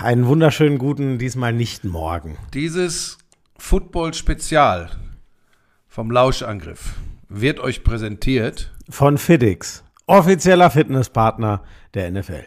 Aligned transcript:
Einen 0.00 0.28
wunderschönen 0.28 0.78
guten, 0.78 1.18
diesmal 1.18 1.52
nicht 1.52 1.82
morgen. 1.82 2.38
Dieses 2.54 3.18
Football-Spezial 3.58 4.90
vom 5.88 6.12
Lauschangriff 6.12 6.94
wird 7.28 7.58
euch 7.58 7.82
präsentiert. 7.82 8.72
Von 8.88 9.18
Fiddix, 9.18 9.82
offizieller 10.06 10.70
Fitnesspartner 10.70 11.64
der 11.94 12.08
NFL. 12.12 12.44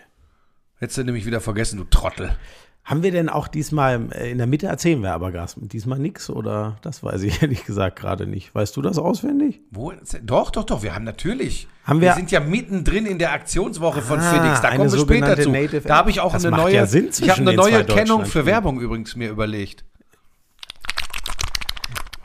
Hättest 0.77 0.99
du 0.99 1.03
nämlich 1.03 1.25
wieder 1.25 1.41
vergessen, 1.41 1.79
du 1.79 1.83
Trottel. 1.83 2.37
Haben 2.83 3.03
wir 3.03 3.11
denn 3.11 3.29
auch 3.29 3.47
diesmal, 3.47 4.07
äh, 4.11 4.31
in 4.31 4.39
der 4.39 4.47
Mitte 4.47 4.65
erzählen 4.65 5.01
wir 5.03 5.13
aber 5.13 5.31
Gas, 5.31 5.55
diesmal 5.59 5.99
nichts 5.99 6.29
oder 6.31 6.77
das 6.81 7.03
weiß 7.03 7.21
ich 7.21 7.41
ehrlich 7.43 7.63
gesagt 7.63 7.99
gerade 7.99 8.25
nicht. 8.25 8.53
Weißt 8.55 8.75
du 8.75 8.81
das 8.81 8.97
auswendig? 8.97 9.61
Wo? 9.69 9.93
Doch, 10.23 10.49
doch, 10.49 10.63
doch, 10.63 10.81
wir 10.81 10.95
haben 10.95 11.03
natürlich. 11.05 11.67
Haben 11.85 12.01
wir- 12.01 12.09
wir 12.09 12.15
sind 12.15 12.31
ja 12.31 12.39
mittendrin 12.39 13.05
in 13.05 13.19
der 13.19 13.33
Aktionswoche 13.33 14.01
von 14.01 14.19
Ah, 14.19 14.33
Fiddix. 14.33 14.61
Da 14.61 14.75
kommen 14.75 14.91
wir 14.91 14.99
später 14.99 15.37
zu. 15.39 15.51
Native 15.51 15.81
Da 15.87 15.97
habe 15.97 16.09
ich 16.09 16.19
auch 16.21 16.33
eine 16.33 16.49
neue, 16.49 16.73
ja 16.75 16.83
ich 16.85 17.29
habe 17.29 17.41
eine 17.41 17.53
neue 17.53 17.85
Kennung 17.85 18.25
für. 18.25 18.45
Werbung 18.47 18.79
übrigens 18.81 19.15
mir 19.15 19.29
überlegt. 19.29 19.83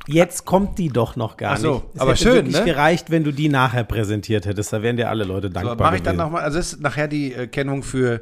Jetzt 0.08 0.44
kommt 0.44 0.78
die 0.78 0.88
doch 0.88 1.16
noch 1.16 1.36
gar 1.36 1.54
Ach 1.54 1.58
so, 1.58 1.74
nicht. 1.74 1.84
Es 1.94 2.00
aber 2.00 2.10
hätte 2.12 2.22
schön, 2.22 2.34
wirklich 2.36 2.56
ne? 2.58 2.64
gereicht, 2.64 3.10
wenn 3.10 3.24
du 3.24 3.32
die 3.32 3.48
nachher 3.48 3.82
präsentiert 3.82 4.46
hättest. 4.46 4.72
Da 4.72 4.80
wären 4.80 4.96
dir 4.96 5.10
alle 5.10 5.24
Leute 5.24 5.48
So, 5.48 5.54
dankbar. 5.54 5.76
mache 5.76 5.96
ich 5.96 6.02
dann 6.02 6.14
nochmal, 6.16 6.42
also 6.42 6.58
das 6.58 6.74
ist 6.74 6.80
nachher 6.80 7.08
die 7.08 7.32
äh, 7.34 7.46
Kennung 7.48 7.82
für, 7.82 8.20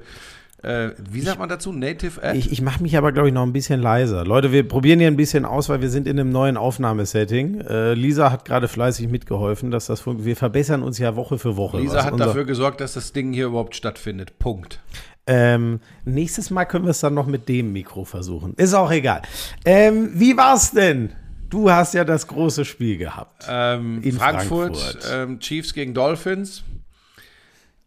äh, 0.64 0.94
wie 1.10 1.20
sagt 1.20 1.38
man 1.38 1.48
dazu? 1.48 1.72
Native 1.72 2.22
App? 2.22 2.34
Ich, 2.34 2.50
ich 2.50 2.62
mache 2.62 2.82
mich 2.82 2.96
aber, 2.96 3.12
glaube 3.12 3.28
ich, 3.28 3.34
noch 3.34 3.42
ein 3.42 3.52
bisschen 3.52 3.80
leiser. 3.80 4.24
Leute, 4.24 4.52
wir 4.52 4.66
probieren 4.66 4.98
hier 4.98 5.08
ein 5.08 5.16
bisschen 5.16 5.44
aus, 5.44 5.68
weil 5.68 5.80
wir 5.80 5.90
sind 5.90 6.06
in 6.08 6.18
einem 6.18 6.30
neuen 6.30 6.56
Aufnahmesetting. 6.56 7.60
Äh, 7.60 7.94
Lisa 7.94 8.32
hat 8.32 8.44
gerade 8.44 8.68
fleißig 8.68 9.08
mitgeholfen, 9.08 9.70
dass 9.70 9.86
das 9.86 10.00
funktioniert. 10.00 10.26
Wir 10.26 10.36
verbessern 10.36 10.82
uns 10.82 10.98
ja 10.98 11.16
Woche 11.16 11.38
für 11.38 11.56
Woche. 11.56 11.78
Lisa 11.78 11.98
was 11.98 12.04
hat 12.06 12.20
dafür 12.20 12.44
gesorgt, 12.44 12.80
dass 12.80 12.94
das 12.94 13.12
Ding 13.12 13.32
hier 13.32 13.46
überhaupt 13.46 13.76
stattfindet. 13.76 14.38
Punkt. 14.38 14.80
Ähm, 15.26 15.80
nächstes 16.04 16.50
Mal 16.50 16.64
können 16.64 16.84
wir 16.84 16.90
es 16.90 17.00
dann 17.00 17.14
noch 17.14 17.26
mit 17.26 17.48
dem 17.48 17.72
Mikro 17.72 18.04
versuchen. 18.04 18.54
Ist 18.56 18.74
auch 18.74 18.90
egal. 18.90 19.22
Ähm, 19.64 20.10
wie 20.14 20.36
war's 20.36 20.72
denn? 20.72 21.10
Du 21.48 21.70
hast 21.70 21.94
ja 21.94 22.04
das 22.04 22.26
große 22.26 22.64
Spiel 22.64 22.98
gehabt. 22.98 23.46
Ähm, 23.48 24.02
In 24.02 24.12
Frankfurt, 24.12 24.76
Frankfurt. 24.76 25.10
Ähm, 25.12 25.38
Chiefs 25.40 25.72
gegen 25.72 25.94
Dolphins. 25.94 26.64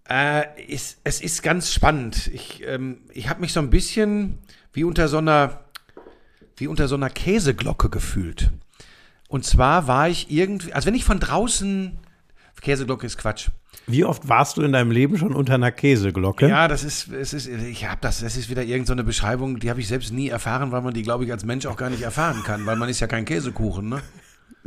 Äh, 0.10 0.46
ist, 0.68 1.00
es 1.04 1.22
ist 1.22 1.44
ganz 1.44 1.74
spannend. 1.74 2.28
Ich, 2.34 2.64
ähm, 2.66 3.00
ich 3.14 3.30
habe 3.30 3.42
mich 3.42 3.54
so 3.54 3.60
ein 3.60 3.70
bisschen 3.70 4.38
wie 4.74 4.84
unter 4.84 5.08
so 5.08 5.18
einer 5.18 5.62
wie 6.58 6.68
unter 6.68 6.88
so 6.88 6.96
einer 6.96 7.10
Käseglocke 7.10 7.90
gefühlt. 7.90 8.52
Und 9.28 9.46
zwar 9.46 9.88
war 9.88 10.10
ich 10.10 10.32
irgendwie, 10.32 10.74
also 10.74 10.88
wenn 10.88 10.96
ich 10.96 11.04
von 11.04 11.20
draußen 11.20 12.00
Käseglocke 12.62 13.06
ist 13.06 13.18
Quatsch. 13.18 13.50
Wie 13.86 14.04
oft 14.04 14.28
warst 14.28 14.58
du 14.58 14.64
in 14.64 14.72
deinem 14.72 14.92
Leben 14.92 15.18
schon 15.18 15.34
unter 15.34 15.54
einer 15.54 15.72
Käseglocke? 15.72 16.48
Ja, 16.50 16.68
das 16.68 16.84
ist, 16.84 17.10
es 17.10 17.34
ist, 17.34 17.48
ich 17.48 17.88
habe 17.88 18.00
das, 18.02 18.20
das 18.20 18.36
ist 18.36 18.50
wieder 18.50 18.64
irgendeine 18.64 18.86
so 18.86 18.94
eine 18.94 19.04
Beschreibung, 19.04 19.60
die 19.60 19.70
habe 19.70 19.80
ich 19.80 19.88
selbst 19.88 20.12
nie 20.12 20.30
erfahren, 20.30 20.72
weil 20.72 20.82
man 20.82 20.94
die, 20.94 21.04
glaube 21.04 21.24
ich, 21.24 21.32
als 21.32 21.46
Mensch 21.46 21.66
auch 21.66 21.78
gar 21.78 21.90
nicht 21.90 22.02
erfahren 22.02 22.44
kann, 22.44 22.66
weil 22.66 22.76
man 22.76 22.90
ist 22.90 23.00
ja 23.00 23.08
kein 23.08 23.26
Käsekuchen, 23.26 23.88
ne? 23.88 24.02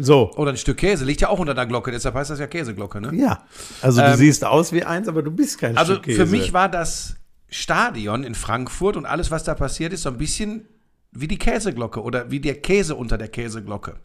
So. 0.03 0.31
Oder 0.37 0.53
ein 0.53 0.56
Stück 0.56 0.79
Käse 0.79 1.05
liegt 1.05 1.20
ja 1.20 1.29
auch 1.29 1.39
unter 1.39 1.53
der 1.55 1.67
Glocke, 1.67 1.91
deshalb 1.91 2.15
heißt 2.15 2.31
das 2.31 2.39
ja 2.39 2.47
Käseglocke, 2.47 3.01
ne? 3.01 3.11
Ja. 3.15 3.45
Also 3.83 4.01
du 4.01 4.07
Ähm, 4.09 4.17
siehst 4.17 4.45
aus 4.45 4.73
wie 4.73 4.83
eins, 4.83 5.09
aber 5.09 5.23
du 5.23 5.31
bist 5.31 5.59
kein 5.59 5.77
Also 5.77 5.92
Stück 5.95 6.05
Käse. 6.07 6.25
für 6.25 6.31
mich 6.31 6.53
war 6.53 6.69
das 6.70 7.17
Stadion 7.48 8.25
in 8.25 8.34
Frankfurt 8.34 8.97
und 8.97 9.07
alles, 9.07 9.31
was 9.31 9.45
da 9.45 9.55
passiert 9.55 9.92
ist, 9.92 10.03
so 10.03 10.09
ein 10.09 10.17
bisschen 10.19 10.67
wie 11.12 11.29
die 11.29 11.39
Käseglocke 11.39 12.01
oder 12.03 12.31
wie 12.31 12.41
der 12.41 12.55
Käse 12.61 12.95
unter 12.95 13.19
der 13.19 13.29
Käseglocke. 13.29 13.97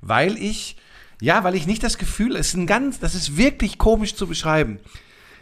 Weil 0.00 0.36
ich, 0.38 0.76
ja, 1.20 1.42
weil 1.44 1.54
ich 1.56 1.66
nicht 1.66 1.82
das 1.82 1.98
Gefühl, 1.98 2.36
es 2.36 2.48
ist 2.48 2.54
ein 2.54 2.66
ganz, 2.66 3.00
das 3.00 3.14
ist 3.14 3.36
wirklich 3.36 3.78
komisch 3.78 4.14
zu 4.14 4.26
beschreiben. 4.26 4.78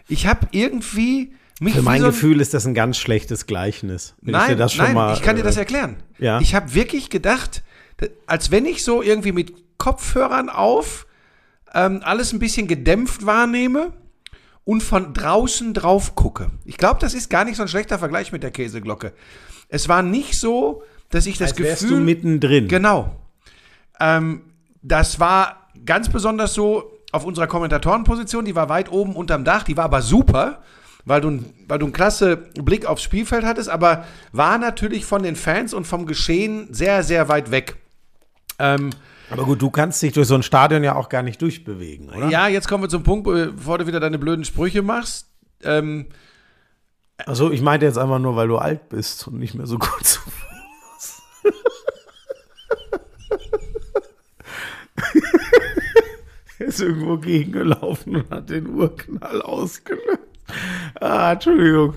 Ich 0.08 0.26
habe 0.26 0.48
irgendwie 0.52 1.34
mich 1.60 1.74
Für 1.74 1.82
mein 1.82 2.00
so 2.00 2.06
ein- 2.06 2.12
Gefühl 2.12 2.40
ist 2.40 2.54
das 2.54 2.66
ein 2.66 2.74
ganz 2.74 2.96
schlechtes 2.96 3.46
Gleichnis. 3.46 4.14
Wenn 4.22 4.34
ich 4.34 4.40
Nein, 4.56 4.68
nein, 4.78 4.94
mal, 4.94 5.14
ich 5.14 5.22
kann 5.22 5.36
dir 5.36 5.42
das 5.44 5.56
äh, 5.56 5.60
erklären. 5.60 5.96
ja. 6.18 6.40
Ich 6.40 6.54
habe 6.54 6.74
wirklich 6.74 7.08
gedacht, 7.10 7.62
da- 7.98 8.06
als 8.26 8.50
wenn 8.50 8.64
ich 8.66 8.82
so 8.82 9.02
irgendwie 9.02 9.32
mit 9.32 9.52
Kopfhörern 9.82 10.48
auf 10.48 11.06
ähm, 11.74 12.02
alles 12.04 12.32
ein 12.32 12.38
bisschen 12.38 12.68
gedämpft 12.68 13.26
wahrnehme 13.26 13.92
und 14.64 14.80
von 14.80 15.12
draußen 15.12 15.74
drauf 15.74 16.14
gucke. 16.14 16.50
Ich 16.64 16.76
glaube, 16.76 17.00
das 17.00 17.14
ist 17.14 17.30
gar 17.30 17.44
nicht 17.44 17.56
so 17.56 17.62
ein 17.62 17.68
schlechter 17.68 17.98
Vergleich 17.98 18.30
mit 18.30 18.44
der 18.44 18.52
Käseglocke. 18.52 19.12
Es 19.68 19.88
war 19.88 20.02
nicht 20.02 20.38
so, 20.38 20.84
dass 21.10 21.26
ich 21.26 21.36
das 21.36 21.50
als 21.50 21.58
wärst 21.58 21.82
Gefühl 21.82 21.98
du 21.98 22.04
mittendrin. 22.04 22.68
Genau. 22.68 23.16
Ähm, 23.98 24.42
das 24.82 25.18
war 25.18 25.68
ganz 25.84 26.08
besonders 26.08 26.54
so 26.54 26.92
auf 27.10 27.24
unserer 27.24 27.48
Kommentatorenposition, 27.48 28.44
die 28.44 28.54
war 28.54 28.68
weit 28.68 28.90
oben 28.92 29.16
unterm 29.16 29.44
Dach, 29.44 29.64
die 29.64 29.76
war 29.76 29.84
aber 29.86 30.00
super, 30.00 30.62
weil 31.04 31.20
du, 31.20 31.28
ein- 31.30 31.44
weil 31.66 31.80
du 31.80 31.86
einen 31.86 31.92
klasse 31.92 32.36
Blick 32.36 32.86
aufs 32.86 33.02
Spielfeld 33.02 33.44
hattest, 33.44 33.68
aber 33.68 34.04
war 34.30 34.58
natürlich 34.58 35.04
von 35.04 35.24
den 35.24 35.34
Fans 35.34 35.74
und 35.74 35.86
vom 35.88 36.06
Geschehen 36.06 36.68
sehr, 36.72 37.02
sehr 37.02 37.28
weit 37.28 37.50
weg. 37.50 37.76
Ähm, 38.60 38.90
Aber 39.30 39.44
gut, 39.44 39.62
du 39.62 39.70
kannst 39.70 40.02
dich 40.02 40.12
durch 40.12 40.28
so 40.28 40.34
ein 40.34 40.42
Stadion 40.42 40.84
ja 40.84 40.94
auch 40.94 41.08
gar 41.08 41.22
nicht 41.22 41.40
durchbewegen, 41.40 42.10
oder? 42.10 42.28
ja, 42.28 42.48
jetzt 42.48 42.68
kommen 42.68 42.84
wir 42.84 42.88
zum 42.88 43.02
Punkt, 43.02 43.24
bevor 43.24 43.78
du 43.78 43.86
wieder 43.86 44.00
deine 44.00 44.18
blöden 44.18 44.44
Sprüche 44.44 44.82
machst. 44.82 45.28
Ähm, 45.64 46.06
Also 47.24 47.50
ich 47.50 47.62
meinte 47.62 47.86
jetzt 47.86 47.98
einfach 47.98 48.18
nur, 48.18 48.36
weil 48.36 48.48
du 48.48 48.58
alt 48.58 48.88
bist 48.88 49.26
und 49.28 49.38
nicht 49.38 49.54
mehr 49.54 49.66
so 49.66 49.78
gut 49.78 50.04
zu 50.04 50.20
Fuß. 50.20 51.22
Er 56.58 56.66
ist 56.66 56.80
irgendwo 56.80 57.16
gegengelaufen 57.16 58.16
und 58.16 58.30
hat 58.30 58.50
den 58.50 58.68
Urknall 58.68 59.42
ausgelöst. 59.42 60.18
Ah, 61.00 61.32
Entschuldigung. 61.32 61.94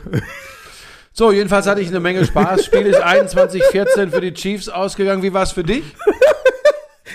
so, 1.12 1.32
jedenfalls 1.32 1.68
hatte 1.68 1.82
ich 1.82 1.90
eine 1.90 2.00
Menge 2.00 2.26
Spaß. 2.26 2.66
Spiel 2.66 2.86
ist 2.86 3.04
21-14 3.06 4.10
für 4.10 4.22
die 4.22 4.34
Chiefs 4.34 4.70
ausgegangen. 4.70 5.22
Wie 5.24 5.34
war 5.34 5.44
es 5.44 5.52
für 5.52 5.64
dich? 5.64 5.84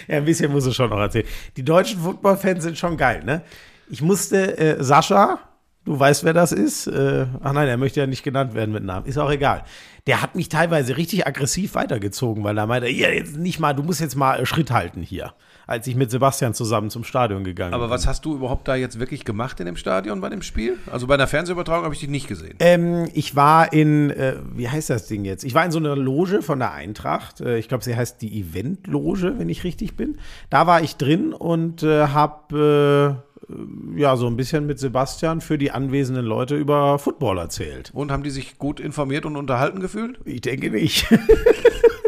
Ja, 0.09 0.17
ein 0.17 0.25
bisschen 0.25 0.53
muss 0.53 0.67
ich 0.67 0.75
schon 0.75 0.91
noch 0.91 0.99
erzählen. 0.99 1.27
Die 1.57 1.65
deutschen 1.65 2.01
Football-Fans 2.01 2.63
sind 2.63 2.79
schon 2.79 2.97
geil, 2.97 3.23
ne? 3.25 3.43
Ich 3.89 4.03
musste, 4.03 4.57
äh, 4.57 4.83
Sascha, 4.83 5.41
du 5.85 5.99
weißt, 5.99 6.25
wer 6.25 6.33
das 6.33 6.53
ist. 6.53 6.87
Äh, 6.87 7.27
ach 7.43 7.53
nein, 7.53 7.69
er 7.69 7.77
möchte 7.77 8.01
ja 8.01 8.07
nicht 8.07 8.23
genannt 8.23 8.55
werden 8.55 8.73
mit 8.73 8.85
Namen. 8.85 9.07
Ist 9.07 9.19
auch 9.19 9.31
egal. 9.31 9.65
Der 10.07 10.23
hat 10.23 10.35
mich 10.37 10.49
teilweise 10.49 10.97
richtig 10.97 11.27
aggressiv 11.27 11.75
weitergezogen, 11.75 12.45
weil 12.45 12.57
er 12.57 12.67
meinte, 12.67 12.89
ja, 12.89 13.09
jetzt 13.09 13.37
nicht 13.37 13.59
mal, 13.59 13.73
du 13.75 13.83
musst 13.83 14.01
jetzt 14.01 14.17
mal 14.17 14.41
äh, 14.41 14.47
Schritt 14.47 14.71
halten 14.71 15.03
hier. 15.03 15.35
Als 15.71 15.87
ich 15.87 15.95
mit 15.95 16.11
Sebastian 16.11 16.53
zusammen 16.53 16.91
zum 16.91 17.05
Stadion 17.05 17.45
gegangen 17.45 17.75
Aber 17.75 17.85
bin. 17.85 17.91
was 17.93 18.09
hast 18.09 18.25
du 18.25 18.35
überhaupt 18.35 18.67
da 18.67 18.75
jetzt 18.75 18.99
wirklich 18.99 19.25
gemacht 19.25 19.61
in 19.61 19.67
dem 19.67 19.77
Stadion 19.77 20.21
bei 20.21 20.29
dem 20.29 20.43
Spiel? 20.43 20.77
Also 20.91 21.07
bei 21.07 21.15
einer 21.15 21.29
Fernsehübertragung 21.29 21.85
habe 21.85 21.95
ich 21.95 22.01
dich 22.01 22.09
nicht 22.09 22.27
gesehen. 22.27 22.57
Ähm, 22.59 23.09
ich 23.15 23.37
war 23.37 23.73
in, 23.73 24.11
äh, 24.11 24.35
wie 24.53 24.69
heißt 24.69 24.91
das 24.91 25.07
Ding 25.07 25.25
jetzt? 25.25 25.45
Ich 25.45 25.55
war 25.55 25.65
in 25.65 25.71
so 25.71 25.79
einer 25.79 25.95
Loge 25.95 26.43
von 26.43 26.59
der 26.59 26.73
Eintracht. 26.73 27.41
Äh, 27.41 27.59
ich 27.59 27.69
glaube, 27.69 27.85
sie 27.85 27.95
heißt 27.95 28.21
die 28.21 28.41
Event-Loge, 28.41 29.35
wenn 29.39 29.49
ich 29.49 29.63
richtig 29.63 29.97
bin. 29.97 30.19
Da 30.51 30.67
war 30.67 30.83
ich 30.83 30.97
drin 30.97 31.33
und 31.33 31.85
äh, 31.85 32.09
habe 32.09 33.23
äh, 33.47 34.01
ja 34.01 34.17
so 34.17 34.27
ein 34.27 34.37
bisschen 34.37 34.67
mit 34.67 34.81
Sebastian 34.81 35.41
für 35.41 35.57
die 35.57 35.71
anwesenden 35.71 36.25
Leute 36.27 36.57
über 36.57 36.99
Football 36.99 37.39
erzählt. 37.39 37.93
Und 37.95 38.11
haben 38.11 38.25
die 38.25 38.31
sich 38.31 38.59
gut 38.59 38.81
informiert 38.81 39.25
und 39.25 39.37
unterhalten 39.37 39.79
gefühlt? 39.79 40.19
Ich 40.25 40.41
denke 40.41 40.71
nicht. 40.71 41.07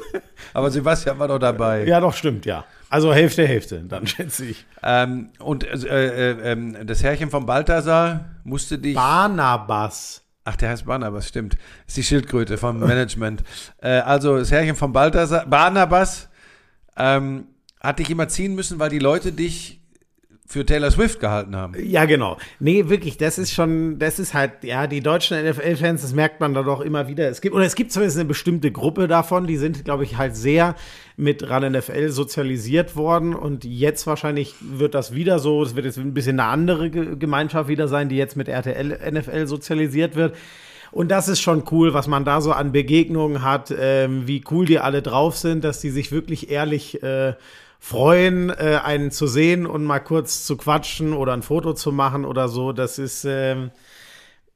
Aber 0.55 0.71
Sebastian 0.71 1.19
war 1.19 1.29
doch 1.29 1.39
dabei. 1.39 1.85
ja, 1.85 2.01
doch, 2.01 2.15
stimmt, 2.15 2.47
ja. 2.47 2.65
Also 2.89 3.13
Hälfte, 3.13 3.47
Hälfte, 3.47 3.83
dann 3.89 4.07
schätze 4.07 4.45
ich. 4.45 4.67
Ähm, 4.83 5.31
und 5.39 5.65
äh, 5.65 6.31
äh, 6.31 6.53
ähm, 6.53 6.77
das 6.87 7.03
Herrchen 7.03 7.31
von 7.31 7.47
Balthasar 7.47 8.27
musste 8.45 8.79
dich. 8.79 8.95
Barnabas. 8.95 10.23
Ach, 10.45 10.57
der 10.57 10.71
heißt 10.71 10.87
Barnabas, 10.87 11.29
stimmt. 11.29 11.57
Ist 11.87 11.97
die 11.97 12.03
Schildkröte 12.03 12.59
vom 12.59 12.81
Management. 12.81 13.43
äh, 13.79 13.89
also 14.01 14.39
das 14.39 14.51
Herrchen 14.51 14.77
von 14.77 14.93
Balthasar, 14.93 15.47
Barnabas, 15.47 16.29
ähm, 16.97 17.47
hat 17.81 17.99
dich 17.99 18.11
immer 18.11 18.29
ziehen 18.29 18.55
müssen, 18.55 18.79
weil 18.79 18.91
die 18.91 18.99
Leute 18.99 19.33
dich 19.33 19.82
für 20.53 20.67
Taylor 20.67 20.91
Swift 20.91 21.19
gehalten 21.19 21.57
haben. 21.57 21.75
Ja, 21.83 22.05
genau. 22.05 22.37
Nee, 22.61 22.89
wirklich, 22.89 23.17
das 23.17 23.39
ist 23.39 23.53
schon, 23.53 23.99
das 23.99 24.19
ist 24.19 24.35
halt, 24.35 24.65
ja, 24.65 24.87
die 24.87 25.01
deutschen 25.01 25.43
NFL-Fans, 25.43 26.03
das 26.03 26.13
merkt 26.15 26.41
man 26.41 26.53
da 26.55 26.63
doch 26.63 26.81
immer 26.83 27.09
wieder. 27.09 27.29
Es 27.29 27.41
gibt, 27.41 27.55
oder 27.55 27.65
es 27.65 27.75
gibt 27.75 27.91
zumindest 27.91 28.19
eine 28.19 28.27
bestimmte 28.29 28.71
Gruppe 28.71 29.09
davon, 29.09 29.47
die 29.47 29.57
sind, 29.57 29.85
glaube 29.85 30.05
ich, 30.05 30.19
halt 30.19 30.37
sehr 30.37 30.75
mit 31.17 31.49
RAN 31.49 31.73
NFL 31.73 32.11
sozialisiert 32.11 32.97
worden 32.97 33.35
und 33.35 33.65
jetzt 33.65 34.07
wahrscheinlich 34.07 34.55
wird 34.61 34.95
das 34.95 35.15
wieder 35.15 35.39
so, 35.39 35.63
es 35.63 35.75
wird 35.75 35.87
jetzt 35.87 35.99
ein 35.99 36.15
bisschen 36.15 36.39
eine 36.39 36.49
andere 36.49 36.91
Ge- 36.91 37.17
Gemeinschaft 37.17 37.69
wieder 37.69 37.89
sein, 37.89 38.09
die 38.09 38.17
jetzt 38.17 38.37
mit 38.37 38.49
RTL 38.49 38.99
NFL 39.13 39.47
sozialisiert 39.47 40.17
wird. 40.17 40.37
Und 40.91 41.11
das 41.11 41.29
ist 41.29 41.41
schon 41.41 41.65
cool, 41.71 41.95
was 41.95 42.07
man 42.07 42.27
da 42.27 42.43
so 42.43 42.53
an 42.53 42.73
Begegnungen 42.73 43.43
hat, 43.43 43.73
ähm, 43.79 44.27
wie 44.27 44.45
cool 44.51 44.67
die 44.67 44.79
alle 44.79 45.01
drauf 45.01 45.39
sind, 45.39 45.65
dass 45.65 45.81
die 45.81 45.89
sich 45.89 46.13
wirklich 46.13 46.51
ehrlich 46.51 47.03
äh, 47.03 47.33
freuen, 47.85 48.49
äh, 48.51 48.79
einen 48.85 49.11
zu 49.11 49.27
sehen 49.27 49.67
und 49.67 49.85
mal 49.85 49.99
kurz 49.99 50.47
zu 50.47 50.57
quatschen 50.57 51.13
oder 51.15 51.33
ein 51.33 51.43
Foto 51.43 51.73
zu 51.75 51.91
machen 51.91 52.25
oder 52.25 52.49
so. 52.49 52.73
Das 52.73 52.97
ist 52.97 53.25
ähm, 53.25 53.73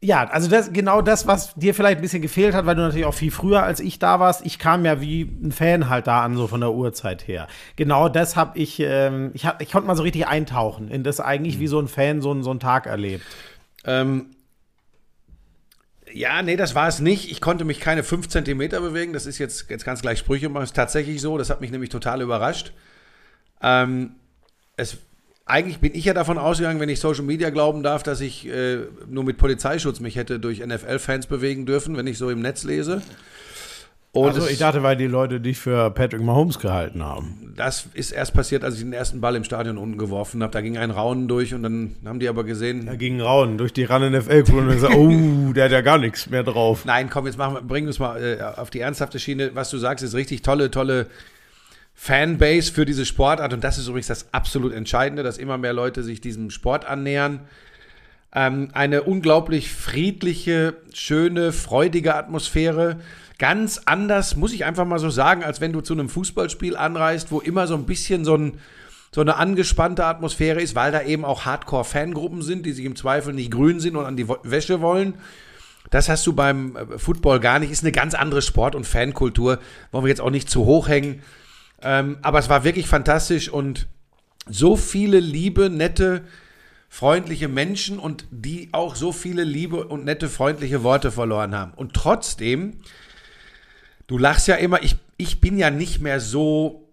ja, 0.01 0.29
also 0.29 0.49
das 0.49 0.73
genau 0.73 1.03
das, 1.03 1.27
was 1.27 1.53
dir 1.55 1.75
vielleicht 1.75 1.99
ein 1.99 2.03
bisschen 2.03 2.23
gefehlt 2.23 2.55
hat, 2.55 2.67
weil 2.67 2.77
du 2.77 2.83
natürlich 2.83 3.05
auch 3.07 3.15
viel 3.15 3.33
früher 3.33 3.65
als 3.65 3.81
ich 3.81 3.99
da 3.99 4.21
warst. 4.21 4.47
Ich 4.47 4.61
kam 4.61 4.85
ja 4.85 5.01
wie 5.01 5.23
ein 5.23 5.51
Fan 5.51 5.89
halt 5.89 6.07
da 6.07 6.23
an, 6.23 6.37
so 6.37 6.47
von 6.47 6.61
der 6.61 6.73
Uhrzeit 6.73 7.27
her. 7.27 7.49
Genau 7.75 8.09
das 8.09 8.37
habe 8.37 8.57
ich, 8.59 8.79
ähm, 8.79 9.33
ich, 9.35 9.45
hab, 9.45 9.61
ich 9.61 9.73
konnte 9.73 9.89
mal 9.89 9.97
so 9.97 10.05
richtig 10.05 10.29
eintauchen 10.29 10.89
in 10.89 11.03
das 11.03 11.19
eigentlich 11.19 11.59
wie 11.59 11.67
so 11.67 11.81
ein 11.81 11.89
Fan 11.89 12.23
so, 12.23 12.41
so 12.43 12.51
einen 12.51 12.61
Tag 12.61 12.87
erlebt. 12.87 13.25
Ähm, 13.85 14.27
Ja, 16.13 16.43
nee, 16.43 16.57
das 16.57 16.75
war 16.75 16.87
es 16.89 17.01
nicht. 17.01 17.31
Ich 17.31 17.41
konnte 17.41 17.65
mich 17.65 17.81
keine 17.81 18.05
fünf 18.05 18.29
Zentimeter 18.29 18.81
bewegen. 18.81 19.13
Das 19.13 19.27
ist 19.27 19.39
jetzt, 19.39 19.69
jetzt 19.69 19.85
ganz 19.85 20.01
gleich 20.03 20.19
Sprüche 20.21 20.49
machen. 20.49 20.63
Das 20.63 20.71
ist 20.71 20.77
tatsächlich 20.77 21.21
so. 21.21 21.37
Das 21.39 21.51
hat 21.51 21.61
mich 21.61 21.71
nämlich 21.73 21.91
total 21.91 22.23
überrascht. 22.23 22.73
Ähm, 23.63 24.13
es, 24.77 24.99
eigentlich 25.45 25.79
bin 25.79 25.95
ich 25.95 26.05
ja 26.05 26.15
davon 26.15 26.39
ausgegangen, 26.39 26.81
wenn 26.81 26.89
ich 26.89 27.01
Social 27.01 27.25
Media 27.25 27.51
glauben 27.51 27.83
darf, 27.83 28.03
dass 28.03 28.21
ich 28.21 28.47
äh, 28.49 28.79
nur 29.09 29.25
mit 29.25 29.39
Polizeischutz 29.39 30.01
mich 30.01 30.17
hätte 30.17 30.41
durch 30.41 30.65
NFL-Fans 30.65 31.27
bewegen 31.27 31.67
dürfen, 31.67 31.97
wenn 31.97 32.07
ich 32.07 32.19
so 32.19 32.31
im 32.31 32.41
Netz 32.41 32.65
lese. 32.65 33.03
Und 34.17 34.29
also 34.29 34.49
ich 34.49 34.59
dachte, 34.59 34.83
weil 34.83 34.97
die 34.97 35.07
Leute 35.07 35.41
dich 35.41 35.59
für 35.59 35.91
Patrick 35.91 36.23
Mahomes 36.23 36.59
gehalten 36.59 37.03
haben. 37.03 37.53
Das 37.55 37.87
ist 37.93 38.13
erst 38.13 38.33
passiert, 38.33 38.65
als 38.65 38.77
ich 38.77 38.81
den 38.81 38.95
ersten 38.95 39.21
Ball 39.21 39.37
im 39.37 39.45
Stadion 39.45 39.77
unten 39.77 39.99
geworfen 39.99 40.43
habe. 40.43 40.53
Da 40.53 40.63
ging 40.63 40.79
ein 40.79 40.91
Raunen 40.91 41.29
durch 41.29 41.53
und 41.53 41.63
dann 41.63 41.97
haben 42.05 42.19
die 42.19 42.29
aber 42.29 42.45
gesehen. 42.45 42.87
Da 42.87 42.97
ging 42.97 43.17
ein 43.17 43.21
Raunen 43.21 43.59
durch 43.59 43.75
die 43.75 43.85
Run 43.85 44.11
NFL-Crew 44.11 44.59
und 44.59 44.69
gesagt, 44.69 44.95
oh, 44.97 45.53
der 45.53 45.67
hat 45.67 45.73
ja 45.73 45.83
gar 45.83 45.99
nichts 45.99 46.31
mehr 46.31 46.43
drauf. 46.43 46.87
Nein, 46.87 47.11
komm, 47.11 47.27
jetzt 47.27 47.37
machen 47.37 47.55
wir, 47.55 47.61
bringen 47.61 47.87
wir 47.87 47.91
es 47.91 47.99
mal 47.99 48.23
äh, 48.23 48.43
auf 48.43 48.71
die 48.71 48.81
ernsthafte 48.81 49.19
Schiene. 49.19 49.51
Was 49.53 49.69
du 49.69 49.77
sagst, 49.77 50.03
ist 50.03 50.15
richtig 50.15 50.41
tolle, 50.41 50.71
tolle 50.71 51.09
Fanbase 51.97 52.73
für 52.73 52.85
diese 52.85 53.05
Sportart. 53.05 53.53
Und 53.53 53.65
das 53.65 53.79
ist 53.79 53.89
übrigens 53.89 54.07
das 54.07 54.33
absolut 54.33 54.73
Entscheidende, 54.73 55.25
dass 55.25 55.39
immer 55.39 55.59
mehr 55.59 55.73
Leute 55.73 56.05
sich 56.05 56.21
diesem 56.21 56.51
Sport 56.51 56.85
annähern. 56.85 57.41
Ähm, 58.33 58.69
eine 58.75 59.03
unglaublich 59.03 59.71
friedliche, 59.71 60.77
schöne, 60.93 61.53
freudige 61.53 62.15
Atmosphäre 62.15 62.99
ganz 63.39 63.83
anders, 63.85 64.37
muss 64.37 64.53
ich 64.53 64.65
einfach 64.65 64.85
mal 64.85 64.99
so 64.99 65.11
sagen, 65.11 65.45
als 65.45 65.61
wenn 65.61 65.73
du 65.73 65.81
zu 65.81 65.95
einem 65.95 66.09
Fußballspiel 66.09 66.77
anreist, 66.77 67.31
wo 67.31 67.41
immer 67.41 67.67
so 67.67 67.75
ein 67.75 67.85
bisschen 67.85 68.25
so, 68.25 68.35
ein, 68.35 68.59
so 69.13 69.21
eine 69.21 69.37
angespannte 69.37 70.05
Atmosphäre 70.05 70.61
ist, 70.61 70.75
weil 70.75 70.93
da 70.93 71.03
eben 71.03 71.25
auch 71.25 71.45
Hardcore-Fangruppen 71.45 72.43
sind, 72.43 72.65
die 72.65 72.73
sich 72.73 72.85
im 72.85 72.97
Zweifel 72.97 73.35
nicht 73.35 73.51
grün 73.51 73.81
sind 73.81 73.97
und 73.97 74.05
an 74.05 74.17
die 74.17 74.29
Wäsche 74.29 74.81
wollen. 74.81 75.15
Das 75.91 76.09
hast 76.09 76.27
du 76.27 76.33
beim 76.33 76.77
äh, 76.77 76.99
Football 76.99 77.41
gar 77.41 77.59
nicht. 77.59 77.71
Ist 77.71 77.85
eine 77.85 77.93
ganz 77.93 78.15
andere 78.15 78.43
Sport- 78.43 78.75
und 78.75 78.87
Fankultur. 78.87 79.59
Wollen 79.93 80.05
wir 80.05 80.09
jetzt 80.09 80.21
auch 80.21 80.31
nicht 80.31 80.51
zu 80.51 80.65
hoch 80.65 80.89
hängen. 80.89 81.23
Ähm, 81.83 82.19
aber 82.23 82.39
es 82.39 82.49
war 82.49 82.65
wirklich 82.65 82.87
fantastisch 82.87 83.49
und 83.49 83.87
so 84.49 84.77
viele 84.77 85.21
liebe, 85.21 85.71
nette, 85.71 86.25
freundliche 86.89 87.49
Menschen 87.49 87.99
und 87.99 88.27
die 88.31 88.69
auch 88.73 88.95
so 88.95 89.13
viele 89.13 89.45
liebe 89.45 89.87
und 89.87 90.05
nette, 90.05 90.29
freundliche 90.29 90.83
Worte 90.83 91.11
verloren 91.11 91.55
haben. 91.55 91.73
Und 91.75 91.95
trotzdem 91.95 92.81
Du 94.07 94.19
lachst 94.19 94.47
ja 94.47 94.55
immer, 94.55 94.83
ich, 94.83 94.97
ich 95.17 95.41
bin 95.41 95.59
ja 95.59 95.71
nicht 95.71 96.01
mehr 96.01 96.21
so 96.21 96.89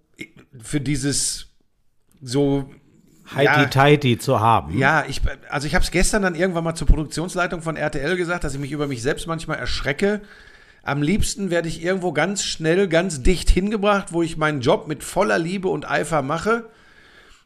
für 0.59 0.81
dieses 0.81 1.47
so 2.21 2.71
Heidi-Tighty 3.35 4.13
ja, 4.13 4.19
zu 4.19 4.39
haben. 4.39 4.77
Ja, 4.77 5.05
ich, 5.07 5.21
also 5.49 5.67
ich 5.67 5.75
habe 5.75 5.83
es 5.83 5.91
gestern 5.91 6.23
dann 6.23 6.35
irgendwann 6.35 6.63
mal 6.63 6.75
zur 6.75 6.87
Produktionsleitung 6.87 7.61
von 7.61 7.75
RTL 7.75 8.17
gesagt, 8.17 8.43
dass 8.43 8.53
ich 8.53 8.59
mich 8.59 8.71
über 8.71 8.87
mich 8.87 9.01
selbst 9.01 9.27
manchmal 9.27 9.59
erschrecke. 9.59 10.21
Am 10.83 11.01
liebsten 11.01 11.49
werde 11.49 11.69
ich 11.69 11.81
irgendwo 11.81 12.11
ganz 12.11 12.43
schnell, 12.43 12.89
ganz 12.89 13.23
dicht 13.23 13.49
hingebracht, 13.49 14.11
wo 14.11 14.21
ich 14.21 14.35
meinen 14.35 14.59
Job 14.59 14.87
mit 14.87 15.03
voller 15.03 15.39
Liebe 15.39 15.69
und 15.69 15.89
Eifer 15.89 16.21
mache 16.21 16.65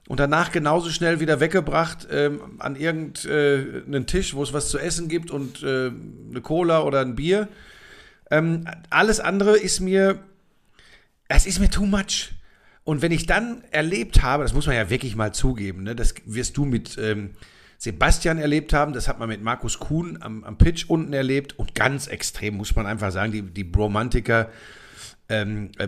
und 0.07 0.19
danach 0.19 0.51
genauso 0.51 0.89
schnell 0.89 1.19
wieder 1.19 1.39
weggebracht 1.39 2.07
ähm, 2.10 2.42
an 2.57 2.75
irgendeinen 2.75 4.04
äh, 4.04 4.06
Tisch, 4.06 4.34
wo 4.34 4.42
es 4.42 4.54
was 4.54 4.69
zu 4.69 4.80
essen 4.80 5.07
gibt 5.07 5.30
und 5.30 5.62
äh, 5.62 5.92
eine 6.31 6.42
Cola 6.42 6.81
oder 6.81 7.01
ein 7.01 7.16
Bier. 7.16 7.48
Ähm, 8.31 8.66
alles 8.89 9.19
andere 9.19 9.56
ist 9.56 9.81
mir, 9.81 10.18
es 11.28 11.45
ist 11.45 11.60
mir 11.60 11.69
too 11.69 11.86
much. 11.86 12.31
Und 12.86 13.04
wenn 13.04 13.12
ich 13.12 13.28
dann 13.28 13.63
erlebt 13.69 14.24
habe, 14.24 14.44
das 14.44 14.54
muss 14.54 14.66
man 14.66 14.75
ja 14.75 14.90
wirklich 14.90 15.16
mal 15.16 15.33
zugeben, 15.33 15.83
ne, 15.83 15.95
das 15.95 16.16
wirst 16.25 16.57
du 16.57 16.66
mit 16.66 16.98
ähm, 16.98 17.31
Sebastian 17.78 18.40
erlebt 18.40 18.74
haben, 18.74 18.94
das 18.94 19.08
hat 19.08 19.20
man 19.20 19.30
mit 19.30 19.42
Markus 19.42 19.80
Kuhn 19.80 20.18
am, 20.22 20.44
am 20.44 20.58
Pitch 20.58 20.86
unten 20.88 21.14
erlebt 21.14 21.58
und 21.60 21.76
ganz 21.76 22.08
extrem, 22.08 22.56
muss 22.56 22.76
man 22.76 22.88
einfach 22.88 23.12
sagen, 23.12 23.32
die, 23.32 23.44
die 23.44 23.64
Bromantiker 23.64 24.50
ähm, 25.30 25.72
äh, 25.78 25.88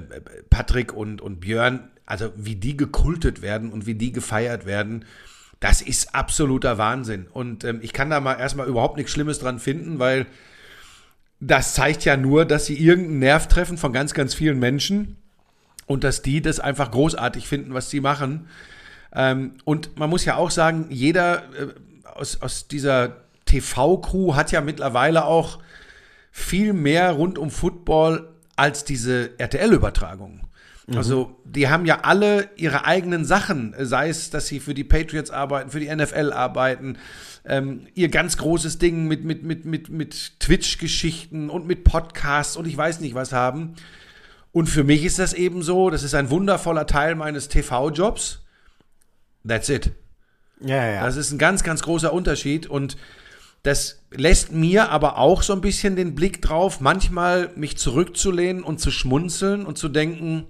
Patrick 0.49 0.93
und, 0.93 1.21
und 1.21 1.39
Björn, 1.39 1.89
also 2.05 2.31
wie 2.35 2.55
die 2.55 2.77
gekultet 2.77 3.41
werden 3.41 3.71
und 3.71 3.85
wie 3.85 3.95
die 3.95 4.11
gefeiert 4.11 4.65
werden, 4.65 5.05
das 5.59 5.81
ist 5.81 6.15
absoluter 6.15 6.77
Wahnsinn. 6.77 7.27
Und 7.31 7.63
ähm, 7.63 7.79
ich 7.81 7.93
kann 7.93 8.09
da 8.09 8.19
mal 8.19 8.35
erstmal 8.35 8.67
überhaupt 8.67 8.97
nichts 8.97 9.11
Schlimmes 9.11 9.39
dran 9.39 9.59
finden, 9.59 9.99
weil 9.99 10.25
das 11.39 11.73
zeigt 11.73 12.05
ja 12.05 12.17
nur, 12.17 12.45
dass 12.45 12.65
sie 12.65 12.77
irgendeinen 12.77 13.19
Nerv 13.19 13.47
treffen 13.47 13.77
von 13.77 13.93
ganz, 13.93 14.13
ganz 14.13 14.33
vielen 14.33 14.59
Menschen 14.59 15.17
und 15.85 16.03
dass 16.03 16.21
die 16.21 16.41
das 16.41 16.59
einfach 16.59 16.91
großartig 16.91 17.47
finden, 17.47 17.73
was 17.73 17.89
sie 17.89 18.01
machen. 18.01 18.47
Ähm, 19.13 19.53
und 19.65 19.97
man 19.97 20.09
muss 20.09 20.25
ja 20.25 20.35
auch 20.35 20.51
sagen, 20.51 20.87
jeder 20.89 21.43
äh, 21.53 21.67
aus, 22.13 22.41
aus 22.41 22.67
dieser 22.67 23.17
TV-Crew 23.45 24.35
hat 24.35 24.51
ja 24.51 24.61
mittlerweile 24.61 25.25
auch 25.25 25.59
viel 26.31 26.73
mehr 26.73 27.11
rund 27.11 27.37
um 27.37 27.49
Football 27.49 28.29
als 28.55 28.83
diese 28.83 29.31
RTL-Übertragung. 29.39 30.41
Mhm. 30.87 30.97
Also 30.97 31.35
die 31.45 31.69
haben 31.69 31.85
ja 31.85 32.01
alle 32.01 32.49
ihre 32.55 32.85
eigenen 32.85 33.25
Sachen, 33.25 33.73
sei 33.79 34.09
es, 34.09 34.29
dass 34.29 34.47
sie 34.47 34.59
für 34.59 34.73
die 34.73 34.83
Patriots 34.83 35.31
arbeiten, 35.31 35.71
für 35.71 35.79
die 35.79 35.93
NFL 35.93 36.31
arbeiten, 36.33 36.97
ähm, 37.45 37.87
ihr 37.95 38.09
ganz 38.09 38.37
großes 38.37 38.77
Ding 38.77 39.07
mit, 39.07 39.23
mit, 39.23 39.43
mit, 39.43 39.65
mit, 39.65 39.89
mit 39.89 40.39
Twitch-Geschichten 40.39 41.49
und 41.49 41.65
mit 41.67 41.83
Podcasts 41.83 42.57
und 42.57 42.67
ich 42.67 42.77
weiß 42.77 42.99
nicht 42.99 43.15
was 43.15 43.31
haben. 43.33 43.75
Und 44.51 44.67
für 44.67 44.83
mich 44.83 45.05
ist 45.05 45.19
das 45.19 45.33
eben 45.33 45.61
so, 45.61 45.89
das 45.89 46.03
ist 46.03 46.15
ein 46.15 46.29
wundervoller 46.29 46.87
Teil 46.87 47.15
meines 47.15 47.49
TV-Jobs. 47.49 48.43
That's 49.47 49.69
it. 49.69 49.91
Ja, 50.61 50.85
ja. 50.85 51.05
Das 51.05 51.15
ist 51.15 51.31
ein 51.31 51.37
ganz, 51.37 51.63
ganz 51.63 51.81
großer 51.81 52.11
Unterschied 52.11 52.67
und 52.67 52.97
das 53.63 54.01
lässt 54.11 54.51
mir 54.51 54.89
aber 54.89 55.17
auch 55.17 55.43
so 55.43 55.53
ein 55.53 55.61
bisschen 55.61 55.95
den 55.95 56.15
Blick 56.15 56.41
drauf, 56.41 56.79
manchmal 56.79 57.51
mich 57.55 57.77
zurückzulehnen 57.77 58.63
und 58.63 58.79
zu 58.79 58.89
schmunzeln 58.89 59.65
und 59.65 59.77
zu 59.77 59.89
denken, 59.89 60.47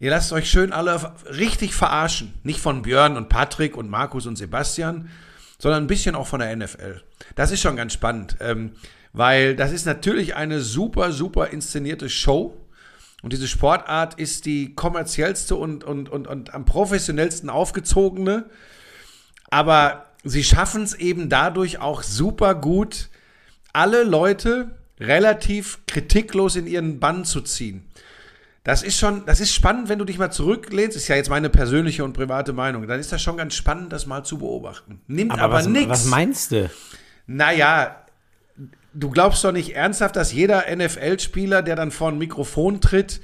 ihr 0.00 0.10
lasst 0.10 0.32
euch 0.32 0.50
schön 0.50 0.72
alle 0.72 1.14
richtig 1.26 1.74
verarschen. 1.74 2.34
Nicht 2.42 2.60
von 2.60 2.82
Björn 2.82 3.16
und 3.16 3.28
Patrick 3.28 3.76
und 3.76 3.88
Markus 3.88 4.26
und 4.26 4.36
Sebastian, 4.36 5.08
sondern 5.58 5.84
ein 5.84 5.88
bisschen 5.88 6.16
auch 6.16 6.26
von 6.26 6.40
der 6.40 6.54
NFL. 6.56 7.02
Das 7.36 7.52
ist 7.52 7.60
schon 7.60 7.76
ganz 7.76 7.92
spannend, 7.92 8.36
ähm, 8.40 8.72
weil 9.12 9.54
das 9.54 9.72
ist 9.72 9.86
natürlich 9.86 10.34
eine 10.34 10.60
super, 10.60 11.12
super 11.12 11.48
inszenierte 11.48 12.08
Show. 12.08 12.56
Und 13.22 13.32
diese 13.32 13.48
Sportart 13.48 14.14
ist 14.14 14.46
die 14.46 14.74
kommerziellste 14.74 15.56
und, 15.56 15.82
und, 15.84 16.08
und, 16.08 16.28
und 16.28 16.54
am 16.54 16.64
professionellsten 16.64 17.50
aufgezogene. 17.50 18.44
Aber 19.50 20.06
sie 20.22 20.44
schaffen 20.44 20.82
es 20.82 20.94
eben 20.94 21.28
dadurch 21.28 21.80
auch 21.80 22.02
super 22.02 22.54
gut, 22.54 23.08
alle 23.72 24.04
Leute 24.04 24.70
relativ 25.00 25.80
kritiklos 25.86 26.56
in 26.56 26.66
ihren 26.66 27.00
Bann 27.00 27.24
zu 27.24 27.40
ziehen. 27.40 27.84
Das 28.64 28.82
ist 28.82 28.98
schon, 28.98 29.24
das 29.24 29.40
ist 29.40 29.54
spannend, 29.54 29.88
wenn 29.88 29.98
du 29.98 30.04
dich 30.04 30.18
mal 30.18 30.30
zurücklehnst. 30.30 30.96
Ist 30.96 31.08
ja 31.08 31.16
jetzt 31.16 31.30
meine 31.30 31.48
persönliche 31.48 32.04
und 32.04 32.12
private 32.12 32.52
Meinung. 32.52 32.86
Dann 32.86 33.00
ist 33.00 33.10
das 33.10 33.22
schon 33.22 33.36
ganz 33.36 33.54
spannend, 33.54 33.92
das 33.92 34.06
mal 34.06 34.24
zu 34.24 34.38
beobachten. 34.38 35.00
Nimmt 35.06 35.32
aber, 35.32 35.58
aber 35.58 35.62
nichts. 35.62 35.88
Was 35.88 36.04
meinst 36.04 36.52
du? 36.52 36.70
Naja, 37.26 38.04
du 38.98 39.10
glaubst 39.10 39.44
doch 39.44 39.52
nicht 39.52 39.74
ernsthaft, 39.74 40.16
dass 40.16 40.32
jeder 40.32 40.64
NFL-Spieler, 40.74 41.62
der 41.62 41.76
dann 41.76 41.90
vor 41.90 42.08
ein 42.08 42.18
Mikrofon 42.18 42.80
tritt, 42.80 43.20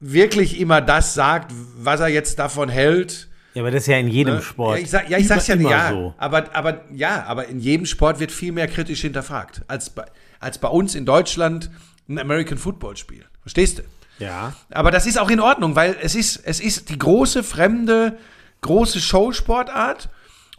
wirklich 0.00 0.58
immer 0.58 0.80
das 0.80 1.14
sagt, 1.14 1.52
was 1.76 2.00
er 2.00 2.08
jetzt 2.08 2.38
davon 2.38 2.68
hält. 2.68 3.28
Ja, 3.54 3.62
aber 3.62 3.70
das 3.70 3.82
ist 3.82 3.88
ja 3.88 3.98
in 3.98 4.08
jedem 4.08 4.36
ne? 4.36 4.42
Sport. 4.42 4.78
Ja, 4.78 4.82
ich, 4.82 4.90
sag, 4.90 5.10
ja, 5.10 5.18
ich 5.18 5.28
sag's 5.28 5.46
ja 5.46 5.56
nicht. 5.56 5.70
Ja, 5.70 5.90
so. 5.90 6.14
aber, 6.16 6.56
aber, 6.56 6.84
ja, 6.92 7.24
aber 7.24 7.48
in 7.48 7.60
jedem 7.60 7.86
Sport 7.86 8.18
wird 8.18 8.32
viel 8.32 8.52
mehr 8.52 8.66
kritisch 8.66 9.02
hinterfragt, 9.02 9.62
als 9.68 9.90
bei, 9.90 10.04
als 10.40 10.58
bei 10.58 10.68
uns 10.68 10.94
in 10.94 11.04
Deutschland 11.04 11.70
ein 12.08 12.18
American 12.18 12.58
Football 12.58 12.96
Spiel. 12.96 13.24
Verstehst 13.42 13.78
du? 13.78 13.82
Ja. 14.18 14.54
Aber 14.70 14.90
das 14.90 15.06
ist 15.06 15.18
auch 15.18 15.30
in 15.30 15.40
Ordnung, 15.40 15.76
weil 15.76 15.96
es 16.00 16.14
ist, 16.14 16.40
es 16.44 16.60
ist 16.60 16.88
die 16.88 16.98
große, 16.98 17.42
fremde, 17.42 18.18
große 18.62 19.00
Showsportart. 19.00 20.08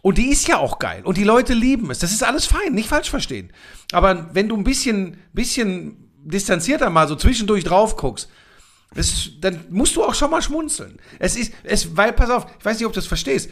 Und 0.04 0.18
die 0.18 0.28
ist 0.28 0.46
ja 0.46 0.58
auch 0.58 0.78
geil. 0.78 1.00
Und 1.02 1.16
die 1.16 1.24
Leute 1.24 1.54
lieben 1.54 1.90
es. 1.90 1.98
Das 1.98 2.12
ist 2.12 2.22
alles 2.22 2.44
fein, 2.44 2.74
nicht 2.74 2.90
falsch 2.90 3.08
verstehen. 3.08 3.50
Aber 3.90 4.34
wenn 4.34 4.50
du 4.50 4.54
ein 4.54 4.62
bisschen, 4.62 5.16
bisschen 5.32 6.10
distanzierter 6.22 6.90
mal 6.90 7.08
so 7.08 7.16
zwischendurch 7.16 7.64
drauf 7.64 7.96
guckst, 7.96 8.28
das, 8.94 9.30
dann 9.40 9.64
musst 9.70 9.96
du 9.96 10.04
auch 10.04 10.14
schon 10.14 10.30
mal 10.30 10.42
schmunzeln. 10.42 10.98
Es 11.18 11.36
ist, 11.36 11.54
es, 11.62 11.96
weil, 11.96 12.12
pass 12.12 12.28
auf, 12.28 12.46
ich 12.58 12.64
weiß 12.66 12.76
nicht, 12.76 12.86
ob 12.86 12.92
du 12.92 12.98
das 12.98 13.06
verstehst 13.06 13.48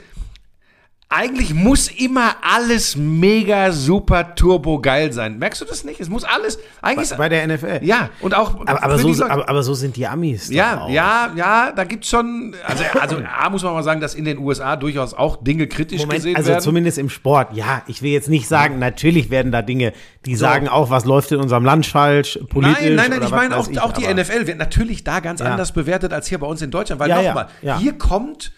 eigentlich 1.13 1.53
muss 1.53 1.89
immer 1.89 2.37
alles 2.41 2.97
mega 2.97 3.71
super 3.71 4.35
turbo 4.35 4.81
geil 4.81 5.13
sein. 5.13 5.39
Merkst 5.39 5.61
du 5.61 5.67
das 5.67 5.85
nicht? 5.85 6.01
Es 6.01 6.09
muss 6.09 6.25
alles 6.25 6.59
eigentlich 6.81 7.11
bei, 7.11 7.17
bei 7.17 7.29
der 7.29 7.47
NFL. 7.47 7.81
Ja, 7.83 8.09
und 8.21 8.35
auch 8.35 8.61
aber, 8.67 8.83
aber 8.83 8.99
so 8.99 9.25
aber, 9.25 9.49
aber, 9.49 9.63
so 9.63 9.75
sind 9.75 9.97
die 9.97 10.07
Amis. 10.07 10.49
Ja, 10.49 10.89
ja, 10.89 11.33
ja, 11.37 11.73
da 11.73 11.85
gibt's 11.85 12.09
schon 12.09 12.55
also 12.67 12.85
also 12.99 13.17
A 13.19 13.51
muss 13.51 13.63
man 13.63 13.75
mal 13.75 13.83
sagen, 13.83 14.01
dass 14.01 14.15
in 14.15 14.25
den 14.25 14.39
USA 14.39 14.77
durchaus 14.77 15.13
auch 15.13 15.37
Dinge 15.43 15.67
kritisch 15.67 16.01
Moment, 16.01 16.17
gesehen 16.17 16.37
also 16.37 16.49
werden. 16.49 16.57
Also 16.57 16.71
zumindest 16.71 16.99
im 16.99 17.11
Sport. 17.11 17.55
Ja, 17.55 17.83
ich 17.87 18.03
will 18.03 18.11
jetzt 18.11 18.29
nicht 18.29 18.49
sagen, 18.49 18.79
natürlich 18.79 19.29
werden 19.29 19.53
da 19.53 19.61
Dinge, 19.61 19.93
die 20.25 20.35
so. 20.35 20.41
sagen 20.41 20.69
auch, 20.69 20.89
was 20.89 21.05
läuft 21.05 21.31
in 21.33 21.41
unserem 21.41 21.65
Land 21.65 21.85
falsch, 21.87 22.39
politisch 22.49 22.81
Nein, 22.81 22.95
nein, 22.95 23.11
nein, 23.11 23.23
ich 23.23 23.31
meine 23.31 23.57
auch, 23.57 23.69
ich, 23.69 23.81
auch 23.81 23.93
die 23.93 24.13
NFL 24.13 24.47
wird 24.47 24.59
natürlich 24.59 25.05
da 25.05 25.21
ganz 25.21 25.41
ja. 25.41 25.47
anders 25.47 25.73
bewertet 25.73 26.13
als 26.13 26.27
hier 26.29 26.39
bei 26.39 26.47
uns 26.47 26.63
in 26.63 26.71
Deutschland, 26.71 27.01
weil 27.01 27.11
ja, 27.11 27.23
nochmal, 27.23 27.49
ja, 27.61 27.79
hier 27.79 27.99
kommt 27.99 28.53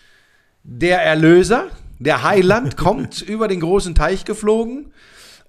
der 0.62 1.02
Erlöser 1.02 1.66
der 1.98 2.22
Heiland 2.22 2.76
kommt 2.76 3.22
über 3.26 3.48
den 3.48 3.60
großen 3.60 3.94
Teich 3.94 4.24
geflogen 4.24 4.92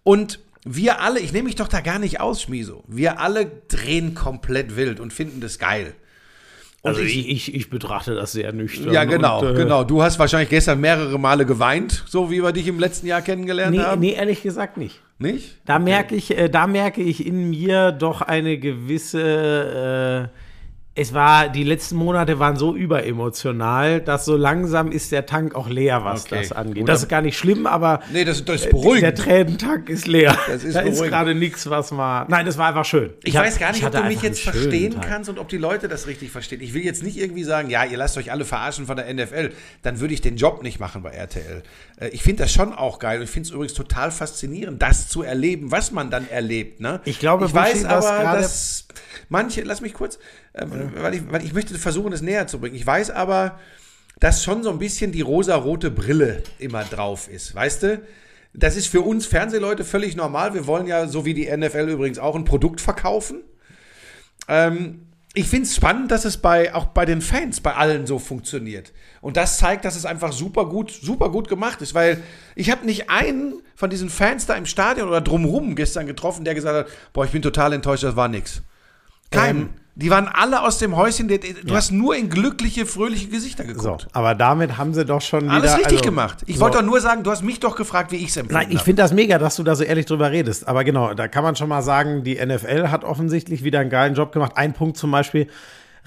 und 0.04 0.40
wir 0.68 1.00
alle, 1.02 1.20
ich 1.20 1.32
nehme 1.32 1.46
mich 1.46 1.56
doch 1.56 1.68
da 1.68 1.82
gar 1.82 2.00
nicht 2.00 2.20
aus, 2.20 2.42
Schmiso. 2.42 2.84
Wir 2.88 3.20
alle 3.20 3.46
drehen 3.68 4.16
komplett 4.16 4.76
wild 4.76 5.00
und 5.00 5.14
finden 5.14 5.40
das 5.40 5.60
geil. 5.60 5.94
Und 6.82 6.90
Also 6.90 7.02
ich, 7.02 7.30
ich, 7.30 7.54
ich 7.56 7.70
betrachte 7.70 8.16
das 8.16 8.32
sehr 8.32 8.52
nüchtern. 8.52 8.92
ja, 8.94 9.04
genau, 9.06 9.42
und, 9.42 9.54
äh, 9.54 9.54
genau. 9.54 9.84
Du 9.84 10.02
hast 10.04 10.18
wahrscheinlich 10.20 10.50
gestern 10.50 10.80
mehrere 10.82 11.20
Male 11.20 11.46
geweint, 11.46 12.04
so 12.08 12.30
wie 12.32 12.42
wir 12.44 12.52
dich 12.52 12.68
im 12.68 12.80
letzten 12.80 13.08
Jahr 13.08 13.22
kennengelernt 13.22 13.76
Nee, 13.76 13.82
haben. 13.84 14.02
nee, 14.02 14.14
ehrlich 14.14 14.42
gesagt 14.44 14.78
nicht. 14.78 15.02
Nicht? 15.18 15.56
Da 15.66 15.80
merke 15.80 16.16
ich, 16.16 16.36
äh, 16.38 16.50
da 16.50 16.68
merke 16.68 17.02
ich 17.02 17.26
in 17.26 17.50
mir 17.50 17.92
doch 17.92 18.22
eine 18.22 18.58
gewisse. 18.58 20.30
Äh, 20.32 20.45
es 20.98 21.14
war, 21.14 21.50
die 21.50 21.64
letzten 21.66 21.98
Monate 21.98 22.40
waren 22.40 22.56
so 22.56 22.74
überemotional, 22.74 24.00
dass 24.02 24.24
so 24.24 24.38
langsam 24.38 24.92
ist 24.92 25.12
der 25.12 25.26
Tank 25.26 25.54
auch 25.54 25.68
leer, 25.68 26.06
was 26.06 26.26
Okay, 26.26 26.38
das 26.40 26.52
angeht. 26.54 26.78
gut, 26.84 26.90
das 26.90 27.04
ist 27.04 27.10
gar 27.10 27.22
nicht 27.22 27.38
schlimm, 27.38 27.68
aber 27.68 28.02
Nee, 28.14 28.24
das, 28.24 28.46
das 28.46 28.56
ist 28.56 28.66
der 28.66 28.70
beruhigend. 28.72 29.18
Tränentank 29.18 29.90
ist 29.90 30.08
leer. 30.08 30.38
Das 30.48 30.64
ist 30.64 30.74
da 30.76 30.80
ist 30.82 30.86
beruhigend. 30.92 31.10
gerade 31.10 31.36
nichts, 31.36 31.70
was 31.70 31.92
mal. 31.92 32.26
Nein, 32.30 32.46
das 32.46 32.58
war 32.58 32.68
einfach 32.70 32.86
schön. 32.86 33.14
Ich, 33.24 33.36
hab- 33.36 33.46
weiß 33.46 33.60
gar 33.60 33.72
nicht, 33.72 33.82
ich 33.82 33.86
ob 33.86 33.92
du 33.92 34.04
mich 34.04 34.22
jetzt 34.22 34.42
verstehen 34.42 34.94
Tag. 34.94 35.08
kannst 35.08 35.30
und 35.30 35.38
ob 35.38 35.50
die 35.50 35.58
Leute 35.58 35.88
das 35.88 36.08
richtig 36.08 36.32
verstehen. 36.32 36.62
Ich 36.62 36.74
will 36.74 36.84
jetzt 36.86 37.04
nicht 37.04 37.18
irgendwie 37.18 37.44
sagen, 37.44 37.70
ja, 37.70 37.84
ihr 37.84 37.98
lasst 37.98 38.18
euch 38.18 38.32
alle 38.32 38.46
verarschen 38.46 38.86
von 38.86 38.96
der 38.96 39.14
NFL. 39.14 39.52
Dann 39.82 40.00
würde 40.00 40.14
ich 40.14 40.22
den 40.22 40.38
Job 40.38 40.64
nicht 40.64 40.80
machen 40.80 41.04
bei 41.04 41.10
RTL. 41.12 41.62
Äh, 42.00 42.08
Ich 42.10 42.24
finde 42.24 42.44
das 42.44 42.54
schon 42.54 42.74
auch 42.74 43.00
geil 43.00 43.18
und 43.20 43.26
ich 43.26 43.30
finde 43.32 43.48
es 43.48 43.54
übrigens 43.54 43.74
total 43.74 44.12
faszinierend, 44.12 44.82
das 44.82 45.10
zu 45.10 45.24
erleben, 45.24 45.72
was 45.72 45.92
man 45.92 46.10
dann 46.10 46.28
erlebt. 46.30 46.80
Ne? 46.80 47.02
Ich 47.06 47.20
glaube, 47.20 47.46
ich 47.46 47.54
weiß 47.54 47.84
aber, 47.86 48.24
dass 48.40 48.88
manche, 49.30 49.62
lass 49.64 49.82
mich 49.82 49.94
kurz, 49.94 50.20
äh, 50.56 50.66
weil, 50.96 51.14
ich, 51.16 51.32
weil 51.32 51.44
ich 51.44 51.54
möchte 51.54 51.78
versuchen, 51.78 52.14
es 52.14 52.22
näher 52.22 52.48
zu 52.48 52.60
bringen. 52.60 52.76
Ich 52.76 52.86
weiß 52.86 53.12
aber, 53.12 53.60
dass 54.20 54.44
schon 54.44 54.64
so 54.64 54.70
ein 54.70 54.80
bisschen 54.80 55.12
die 55.12 55.22
rosa-rote 55.22 55.92
Brille 55.92 56.44
immer 56.58 56.84
drauf 56.84 57.28
ist, 57.28 57.54
weißt 57.54 57.84
du? 57.84 58.02
Das 58.54 58.78
ist 58.78 58.88
für 58.88 59.02
uns 59.02 59.26
Fernsehleute 59.26 59.84
völlig 59.84 60.16
normal. 60.16 60.54
Wir 60.54 60.66
wollen 60.66 60.88
ja, 60.88 61.08
so 61.08 61.26
wie 61.26 61.34
die 61.34 61.46
NFL 61.46 61.90
übrigens 61.90 62.20
auch, 62.20 62.36
ein 62.36 62.46
Produkt 62.46 62.80
verkaufen. 62.80 63.42
Ähm, 64.48 65.08
ich 65.34 65.50
finde 65.50 65.66
es 65.66 65.76
spannend, 65.76 66.12
dass 66.12 66.24
es 66.24 66.38
bei, 66.38 66.74
auch 66.74 66.86
bei 66.86 67.04
den 67.04 67.20
Fans, 67.20 67.60
bei 67.60 67.76
allen 67.76 68.08
so 68.08 68.18
funktioniert. 68.18 68.94
Und 69.20 69.36
das 69.36 69.58
zeigt, 69.58 69.84
dass 69.84 69.98
es 69.98 70.06
einfach 70.06 70.32
super 70.32 70.68
gut, 70.68 70.90
super 70.90 71.30
gut 71.30 71.50
gemacht 71.50 71.82
ist, 71.82 71.94
weil 71.94 72.24
ich 72.56 72.72
habe 72.72 72.86
nicht 72.86 73.10
einen 73.10 73.62
von 73.76 73.90
diesen 73.90 74.10
Fans 74.10 74.46
da 74.46 74.54
im 74.56 74.66
Stadion 74.66 75.10
oder 75.10 75.20
drumherum 75.20 75.76
gestern 75.76 76.08
getroffen, 76.08 76.46
der 76.46 76.56
gesagt 76.56 76.88
hat, 76.88 76.98
boah, 77.12 77.26
ich 77.26 77.32
bin 77.32 77.42
total 77.42 77.74
enttäuscht, 77.74 78.06
das 78.06 78.16
war 78.16 78.30
nix. 78.30 78.62
Keinen. 79.32 79.60
Ähm, 79.60 79.70
die 79.98 80.10
waren 80.10 80.28
alle 80.28 80.62
aus 80.62 80.78
dem 80.78 80.96
Häuschen, 80.98 81.30
du 81.30 81.74
hast 81.76 81.92
nur 81.92 82.16
in 82.18 82.30
glückliche, 82.30 82.86
fröhliche 82.86 83.28
Gesichter 83.30 83.64
So, 83.66 83.74
geguckt. 83.74 84.08
aber 84.12 84.36
damit 84.36 84.78
haben 84.78 84.94
sie 84.94 85.06
doch 85.06 85.22
schon 85.22 85.50
Alles 85.50 85.72
wieder. 85.72 85.78
richtig 85.78 86.00
also, 86.00 86.04
gemacht. 86.10 86.44
Ich 86.48 86.56
so. 86.56 86.62
wollte 86.62 86.80
doch 86.80 86.86
nur 86.86 87.00
sagen, 87.00 87.24
du 87.24 87.32
hast 87.32 87.44
mich 87.44 87.62
doch 87.62 87.78
gefragt, 87.78 88.12
wie 88.12 88.18
ich 88.18 88.28
es 88.30 88.38
empfunden 88.38 88.62
Nein, 88.68 88.76
ich 88.76 88.82
finde 88.82 89.02
das 89.02 89.14
mega, 89.14 89.38
dass 89.40 89.56
du 89.56 89.64
da 89.64 89.74
so 89.74 89.84
ehrlich 89.86 90.06
drüber 90.06 90.32
redest. 90.32 90.68
Aber 90.68 90.84
genau, 90.84 91.14
da 91.14 91.30
kann 91.30 91.44
man 91.44 91.56
schon 91.56 91.70
mal 91.70 91.82
sagen, 91.82 92.24
die 92.26 92.36
NFL 92.36 92.90
hat 92.90 93.06
offensichtlich 93.06 93.64
wieder 93.64 93.80
einen 93.80 93.90
geilen 93.90 94.16
Job 94.16 94.34
gemacht. 94.34 94.52
Ein 94.56 94.74
Punkt 94.74 94.98
zum 94.98 95.12
Beispiel. 95.12 95.48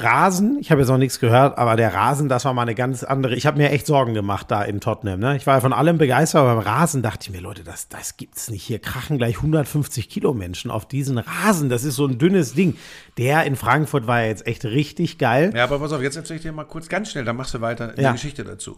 Rasen, 0.00 0.58
ich 0.60 0.70
habe 0.70 0.80
jetzt 0.80 0.88
noch 0.88 0.98
nichts 0.98 1.18
gehört, 1.18 1.58
aber 1.58 1.74
der 1.74 1.92
Rasen, 1.92 2.28
das 2.28 2.44
war 2.44 2.54
mal 2.54 2.62
eine 2.62 2.76
ganz 2.76 3.02
andere. 3.02 3.34
Ich 3.34 3.46
habe 3.46 3.58
mir 3.58 3.70
echt 3.70 3.86
Sorgen 3.86 4.14
gemacht 4.14 4.48
da 4.50 4.62
in 4.62 4.80
Tottenham. 4.80 5.18
Ne? 5.18 5.36
Ich 5.36 5.46
war 5.46 5.56
ja 5.56 5.60
von 5.60 5.72
allem 5.72 5.98
begeistert, 5.98 6.40
aber 6.42 6.54
beim 6.54 6.64
Rasen 6.64 7.02
dachte 7.02 7.18
ich 7.22 7.30
mir, 7.30 7.40
Leute, 7.40 7.64
das, 7.64 7.88
das 7.88 8.16
gibt's 8.16 8.48
nicht. 8.48 8.62
Hier 8.62 8.78
krachen 8.78 9.18
gleich 9.18 9.36
150 9.38 10.08
Kilo 10.08 10.34
Menschen 10.34 10.70
auf 10.70 10.86
diesen 10.86 11.18
Rasen. 11.18 11.68
Das 11.68 11.82
ist 11.82 11.96
so 11.96 12.06
ein 12.06 12.18
dünnes 12.18 12.54
Ding. 12.54 12.76
Der 13.16 13.44
in 13.44 13.56
Frankfurt 13.56 14.06
war 14.06 14.20
ja 14.22 14.28
jetzt 14.28 14.46
echt 14.46 14.64
richtig 14.64 15.18
geil. 15.18 15.52
Ja, 15.54 15.64
aber 15.64 15.80
pass 15.80 15.92
auf, 15.92 16.00
jetzt 16.00 16.16
erzähle 16.16 16.36
ich 16.36 16.42
dir 16.42 16.52
mal 16.52 16.64
kurz 16.64 16.88
ganz 16.88 17.10
schnell, 17.10 17.24
dann 17.24 17.36
machst 17.36 17.54
du 17.54 17.60
weiter 17.60 17.88
die 17.88 18.02
Ja. 18.02 18.12
Geschichte 18.12 18.44
dazu. 18.44 18.76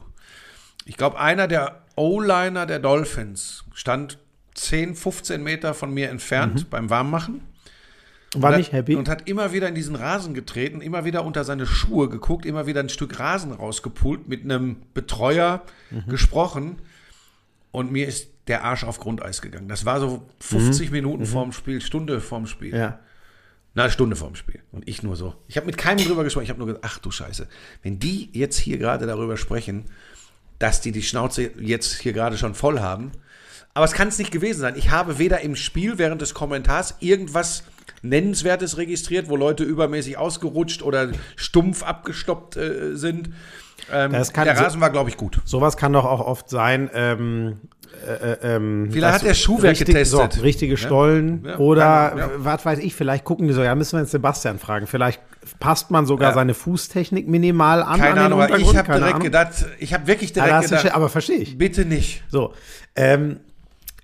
Ich 0.87 0.97
glaube, 0.97 1.21
einer 1.21 1.47
der 1.49 1.83
O-Liner 1.97 2.65
der 2.65 2.79
Dolphins 2.79 3.65
stand 3.75 4.19
10, 4.55 4.95
15 4.95 5.43
Meter 5.43 5.75
von 5.75 5.93
mir 5.93 6.09
entfernt 6.09 6.71
beim 6.71 6.89
Warmmachen. 6.91 7.43
War 8.37 8.53
Und 8.53 8.59
nicht 8.59 8.69
hat- 8.69 8.79
happy. 8.81 8.95
Und 8.95 9.09
hat 9.09 9.29
immer 9.29 9.53
wieder 9.53 9.69
in 9.69 9.75
diesen 9.75 9.97
Rasen 9.97 10.35
getreten, 10.35 10.81
immer 10.81 11.05
wieder 11.05 11.25
unter 11.25 11.43
seine 11.45 11.67
Schuhe 11.67 12.09
geguckt, 12.09 12.47
immer 12.47 12.67
wieder 12.67 12.81
ein 12.81 12.89
Stück 12.89 13.19
Rasen 13.19 13.51
rausgepult, 13.53 14.29
mit 14.29 14.45
einem 14.45 14.77
Betreuer 14.95 15.63
Mhm. 15.91 16.07
gesprochen. 16.09 16.77
Und 17.73 17.91
mir 17.93 18.07
ist 18.07 18.29
der 18.47 18.65
Arsch 18.65 18.85
auf 18.85 18.99
Grundeis 19.01 19.43
gegangen. 19.43 19.69
Das 19.69 19.85
war 19.85 20.01
so 20.01 20.23
50 20.41 20.91
Minuten 20.91 21.27
vorm 21.27 21.53
Spiel, 21.53 21.81
Stunde 21.81 22.21
vorm 22.21 22.47
Spiel. 22.47 22.73
Mhm. 22.73 22.79
ja. 22.79 22.99
Na, 23.75 23.89
Stunde 23.89 24.17
vorm 24.17 24.35
Spiel. 24.35 24.61
Und 24.73 24.89
ich 24.89 25.05
nur 25.05 25.15
so. 25.15 25.35
Ich 25.47 25.57
habe 25.57 25.67
mit 25.67 25.79
keinem 25.79 26.05
drüber 26.05 26.25
gesprochen. 26.25 26.43
Ich 26.45 26.51
habe 26.51 26.59
nur 26.59 26.67
gesagt, 26.67 26.85
ach 26.85 26.99
du 26.99 27.13
Scheiße. 27.13 27.47
Wenn 27.85 28.01
die 28.01 28.29
jetzt 28.33 28.59
hier 28.59 28.79
gerade 28.79 29.07
darüber 29.07 29.37
sprechen, 29.37 29.85
dass 30.59 30.81
die 30.81 30.91
die 30.91 31.03
Schnauze 31.03 31.53
jetzt 31.61 32.01
hier 32.01 32.13
gerade 32.13 32.37
schon 32.37 32.55
voll 32.55 32.81
haben. 32.81 33.13
Aber 33.73 33.85
es 33.85 33.93
kann 33.93 34.09
es 34.09 34.19
nicht 34.19 34.33
gewesen 34.33 34.61
sein. 34.61 34.75
Ich 34.77 34.91
habe 34.91 35.19
weder 35.19 35.41
im 35.43 35.55
Spiel 35.55 35.99
während 35.99 36.21
des 36.21 36.35
Kommentars 36.35 36.97
irgendwas 36.99 37.63
Nennenswertes 38.02 38.76
registriert, 38.76 39.28
wo 39.28 39.37
Leute 39.37 39.64
übermäßig 39.64 40.18
ausgerutscht 40.18 40.82
oder 40.82 41.09
stumpf 41.37 41.82
abgestoppt 41.82 42.56
äh, 42.56 42.97
sind. 42.97 43.30
Ähm, 43.92 44.12
Das 44.12 44.32
kann 44.32 44.44
der 44.44 44.56
so- 44.56 44.62
Rasen 44.64 44.80
war, 44.80 44.90
glaube 44.90 45.11
ich, 45.11 45.16
gut. 45.16 45.40
Sowas 45.44 45.76
kann 45.76 45.92
doch 45.92 46.04
auch 46.04 46.20
oft 46.20 46.49
sein. 46.50 46.90
Ähm, 46.94 47.59
äh, 48.06 48.32
äh, 48.32 48.56
ähm, 48.56 48.88
Vielleicht 48.92 49.14
hat 49.14 49.23
der 49.25 49.35
Schuhwerk 49.35 49.73
richtig, 49.73 49.88
getestet. 49.88 50.35
So, 50.35 50.42
richtige 50.42 50.76
Stollen 50.76 51.44
Ja, 51.44 51.59
oder 51.59 52.09
kann- 52.11 52.18
ja. 52.18 52.30
was 52.37 52.64
weiß 52.64 52.78
ich, 52.78 52.94
vielleicht 52.94 53.25
gucken 53.25 53.49
die 53.49 53.52
so, 53.54 53.62
ja, 53.62 53.75
müssen 53.75 53.97
wir 53.97 54.00
jetzt 54.02 54.12
Sebastian 54.12 54.59
fragen. 54.59 54.87
Vielleicht 54.87 55.20
passt 55.59 55.90
man 55.90 56.06
sogar 56.06 56.28
Ja. 56.30 56.35
seine 56.35 56.54
Fußtechnik 56.54 57.26
minimal 57.26 57.82
an. 57.82 57.99
Keine 57.99 58.12
an 58.20 58.32
Ahnung, 58.32 58.40
ich 58.59 58.76
habe 58.76 58.87
direkt 58.92 59.02
Ahnung. 59.14 59.20
gedacht, 59.23 59.52
ich 59.80 59.92
habe 59.92 60.06
wirklich 60.06 60.35
Ja, 60.37 60.44
direkt 60.44 60.70
gedacht, 60.70 60.94
aber 60.94 61.09
verstehe 61.09 61.38
ich. 61.38 61.59
bitte 61.59 61.85
nicht. 61.85 62.23
So, 62.28 62.52
ähm, 62.94 63.40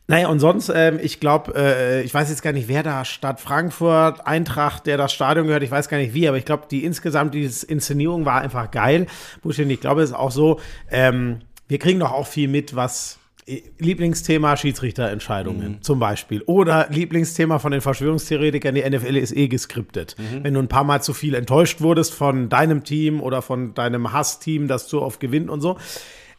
naja, 0.08 0.28
und 0.28 0.38
sonst, 0.38 0.70
ähm, 0.74 1.00
ich 1.02 1.18
glaube, 1.18 1.52
äh, 1.56 2.02
ich 2.02 2.14
weiß 2.14 2.28
jetzt 2.30 2.42
gar 2.42 2.52
nicht, 2.52 2.68
wer 2.68 2.84
da 2.84 3.04
Stadt 3.04 3.40
Frankfurt, 3.40 4.26
Eintracht, 4.26 4.86
der 4.86 4.96
das 4.96 5.12
Stadion 5.12 5.46
gehört, 5.46 5.64
ich 5.64 5.70
weiß 5.70 5.88
gar 5.88 5.98
nicht 5.98 6.14
wie, 6.14 6.28
aber 6.28 6.36
ich 6.36 6.44
glaube, 6.44 6.64
die 6.70 6.84
insgesamt, 6.84 7.34
die 7.34 7.42
Inszenierung 7.42 8.24
war 8.24 8.40
einfach 8.40 8.70
geil. 8.70 9.06
Buschin, 9.42 9.68
ich 9.68 9.80
glaube, 9.80 10.02
es 10.02 10.10
ist 10.10 10.16
auch 10.16 10.30
so, 10.30 10.60
ähm, 10.90 11.40
wir 11.66 11.78
kriegen 11.78 11.98
doch 11.98 12.12
auch 12.12 12.28
viel 12.28 12.46
mit, 12.46 12.76
was 12.76 13.18
äh, 13.46 13.62
Lieblingsthema 13.78 14.56
Schiedsrichterentscheidungen 14.56 15.78
zum 15.82 15.98
Beispiel. 15.98 16.42
Oder 16.42 16.86
Lieblingsthema 16.88 17.58
von 17.58 17.72
den 17.72 17.80
Verschwörungstheoretikern, 17.80 18.76
die 18.76 18.88
NFL 18.88 19.16
ist 19.16 19.36
eh 19.36 19.48
geskriptet. 19.48 20.14
Wenn 20.42 20.54
du 20.54 20.60
ein 20.60 20.68
paar 20.68 20.84
Mal 20.84 21.02
zu 21.02 21.14
viel 21.14 21.34
enttäuscht 21.34 21.80
wurdest 21.80 22.14
von 22.14 22.48
deinem 22.48 22.84
Team 22.84 23.20
oder 23.20 23.42
von 23.42 23.74
deinem 23.74 24.12
Hassteam, 24.12 24.68
das 24.68 24.86
zu 24.86 25.02
oft 25.02 25.18
gewinnt 25.18 25.50
und 25.50 25.60
so. 25.60 25.78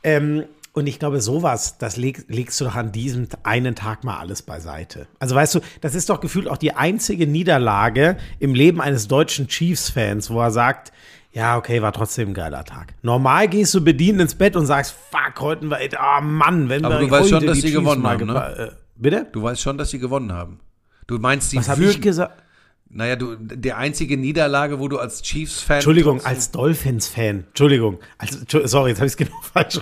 Ähm, 0.03 0.45
und 0.77 0.85
ich 0.85 0.99
glaube, 0.99 1.21
sowas, 1.21 1.79
das 1.79 1.97
leg, 1.97 2.25
legst 2.27 2.61
du 2.61 2.65
doch 2.65 2.75
an 2.75 2.91
diesem 2.91 3.27
einen 3.41 3.73
Tag 3.73 4.03
mal 4.03 4.17
alles 4.17 4.43
beiseite. 4.43 5.07
Also 5.17 5.33
weißt 5.33 5.55
du, 5.55 5.59
das 5.81 5.95
ist 5.95 6.09
doch 6.09 6.21
gefühlt 6.21 6.47
auch 6.47 6.57
die 6.57 6.73
einzige 6.73 7.25
Niederlage 7.25 8.17
im 8.39 8.53
Leben 8.53 8.79
eines 8.79 9.07
deutschen 9.07 9.47
Chiefs-Fans, 9.47 10.29
wo 10.29 10.39
er 10.39 10.51
sagt, 10.51 10.91
ja, 11.33 11.57
okay, 11.57 11.81
war 11.81 11.93
trotzdem 11.93 12.29
ein 12.29 12.33
geiler 12.35 12.63
Tag. 12.63 12.93
Normal 13.01 13.47
gehst 13.47 13.73
du 13.73 13.83
bedient 13.83 14.21
ins 14.21 14.35
Bett 14.35 14.55
und 14.55 14.67
sagst, 14.67 14.95
fuck, 15.09 15.41
heute 15.41 15.67
war, 15.69 15.79
oh 15.81 16.21
Mann, 16.21 16.69
wenn 16.69 16.85
Aber 16.85 16.99
wir 16.99 17.07
du 17.07 17.11
weißt 17.11 17.29
schon, 17.29 17.45
dass 17.45 17.55
die 17.55 17.61
sie 17.61 17.67
Chiefs 17.69 17.79
gewonnen 17.79 18.07
haben, 18.07 18.25
ne? 18.27 18.57
Äh, 18.57 18.75
bitte? 18.95 19.27
Du 19.31 19.41
weißt 19.41 19.61
schon, 19.61 19.79
dass 19.79 19.89
sie 19.89 19.99
gewonnen 19.99 20.31
haben. 20.31 20.59
Du 21.07 21.17
meinst, 21.17 21.49
sie 21.49 21.57
Was 21.57 21.69
habe 21.69 21.85
ich 21.85 22.01
gesagt? 22.01 22.43
Naja, 22.89 23.17
du, 23.17 23.35
der 23.35 23.77
einzige 23.77 24.17
Niederlage, 24.17 24.79
wo 24.79 24.87
du 24.87 24.97
als 24.97 25.21
Chiefs-Fan. 25.21 25.77
Entschuldigung, 25.77 26.25
als 26.25 26.51
Dolphins-Fan. 26.51 27.45
Entschuldigung. 27.47 27.99
Als, 28.17 28.45
sorry, 28.65 28.91
jetzt 28.91 28.99
habe 28.99 29.07
ich 29.07 29.13
es 29.13 29.17
genau 29.17 29.35
falsch. 29.53 29.81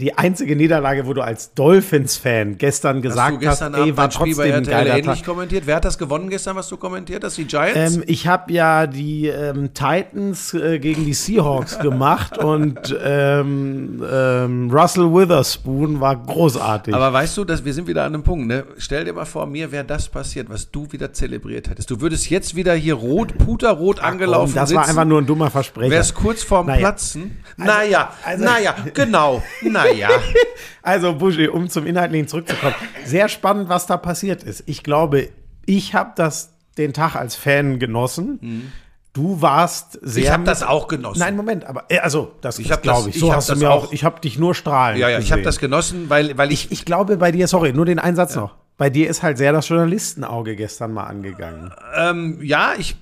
Die 0.00 0.16
einzige 0.16 0.56
Niederlage, 0.56 1.06
wo 1.06 1.12
du 1.12 1.20
als 1.22 1.52
Dolphins-Fan 1.54 2.56
gestern 2.58 2.96
Hast 2.96 3.02
gesagt 3.02 3.34
du 3.34 3.38
gestern 3.38 3.74
hast, 3.76 3.80
ey, 3.86 3.96
war 3.96 4.10
Spiel 4.10 4.34
bei 4.34 4.50
trotzdem 4.50 4.54
ein 4.54 4.64
RTL 4.64 4.70
geiler 4.84 4.98
ähnlich 4.98 5.18
Tag. 5.20 5.24
kommentiert? 5.26 5.66
Wer 5.66 5.76
hat 5.76 5.84
das 5.84 5.98
gewonnen 5.98 6.30
gestern, 6.30 6.56
was 6.56 6.68
du 6.68 6.76
kommentiert 6.78 7.22
hast? 7.22 7.36
Die 7.36 7.44
Giants? 7.46 7.96
Ähm, 7.96 8.02
ich 8.06 8.26
habe 8.26 8.52
ja 8.52 8.86
die 8.86 9.26
ähm, 9.28 9.74
Titans 9.74 10.54
äh, 10.54 10.78
gegen 10.78 11.04
die 11.04 11.12
Seahawks 11.14 11.78
gemacht 11.80 12.38
und 12.38 12.96
ähm, 13.04 14.02
ähm, 14.10 14.70
Russell 14.70 15.12
Witherspoon 15.12 16.00
war 16.00 16.16
großartig. 16.16 16.94
Aber 16.94 17.12
weißt 17.12 17.36
du, 17.36 17.44
dass 17.44 17.64
wir 17.64 17.74
sind 17.74 17.86
wieder 17.86 18.04
an 18.04 18.14
einem 18.14 18.22
Punkt, 18.22 18.46
ne? 18.46 18.64
Stell 18.78 19.04
dir 19.04 19.12
mal 19.12 19.24
vor, 19.26 19.46
mir 19.46 19.70
wäre 19.70 19.84
das 19.84 20.08
passiert, 20.08 20.48
was 20.48 20.70
du 20.70 20.90
wieder 20.92 21.12
zelebriert 21.12 21.68
hättest. 21.68 21.90
Du 21.90 22.00
würdest 22.00 22.30
jetzt 22.30 22.56
wieder 22.56 22.74
hier 22.74 22.94
rot, 22.94 23.36
puterrot 23.38 24.00
angelaufen 24.00 24.54
das 24.54 24.70
sitzen. 24.70 24.80
war 24.80 24.88
einfach 24.88 25.04
nur 25.04 25.20
ein 25.20 25.26
dummer 25.26 25.50
Versprecher. 25.50 25.90
Wärst 25.90 26.14
kurz 26.14 26.42
vorm 26.42 26.66
Naja. 26.66 26.78
Platzen. 26.80 27.36
naja, 27.56 28.12
also- 28.24 28.44
naja, 28.44 28.74
genau, 28.94 29.42
naja. 29.62 29.89
Also, 30.82 31.14
Buschi, 31.14 31.46
um 31.48 31.68
zum 31.68 31.86
Inhaltlichen 31.86 32.26
zurückzukommen. 32.26 32.74
Sehr 33.04 33.28
spannend, 33.28 33.68
was 33.68 33.86
da 33.86 33.96
passiert 33.98 34.42
ist. 34.42 34.62
Ich 34.66 34.82
glaube, 34.82 35.28
ich 35.66 35.94
habe 35.94 36.12
das 36.16 36.54
den 36.78 36.92
Tag 36.94 37.16
als 37.16 37.36
Fan 37.36 37.78
genossen. 37.78 38.72
Du 39.12 39.42
warst 39.42 39.98
sehr. 40.02 40.22
Ich 40.24 40.30
habe 40.30 40.44
das 40.44 40.62
auch 40.62 40.88
genossen. 40.88 41.18
Nein, 41.18 41.36
Moment, 41.36 41.64
aber 41.66 41.84
äh, 41.88 41.98
also, 41.98 42.32
das, 42.40 42.58
Ich 42.58 42.68
glaube 42.80 43.10
ich. 43.10 43.16
ich 43.16 43.20
So 43.20 43.30
hab 43.30 43.36
hast 43.38 43.50
du 43.50 43.56
mir 43.56 43.70
auch. 43.70 43.92
Ich 43.92 44.04
habe 44.04 44.20
dich 44.20 44.38
nur 44.38 44.54
strahlen. 44.54 44.98
ja, 44.98 45.08
ja, 45.10 45.18
ich 45.18 45.32
habe 45.32 45.40
gesehen. 45.42 45.44
das 45.44 45.58
genossen, 45.58 46.08
weil, 46.08 46.38
weil 46.38 46.50
ich, 46.52 46.70
Ich 46.72 46.84
glaube 46.84 47.16
bei 47.18 47.30
dir, 47.32 47.46
sorry, 47.48 47.72
nur 47.72 47.84
den 47.84 47.98
Einsatz 47.98 48.34
noch. 48.36 48.54
Bei 48.78 48.88
dir 48.88 49.10
ist 49.10 49.22
halt 49.22 49.36
sehr 49.36 49.52
das 49.52 49.68
Journalistenauge 49.68 50.56
gestern 50.56 50.94
mal 50.94 51.04
angegangen. 51.04 51.70
ähm, 51.96 52.38
ja, 52.40 52.72
ich, 52.78 52.96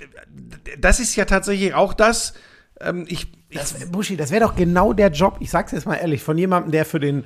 das 0.79 0.99
ist 0.99 1.15
ja 1.15 1.25
tatsächlich 1.27 1.75
auch 1.75 1.95
das. 1.95 2.35
Ähm, 2.81 3.05
ich, 3.09 3.29
ich 3.49 3.59
Das, 3.59 3.75
Buschi, 3.91 4.17
das 4.17 4.31
wäre 4.31 4.45
doch 4.45 4.57
genau 4.57 4.93
der 4.93 5.11
Job, 5.11 5.37
ich 5.41 5.51
sag's 5.51 5.73
jetzt 5.73 5.87
mal 5.87 5.97
ehrlich, 5.97 6.23
von 6.23 6.39
jemandem, 6.39 6.73
der 6.73 6.85
für 6.85 7.01
den 7.01 7.25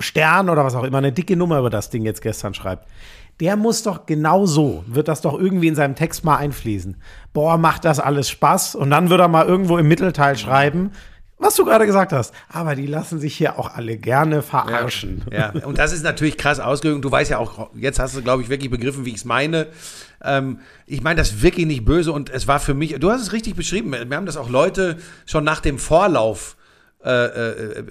Stern 0.00 0.48
oder 0.48 0.64
was 0.64 0.74
auch 0.74 0.84
immer 0.84 0.98
eine 0.98 1.12
dicke 1.12 1.36
Nummer 1.36 1.58
über 1.58 1.70
das 1.70 1.90
Ding 1.90 2.04
jetzt 2.04 2.22
gestern 2.22 2.54
schreibt. 2.54 2.86
der 3.40 3.56
muss 3.56 3.82
doch 3.82 4.06
genau 4.06 4.46
so, 4.46 4.84
wird 4.86 5.08
das 5.08 5.20
doch 5.20 5.38
irgendwie 5.38 5.68
in 5.68 5.74
seinem 5.74 5.94
Text 5.94 6.24
mal 6.24 6.36
einfließen. 6.36 6.96
Boah, 7.32 7.56
macht 7.56 7.84
das 7.84 8.00
alles 8.00 8.28
Spaß? 8.30 8.74
Und 8.74 8.90
dann 8.90 9.10
wird 9.10 9.20
er 9.20 9.28
mal 9.28 9.46
irgendwo 9.46 9.78
im 9.78 9.86
Mittelteil 9.86 10.36
schreiben, 10.36 10.90
was 11.38 11.54
du 11.54 11.64
gerade 11.64 11.86
gesagt 11.86 12.12
hast. 12.12 12.34
Aber 12.48 12.74
die 12.74 12.86
lassen 12.86 13.18
sich 13.20 13.36
hier 13.36 13.58
auch 13.58 13.74
alle 13.74 13.96
gerne 13.96 14.42
verarschen. 14.42 15.22
Ja, 15.30 15.52
ja. 15.54 15.64
und 15.64 15.78
das 15.78 15.92
ist 15.92 16.02
natürlich 16.02 16.36
krass 16.36 16.60
ausgedrückt. 16.60 17.04
Du 17.04 17.10
weißt 17.10 17.30
ja 17.30 17.38
auch, 17.38 17.70
jetzt 17.74 17.98
hast 17.98 18.16
du, 18.16 18.22
glaube 18.22 18.42
ich, 18.42 18.48
wirklich 18.48 18.70
begriffen, 18.70 19.04
wie 19.04 19.10
ich 19.10 19.16
es 19.16 19.24
meine. 19.24 19.68
Ähm, 20.22 20.60
ich 20.86 21.02
meine 21.02 21.16
das 21.16 21.42
wirklich 21.42 21.66
nicht 21.66 21.84
böse 21.84 22.12
und 22.12 22.30
es 22.30 22.48
war 22.48 22.60
für 22.60 22.74
mich, 22.74 22.96
du 22.98 23.10
hast 23.10 23.22
es 23.22 23.32
richtig 23.32 23.54
beschrieben. 23.54 23.92
Wir 23.92 24.16
haben 24.16 24.26
das 24.26 24.36
auch 24.36 24.48
Leute 24.48 24.98
schon 25.26 25.44
nach 25.44 25.60
dem 25.60 25.78
Vorlauf 25.78 26.56
äh, 27.04 27.26
äh, 27.26 27.84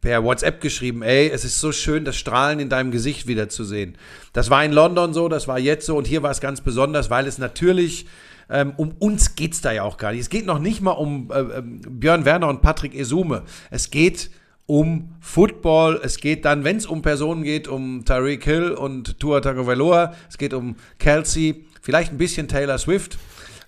per 0.00 0.24
WhatsApp 0.24 0.62
geschrieben, 0.62 1.02
ey, 1.02 1.28
es 1.28 1.44
ist 1.44 1.60
so 1.60 1.72
schön, 1.72 2.06
das 2.06 2.16
Strahlen 2.16 2.58
in 2.58 2.70
deinem 2.70 2.90
Gesicht 2.90 3.26
wiederzusehen. 3.26 3.98
Das 4.32 4.48
war 4.48 4.64
in 4.64 4.72
London 4.72 5.12
so, 5.12 5.28
das 5.28 5.46
war 5.46 5.58
jetzt 5.58 5.84
so 5.84 5.98
und 5.98 6.06
hier 6.06 6.22
war 6.22 6.30
es 6.30 6.40
ganz 6.40 6.62
besonders, 6.62 7.10
weil 7.10 7.26
es 7.26 7.36
natürlich 7.36 8.06
ähm, 8.50 8.72
um 8.76 8.92
uns 8.98 9.36
geht 9.36 9.52
es 9.52 9.60
da 9.60 9.72
ja 9.72 9.84
auch 9.84 9.96
gar 9.96 10.12
nicht. 10.12 10.20
Es 10.20 10.30
geht 10.30 10.46
noch 10.46 10.58
nicht 10.58 10.80
mal 10.80 10.92
um 10.92 11.30
äh, 11.30 11.38
ähm, 11.38 11.80
Björn 11.88 12.24
Werner 12.24 12.48
und 12.48 12.62
Patrick 12.62 12.94
Esume. 12.94 13.42
Es 13.70 13.90
geht 13.90 14.30
um 14.66 15.14
Football. 15.20 16.00
Es 16.02 16.18
geht 16.18 16.44
dann, 16.44 16.64
wenn 16.64 16.76
es 16.76 16.86
um 16.86 17.02
Personen 17.02 17.42
geht, 17.42 17.68
um 17.68 18.04
Tyreek 18.04 18.44
Hill 18.44 18.70
und 18.72 19.18
Tua 19.18 19.40
Tagovailoa. 19.40 20.14
Es 20.28 20.38
geht 20.38 20.54
um 20.54 20.76
Kelsey, 20.98 21.64
vielleicht 21.80 22.12
ein 22.12 22.18
bisschen 22.18 22.48
Taylor 22.48 22.78
Swift. 22.78 23.18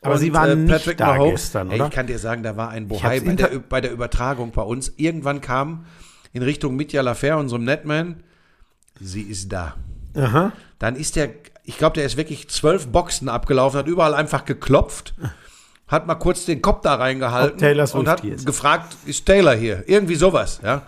Aber 0.01 0.15
und, 0.15 0.21
sie 0.21 0.35
waren 0.35 0.69
äh, 0.69 0.73
nicht 0.73 1.01
da 1.01 1.07
Mahomes. 1.07 1.43
gestern, 1.43 1.69
oder? 1.71 1.87
ich 1.87 1.93
kann 1.93 2.07
dir 2.07 2.19
sagen, 2.19 2.43
da 2.43 2.57
war 2.57 2.71
ein 2.71 2.89
Bohai 2.89 3.21
bei 3.21 3.35
der, 3.35 3.49
bei 3.61 3.81
der 3.81 3.93
Übertragung 3.93 4.51
bei 4.51 4.63
uns. 4.63 4.93
Irgendwann 4.97 5.41
kam 5.41 5.87
in 6.33 6.43
Richtung 6.43 6.77
Mitya 6.77 7.03
Lafer, 7.03 7.39
unserem 7.39 7.65
Netman, 7.65 8.23
sie 9.01 9.23
ist 9.23 9.53
da. 9.53 9.77
Aha. 10.15 10.53
Dann 10.79 10.97
ist 10.97 11.17
der, 11.17 11.31
ich 11.65 11.79
glaube, 11.79 11.95
der 11.95 12.05
ist 12.05 12.17
wirklich 12.17 12.49
zwölf 12.49 12.89
Boxen 12.89 13.29
abgelaufen, 13.29 13.79
hat 13.79 13.87
überall 13.87 14.15
einfach 14.15 14.45
geklopft, 14.45 15.15
hat 15.89 16.07
mal 16.07 16.15
kurz 16.17 16.45
den 16.45 16.63
Kopf 16.63 16.81
da 16.83 16.95
reingehalten 16.95 17.53
Ob 17.55 17.59
Taylor 17.59 17.87
Swift 17.87 18.01
und 18.01 18.09
hat 18.09 18.25
ist. 18.25 18.47
gefragt, 18.47 18.97
ist 19.07 19.27
Taylor 19.27 19.55
hier? 19.55 19.85
Irgendwie 19.87 20.15
sowas, 20.17 20.61
ja. 20.65 20.83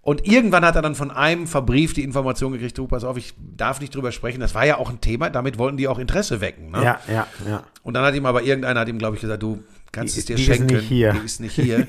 Und 0.00 0.24
irgendwann 0.24 0.64
hat 0.64 0.76
er 0.76 0.82
dann 0.82 0.94
von 0.94 1.10
einem 1.10 1.48
verbrieft 1.48 1.96
die 1.96 2.04
Information 2.04 2.52
gekriegt, 2.52 2.78
du, 2.78 2.86
pass 2.86 3.02
auf, 3.02 3.16
ich 3.16 3.34
darf 3.56 3.80
nicht 3.80 3.92
drüber 3.92 4.12
sprechen. 4.12 4.38
Das 4.38 4.54
war 4.54 4.64
ja 4.64 4.76
auch 4.78 4.88
ein 4.88 5.00
Thema, 5.00 5.30
damit 5.30 5.58
wollten 5.58 5.76
die 5.76 5.88
auch 5.88 5.98
Interesse 5.98 6.40
wecken. 6.40 6.70
Ne? 6.70 6.80
Ja, 6.84 7.00
ja, 7.12 7.26
ja. 7.48 7.64
Und 7.82 7.94
dann 7.94 8.04
hat 8.04 8.14
ihm 8.14 8.24
aber 8.24 8.42
irgendeiner, 8.44 8.78
hat 8.80 8.88
ihm, 8.88 8.98
glaube 9.00 9.16
ich, 9.16 9.20
gesagt, 9.22 9.42
du 9.42 9.64
kannst 9.90 10.14
Die- 10.14 10.20
es 10.20 10.26
dir 10.26 10.36
die 10.36 10.42
ist 10.42 10.46
schenken. 10.46 10.76
nicht 10.76 10.86
hier. 10.86 11.12
Die 11.12 11.24
ist 11.26 11.40
nicht 11.40 11.54
hier. 11.56 11.88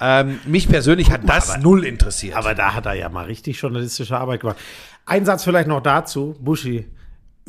ähm, 0.00 0.38
mich 0.46 0.68
persönlich 0.68 1.10
hat 1.10 1.28
das 1.28 1.58
null 1.58 1.84
interessiert. 1.84 2.36
Aber 2.36 2.54
da 2.54 2.72
hat 2.74 2.86
er 2.86 2.94
ja 2.94 3.08
mal 3.08 3.24
richtig 3.26 3.60
journalistische 3.60 4.16
Arbeit 4.16 4.42
gemacht. 4.42 4.56
Ein 5.04 5.24
Satz 5.24 5.42
vielleicht 5.42 5.66
noch 5.66 5.82
dazu, 5.82 6.36
Buschi. 6.38 6.86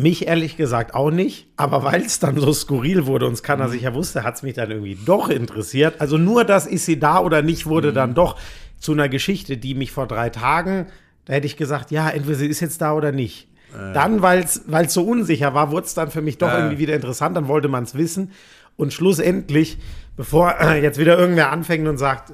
Mich 0.01 0.27
ehrlich 0.27 0.57
gesagt 0.57 0.93
auch 0.95 1.11
nicht, 1.11 1.47
aber 1.57 1.83
weil 1.83 2.01
es 2.01 2.19
dann 2.19 2.37
so 2.39 2.51
skurril 2.53 3.05
wurde 3.05 3.27
und 3.27 3.33
es 3.33 3.43
keiner 3.43 3.69
sicher 3.69 3.93
wusste, 3.93 4.23
hat 4.23 4.35
es 4.35 4.43
mich 4.43 4.53
dann 4.55 4.71
irgendwie 4.71 4.97
doch 5.05 5.29
interessiert. 5.29 5.99
Also 5.99 6.17
nur 6.17 6.43
das 6.43 6.65
ist 6.65 6.85
sie 6.85 6.99
da 6.99 7.19
oder 7.19 7.41
nicht, 7.41 7.65
wurde 7.65 7.93
dann 7.93 8.13
doch 8.13 8.37
zu 8.79 8.93
einer 8.93 9.09
Geschichte, 9.09 9.57
die 9.57 9.75
mich 9.75 9.91
vor 9.91 10.07
drei 10.07 10.29
Tagen, 10.29 10.87
da 11.25 11.33
hätte 11.33 11.45
ich 11.45 11.55
gesagt, 11.55 11.91
ja, 11.91 12.09
entweder 12.09 12.35
sie 12.37 12.47
ist 12.47 12.61
jetzt 12.61 12.81
da 12.81 12.93
oder 12.93 13.11
nicht. 13.11 13.47
Dann, 13.93 14.21
weil 14.21 14.43
es 14.43 14.93
so 14.93 15.03
unsicher 15.03 15.53
war, 15.53 15.71
wurde 15.71 15.85
es 15.85 15.93
dann 15.93 16.11
für 16.11 16.21
mich 16.21 16.37
doch 16.37 16.49
Äh. 16.49 16.57
irgendwie 16.57 16.79
wieder 16.79 16.95
interessant, 16.95 17.37
dann 17.37 17.47
wollte 17.47 17.67
man 17.69 17.83
es 17.83 17.95
wissen. 17.95 18.31
Und 18.75 18.91
schlussendlich, 18.91 19.77
bevor 20.17 20.55
äh, 20.59 20.81
jetzt 20.81 20.97
wieder 20.97 21.17
irgendwer 21.17 21.51
anfängt 21.51 21.87
und 21.87 21.97
sagt, 21.97 22.33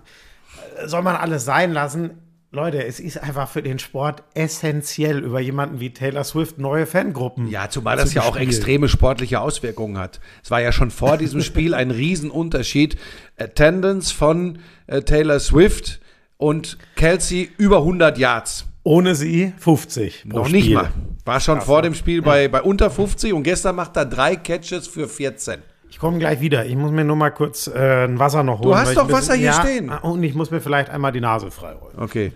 soll 0.86 1.02
man 1.02 1.16
alles 1.16 1.46
sein 1.46 1.74
lassen. 1.74 2.12
Leute, 2.58 2.84
es 2.84 3.00
ist 3.00 3.22
einfach 3.22 3.48
für 3.48 3.62
den 3.62 3.78
Sport 3.78 4.24
essentiell, 4.34 5.20
über 5.20 5.40
jemanden 5.40 5.80
wie 5.80 5.92
Taylor 5.92 6.24
Swift 6.24 6.58
neue 6.58 6.88
Fangruppen. 6.88 7.48
Ja, 7.50 7.70
zumal 7.70 8.00
zu 8.00 8.06
das 8.06 8.16
ja 8.16 8.24
auch 8.24 8.36
extreme 8.36 8.90
sportliche 8.90 9.42
Auswirkungen 9.42 10.00
hat. 10.00 10.20
Es 10.44 10.50
war 10.50 10.60
ja 10.60 10.72
schon 10.72 10.90
vor 10.90 11.18
diesem 11.20 11.42
Spiel 11.42 11.76
ein 11.76 11.92
Riesenunterschied. 11.92 12.98
Attendance 13.38 14.12
von 14.12 14.58
äh, 14.88 15.04
Taylor 15.04 15.40
Swift 15.40 16.00
und 16.38 16.80
Kelsey 16.96 17.52
über 17.60 17.78
100 17.78 18.18
Yards. 18.18 18.66
Ohne 18.82 19.14
sie 19.14 19.54
50. 19.60 20.26
pro 20.28 20.38
Noch 20.40 20.50
nicht 20.50 20.64
Spiel. 20.64 20.78
mal. 20.78 20.92
War 21.26 21.40
schon 21.40 21.62
vor 21.62 21.84
dem 21.84 21.94
Spiel 21.94 22.24
bei, 22.24 22.48
bei 22.48 22.64
unter 22.64 22.90
50 22.90 23.34
und 23.34 23.44
gestern 23.44 23.76
macht 23.76 23.96
er 23.98 24.06
drei 24.06 24.36
Catches 24.36 24.88
für 24.88 25.08
14. 25.08 25.60
Ich 25.98 26.02
komme 26.02 26.20
gleich 26.20 26.42
wieder. 26.42 26.64
Ich 26.68 26.76
muss 26.76 26.92
mir 26.92 27.04
nur 27.04 27.16
mal 27.16 27.32
kurz 27.32 27.66
äh, 27.66 28.06
ein 28.06 28.20
Wasser 28.20 28.44
noch 28.44 28.60
holen. 28.60 28.78
hast 28.78 28.86
weil 28.86 28.94
ich 28.94 29.00
doch 29.00 29.12
Wasser 29.12 29.34
hier 29.34 29.48
ja, 29.48 29.54
stehen. 29.54 29.90
Und 29.90 30.22
ich 30.22 30.36
muss 30.36 30.52
mir 30.52 30.62
vielleicht 30.62 30.92
einmal 30.92 31.12
die 31.12 31.22
Nase 31.22 31.50
freiräumen. 31.50 31.98
Okay. 31.98 32.34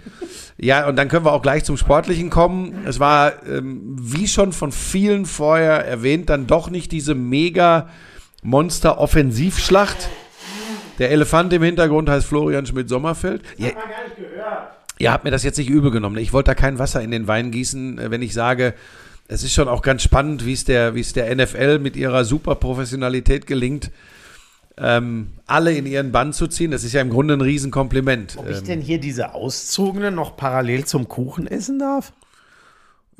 Ja, 0.57 0.87
und 0.87 0.95
dann 0.95 1.09
können 1.09 1.25
wir 1.25 1.31
auch 1.31 1.43
gleich 1.43 1.63
zum 1.63 1.77
Sportlichen 1.77 2.31
kommen. 2.31 2.81
Es 2.87 2.99
war, 2.99 3.45
ähm, 3.45 3.95
wie 3.99 4.27
schon 4.27 4.51
von 4.51 4.71
vielen 4.71 5.27
vorher 5.27 5.85
erwähnt, 5.85 6.31
dann 6.31 6.47
doch 6.47 6.71
nicht 6.71 6.91
diese 6.91 7.13
mega 7.13 7.89
Monster-Offensivschlacht. 8.41 10.09
Der 10.97 11.11
Elefant 11.11 11.53
im 11.53 11.61
Hintergrund 11.61 12.09
heißt 12.09 12.25
Florian 12.25 12.65
Schmidt-Sommerfeld. 12.65 13.43
Ihr, 13.57 13.73
ihr 14.97 15.11
habt 15.13 15.23
mir 15.23 15.29
das 15.29 15.43
jetzt 15.43 15.59
nicht 15.59 15.69
übel 15.69 15.91
genommen. 15.91 16.17
Ich 16.17 16.33
wollte 16.33 16.49
da 16.49 16.55
kein 16.55 16.79
Wasser 16.79 17.03
in 17.03 17.11
den 17.11 17.27
Wein 17.27 17.51
gießen, 17.51 17.99
äh, 17.99 18.09
wenn 18.09 18.23
ich 18.23 18.33
sage, 18.33 18.73
es 19.31 19.43
ist 19.43 19.53
schon 19.53 19.69
auch 19.69 19.81
ganz 19.81 20.03
spannend, 20.03 20.45
wie 20.45 20.51
es 20.51 20.65
der, 20.65 20.93
wie 20.93 20.99
es 20.99 21.13
der 21.13 21.33
NFL 21.33 21.79
mit 21.79 21.95
ihrer 21.95 22.25
super 22.25 22.55
Professionalität 22.55 23.47
gelingt, 23.47 23.89
ähm, 24.77 25.31
alle 25.47 25.71
in 25.71 25.85
ihren 25.85 26.11
Bann 26.11 26.33
zu 26.33 26.47
ziehen. 26.47 26.71
Das 26.71 26.83
ist 26.83 26.91
ja 26.91 26.99
im 26.99 27.09
Grunde 27.09 27.35
ein 27.35 27.41
Riesenkompliment. 27.41 28.35
Ob 28.37 28.49
ich 28.49 28.57
Ähm, 28.57 28.63
denn 28.65 28.81
hier 28.81 28.99
diese 28.99 29.33
Auszogenen 29.33 30.15
noch 30.15 30.35
parallel 30.35 30.83
zum 30.83 31.07
Kuchen 31.07 31.47
essen 31.47 31.79
darf? 31.79 32.11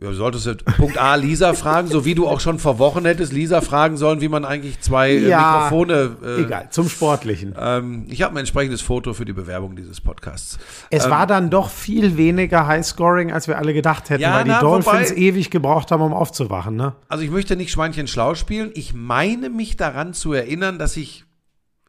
Ja, 0.01 0.07
du 0.09 0.15
solltest 0.15 0.47
jetzt 0.47 0.65
Punkt 0.65 0.97
A 0.97 1.13
Lisa 1.13 1.53
fragen, 1.53 1.87
so 1.87 2.05
wie 2.05 2.15
du 2.15 2.27
auch 2.27 2.39
schon 2.39 2.57
vor 2.57 2.79
Wochen 2.79 3.05
hättest 3.05 3.31
Lisa 3.33 3.61
fragen 3.61 3.97
sollen, 3.97 4.19
wie 4.19 4.29
man 4.29 4.45
eigentlich 4.45 4.81
zwei 4.81 5.11
äh, 5.11 5.27
Ja, 5.29 5.53
Mikrofone. 5.69 6.17
Äh, 6.25 6.41
Egal, 6.41 6.67
zum 6.71 6.89
Sportlichen. 6.89 7.53
Ähm, 7.55 8.05
ich 8.09 8.23
habe 8.23 8.33
ein 8.33 8.37
entsprechendes 8.39 8.81
Foto 8.81 9.13
für 9.13 9.25
die 9.25 9.33
Bewerbung 9.33 9.75
dieses 9.75 10.01
Podcasts. 10.01 10.57
Es 10.89 11.07
war 11.07 11.27
dann 11.27 11.51
doch 11.51 11.69
viel 11.69 12.17
weniger 12.17 12.65
Highscoring, 12.65 13.31
als 13.31 13.47
wir 13.47 13.59
alle 13.59 13.75
gedacht 13.75 14.09
hätten, 14.09 14.23
Ja, 14.23 14.33
weil 14.37 14.43
die 14.45 14.49
na, 14.49 14.59
Dolphins 14.59 15.11
wobei- 15.11 15.19
ewig 15.21 15.51
gebraucht 15.51 15.91
haben, 15.91 16.01
um 16.01 16.13
aufzuwachen. 16.13 16.75
Ne? 16.75 16.95
Also 17.07 17.23
ich 17.23 17.29
möchte 17.29 17.55
nicht 17.55 17.71
Schweinchen 17.71 18.07
schlau 18.07 18.33
spielen. 18.33 18.71
Ich 18.73 18.95
meine 18.95 19.51
mich 19.51 19.77
daran 19.77 20.15
zu 20.15 20.33
erinnern, 20.33 20.79
dass 20.79 20.97
ich 20.97 21.25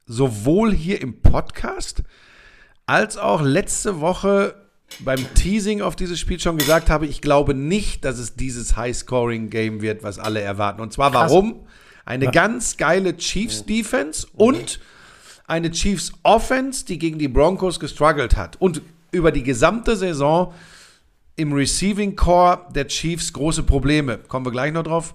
sowohl 0.04 0.72
hier 0.74 1.00
im 1.00 1.22
Podcast 1.22 2.02
als 2.84 3.16
auch 3.16 3.40
letzte 3.40 4.00
Woche 4.00 4.54
beim 5.00 5.34
Teasing 5.34 5.82
auf 5.82 5.96
dieses 5.96 6.20
Spiel 6.20 6.40
schon 6.40 6.58
gesagt 6.58 6.90
habe, 6.90 7.06
ich 7.06 7.20
glaube 7.20 7.54
nicht, 7.54 8.04
dass 8.04 8.18
es 8.18 8.34
dieses 8.34 8.76
High-Scoring-Game 8.76 9.82
wird, 9.82 10.02
was 10.02 10.18
alle 10.18 10.40
erwarten. 10.40 10.80
Und 10.80 10.92
zwar 10.92 11.10
Krass. 11.10 11.30
warum? 11.30 11.66
Eine 12.04 12.30
ganz 12.30 12.76
geile 12.76 13.16
Chiefs-Defense 13.16 14.26
und 14.34 14.80
eine 15.46 15.70
Chiefs-Offense, 15.70 16.84
die 16.84 16.98
gegen 16.98 17.18
die 17.18 17.28
Broncos 17.28 17.78
gestruggelt 17.78 18.36
hat. 18.36 18.56
Und 18.60 18.82
über 19.12 19.30
die 19.30 19.42
gesamte 19.42 19.96
Saison 19.96 20.52
im 21.36 21.52
Receiving 21.52 22.16
Core 22.16 22.66
der 22.74 22.88
Chiefs 22.88 23.32
große 23.32 23.62
Probleme. 23.62 24.18
Kommen 24.18 24.46
wir 24.46 24.52
gleich 24.52 24.72
noch 24.72 24.82
drauf. 24.82 25.14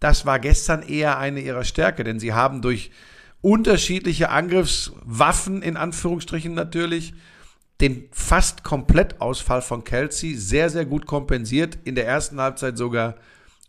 Das 0.00 0.26
war 0.26 0.38
gestern 0.38 0.82
eher 0.82 1.18
eine 1.18 1.40
ihrer 1.40 1.64
Stärke, 1.64 2.04
denn 2.04 2.18
sie 2.18 2.32
haben 2.32 2.62
durch 2.62 2.90
unterschiedliche 3.40 4.30
Angriffswaffen, 4.30 5.62
in 5.62 5.76
Anführungsstrichen 5.76 6.54
natürlich, 6.54 7.14
den 7.80 8.08
fast 8.12 8.64
Komplettausfall 8.64 9.62
von 9.62 9.84
Kelsey 9.84 10.34
sehr, 10.36 10.70
sehr 10.70 10.86
gut 10.86 11.06
kompensiert. 11.06 11.78
In 11.84 11.94
der 11.94 12.06
ersten 12.06 12.40
Halbzeit 12.40 12.78
sogar 12.78 13.16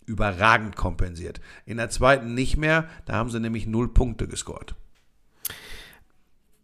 überragend 0.05 0.75
kompensiert. 0.75 1.41
In 1.65 1.77
der 1.77 1.89
zweiten 1.89 2.33
nicht 2.33 2.57
mehr. 2.57 2.87
Da 3.05 3.13
haben 3.13 3.29
sie 3.29 3.39
nämlich 3.39 3.65
null 3.65 3.93
Punkte 3.93 4.27
gescored. 4.27 4.75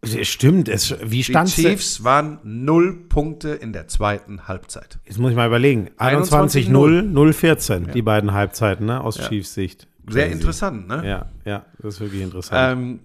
Stimmt, 0.04 0.68
es, 0.68 0.96
wie 1.00 1.18
Die 1.18 1.24
stand 1.24 1.48
Chiefs 1.48 2.02
waren 2.02 2.40
null 2.42 3.04
Punkte 3.08 3.50
in 3.50 3.72
der 3.72 3.86
zweiten 3.86 4.48
Halbzeit. 4.48 4.98
Jetzt 5.04 5.18
muss 5.18 5.30
ich 5.30 5.36
mal 5.36 5.46
überlegen. 5.46 5.90
21, 5.96 6.68
21-0, 6.70 7.12
0-14, 7.12 7.92
die 7.92 8.02
beiden 8.02 8.32
Halbzeiten, 8.32 8.86
ne, 8.86 9.00
aus 9.00 9.16
Chiefs 9.16 9.54
Sicht. 9.54 9.86
Sehr 10.08 10.28
interessant, 10.28 10.88
ne? 10.88 11.06
Ja, 11.06 11.26
ja, 11.44 11.66
das 11.78 11.94
ist 11.94 12.00
wirklich 12.00 12.22
interessant. 12.22 12.80
Ähm, 12.80 13.00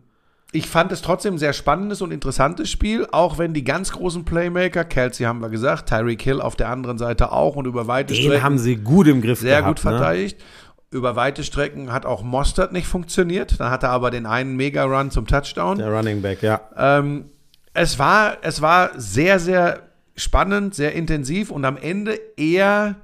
ich 0.54 0.68
fand 0.68 0.92
es 0.92 1.02
trotzdem 1.02 1.36
ein 1.36 1.38
sehr 1.38 1.54
spannendes 1.54 2.02
und 2.02 2.12
interessantes 2.12 2.70
Spiel, 2.70 3.06
auch 3.12 3.38
wenn 3.38 3.54
die 3.54 3.64
ganz 3.64 3.92
großen 3.92 4.24
Playmaker, 4.24 4.86
Kelsey 4.86 5.26
haben 5.26 5.40
wir 5.42 5.50
gesagt, 5.50 5.90
Tyreek 5.90 6.22
Hill 6.22 6.40
auf 6.42 6.56
der 6.56 6.70
anderen 6.70 6.98
Seite 6.98 7.32
auch 7.32 7.56
und 7.56 7.66
über 7.68 7.88
weite 7.88 8.14
Den 8.14 8.24
Strecken 8.24 8.44
haben 8.44 8.58
sie 8.58 8.78
gut 8.78 9.08
im 9.08 9.22
Griff 9.22 9.40
sehr 9.42 9.60
gehabt. 9.60 9.68
gut 9.68 9.80
verteidigt. 9.82 10.42
Über 10.90 11.18
weite 11.18 11.44
Strecken 11.44 11.92
hat 11.92 12.06
auch 12.06 12.24
Mostert 12.24 12.72
nicht 12.72 12.88
funktioniert. 12.88 13.60
Dann 13.60 13.70
hat 13.72 13.84
er 13.84 13.90
aber 13.90 14.10
den 14.10 14.26
einen 14.26 14.56
Mega-Run 14.56 15.12
zum 15.12 15.28
Touchdown. 15.28 15.78
Ne? 15.78 15.84
Der 15.84 15.92
Running 15.94 16.22
Back, 16.22 16.42
ja. 16.42 16.62
Ähm, 16.78 17.26
es, 17.74 18.00
war, 18.00 18.38
es 18.42 18.62
war 18.62 18.92
sehr, 18.96 19.40
sehr 19.40 19.82
spannend, 20.16 20.76
sehr 20.76 20.94
intensiv 20.94 21.52
und 21.52 21.66
am 21.66 21.76
Ende 21.76 22.18
eher 22.38 22.96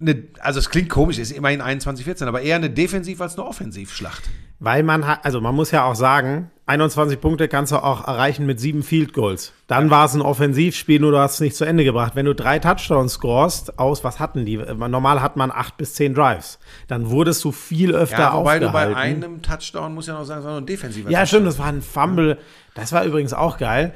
eine, 0.00 0.22
also 0.40 0.58
es 0.60 0.70
klingt 0.70 0.88
komisch, 0.88 1.18
es 1.18 1.30
ist 1.30 1.36
immerhin 1.36 1.60
21-14, 1.62 2.26
aber 2.26 2.42
eher 2.42 2.56
eine 2.56 2.70
Defensiv- 2.70 3.20
als 3.20 3.36
eine 3.38 3.46
Offensivschlacht. 3.46 4.22
Weil 4.64 4.84
man 4.84 5.08
hat, 5.08 5.24
also 5.24 5.40
man 5.40 5.56
muss 5.56 5.72
ja 5.72 5.84
auch 5.84 5.96
sagen, 5.96 6.52
21 6.66 7.20
Punkte 7.20 7.48
kannst 7.48 7.72
du 7.72 7.76
auch 7.82 8.06
erreichen 8.06 8.46
mit 8.46 8.60
sieben 8.60 8.84
Field 8.84 9.12
Goals. 9.12 9.52
Dann 9.66 9.90
war 9.90 10.04
es 10.04 10.14
ein 10.14 10.22
Offensivspiel, 10.22 11.00
nur 11.00 11.10
du 11.10 11.18
hast 11.18 11.34
es 11.34 11.40
nicht 11.40 11.56
zu 11.56 11.64
Ende 11.64 11.82
gebracht. 11.82 12.12
Wenn 12.14 12.26
du 12.26 12.34
drei 12.34 12.60
Touchdowns 12.60 13.14
scorest, 13.14 13.80
aus, 13.80 14.04
was 14.04 14.20
hatten 14.20 14.46
die? 14.46 14.58
Normal 14.58 15.20
hat 15.20 15.36
man 15.36 15.50
acht 15.50 15.76
bis 15.78 15.94
zehn 15.94 16.14
Drives. 16.14 16.60
Dann 16.86 17.10
wurdest 17.10 17.42
du 17.42 17.50
viel 17.50 17.92
öfter 17.92 18.18
Ja, 18.20 18.34
wobei 18.36 18.60
du 18.60 18.66
aufgehalten. 18.66 18.94
bei 18.94 19.00
einem 19.00 19.42
Touchdown, 19.42 19.94
muss 19.94 20.06
ja 20.06 20.14
noch 20.14 20.24
sagen, 20.24 20.38
es 20.40 20.44
war 20.46 20.52
noch 20.52 20.60
ein 20.60 20.66
defensiver 20.66 21.10
Ja, 21.10 21.18
Touchdown. 21.22 21.26
stimmt, 21.26 21.46
das 21.48 21.58
war 21.58 21.66
ein 21.66 21.82
Fumble. 21.82 22.38
Das 22.74 22.92
war 22.92 23.04
übrigens 23.04 23.32
auch 23.34 23.58
geil. 23.58 23.92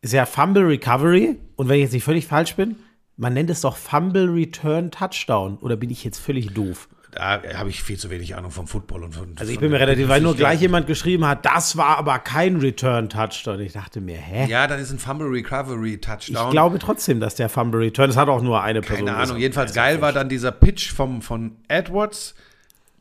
Ist 0.00 0.12
ja 0.12 0.26
Fumble 0.26 0.64
Recovery. 0.64 1.36
Und 1.56 1.68
wenn 1.68 1.74
ich 1.74 1.82
jetzt 1.82 1.92
nicht 1.92 2.04
völlig 2.04 2.28
falsch 2.28 2.54
bin, 2.54 2.76
man 3.16 3.34
nennt 3.34 3.50
es 3.50 3.62
doch 3.62 3.76
Fumble 3.76 4.32
Return 4.32 4.92
Touchdown. 4.92 5.58
Oder 5.58 5.74
bin 5.74 5.90
ich 5.90 6.04
jetzt 6.04 6.18
völlig 6.18 6.54
doof? 6.54 6.88
Da 7.18 7.42
habe 7.54 7.68
ich 7.68 7.82
viel 7.82 7.98
zu 7.98 8.10
wenig 8.10 8.36
Ahnung 8.36 8.52
vom 8.52 8.68
Football 8.68 9.02
und 9.02 9.12
von. 9.12 9.34
Also 9.40 9.50
ich 9.50 9.58
bin 9.58 9.72
mir 9.72 9.80
relativ, 9.80 10.06
weil 10.06 10.20
nur 10.20 10.36
gleich 10.36 10.60
jemand 10.60 10.86
geschrieben 10.86 11.26
hat, 11.26 11.44
das 11.44 11.76
war 11.76 11.98
aber 11.98 12.20
kein 12.20 12.58
Return 12.58 13.08
Touchdown. 13.08 13.58
Ich 13.58 13.72
dachte 13.72 14.00
mir, 14.00 14.16
hä? 14.16 14.46
Ja, 14.48 14.68
dann 14.68 14.78
ist 14.78 14.92
ein 14.92 15.00
Fumble 15.00 15.26
Recovery 15.26 15.98
Touchdown. 15.98 16.46
Ich 16.46 16.50
glaube 16.52 16.78
trotzdem, 16.78 17.18
dass 17.18 17.34
der 17.34 17.48
Fumble 17.48 17.80
Return, 17.80 18.08
das 18.08 18.16
hat 18.16 18.28
auch 18.28 18.40
nur 18.40 18.62
eine 18.62 18.82
Person. 18.82 19.06
Keine 19.06 19.16
Ahnung. 19.16 19.22
gesagt. 19.22 19.40
Jedenfalls 19.40 19.74
geil 19.74 20.00
war 20.00 20.12
dann 20.12 20.28
dieser 20.28 20.52
Pitch 20.52 20.92
vom, 20.92 21.20
von 21.20 21.56
Edwards 21.66 22.36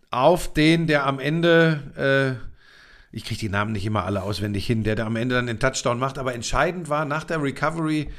auf 0.09 0.51
den, 0.51 0.87
der 0.87 1.05
am 1.05 1.19
Ende, 1.19 2.39
äh, 2.41 3.15
ich 3.15 3.23
kriege 3.23 3.39
die 3.39 3.49
Namen 3.49 3.71
nicht 3.71 3.85
immer 3.85 4.03
alle 4.03 4.23
auswendig 4.23 4.65
hin, 4.65 4.83
der, 4.83 4.95
der 4.95 5.05
am 5.05 5.15
Ende 5.15 5.35
dann 5.35 5.45
den 5.45 5.59
Touchdown 5.59 5.99
macht. 5.99 6.17
Aber 6.17 6.33
entscheidend 6.33 6.89
war 6.89 7.05
nach 7.05 7.23
der 7.23 7.43
Recovery, 7.43 8.09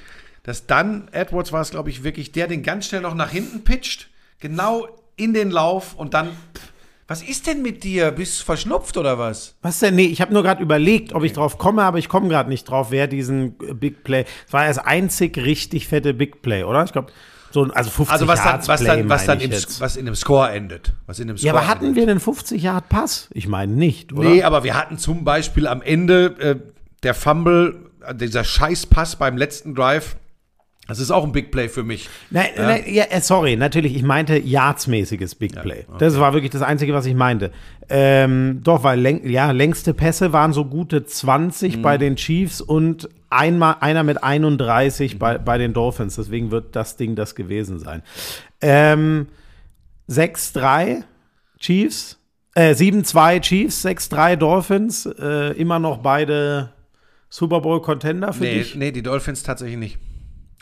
dass 0.45 0.67
dann 0.67 1.09
Edwards 1.11 1.51
war 1.51 1.61
es, 1.61 1.71
glaube 1.71 1.91
ich, 1.91 2.05
wirklich 2.05 2.31
der, 2.31 2.47
den 2.47 2.63
ganz 2.63 2.87
schnell 2.87 3.01
noch 3.01 3.17
nach 3.17 3.31
hinten 3.31 3.65
pitcht, 3.65 4.11
genau 4.39 4.87
in 5.19 5.35
den 5.35 5.51
Lauf 5.51 5.95
und 5.95 6.15
dann. 6.15 6.29
Pff, 6.29 6.73
was 7.11 7.23
ist 7.23 7.47
denn 7.47 7.63
mit 7.63 7.85
dir? 7.85 8.11
Bist 8.11 8.41
du 8.41 8.45
verschnupft 8.45 8.99
oder 8.99 9.19
was? 9.19 9.55
Was 9.63 9.79
denn? 9.79 9.95
Nee, 9.95 10.05
ich 10.07 10.21
habe 10.21 10.35
nur 10.35 10.43
gerade 10.43 10.63
überlegt, 10.63 11.15
ob 11.15 11.25
ich 11.25 11.33
drauf 11.33 11.57
komme, 11.57 11.83
aber 11.83 11.97
ich 11.97 12.11
komme 12.11 12.29
gerade 12.29 12.51
nicht 12.51 12.65
drauf, 12.65 12.91
wer 12.91 13.07
diesen 13.07 13.55
äh, 13.67 13.73
Big 13.73 14.05
Play. 14.05 14.27
Es 14.47 14.53
war 14.53 14.67
das 14.67 14.77
einzig 14.77 15.39
richtig 15.39 15.89
fette 15.89 16.13
Big 16.13 16.43
Play, 16.43 16.65
oder? 16.65 16.85
Ich 16.85 16.93
glaube, 16.93 17.11
so 17.51 17.65
ein, 17.65 17.71
also 17.71 17.89
50 17.89 18.13
Also 18.13 18.29
was 18.29 18.41
dann, 18.41 18.49
Yards 18.49 18.69
was 18.69 18.81
Play, 18.83 18.89
dann, 18.99 19.09
was 19.09 19.25
dann 19.25 19.41
im, 19.41 19.51
was 19.51 19.97
in 19.97 20.07
einem 20.07 20.17
Score 20.17 20.51
endet. 20.51 20.93
Was 21.07 21.19
in 21.19 21.31
einem 21.31 21.39
Score 21.39 21.47
Ja, 21.47 21.55
aber 21.59 21.67
hatten 21.67 21.87
endet. 21.87 21.97
wir 22.05 22.11
einen 22.11 22.21
50 22.21 22.63
Yard 22.63 22.91
Pass? 22.91 23.31
Ich 23.33 23.49
meine 23.49 23.73
nicht, 23.73 24.13
oder? 24.13 24.29
Nee, 24.29 24.43
aber 24.43 24.65
wir 24.65 24.77
hatten 24.77 24.99
zum 24.99 25.25
Beispiel 25.25 25.67
am 25.67 25.81
Ende 25.81 26.37
äh, 26.39 26.57
der 27.05 27.15
Fumble, 27.15 27.91
äh, 28.07 28.15
dieser 28.15 28.45
Scheißpass 28.45 29.17
beim 29.17 29.39
letzten 29.39 29.75
Drive. 29.75 30.17
Das 30.89 30.99
ist 31.01 31.11
auch 31.11 31.23
ein 31.23 31.33
Big 31.33 31.51
Play 31.53 31.69
für 31.69 31.85
mich. 31.85 32.09
Nein, 32.31 32.47
nein, 32.57 32.83
ja, 32.87 33.05
äh, 33.11 33.21
sorry, 33.21 33.57
natürlich, 33.57 33.95
ich 33.95 34.03
meinte 34.03 34.39
Yards-mäßiges 34.39 35.35
Big 35.35 35.53
Play. 35.61 35.85
Das 35.99 36.19
war 36.19 36.33
wirklich 36.33 36.51
das 36.51 36.63
Einzige, 36.63 36.95
was 36.95 37.05
ich 37.05 37.15
meinte. 37.15 37.53
Ähm, 37.91 38.61
doch, 38.65 38.83
weil 38.85 38.99
läng 38.99 39.29
ja, 39.29 39.51
längste 39.51 39.93
Pässe 39.93 40.33
waren 40.33 40.55
so 40.55 40.65
gute 40.65 41.05
20 41.05 41.77
Mhm. 41.77 41.83
bei 41.83 41.99
den 41.99 42.17
Chiefs 42.17 42.63
und 42.63 43.09
einmal, 43.29 43.77
einer 43.81 44.03
mit 44.03 44.23
31 44.25 45.19
bei, 45.19 45.37
bei 45.37 45.59
den 45.59 45.75
Dolphins. 45.75 46.17
Deswegen 46.17 46.51
wird 46.51 46.75
das 46.75 46.97
Ding 46.97 47.15
das 47.17 47.35
gewesen 47.35 47.79
sein. 47.79 48.03
Ähm, 48.63 49.27
6-3 50.09 51.05
Chiefs, 51.59 52.19
äh, 52.55 52.73
7-2 52.75 53.41
Chiefs, 53.41 53.83
6-3 53.85 54.37
Dolphins. 54.37 55.05
Äh, 55.07 55.53
immer 55.61 55.79
noch 55.79 55.99
beide 55.99 56.73
Super 57.29 57.61
Bowl-Contender 57.61 58.33
für 58.33 58.45
Nee, 58.45 58.55
dich? 58.61 58.75
nee, 58.75 58.91
die 58.91 59.03
Dolphins 59.03 59.43
tatsächlich 59.43 59.79
nicht. 59.79 59.99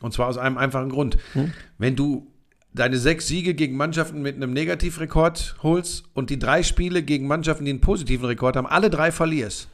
Und 0.03 0.13
zwar 0.13 0.29
aus 0.29 0.39
einem 0.39 0.59
einfachen 0.59 0.91
Grund. 0.91 1.17
Hm? 1.33 1.53
Wenn 1.79 1.97
du 1.97 2.27
deine 2.75 2.99
sechs 2.99 3.27
Siege 3.27 3.55
gegen 3.55 3.77
Mannschaften 3.77 4.21
mit 4.21 4.37
einem 4.37 4.53
Negativrekord 4.53 5.57
holst 5.63 6.05
und 6.15 6.29
die 6.31 6.39
drei 6.39 6.63
Spiele 6.63 7.03
gegen 7.03 7.27
Mannschaften, 7.27 7.65
die 7.65 7.71
einen 7.71 7.81
positiven 7.81 8.27
Rekord 8.27 8.57
haben, 8.57 8.67
alle 8.67 8.91
drei 8.91 9.11
verlierst, 9.11 9.69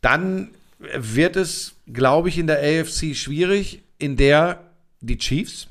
dann 0.00 0.50
wird 0.96 1.36
es, 1.36 1.74
glaube 1.92 2.28
ich, 2.28 2.38
in 2.38 2.46
der 2.46 2.58
AFC 2.58 3.16
schwierig, 3.16 3.82
in 3.98 4.16
der 4.16 4.60
die 5.00 5.18
Chiefs 5.18 5.66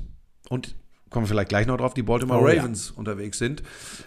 und 0.50 0.74
kommen 1.08 1.24
wir 1.24 1.28
vielleicht 1.28 1.48
gleich 1.48 1.66
noch 1.66 1.78
drauf, 1.78 1.94
die 1.94 2.02
Baltimore 2.02 2.42
Oh, 2.42 2.48
ja. 2.48 2.60
Ravens 2.60 2.90
unterwegs 2.90 3.38
sind. 3.38 3.62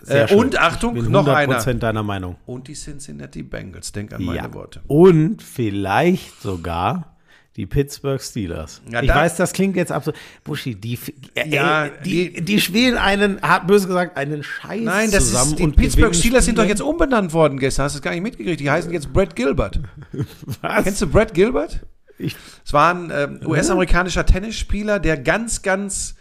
Äh, 0.05 0.31
und 0.35 0.59
Achtung, 0.59 0.93
noch 1.09 1.27
100% 1.27 1.33
einer. 1.35 1.73
deiner 1.73 2.03
Meinung. 2.03 2.35
Und 2.45 2.67
die 2.67 2.73
Cincinnati 2.73 3.41
Bengals. 3.41 3.91
Denk 3.91 4.13
an 4.13 4.23
meine 4.23 4.37
Ja. 4.37 4.53
Worte. 4.53 4.81
Und 4.85 5.41
vielleicht 5.41 6.39
sogar 6.41 7.10
die 7.57 7.65
Pittsburgh 7.65 8.21
Steelers. 8.21 8.81
Ja, 8.89 9.01
ich 9.01 9.07
da- 9.09 9.15
weiß, 9.15 9.35
das 9.35 9.51
klingt 9.51 9.75
jetzt 9.75 9.91
absolut. 9.91 10.17
Buschi, 10.43 10.73
die, 10.75 10.97
äh, 11.35 11.49
Ja, 11.49 11.85
ey, 11.85 11.91
die, 12.05 12.41
die, 12.41 12.61
spielen 12.61 12.97
einen, 12.97 13.41
hat 13.41 13.67
böse 13.67 13.87
gesagt, 13.87 14.15
einen 14.17 14.41
Scheiß 14.43 14.81
Nein, 14.83 15.11
das 15.11 15.25
zusammen 15.25 15.51
ist, 15.51 15.59
die 15.59 15.63
und 15.63 15.75
Pittsburgh 15.75 16.15
Steelers 16.15 16.45
sind 16.45 16.57
doch 16.57 16.63
jetzt 16.65 16.81
umbenannt 16.81 17.33
worden 17.33 17.59
gestern. 17.59 17.85
Hast 17.85 17.95
du 17.95 17.97
es 17.97 18.01
gar 18.01 18.11
nicht 18.11 18.23
mitgekriegt? 18.23 18.59
Die 18.61 18.71
heißen 18.71 18.91
jetzt 18.93 19.11
Brad 19.11 19.35
Gilbert. 19.35 19.81
Was? 20.61 20.83
Kennst 20.85 21.01
du 21.01 21.07
Brad 21.07 21.33
Gilbert? 21.33 21.81
Ich- 22.17 22.35
Es 22.65 22.71
war 22.71 22.93
ein 22.93 23.11
ähm, 23.13 23.39
US-amerikanischer 23.45 24.25
Tennisspieler, 24.25 24.99
der 24.99 25.17
ganz, 25.17 25.61
ganz, 25.61 26.15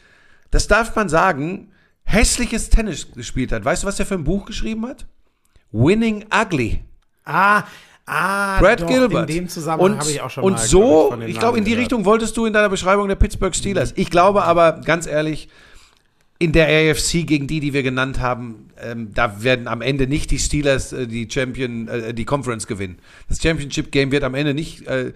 das 0.51 0.66
darf 0.66 0.97
man 0.97 1.09
sagen, 1.09 1.69
hässliches 2.03 2.71
Tennis 2.71 3.12
gespielt 3.12 3.53
hat. 3.53 3.64
Weißt 3.64 3.85
du, 3.85 3.87
was 3.87 3.97
der 3.97 4.07
für 4.07 4.14
ein 4.14 4.25
Buch 4.25 4.47
geschrieben 4.47 4.85
hat? 4.87 5.07
Winning 5.71 6.25
Ugly. 6.35 6.81
Ah, 7.25 7.62
ah, 8.11 8.59
Brad 8.61 8.83
doch, 8.83 8.87
Gilbert. 8.87 9.31
In 9.31 9.37
dem 9.37 9.49
Zusammenhang 9.49 9.92
und, 9.92 10.01
habe 10.01 10.11
ich 10.11 10.20
auch 10.20 10.31
schon 10.31 10.44
und 10.44 10.53
mal. 10.53 10.59
so, 10.59 11.16
ich 11.27 11.38
glaube, 11.38 11.59
in 11.59 11.64
die 11.64 11.70
gehört. 11.70 11.85
Richtung 11.85 12.05
wolltest 12.05 12.37
du 12.37 12.46
in 12.46 12.53
deiner 12.53 12.68
Beschreibung 12.68 13.09
der 13.09 13.16
Pittsburgh 13.16 13.55
Steelers. 13.55 13.92
Ich 13.96 14.11
glaube 14.11 14.42
aber, 14.44 14.81
ganz 14.85 15.07
ehrlich, 15.07 15.49
in 16.42 16.53
der 16.53 16.68
AFC 16.68 17.27
gegen 17.27 17.46
die, 17.46 17.61
die 17.61 17.75
wir 17.75 17.83
genannt 17.83 18.18
haben, 18.18 18.70
ähm, 18.83 19.12
da 19.12 19.42
werden 19.42 19.68
am 19.68 19.83
Ende 19.83 20.07
nicht 20.07 20.31
die 20.31 20.38
Steelers 20.38 20.90
äh, 20.90 21.07
die 21.07 21.29
Champion, 21.31 21.87
äh, 21.87 22.14
die 22.14 22.25
Conference 22.25 22.66
gewinnen. 22.66 22.99
Das 23.29 23.42
Championship 23.42 23.92
Game 23.92 24.11
wird 24.11 24.25
am 24.25 24.35
Ende 24.35 24.55
nicht 24.55 24.87
äh, 24.87 25.12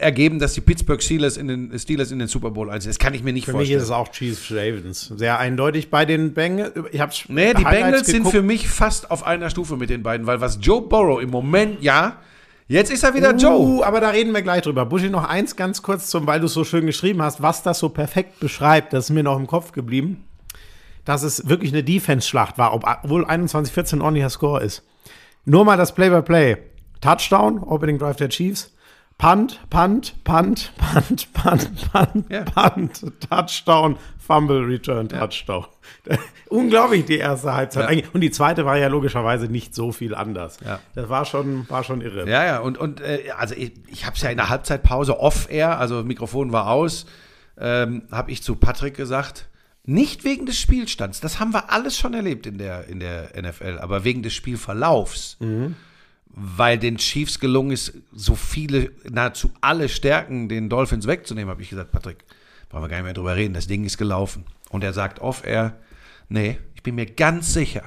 ergeben, 0.00 0.40
dass 0.40 0.54
die 0.54 0.60
Pittsburgh 0.60 1.00
Steelers 1.00 1.36
in 1.36 1.46
den 1.46 1.78
Steelers 1.78 2.10
in 2.10 2.18
den 2.18 2.26
Super 2.26 2.50
Bowl 2.50 2.70
einziehen. 2.70 2.90
Das 2.90 2.98
kann 2.98 3.14
ich 3.14 3.22
mir 3.22 3.32
nicht 3.32 3.44
Für 3.44 3.52
mich 3.52 3.58
vorstellen. 3.58 3.78
ist 3.78 3.84
es 3.84 3.90
auch 3.92 4.10
Chiefs 4.10 4.50
Ravens. 4.50 5.12
Sehr 5.16 5.38
eindeutig 5.38 5.90
bei 5.90 6.04
den 6.06 6.34
Bengals. 6.34 6.72
Ich 6.90 7.00
hab's 7.00 7.24
Nee, 7.28 7.54
die 7.54 7.64
Highlights 7.64 7.70
Bengals 7.70 8.06
sind 8.06 8.16
geguckt. 8.16 8.34
für 8.34 8.42
mich 8.42 8.66
fast 8.68 9.12
auf 9.12 9.24
einer 9.24 9.50
Stufe 9.50 9.76
mit 9.76 9.90
den 9.90 10.02
beiden, 10.02 10.26
weil 10.26 10.40
was 10.40 10.58
Joe 10.60 10.82
Burrow 10.82 11.22
im 11.22 11.30
Moment, 11.30 11.82
ja, 11.84 12.18
jetzt 12.68 12.90
ist 12.90 13.02
er 13.04 13.14
wieder 13.14 13.34
Joe. 13.34 13.58
Uh, 13.58 13.82
aber 13.82 14.00
da 14.00 14.10
reden 14.10 14.32
wir 14.32 14.42
gleich 14.42 14.62
drüber. 14.62 14.86
Buschi, 14.86 15.10
noch 15.10 15.24
eins 15.28 15.56
ganz 15.56 15.82
kurz 15.82 16.08
zum, 16.08 16.26
weil 16.26 16.40
du 16.40 16.46
es 16.46 16.52
so 16.54 16.64
schön 16.64 16.86
geschrieben 16.86 17.22
hast, 17.22 17.42
was 17.42 17.62
das 17.62 17.78
so 17.78 17.88
perfekt 17.88 18.40
beschreibt, 18.40 18.92
das 18.92 19.04
ist 19.06 19.10
mir 19.10 19.22
noch 19.22 19.36
im 19.38 19.46
Kopf 19.46 19.72
geblieben, 19.72 20.24
dass 21.04 21.22
es 21.22 21.48
wirklich 21.48 21.72
eine 21.72 21.82
Defense-Schlacht 21.84 22.56
war, 22.58 22.72
ob- 22.74 22.84
obwohl 23.02 23.24
21-14 23.24 23.94
ein 23.96 24.00
ordentlicher 24.02 24.30
Score 24.30 24.62
ist. 24.62 24.82
Nur 25.44 25.64
mal 25.64 25.76
das 25.76 25.94
Play-by-Play. 25.94 26.56
Touchdown, 27.00 27.58
Opening 27.62 27.98
Drive 27.98 28.16
der 28.16 28.30
Chiefs. 28.30 28.73
Punt, 29.18 29.60
Punt, 29.70 30.24
Punt, 30.24 30.72
Punt, 30.76 31.32
Punt, 31.32 31.92
Punt, 31.92 32.30
Ja. 32.30 32.42
Punt, 32.42 33.00
Touchdown, 33.30 33.96
Fumble, 34.18 34.64
Return, 34.66 35.08
Touchdown. 35.08 35.66
Unglaublich, 36.48 37.04
die 37.04 37.18
erste 37.18 37.54
Halbzeit. 37.54 37.90
Ja. 37.90 38.02
Und 38.12 38.20
die 38.20 38.30
zweite 38.30 38.64
war 38.64 38.76
ja 38.76 38.88
logischerweise 38.88 39.46
nicht 39.46 39.74
so 39.74 39.92
viel 39.92 40.14
anders. 40.14 40.58
Ja. 40.64 40.80
Das 40.94 41.08
war 41.08 41.24
schon, 41.24 41.68
war 41.70 41.84
schon 41.84 42.00
irre. 42.00 42.28
Ja, 42.28 42.44
ja, 42.44 42.58
und, 42.58 42.76
und 42.78 43.00
äh, 43.00 43.30
also 43.38 43.54
ich, 43.54 43.72
ich 43.88 44.04
habe 44.04 44.16
es 44.16 44.22
ja 44.22 44.30
in 44.30 44.36
der 44.36 44.48
Halbzeitpause 44.48 45.18
off-air, 45.20 45.78
also 45.78 46.02
Mikrofon 46.02 46.52
war 46.52 46.68
aus, 46.68 47.06
ähm, 47.58 48.02
habe 48.10 48.30
ich 48.30 48.42
zu 48.42 48.56
Patrick 48.56 48.96
gesagt, 48.96 49.48
nicht 49.86 50.24
wegen 50.24 50.46
des 50.46 50.58
Spielstands, 50.58 51.20
das 51.20 51.38
haben 51.40 51.52
wir 51.52 51.70
alles 51.70 51.98
schon 51.98 52.14
erlebt 52.14 52.46
in 52.46 52.58
der, 52.58 52.88
in 52.88 53.00
der 53.00 53.30
NFL, 53.40 53.78
aber 53.80 54.02
wegen 54.04 54.22
des 54.22 54.32
Spielverlaufs, 54.32 55.36
weil 56.34 56.78
den 56.78 56.96
Chiefs 56.96 57.38
gelungen 57.38 57.70
ist, 57.70 57.92
so 58.12 58.34
viele, 58.34 58.90
nahezu 59.08 59.50
alle 59.60 59.88
Stärken 59.88 60.48
den 60.48 60.68
Dolphins 60.68 61.06
wegzunehmen, 61.06 61.50
habe 61.50 61.62
ich 61.62 61.70
gesagt, 61.70 61.92
Patrick, 61.92 62.24
brauchen 62.68 62.84
wir 62.84 62.88
gar 62.88 62.96
nicht 62.96 63.04
mehr 63.04 63.14
drüber 63.14 63.36
reden, 63.36 63.54
das 63.54 63.66
Ding 63.66 63.84
ist 63.84 63.98
gelaufen. 63.98 64.44
Und 64.70 64.82
er 64.82 64.92
sagt 64.92 65.20
off-air, 65.20 65.78
nee, 66.28 66.58
ich 66.74 66.82
bin 66.82 66.96
mir 66.96 67.06
ganz 67.06 67.52
sicher, 67.52 67.84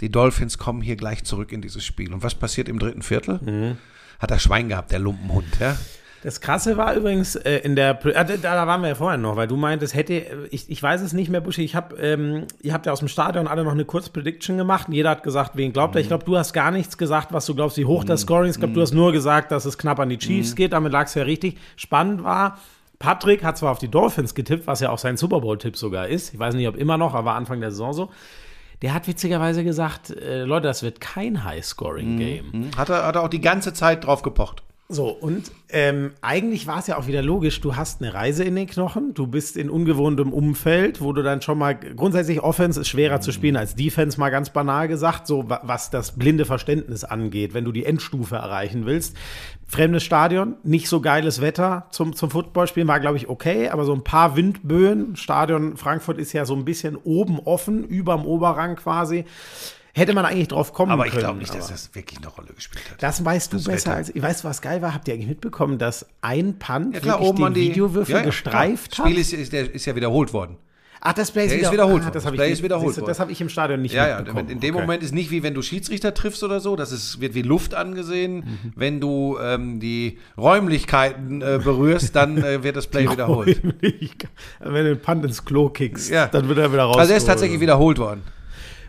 die 0.00 0.10
Dolphins 0.10 0.58
kommen 0.58 0.82
hier 0.82 0.96
gleich 0.96 1.24
zurück 1.24 1.52
in 1.52 1.62
dieses 1.62 1.84
Spiel. 1.84 2.12
Und 2.12 2.22
was 2.22 2.34
passiert 2.34 2.68
im 2.68 2.78
dritten 2.78 3.02
Viertel? 3.02 3.76
Hat 4.18 4.30
er 4.32 4.38
Schwein 4.40 4.68
gehabt, 4.68 4.90
der 4.90 4.98
Lumpenhund, 4.98 5.58
ja? 5.60 5.76
Das 6.22 6.40
Krasse 6.40 6.76
war 6.76 6.94
übrigens 6.94 7.36
äh, 7.36 7.58
in 7.58 7.76
der, 7.76 7.98
ah, 8.14 8.24
da, 8.24 8.36
da 8.36 8.66
waren 8.66 8.80
wir 8.80 8.88
ja 8.88 8.94
vorhin 8.96 9.20
noch, 9.20 9.36
weil 9.36 9.46
du 9.46 9.56
meintest, 9.56 9.94
hätte, 9.94 10.14
äh, 10.14 10.46
ich, 10.50 10.68
ich 10.68 10.82
weiß 10.82 11.00
es 11.00 11.12
nicht 11.12 11.30
mehr, 11.30 11.40
Buschi, 11.40 11.62
ich 11.62 11.76
habe, 11.76 11.96
ähm, 11.96 12.46
ihr 12.60 12.72
habt 12.72 12.86
ja 12.86 12.92
aus 12.92 12.98
dem 12.98 13.08
Stadion 13.08 13.46
alle 13.46 13.62
noch 13.62 13.72
eine 13.72 13.84
Kurzprediction 13.84 14.56
gemacht 14.56 14.88
und 14.88 14.94
jeder 14.94 15.10
hat 15.10 15.22
gesagt, 15.22 15.52
wen 15.54 15.72
glaubt 15.72 15.94
er. 15.94 16.00
Ich 16.00 16.08
glaube, 16.08 16.24
du 16.24 16.36
hast 16.36 16.52
gar 16.52 16.70
nichts 16.70 16.98
gesagt, 16.98 17.32
was 17.32 17.46
du 17.46 17.54
glaubst, 17.54 17.76
wie 17.76 17.84
hoch 17.84 18.04
das 18.04 18.22
Scoring 18.22 18.50
ist. 18.50 18.56
Ich 18.56 18.60
glaube, 18.60 18.74
du 18.74 18.80
hast 18.80 18.94
nur 18.94 19.12
gesagt, 19.12 19.52
dass 19.52 19.64
es 19.64 19.78
knapp 19.78 20.00
an 20.00 20.08
die 20.08 20.18
Chiefs 20.18 20.54
geht, 20.56 20.72
damit 20.72 20.92
lag 20.92 21.06
es 21.06 21.14
ja 21.14 21.22
richtig. 21.22 21.56
Spannend 21.76 22.24
war, 22.24 22.58
Patrick 22.98 23.44
hat 23.44 23.56
zwar 23.56 23.70
auf 23.70 23.78
die 23.78 23.88
Dolphins 23.88 24.34
getippt, 24.34 24.66
was 24.66 24.80
ja 24.80 24.90
auch 24.90 24.98
sein 24.98 25.16
Super 25.16 25.40
Bowl-Tipp 25.40 25.76
sogar 25.76 26.08
ist. 26.08 26.34
Ich 26.34 26.38
weiß 26.38 26.54
nicht, 26.54 26.66
ob 26.66 26.76
immer 26.76 26.98
noch, 26.98 27.14
aber 27.14 27.34
Anfang 27.34 27.60
der 27.60 27.70
Saison 27.70 27.92
so. 27.92 28.10
Der 28.82 28.94
hat 28.94 29.06
witzigerweise 29.08 29.64
gesagt, 29.64 30.10
äh, 30.10 30.42
Leute, 30.44 30.66
das 30.66 30.82
wird 30.82 31.00
kein 31.00 31.44
High-Scoring-Game. 31.44 32.70
Hat 32.76 32.88
er, 32.88 33.06
hat 33.06 33.16
er 33.16 33.22
auch 33.22 33.28
die 33.28 33.40
ganze 33.40 33.72
Zeit 33.72 34.04
drauf 34.04 34.22
gepocht. 34.22 34.62
So, 34.90 35.08
und 35.08 35.52
ähm, 35.68 36.12
eigentlich 36.22 36.66
war 36.66 36.78
es 36.78 36.86
ja 36.86 36.96
auch 36.96 37.06
wieder 37.06 37.20
logisch, 37.20 37.60
du 37.60 37.76
hast 37.76 38.00
eine 38.00 38.14
Reise 38.14 38.42
in 38.44 38.56
den 38.56 38.66
Knochen, 38.66 39.12
du 39.12 39.26
bist 39.26 39.58
in 39.58 39.68
ungewohntem 39.68 40.32
Umfeld, 40.32 41.02
wo 41.02 41.12
du 41.12 41.22
dann 41.22 41.42
schon 41.42 41.58
mal, 41.58 41.74
grundsätzlich 41.74 42.42
Offense 42.42 42.80
ist 42.80 42.88
schwerer 42.88 43.20
zu 43.20 43.30
spielen 43.30 43.58
als 43.58 43.74
Defense, 43.74 44.18
mal 44.18 44.30
ganz 44.30 44.48
banal 44.48 44.88
gesagt, 44.88 45.26
so 45.26 45.44
was 45.46 45.90
das 45.90 46.12
blinde 46.12 46.46
Verständnis 46.46 47.04
angeht, 47.04 47.52
wenn 47.52 47.66
du 47.66 47.72
die 47.72 47.84
Endstufe 47.84 48.36
erreichen 48.36 48.86
willst. 48.86 49.14
Fremdes 49.66 50.04
Stadion, 50.04 50.56
nicht 50.62 50.88
so 50.88 51.02
geiles 51.02 51.42
Wetter 51.42 51.88
zum, 51.90 52.16
zum 52.16 52.30
Footballspielen, 52.30 52.88
war 52.88 52.98
glaube 52.98 53.18
ich 53.18 53.28
okay, 53.28 53.68
aber 53.68 53.84
so 53.84 53.92
ein 53.92 54.04
paar 54.04 54.36
Windböen, 54.36 55.16
Stadion 55.16 55.76
Frankfurt 55.76 56.16
ist 56.16 56.32
ja 56.32 56.46
so 56.46 56.54
ein 56.54 56.64
bisschen 56.64 56.96
oben 56.96 57.40
offen, 57.40 57.84
überm 57.84 58.24
Oberrang 58.24 58.76
quasi 58.76 59.26
hätte 59.94 60.14
man 60.14 60.24
eigentlich 60.24 60.48
drauf 60.48 60.72
kommen 60.72 60.92
aber 60.92 61.04
können. 61.04 61.12
Aber 61.12 61.18
ich 61.18 61.24
glaube 61.24 61.38
nicht, 61.38 61.54
dass 61.54 61.68
das 61.68 61.94
wirklich 61.94 62.18
eine 62.18 62.28
Rolle 62.28 62.48
gespielt 62.54 62.84
hat. 62.90 63.02
Das 63.02 63.24
weißt 63.24 63.52
du 63.52 63.56
das 63.56 63.66
besser 63.66 63.94
als 63.94 64.14
ich. 64.14 64.22
Weißt 64.22 64.44
du, 64.44 64.48
was 64.48 64.62
geil 64.62 64.82
war? 64.82 64.94
Habt 64.94 65.08
ihr 65.08 65.14
eigentlich 65.14 65.28
mitbekommen, 65.28 65.78
dass 65.78 66.06
ein 66.20 66.58
Punt 66.58 66.94
ja, 66.94 67.00
klar, 67.00 67.20
oben 67.20 67.44
den 67.44 67.54
die 67.54 67.70
Videowürfel 67.70 68.12
ja, 68.12 68.20
ja, 68.20 68.26
gestreift 68.26 68.92
klar. 68.92 69.06
hat? 69.08 69.16
Das 69.16 69.26
Spiel 69.26 69.40
ist, 69.42 69.52
ist, 69.54 69.74
ist, 69.74 69.86
ja 69.86 69.96
wiederholt 69.96 70.32
worden. 70.32 70.56
Ach, 71.00 71.12
das 71.12 71.30
Play 71.30 71.46
ist, 71.46 71.52
wieder, 71.54 71.62
ist 71.62 71.72
wiederholt. 71.72 72.02
Ah, 72.04 72.10
das 72.10 72.24
Play 72.24 72.52
ist 72.52 72.62
wiederholt 72.62 72.96
du, 72.96 73.02
das 73.02 73.20
habe 73.20 73.30
ich 73.30 73.40
im 73.40 73.48
Stadion 73.48 73.82
nicht 73.82 73.94
ja, 73.94 74.16
mitbekommen. 74.16 74.48
Ja, 74.48 74.52
in 74.52 74.60
dem 74.60 74.74
okay. 74.74 74.82
Moment 74.82 75.02
ist 75.02 75.14
nicht 75.14 75.30
wie 75.30 75.42
wenn 75.42 75.54
du 75.54 75.62
Schiedsrichter 75.62 76.12
triffst 76.12 76.42
oder 76.42 76.60
so. 76.60 76.74
Das 76.74 76.90
ist, 76.90 77.20
wird 77.20 77.34
wie 77.34 77.42
Luft 77.42 77.74
angesehen. 77.74 78.36
Mhm. 78.36 78.72
Wenn 78.74 79.00
du 79.00 79.38
ähm, 79.40 79.78
die 79.78 80.18
Räumlichkeiten 80.36 81.40
äh, 81.40 81.60
berührst, 81.62 82.16
dann 82.16 82.38
äh, 82.42 82.64
wird 82.64 82.76
das 82.76 82.88
Play 82.88 83.04
die 83.04 83.12
wiederholt. 83.12 83.62
wenn 83.62 84.84
du 84.84 84.94
den 84.94 85.00
Punt 85.00 85.24
ins 85.24 85.44
Klo 85.44 85.68
kickst, 85.68 86.10
ja. 86.10 86.26
dann 86.26 86.48
wird 86.48 86.58
er 86.58 86.72
wieder 86.72 86.84
raus. 86.84 86.96
Also 86.96 87.12
er 87.12 87.18
ist 87.18 87.26
tatsächlich 87.26 87.60
wiederholt 87.60 87.98
worden. 87.98 88.22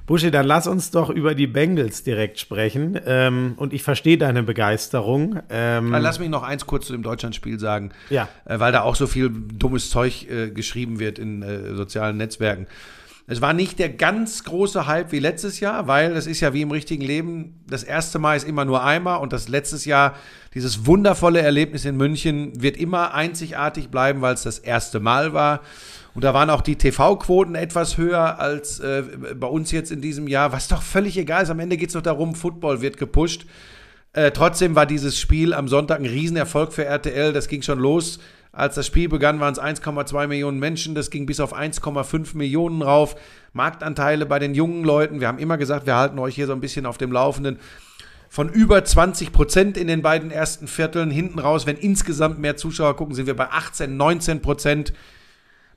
Buschi, 0.10 0.32
dann 0.32 0.48
lass 0.48 0.66
uns 0.66 0.90
doch 0.90 1.12
über 1.12 1.36
die 1.36 1.46
Bengals 1.46 2.02
direkt 2.02 2.40
sprechen. 2.40 3.00
Ähm, 3.06 3.54
und 3.58 3.74
ich 3.74 3.84
verstehe 3.84 4.18
deine 4.18 4.42
Begeisterung. 4.42 5.40
Ähm, 5.52 5.92
lass 5.92 6.18
mich 6.18 6.30
noch 6.30 6.42
eins 6.42 6.66
kurz 6.66 6.88
zu 6.88 6.94
dem 6.94 7.04
Deutschlandspiel 7.04 7.60
sagen. 7.60 7.92
Ja. 8.10 8.28
Äh, 8.46 8.60
weil 8.60 8.72
da 8.72 8.82
auch 8.82 8.96
so 8.96 9.06
viel 9.06 9.30
dummes 9.30 9.92
Zeug 9.92 10.28
äh, 10.28 10.50
geschrieben 10.50 10.98
wird 10.98 11.20
in 11.20 11.44
äh, 11.44 11.76
sozialen 11.76 12.18
Netzwerken. 12.18 12.66
Es 13.28 13.40
war 13.40 13.54
nicht 13.54 13.78
der 13.78 13.90
ganz 13.90 14.44
große 14.46 14.88
Hype 14.88 15.12
wie 15.12 15.20
letztes 15.20 15.60
Jahr, 15.60 15.86
weil 15.86 16.14
es 16.14 16.26
ist 16.26 16.40
ja 16.40 16.56
wie 16.56 16.64
im 16.64 16.72
richtigen 16.72 17.04
Leben, 17.04 17.64
das 17.68 17.84
erste 17.84 18.18
Mal 18.18 18.36
ist 18.36 18.48
immer 18.48 18.66
nur 18.66 18.84
einmal 18.84 19.20
und 19.20 19.32
das 19.32 19.48
letztes 19.48 19.86
Jahr, 19.86 20.16
dieses 20.56 20.88
wundervolle 20.88 21.40
Erlebnis 21.40 21.86
in 21.86 21.96
München, 21.96 22.60
wird 22.60 22.78
immer 22.78 23.14
einzigartig 23.14 23.90
bleiben, 23.90 24.22
weil 24.22 24.34
es 24.34 24.42
das 24.42 24.58
erste 24.58 25.00
Mal 25.00 25.34
war. 25.34 25.62
Und 26.20 26.26
da 26.26 26.34
waren 26.34 26.50
auch 26.50 26.60
die 26.60 26.76
TV-Quoten 26.76 27.56
etwas 27.56 27.96
höher 27.96 28.40
als 28.40 28.82
äh, 28.82 29.04
bei 29.40 29.48
uns 29.48 29.72
jetzt 29.72 29.90
in 29.90 30.02
diesem 30.02 30.28
Jahr, 30.28 30.52
was 30.52 30.68
doch 30.68 30.82
völlig 30.82 31.18
egal 31.18 31.44
ist. 31.44 31.50
Am 31.50 31.62
Ende 31.62 31.78
geht 31.78 31.88
es 31.88 31.94
doch 31.94 32.02
darum, 32.02 32.36
Football 32.36 32.82
wird 32.82 32.98
gepusht. 32.98 33.46
Äh, 34.12 34.32
trotzdem 34.32 34.76
war 34.76 34.86
dieses 34.86 35.18
Spiel 35.18 35.54
am 35.54 35.70
Sonntag 35.70 36.02
ein 36.02 36.06
Riesenerfolg 36.06 36.74
für 36.74 36.84
RTL. 36.84 37.32
Das 37.32 37.48
ging 37.48 37.62
schon 37.62 37.80
los. 37.80 38.20
Als 38.52 38.76
das 38.76 38.86
Spiel 38.86 39.08
begann, 39.08 39.40
waren 39.40 39.54
es 39.54 39.62
1,2 39.62 40.28
Millionen 40.28 40.60
Menschen. 40.60 40.94
Das 40.94 41.10
ging 41.10 41.26
bis 41.26 41.40
auf 41.40 41.56
1,5 41.56 42.36
Millionen 42.36 42.82
rauf. 42.82 43.16
Marktanteile 43.54 44.26
bei 44.26 44.40
den 44.40 44.54
jungen 44.54 44.84
Leuten. 44.84 45.22
Wir 45.22 45.30
haben 45.30 45.40
immer 45.40 45.58
gesagt, 45.58 45.86
wir 45.86 45.96
halten 45.96 46.20
euch 46.20 46.36
hier 46.36 46.48
so 46.48 46.52
ein 46.52 46.60
bisschen 46.60 46.86
auf 46.86 46.98
dem 46.98 47.14
Laufenden. 47.14 47.60
Von 48.28 48.50
über 48.50 48.84
20 48.84 49.32
Prozent 49.32 49.78
in 49.78 49.88
den 49.88 50.02
beiden 50.02 50.32
ersten 50.32 50.68
Vierteln. 50.68 51.12
Hinten 51.12 51.40
raus, 51.40 51.66
wenn 51.66 51.78
insgesamt 51.78 52.40
mehr 52.40 52.58
Zuschauer 52.58 52.98
gucken, 52.98 53.16
sind 53.16 53.26
wir 53.26 53.38
bei 53.38 53.50
18, 53.52 53.96
19 53.96 54.42
Prozent 54.42 54.92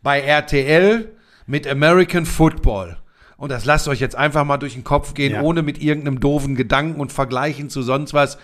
bei 0.02 0.20
RTL 0.20 1.16
mit 1.46 1.66
American 1.66 2.26
Football. 2.26 2.98
Und 3.36 3.50
das 3.50 3.64
lasst 3.64 3.88
euch 3.88 4.00
jetzt 4.00 4.14
einfach 4.14 4.44
mal 4.44 4.58
durch 4.58 4.74
den 4.74 4.84
Kopf 4.84 5.14
gehen, 5.14 5.32
ja. 5.32 5.42
ohne 5.42 5.62
mit 5.62 5.82
irgendeinem 5.82 6.20
doofen 6.20 6.54
Gedanken 6.54 7.00
und 7.00 7.12
Vergleichen 7.12 7.70
zu 7.70 7.82
sonst 7.82 8.14
was. 8.14 8.38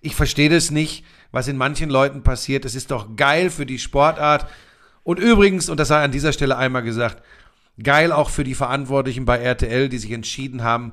Ich 0.00 0.14
verstehe 0.14 0.48
das 0.48 0.70
nicht, 0.70 1.04
was 1.32 1.48
in 1.48 1.56
manchen 1.56 1.90
Leuten 1.90 2.22
passiert. 2.22 2.64
Es 2.64 2.74
ist 2.74 2.90
doch 2.90 3.16
geil 3.16 3.50
für 3.50 3.66
die 3.66 3.78
Sportart. 3.78 4.46
Und 5.02 5.18
übrigens, 5.18 5.68
und 5.68 5.78
das 5.78 5.88
sei 5.88 6.02
an 6.02 6.12
dieser 6.12 6.32
Stelle 6.32 6.56
einmal 6.56 6.82
gesagt, 6.82 7.22
geil 7.82 8.12
auch 8.12 8.30
für 8.30 8.44
die 8.44 8.54
Verantwortlichen 8.54 9.24
bei 9.24 9.38
RTL, 9.38 9.88
die 9.88 9.98
sich 9.98 10.12
entschieden 10.12 10.62
haben, 10.62 10.92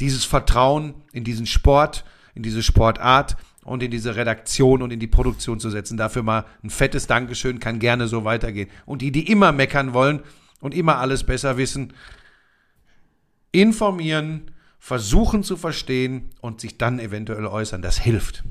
dieses 0.00 0.24
Vertrauen 0.24 0.94
in 1.12 1.24
diesen 1.24 1.46
Sport, 1.46 2.04
in 2.34 2.42
diese 2.42 2.62
Sportart 2.62 3.36
und 3.64 3.82
in 3.82 3.90
diese 3.90 4.16
Redaktion 4.16 4.82
und 4.82 4.92
in 4.92 5.00
die 5.00 5.06
Produktion 5.06 5.60
zu 5.60 5.70
setzen. 5.70 5.96
Dafür 5.96 6.22
mal 6.22 6.44
ein 6.62 6.70
fettes 6.70 7.06
Dankeschön, 7.06 7.60
kann 7.60 7.78
gerne 7.78 8.08
so 8.08 8.24
weitergehen. 8.24 8.68
Und 8.86 9.02
die, 9.02 9.10
die 9.10 9.30
immer 9.30 9.52
meckern 9.52 9.94
wollen 9.94 10.20
und 10.60 10.74
immer 10.74 10.98
alles 10.98 11.24
besser 11.24 11.56
wissen, 11.56 11.92
informieren, 13.52 14.50
versuchen 14.78 15.42
zu 15.42 15.56
verstehen 15.56 16.30
und 16.40 16.60
sich 16.60 16.76
dann 16.76 16.98
eventuell 16.98 17.46
äußern. 17.46 17.82
Das 17.82 17.98
hilft. 17.98 18.44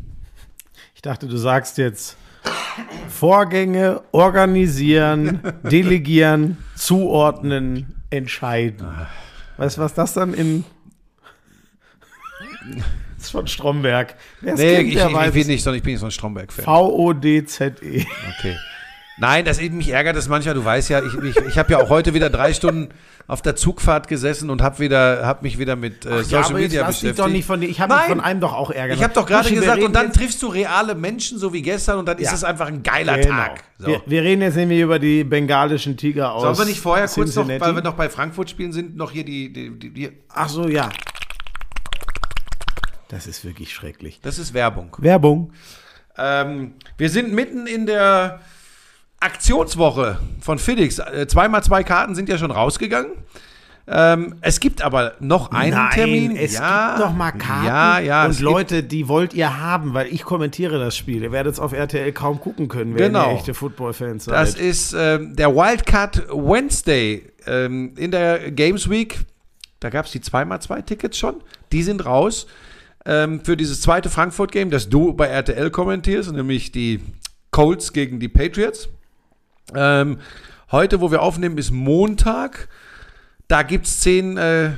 Ich 0.95 1.01
dachte, 1.01 1.27
du 1.27 1.37
sagst 1.37 1.77
jetzt 1.77 2.17
Vorgänge 3.09 4.01
organisieren, 4.11 5.41
delegieren, 5.63 6.57
zuordnen, 6.75 8.01
entscheiden. 8.09 8.87
Weißt 9.57 9.77
du, 9.77 9.81
was 9.81 9.93
das 9.93 10.13
dann 10.13 10.33
in 10.33 10.65
ist 13.23 13.31
von 13.31 13.47
Stromberg. 13.47 14.15
Wer 14.41 14.55
nee, 14.55 14.75
kennt, 14.75 14.87
ich, 14.89 14.95
ich, 14.95 15.03
ich, 15.03 15.33
bin 15.33 15.47
nicht, 15.47 15.63
sondern 15.63 15.77
ich 15.77 15.83
bin 15.83 15.93
nicht 15.93 16.01
so 16.01 16.05
ein 16.07 16.11
Stromberg-Fan. 16.11 16.65
V-O-D-Z-E. 16.65 18.05
Okay. 18.37 18.57
Nein, 19.17 19.45
das 19.45 19.61
mich 19.61 19.89
ärgert 19.89 20.15
das 20.15 20.27
manchmal. 20.27 20.55
Du 20.55 20.65
weißt 20.65 20.89
ja, 20.89 21.01
ich, 21.03 21.13
ich, 21.13 21.35
ich 21.37 21.57
habe 21.57 21.71
ja 21.71 21.79
auch 21.79 21.89
heute 21.89 22.13
wieder 22.13 22.29
drei 22.29 22.51
Stunden 22.53 22.89
auf 23.27 23.41
der 23.41 23.55
Zugfahrt 23.55 24.07
gesessen 24.07 24.49
und 24.49 24.61
habe 24.61 24.79
wieder, 24.79 25.25
hab 25.25 25.43
mich 25.43 25.59
wieder 25.59 25.75
mit 25.75 26.05
äh, 26.05 26.23
Social 26.23 26.51
ja, 26.51 26.57
Media 26.57 26.83
beschäftigt. 26.83 27.19
Doch 27.19 27.27
nicht 27.27 27.45
von. 27.45 27.61
Ich 27.61 27.79
habe 27.79 27.95
mich 27.95 28.03
von 28.03 28.19
einem 28.19 28.41
doch 28.41 28.53
auch 28.53 28.71
ärgert. 28.71 28.97
Ich 28.97 29.03
habe 29.03 29.13
doch 29.13 29.25
gerade 29.25 29.49
gesagt, 29.53 29.83
und 29.83 29.95
dann 29.95 30.11
triffst 30.11 30.41
du 30.41 30.47
reale 30.47 30.95
Menschen, 30.95 31.37
so 31.37 31.53
wie 31.53 31.61
gestern, 31.61 31.99
und 31.99 32.07
dann 32.07 32.17
ja. 32.17 32.23
ist 32.23 32.33
es 32.33 32.43
einfach 32.43 32.67
ein 32.67 32.81
geiler 32.81 33.17
genau. 33.17 33.35
Tag. 33.35 33.63
So. 33.77 33.87
Wir, 33.87 34.01
wir, 34.05 34.23
reden 34.23 34.41
jetzt 34.41 34.55
nämlich 34.55 34.79
über 34.79 34.99
die 34.99 35.23
bengalischen 35.23 35.95
Tiger 35.95 36.33
aus. 36.33 36.41
Sollen 36.41 36.57
wir 36.57 36.65
nicht 36.65 36.81
vorher 36.81 37.07
kurz 37.07 37.35
noch, 37.35 37.47
weil 37.47 37.75
wir 37.75 37.83
noch 37.83 37.95
bei 37.95 38.09
Frankfurt 38.09 38.49
spielen 38.49 38.73
sind, 38.73 38.97
noch 38.97 39.11
hier 39.11 39.23
die. 39.23 39.53
die, 39.53 39.69
die, 39.77 39.89
die 39.91 40.11
Ach 40.29 40.49
so, 40.49 40.67
ja. 40.67 40.89
Das 43.13 43.27
ist 43.27 43.45
wirklich 43.45 43.71
schrecklich. 43.71 44.21
Das 44.23 44.39
ist 44.39 44.55
Werbung. 44.55 44.97
Werbung. 44.97 45.53
Ähm, 46.17 46.73
wir 46.97 47.11
sind 47.11 47.31
mitten 47.31 47.67
in 47.67 47.85
der 47.85 48.39
Aktionswoche 49.19 50.17
von 50.41 50.57
Felix. 50.57 50.97
Äh, 50.97 51.27
zweimal 51.27 51.63
zwei 51.63 51.83
Karten 51.83 52.15
sind 52.15 52.27
ja 52.27 52.39
schon 52.39 52.49
rausgegangen. 52.49 53.11
Ähm, 53.85 54.35
es 54.41 54.59
gibt 54.59 54.81
aber 54.81 55.13
noch 55.19 55.51
einen 55.51 55.75
Nein, 55.75 55.91
Termin. 55.91 56.35
Es 56.35 56.55
ja, 56.55 56.95
gibt 56.95 57.05
noch 57.05 57.13
mal 57.13 57.33
Karten. 57.33 57.67
Ja, 57.67 57.99
ja. 57.99 58.25
Und 58.25 58.39
Leute, 58.39 58.81
die 58.81 59.07
wollt 59.07 59.35
ihr 59.35 59.59
haben, 59.59 59.93
weil 59.93 60.07
ich 60.07 60.23
kommentiere 60.23 60.79
das 60.79 60.97
Spiel. 60.97 61.21
Ihr 61.21 61.31
werdet 61.31 61.53
es 61.53 61.59
auf 61.59 61.71
RTL 61.71 62.11
kaum 62.13 62.39
gucken 62.39 62.67
können, 62.67 62.95
wenn 62.95 63.11
genau. 63.11 63.29
ihr 63.29 63.37
echte 63.37 63.53
Football-Fans 63.53 64.25
seid. 64.25 64.33
Das 64.33 64.55
ist 64.55 64.95
ähm, 64.97 65.35
der 65.35 65.53
Wildcard 65.53 66.29
Wednesday 66.29 67.31
ähm, 67.45 67.93
in 67.95 68.09
der 68.09 68.49
Games 68.49 68.89
Week. 68.89 69.19
Da 69.81 69.91
gab 69.91 70.05
es 70.07 70.11
die 70.13 70.21
2x2 70.21 71.13
schon. 71.13 71.43
Die 71.71 71.83
sind 71.83 72.05
raus 72.05 72.47
ähm, 73.05 73.43
für 73.43 73.57
dieses 73.57 73.81
zweite 73.81 74.09
Frankfurt-Game, 74.09 74.69
das 74.69 74.89
du 74.89 75.13
bei 75.13 75.27
RTL 75.27 75.69
kommentierst, 75.71 76.31
nämlich 76.31 76.71
die 76.71 77.01
Colts 77.51 77.93
gegen 77.93 78.19
die 78.19 78.29
Patriots. 78.29 78.89
Ähm, 79.75 80.17
heute, 80.71 81.01
wo 81.01 81.11
wir 81.11 81.21
aufnehmen, 81.21 81.57
ist 81.57 81.71
Montag. 81.71 82.69
Da 83.47 83.63
gibt 83.63 83.85
es 83.85 83.99
zehn, 84.01 84.37
äh, 84.37 84.71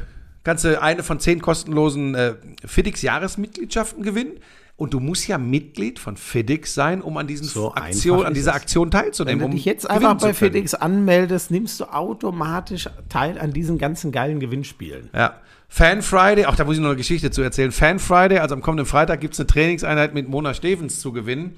ganze 0.44 0.82
eine 0.82 1.04
von 1.04 1.20
zehn 1.20 1.42
kostenlosen 1.42 2.16
äh, 2.16 2.36
FedEx-Jahresmitgliedschaften 2.66 4.04
gewinnen. 4.04 4.40
Und 4.78 4.94
du 4.94 5.00
musst 5.00 5.26
ja 5.28 5.38
Mitglied 5.38 6.00
von 6.00 6.18
FedEx 6.18 6.74
sein, 6.74 7.02
um 7.02 7.16
an, 7.16 7.28
diesen 7.28 7.48
so 7.48 7.74
Aktion, 7.74 8.26
an 8.26 8.34
dieser 8.34 8.54
Aktion 8.54 8.92
teilzunehmen. 8.92 9.42
Wenn 9.42 9.52
du 9.52 9.56
dich 9.56 9.64
jetzt 9.64 9.90
einfach 9.90 10.18
bei 10.18 10.34
FedEx 10.34 10.74
anmeldest, 10.74 11.50
nimmst 11.50 11.80
du 11.80 11.86
automatisch 11.86 12.90
teil 13.08 13.40
an 13.40 13.54
diesen 13.54 13.78
ganzen 13.78 14.12
geilen 14.12 14.42
Gewinnspielen. 14.42 15.10
Ja. 15.14 15.40
Fan 15.68 16.02
Friday, 16.02 16.46
auch 16.46 16.56
da 16.56 16.64
muss 16.64 16.76
ich 16.76 16.82
noch 16.82 16.90
eine 16.90 16.98
Geschichte 16.98 17.32
zu 17.32 17.42
erzählen. 17.42 17.72
Fan 17.72 18.00
Friday, 18.00 18.40
also 18.40 18.56
am 18.56 18.62
kommenden 18.62 18.86
Freitag 18.86 19.20
gibt 19.22 19.34
es 19.34 19.40
eine 19.40 19.48
Trainingseinheit 19.48 20.14
mit 20.14 20.30
Mona 20.30 20.54
Stevens 20.54 21.00
zu 21.00 21.12
gewinnen. 21.12 21.56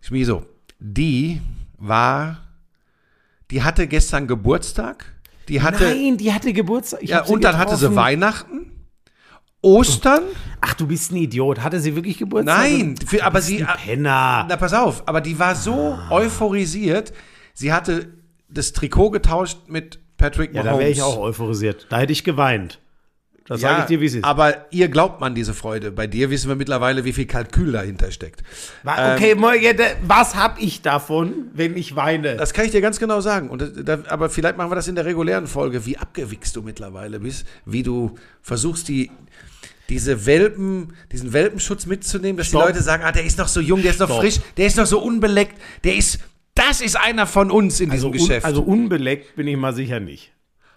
Schmieso, 0.00 0.46
die 0.78 1.40
war, 1.78 2.38
die 3.50 3.62
hatte 3.62 3.86
gestern 3.86 4.26
Geburtstag. 4.26 5.12
Die 5.48 5.62
hatte, 5.62 5.84
Nein, 5.84 6.16
die 6.16 6.32
hatte 6.32 6.52
Geburtstag. 6.52 7.02
Ich 7.02 7.10
ja, 7.10 7.24
und 7.24 7.42
dann 7.42 7.58
hatte 7.58 7.76
sie 7.76 7.94
Weihnachten. 7.96 8.70
Ostern? 9.62 10.22
Ach, 10.60 10.74
du 10.74 10.86
bist 10.86 11.12
ein 11.12 11.16
Idiot. 11.16 11.60
Hatte 11.60 11.80
sie 11.80 11.94
wirklich 11.94 12.18
Geburtstag? 12.18 12.58
Nein, 12.58 12.94
für, 13.04 13.24
aber 13.24 13.42
sie. 13.42 13.66
Penner. 13.84 14.46
Na, 14.48 14.56
pass 14.56 14.72
auf, 14.72 15.06
aber 15.06 15.20
die 15.20 15.38
war 15.38 15.54
so 15.54 15.98
ah. 15.98 16.10
euphorisiert. 16.10 17.12
Sie 17.52 17.72
hatte 17.72 18.08
das 18.48 18.72
Trikot 18.72 19.10
getauscht 19.10 19.58
mit 19.68 19.98
Patrick 20.16 20.54
Mahomes. 20.54 20.66
Ja, 20.66 20.72
da 20.72 20.78
wäre 20.78 20.90
ich 20.90 21.02
auch 21.02 21.18
euphorisiert. 21.18 21.86
Da 21.90 21.98
hätte 21.98 22.12
ich 22.12 22.24
geweint. 22.24 22.78
Das 23.50 23.62
ja, 23.62 23.70
sage 23.70 23.80
ich 23.80 23.86
dir, 23.88 24.00
wie 24.00 24.06
es 24.06 24.14
ist. 24.14 24.22
Aber 24.24 24.66
ihr 24.70 24.86
glaubt 24.86 25.20
man 25.20 25.34
diese 25.34 25.54
Freude. 25.54 25.90
Bei 25.90 26.06
dir 26.06 26.30
wissen 26.30 26.46
wir 26.46 26.54
mittlerweile, 26.54 27.04
wie 27.04 27.12
viel 27.12 27.26
Kalkül 27.26 27.72
dahinter 27.72 28.12
steckt. 28.12 28.44
Okay, 28.84 29.32
ähm, 29.32 29.44
was 30.06 30.36
habe 30.36 30.60
ich 30.60 30.82
davon, 30.82 31.48
wenn 31.52 31.76
ich 31.76 31.96
weine? 31.96 32.36
Das 32.36 32.52
kann 32.54 32.64
ich 32.64 32.70
dir 32.70 32.80
ganz 32.80 33.00
genau 33.00 33.20
sagen. 33.20 33.50
Und 33.50 33.88
da, 33.88 33.98
aber 34.06 34.30
vielleicht 34.30 34.56
machen 34.56 34.70
wir 34.70 34.76
das 34.76 34.86
in 34.86 34.94
der 34.94 35.04
regulären 35.04 35.48
Folge, 35.48 35.84
wie 35.84 35.98
abgewichst 35.98 36.54
du 36.54 36.62
mittlerweile 36.62 37.18
bist, 37.18 37.44
wie 37.66 37.82
du 37.82 38.14
versuchst, 38.40 38.86
die, 38.86 39.10
diese 39.88 40.26
Welpen, 40.26 40.92
diesen 41.10 41.32
Welpenschutz 41.32 41.86
mitzunehmen, 41.86 42.36
dass 42.36 42.46
Stopp. 42.46 42.62
die 42.62 42.68
Leute 42.68 42.84
sagen, 42.84 43.02
ah, 43.04 43.10
der 43.10 43.24
ist 43.24 43.36
noch 43.36 43.48
so 43.48 43.58
jung, 43.60 43.82
der 43.82 43.90
ist 43.90 43.98
noch 43.98 44.06
Stopp. 44.06 44.20
frisch, 44.20 44.38
der 44.58 44.68
ist 44.68 44.76
noch 44.76 44.86
so 44.86 45.00
unbeleckt, 45.00 45.60
der 45.82 45.96
ist, 45.96 46.20
das 46.54 46.80
ist 46.80 46.96
einer 46.96 47.26
von 47.26 47.50
uns 47.50 47.80
in 47.80 47.90
Also, 47.90 48.10
diesem 48.10 48.20
un, 48.22 48.28
Geschäft. 48.28 48.46
also 48.46 48.62
unbeleckt 48.62 49.34
bin 49.34 49.48
ich 49.48 49.56
mal 49.56 49.74
sicher 49.74 49.98
nicht. 49.98 50.30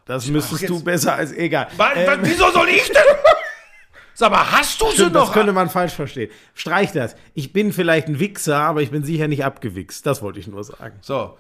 Das 0.05 0.27
müsstest 0.27 0.67
du 0.69 0.83
besser 0.83 1.15
als 1.15 1.31
egal. 1.31 1.67
Wa- 1.77 1.91
Ähm, 1.95 2.19
wieso 2.23 2.49
soll 2.51 2.69
ich 2.69 2.87
denn? 2.87 2.95
Sag 4.15 4.31
mal, 4.31 4.51
hast 4.51 4.79
du 4.79 4.87
sie 4.89 4.93
Stimmt, 4.93 5.15
das 5.15 5.27
noch? 5.27 5.33
könnte 5.33 5.53
man 5.53 5.69
falsch 5.69 5.93
verstehen. 5.93 6.29
Streich 6.53 6.91
das. 6.91 7.15
Ich 7.33 7.51
bin 7.51 7.73
vielleicht 7.73 8.07
ein 8.07 8.19
Wichser, 8.19 8.57
aber 8.59 8.81
ich 8.81 8.91
bin 8.91 9.03
sicher 9.03 9.27
nicht 9.27 9.43
abgewichst. 9.43 10.05
Das 10.05 10.21
wollte 10.21 10.39
ich 10.39 10.47
nur 10.47 10.63
sagen. 10.63 10.93
So, 11.01 11.35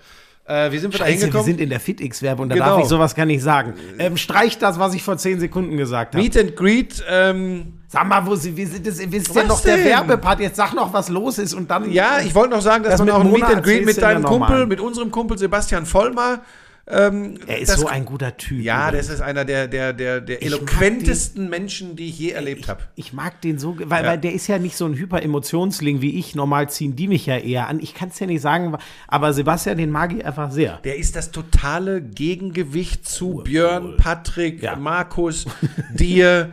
äh, 0.45 0.71
wie 0.71 0.79
sind 0.79 0.91
wir 0.91 0.97
da 0.97 1.05
Scheiße, 1.05 1.11
wir 1.17 1.21
hingekommen? 1.25 1.45
sind 1.45 1.61
in 1.61 1.69
der 1.69 1.79
FitX-Werbung, 1.79 2.49
da 2.49 2.55
Genau. 2.55 2.65
darf 2.67 2.79
ich 2.79 2.85
sowas 2.87 3.13
gar 3.13 3.25
nicht 3.27 3.43
sagen. 3.43 3.75
Ähm, 3.99 4.17
streich 4.17 4.57
das, 4.57 4.79
was 4.79 4.95
ich 4.95 5.03
vor 5.03 5.17
zehn 5.17 5.39
Sekunden 5.39 5.77
gesagt 5.77 6.15
habe. 6.15 6.23
Meet 6.23 6.37
and 6.37 6.55
Greet, 6.55 7.03
ähm, 7.07 7.79
Sag 7.89 8.07
mal, 8.07 8.25
wo 8.25 8.35
Sie, 8.35 8.57
wie 8.57 8.65
sind 8.65 8.87
das, 8.87 8.97
wir 8.97 9.07
sind 9.07 9.29
Was 9.29 9.35
ja 9.35 9.43
noch 9.43 9.61
der 9.61 9.75
denn? 9.77 9.85
Werbepart. 9.85 10.39
Jetzt 10.39 10.55
sag 10.55 10.73
noch, 10.73 10.91
was 10.93 11.09
los 11.09 11.37
ist 11.37 11.53
und 11.53 11.69
dann. 11.69 11.91
ja, 11.91 12.21
ich 12.25 12.33
wollte 12.33 12.55
noch 12.55 12.61
sagen, 12.63 12.83
dass 12.83 12.93
Das 12.93 12.99
man 13.01 13.11
auch 13.11 13.19
ein 13.21 13.31
Meet 13.31 13.43
and 13.43 13.63
Greet 13.63 13.85
mit 13.85 14.01
deinem. 14.01 14.23
Kumpel, 14.23 14.65
mit 14.65 14.79
unserem 14.79 15.11
Kumpel 15.11 15.37
Sebastian 15.37 15.85
Vollmer, 15.85 16.39
ähm, 16.85 17.39
er 17.47 17.59
ist 17.59 17.71
das- 17.71 17.79
so 17.79 17.87
ein 17.87 18.03
guter 18.03 18.35
Typ. 18.35 18.61
Ja, 18.61 18.91
das 18.91 19.07
ist 19.09 19.21
einer 19.21 19.45
der, 19.45 19.67
der, 19.69 19.93
der, 19.93 20.19
der 20.19 20.43
eloquentesten 20.43 21.49
Menschen, 21.49 21.95
die 21.95 22.09
ich 22.09 22.19
je 22.19 22.31
erlebt 22.31 22.67
habe. 22.67 22.81
Ich 22.95 23.13
mag 23.13 23.39
den 23.41 23.57
so, 23.57 23.77
weil, 23.85 24.03
Ja. 24.03 24.09
weil 24.11 24.17
der 24.17 24.33
ist 24.33 24.47
ja 24.47 24.59
nicht 24.59 24.75
so 24.75 24.85
ein 24.85 24.93
Hyper-Emotionsling 24.95 26.01
wie 26.01 26.19
ich. 26.19 26.35
Normal 26.35 26.69
ziehen 26.69 26.95
die 26.97 27.07
mich 27.07 27.25
ja 27.25 27.37
eher 27.37 27.67
an. 27.69 27.79
Ich 27.79 27.93
kann 27.93 28.09
es 28.09 28.19
ja 28.19 28.27
nicht 28.27 28.41
sagen, 28.41 28.75
aber 29.07 29.31
Sebastian, 29.33 29.77
den 29.77 29.91
mag 29.91 30.13
ich 30.13 30.25
einfach 30.25 30.51
sehr. 30.51 30.79
Der 30.83 30.97
ist 30.97 31.15
das 31.15 31.31
totale 31.31 32.01
Gegengewicht 32.01 33.07
zu 33.07 33.41
Björn, 33.45 33.95
Patrick, 33.97 34.61
Ja. 34.61 34.75
Markus, 34.75 35.45
dir, 35.93 36.51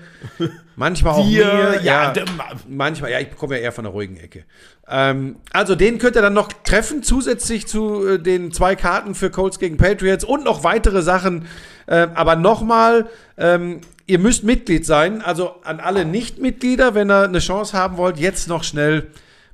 manchmal 0.81 1.12
auch 1.12 1.27
Dir, 1.27 1.45
mir. 1.45 1.81
ja, 1.83 2.12
Ja, 2.12 2.25
manchmal, 2.66 3.11
ja, 3.12 3.21
ich 3.21 3.37
komme 3.37 3.57
ja 3.57 3.62
eher 3.62 3.73
von 3.73 3.85
der 3.85 3.93
ruhigen 3.93 4.16
Ecke. 4.16 4.45
Ähm, 4.88 5.37
also 5.53 5.75
den 5.77 5.99
könnt 5.99 6.16
ihr 6.16 6.23
dann 6.23 6.33
noch 6.33 6.51
treffen, 6.64 7.03
zusätzlich 7.03 7.69
zu 7.69 8.07
äh, 8.07 8.19
den 8.19 8.51
zwei 8.51 8.75
Karten 8.75 9.14
für 9.14 9.31
Colts 9.31 9.59
gegen 9.59 9.77
Patriots 9.77 10.25
und 10.25 10.43
noch 10.43 10.64
weitere 10.64 11.03
Sachen. 11.03 11.47
Äh, 11.87 12.09
aber 12.14 12.35
nochmal, 12.35 13.09
ähm, 13.37 13.83
ihr 14.07 14.19
müsst 14.19 14.43
Mitglied 14.43 14.87
sein. 14.87 15.21
Also 15.21 15.55
an 15.62 15.81
alle 15.81 16.07
Nicht-Mitglieder, 16.07 16.95
wenn 16.95 17.11
ihr 17.11 17.25
eine 17.25 17.40
Chance 17.40 17.77
haben 17.77 17.99
wollt, 17.99 18.19
jetzt 18.19 18.49
noch 18.49 18.64
schnell 18.64 19.09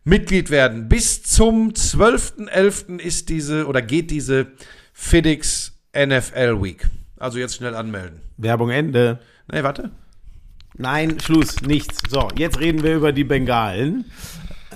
Mitglied 0.04 0.50
werden. 0.50 0.88
Bis 0.88 1.24
zum 1.24 1.72
12.11. 1.72 3.00
ist 3.00 3.28
diese 3.28 3.66
oder 3.66 3.82
geht 3.82 4.12
diese 4.12 4.46
FedEx 4.92 5.72
NFL 5.92 6.62
Week. 6.62 6.86
Also 7.18 7.38
jetzt 7.38 7.56
schnell 7.56 7.74
anmelden. 7.74 8.20
Werbung 8.36 8.70
Ende. 8.70 9.18
Nee, 9.50 9.64
warte. 9.64 9.90
Nein, 10.78 11.18
Schluss, 11.20 11.60
nichts. 11.62 11.98
So, 12.08 12.28
jetzt 12.36 12.60
reden 12.60 12.82
wir 12.82 12.96
über 12.96 13.12
die 13.12 13.24
Bengalen. 13.24 14.04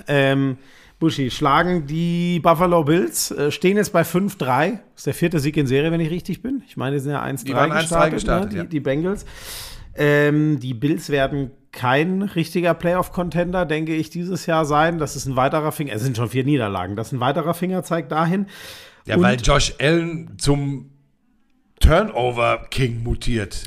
Ähm, 0.07 0.57
Buschi, 0.99 1.31
schlagen 1.31 1.87
die 1.87 2.41
Buffalo 2.41 2.85
Bills, 2.85 3.31
äh, 3.31 3.51
stehen 3.51 3.77
jetzt 3.77 3.93
bei 3.93 4.03
5-3. 4.03 4.79
Ist 4.95 5.07
der 5.07 5.15
vierte 5.15 5.41
Sieg 5.41 5.57
in 5.57 5.67
Serie, 5.67 5.91
wenn 5.93 6.01
ich 6.01 6.11
richtig 6.11 6.43
bin. 6.43 6.63
Ich 6.67 6.77
meine, 6.77 6.97
die 6.97 7.01
sind 7.01 7.13
ja 7.13 7.23
1-3 7.23 7.45
Die 7.45 7.55
waren 7.55 7.73
1-3 7.73 8.11
gestartet, 8.11 8.53
ne? 8.53 8.57
ja. 8.59 8.63
die, 8.65 8.69
die 8.69 8.81
Bengals. 8.81 9.25
Ähm, 9.95 10.61
die 10.61 10.75
Bills 10.75 11.09
werden 11.11 11.51
kein 11.73 12.23
richtiger 12.23 12.75
Playoff-Contender, 12.75 13.65
denke 13.65 13.95
ich, 13.95 14.11
dieses 14.11 14.47
Jahr 14.47 14.65
sein. 14.65 14.99
Das 14.99 15.17
ist 15.17 15.27
ein 15.27 15.37
weiterer 15.37 15.73
Finger, 15.73 15.95
es 15.95 16.03
sind 16.03 16.17
schon 16.17 16.29
vier 16.29 16.45
Niederlagen, 16.45 16.97
das 16.97 17.09
ist 17.09 17.13
ein 17.13 17.21
weiterer 17.21 17.55
Fingerzeig 17.55 18.09
dahin. 18.09 18.47
Ja, 19.07 19.17
Und- 19.17 19.23
weil 19.23 19.39
Josh 19.41 19.75
Allen 19.81 20.39
zum 20.39 20.91
Turnover 21.81 22.67
King 22.71 23.03
mutiert. 23.03 23.65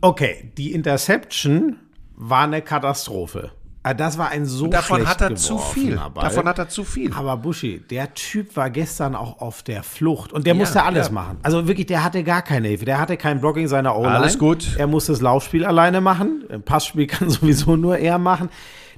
Okay, 0.00 0.52
die 0.58 0.72
Interception 0.72 1.76
war 2.16 2.44
eine 2.44 2.62
Katastrophe. 2.62 3.52
Ah, 3.84 3.94
Das 3.94 4.16
war 4.16 4.28
ein 4.28 4.46
so 4.46 4.68
Davon 4.68 4.98
schlecht 4.98 5.10
hat 5.10 5.20
er 5.22 5.34
zu 5.34 5.58
viel. 5.58 5.96
Ball. 5.96 6.24
Davon 6.24 6.46
hat 6.46 6.58
er 6.58 6.68
zu 6.68 6.84
viel. 6.84 7.12
Aber 7.14 7.36
Buschi, 7.36 7.80
der 7.80 8.14
Typ 8.14 8.54
war 8.56 8.70
gestern 8.70 9.16
auch 9.16 9.40
auf 9.40 9.62
der 9.64 9.82
Flucht 9.82 10.32
und 10.32 10.46
der 10.46 10.54
Ja, 10.54 10.60
musste 10.60 10.84
alles 10.84 11.08
ja. 11.08 11.12
machen. 11.12 11.38
Also 11.42 11.66
wirklich, 11.66 11.86
der 11.86 12.04
hatte 12.04 12.22
gar 12.22 12.42
keine 12.42 12.68
Hilfe. 12.68 12.84
Der 12.84 13.00
hatte 13.00 13.16
kein 13.16 13.40
Blocking 13.40 13.66
seiner 13.66 13.96
O-Line. 13.96 14.14
Alles 14.14 14.38
gut. 14.38 14.76
Er 14.78 14.86
musste 14.86 15.12
das 15.12 15.20
Laufspiel 15.20 15.64
alleine 15.64 16.00
machen. 16.00 16.44
Ein 16.48 16.62
Passspiel 16.62 17.06
kann 17.08 17.28
sowieso 17.28 17.74
nur 17.74 17.98
er 17.98 18.18
machen. 18.18 18.50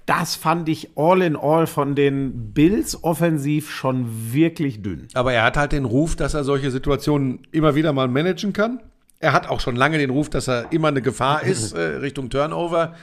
Das 0.05 0.35
fand 0.35 0.68
ich 0.68 0.90
all 0.99 1.23
in 1.23 1.35
all 1.35 1.66
von 1.66 1.94
den 1.94 2.53
Bills 2.53 3.03
offensiv 3.05 3.70
schon 3.70 4.33
wirklich 4.35 4.83
dünn. 4.83 5.09
Aber 5.14 5.33
er 5.33 5.44
hat 5.44 5.57
halt 5.57 5.73
den 5.73 5.87
Ruf, 5.87 6.14
dass 6.14 6.35
er 6.35 6.44
solche 6.44 6.70
Situationen 6.70 7.47
immer 7.53 7.75
wieder 7.75 7.94
mal 7.94 8.09
managen 8.09 8.53
kann. 8.53 8.81
Er 9.24 9.32
hat 9.32 9.48
auch 9.48 9.60
schon 9.60 9.74
lange 9.76 9.98
den 9.98 10.10
Ruf, 10.10 10.28
dass 10.30 10.48
er 10.48 10.70
immer 10.72 10.88
eine 10.88 11.02
Gefahr 11.02 11.42
ist 11.44 11.72
äh, 11.72 11.80
Richtung 11.80 12.30
Turnover. 12.30 12.94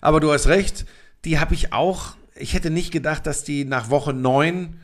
Aber 0.00 0.20
du 0.20 0.32
hast 0.32 0.46
recht, 0.48 0.86
die 1.24 1.38
habe 1.38 1.54
ich 1.54 1.72
auch. 1.72 2.14
Ich 2.36 2.54
hätte 2.54 2.70
nicht 2.70 2.92
gedacht, 2.92 3.26
dass 3.26 3.44
die 3.44 3.64
nach 3.64 3.90
Woche 3.90 4.12
9 4.12 4.78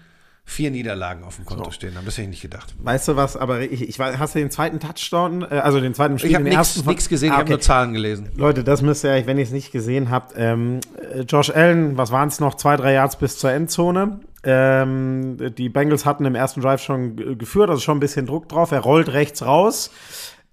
vier 0.44 0.70
Niederlagen 0.72 1.22
auf 1.22 1.37
dem 1.37 1.44
Konto 1.44 1.70
stehen 1.70 1.94
haben. 1.96 2.05
Das 2.07 2.14
hätte 2.14 2.22
ich 2.24 2.29
nicht 2.31 2.42
gedacht. 2.42 2.74
Weißt 2.83 3.07
du 3.07 3.14
was, 3.14 3.37
aber 3.37 3.61
ich, 3.61 3.88
ich 3.88 4.00
hast 4.00 4.35
du 4.35 4.40
den 4.40 4.50
zweiten 4.50 4.81
Touchdown, 4.81 5.42
äh, 5.42 5.55
also 5.62 5.81
den 5.81 5.94
zweiten 5.94 6.18
Spiel, 6.18 6.31
Ich 6.31 6.37
habe 6.37 6.50
ersten 6.50 6.88
nichts 6.88 7.09
gesehen, 7.09 7.29
ich 7.29 7.33
Ah, 7.33 7.37
habe 7.37 7.42
okay. 7.44 7.53
nur 7.53 7.61
Zahlen 7.61 7.92
gelesen. 7.92 8.31
Leute, 8.35 8.64
das 8.64 8.83
müsst 8.83 9.05
ihr, 9.05 9.26
wenn 9.26 9.38
ihr 9.38 9.44
es 9.44 9.53
nicht 9.53 9.70
gesehen 9.70 10.11
habt, 10.11 10.33
ähm, 10.37 10.81
äh, 11.14 11.20
Josh 11.20 11.50
Allen, 11.50 11.96
was 11.96 12.11
waren 12.11 12.29
es 12.29 12.40
noch, 12.40 12.57
zwei, 12.57 12.76
drei 12.76 12.94
Yards 12.94 13.16
bis 13.16 13.38
zur 13.38 13.53
Endzone. 13.53 14.20
Ähm, 14.42 15.37
die 15.57 15.68
Bengals 15.68 16.05
hatten 16.05 16.24
im 16.24 16.35
ersten 16.35 16.62
Drive 16.62 16.83
schon 16.83 17.14
ge- 17.16 17.37
geführt, 17.37 17.70
also 17.70 17.81
schon 17.81 17.98
ein 17.98 18.00
bisschen 18.00 18.26
Druck 18.26 18.48
drauf. 18.48 18.72
Er 18.72 18.81
rollt 18.81 19.12
rechts 19.12 19.42
raus, 19.44 19.90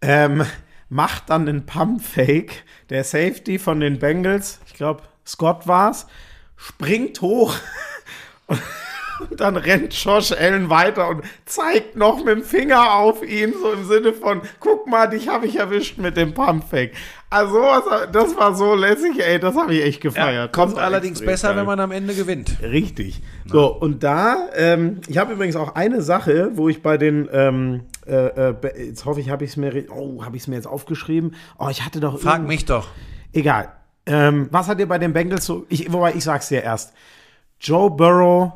ähm, 0.02 0.46
macht 0.90 1.30
dann 1.30 1.48
einen 1.48 1.66
Pump-Fake. 1.66 2.64
Der 2.90 3.04
Safety 3.04 3.60
von 3.60 3.80
den 3.80 4.00
Bengals, 4.00 4.60
ich 4.68 4.74
glaube, 4.74 5.04
Scott 5.26 5.68
war's, 5.68 6.08
springt 6.56 7.22
hoch 7.22 7.56
und 8.48 9.40
dann 9.42 9.58
rennt 9.58 9.94
Josh 9.94 10.32
Allen 10.32 10.70
weiter 10.70 11.10
und 11.10 11.24
zeigt 11.46 11.96
noch 11.96 12.24
mit 12.24 12.30
dem 12.30 12.44
Finger 12.44 12.94
auf 12.94 13.24
ihn, 13.24 13.54
so 13.54 13.74
im 13.74 13.86
Sinne 13.86 14.14
von, 14.14 14.42
guck 14.60 14.88
mal, 14.88 15.08
dich 15.08 15.28
habe 15.28 15.48
ich 15.48 15.58
erwischt 15.58 15.98
mit 15.98 16.16
dem 16.16 16.34
Pumpfake. 16.34 16.94
Also 17.30 17.62
das 18.14 18.38
war 18.38 18.56
so 18.56 18.74
lässig, 18.74 19.20
ey, 19.20 19.38
das 19.38 19.56
habe 19.58 19.74
ich 19.74 19.84
echt 19.84 20.02
gefeiert. 20.02 20.54
Kommt 20.54 20.72
Das 20.72 20.78
war 20.78 20.86
allerdings 20.86 21.20
besser, 21.20 21.50
geil. 21.50 21.58
wenn 21.58 21.66
man 21.66 21.80
am 21.82 21.92
Ende 21.92 22.14
gewinnt. 22.14 22.58
Richtig. 22.62 23.22
So, 23.46 23.68
und 23.68 24.02
da, 24.04 24.48
ähm, 24.56 25.02
ich 25.08 25.18
habe 25.18 25.34
übrigens 25.34 25.58
auch 25.58 25.76
eine 25.76 26.02
Sache, 26.02 26.52
wo 26.54 26.70
ich 26.70 26.82
bei 26.82 26.98
den, 26.98 27.28
ähm, 27.34 27.82
äh, 28.06 28.14
äh, 28.52 28.86
jetzt 28.88 29.04
hoffe 29.04 29.20
ich, 29.20 29.30
habe 29.30 29.44
ich 29.44 29.52
es 29.52 29.58
mir, 29.58 29.92
oh, 29.92 30.24
habe 30.24 30.38
ich 30.38 30.44
es 30.44 30.48
mir 30.48 30.56
jetzt 30.56 30.68
aufgeschrieben. 30.68 31.36
Oh, 31.60 31.68
ich 31.70 31.84
hatte 31.86 32.00
doch. 32.00 32.18
Frag 32.18 32.48
mich 32.48 32.64
doch. 32.64 32.88
Egal. 33.34 33.74
Ähm, 34.06 34.48
was 34.52 34.70
hat 34.70 34.80
dir 34.80 34.88
bei 34.88 34.98
den 34.98 35.12
Bengals 35.12 35.46
so, 35.46 35.66
ich, 35.68 35.92
wobei 35.92 36.14
ich 36.14 36.24
sag's 36.24 36.48
dir 36.48 36.64
erst. 36.64 36.94
Joe 37.60 37.92
Burrow, 37.92 38.54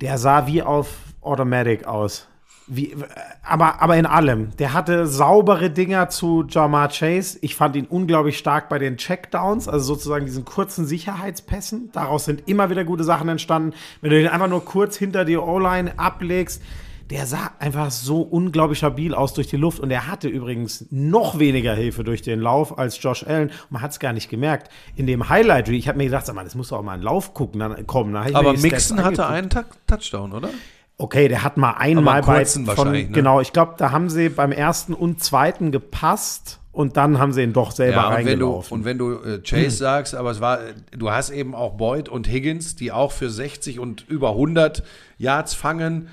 der 0.00 0.16
sah 0.16 0.46
wie 0.46 0.62
auf 0.62 0.88
Automatic 1.20 1.86
aus. 1.86 2.26
Wie, 2.66 2.96
aber, 3.42 3.82
aber 3.82 3.96
in 3.96 4.06
allem. 4.06 4.56
Der 4.56 4.72
hatte 4.72 5.06
saubere 5.06 5.70
Dinger 5.70 6.08
zu 6.08 6.44
Jamar 6.48 6.88
Chase. 6.88 7.38
Ich 7.42 7.54
fand 7.56 7.76
ihn 7.76 7.86
unglaublich 7.86 8.38
stark 8.38 8.70
bei 8.70 8.78
den 8.78 8.96
Checkdowns, 8.96 9.68
also 9.68 9.94
sozusagen 9.94 10.24
diesen 10.24 10.46
kurzen 10.46 10.86
Sicherheitspässen. 10.86 11.90
Daraus 11.92 12.24
sind 12.24 12.48
immer 12.48 12.70
wieder 12.70 12.84
gute 12.84 13.04
Sachen 13.04 13.28
entstanden. 13.28 13.74
Wenn 14.00 14.10
du 14.10 14.16
den 14.16 14.28
einfach 14.28 14.48
nur 14.48 14.64
kurz 14.64 14.96
hinter 14.96 15.26
die 15.26 15.36
O-Line 15.36 15.98
ablegst, 15.98 16.62
der 17.10 17.26
sah 17.26 17.52
einfach 17.58 17.90
so 17.90 18.22
unglaublich 18.22 18.78
stabil 18.78 19.14
aus 19.14 19.34
durch 19.34 19.46
die 19.46 19.58
Luft. 19.58 19.78
Und 19.78 19.90
er 19.90 20.06
hatte 20.06 20.28
übrigens 20.28 20.86
noch 20.90 21.38
weniger 21.38 21.74
Hilfe 21.74 22.02
durch 22.02 22.22
den 22.22 22.40
Lauf 22.40 22.78
als 22.78 23.02
Josh 23.02 23.26
Allen. 23.26 23.50
Und 23.50 23.70
man 23.72 23.82
hat 23.82 23.90
es 23.90 24.00
gar 24.00 24.14
nicht 24.14 24.30
gemerkt. 24.30 24.70
In 24.96 25.06
dem 25.06 25.28
Highlight, 25.28 25.68
ich 25.68 25.86
habe 25.86 25.98
mir 25.98 26.04
gedacht, 26.04 26.24
sag 26.24 26.34
mal, 26.34 26.44
das 26.44 26.54
muss 26.54 26.68
doch 26.68 26.78
auch 26.78 26.82
mal 26.82 26.94
ein 26.94 27.02
Lauf 27.02 27.34
gucken, 27.34 27.60
dann 27.60 27.86
kommen. 27.86 28.14
Dann 28.14 28.34
Aber 28.34 28.54
Mixon 28.54 29.04
hatte 29.04 29.26
einen 29.26 29.50
Touchdown, 29.86 30.32
oder? 30.32 30.48
Okay, 30.96 31.28
der 31.28 31.42
hat 31.42 31.56
mal 31.56 31.72
einmal 31.72 32.22
bei 32.22 32.44
von, 32.44 32.92
ne? 32.92 33.06
genau, 33.06 33.40
ich 33.40 33.52
glaube, 33.52 33.74
da 33.78 33.90
haben 33.90 34.08
sie 34.08 34.28
beim 34.28 34.52
ersten 34.52 34.94
und 34.94 35.22
zweiten 35.22 35.72
gepasst 35.72 36.60
und 36.70 36.96
dann 36.96 37.18
haben 37.18 37.32
sie 37.32 37.42
ihn 37.42 37.52
doch 37.52 37.72
selber 37.72 37.96
Ja, 37.96 38.08
und 38.08 38.14
wenn 38.16 38.24
du, 38.24 38.30
reingelaufen. 38.30 38.78
und 38.78 38.84
wenn 38.84 38.98
du 38.98 39.12
äh, 39.22 39.38
Chase 39.40 39.76
sagst, 39.76 40.14
aber 40.14 40.30
es 40.30 40.40
war, 40.40 40.60
äh, 40.60 40.74
du 40.96 41.10
hast 41.10 41.30
eben 41.30 41.54
auch 41.54 41.76
Boyd 41.76 42.08
und 42.08 42.28
Higgins, 42.28 42.76
die 42.76 42.92
auch 42.92 43.12
für 43.12 43.30
60 43.30 43.78
und 43.78 44.04
über 44.08 44.30
100 44.30 44.82
Yards 45.18 45.54
fangen. 45.54 46.08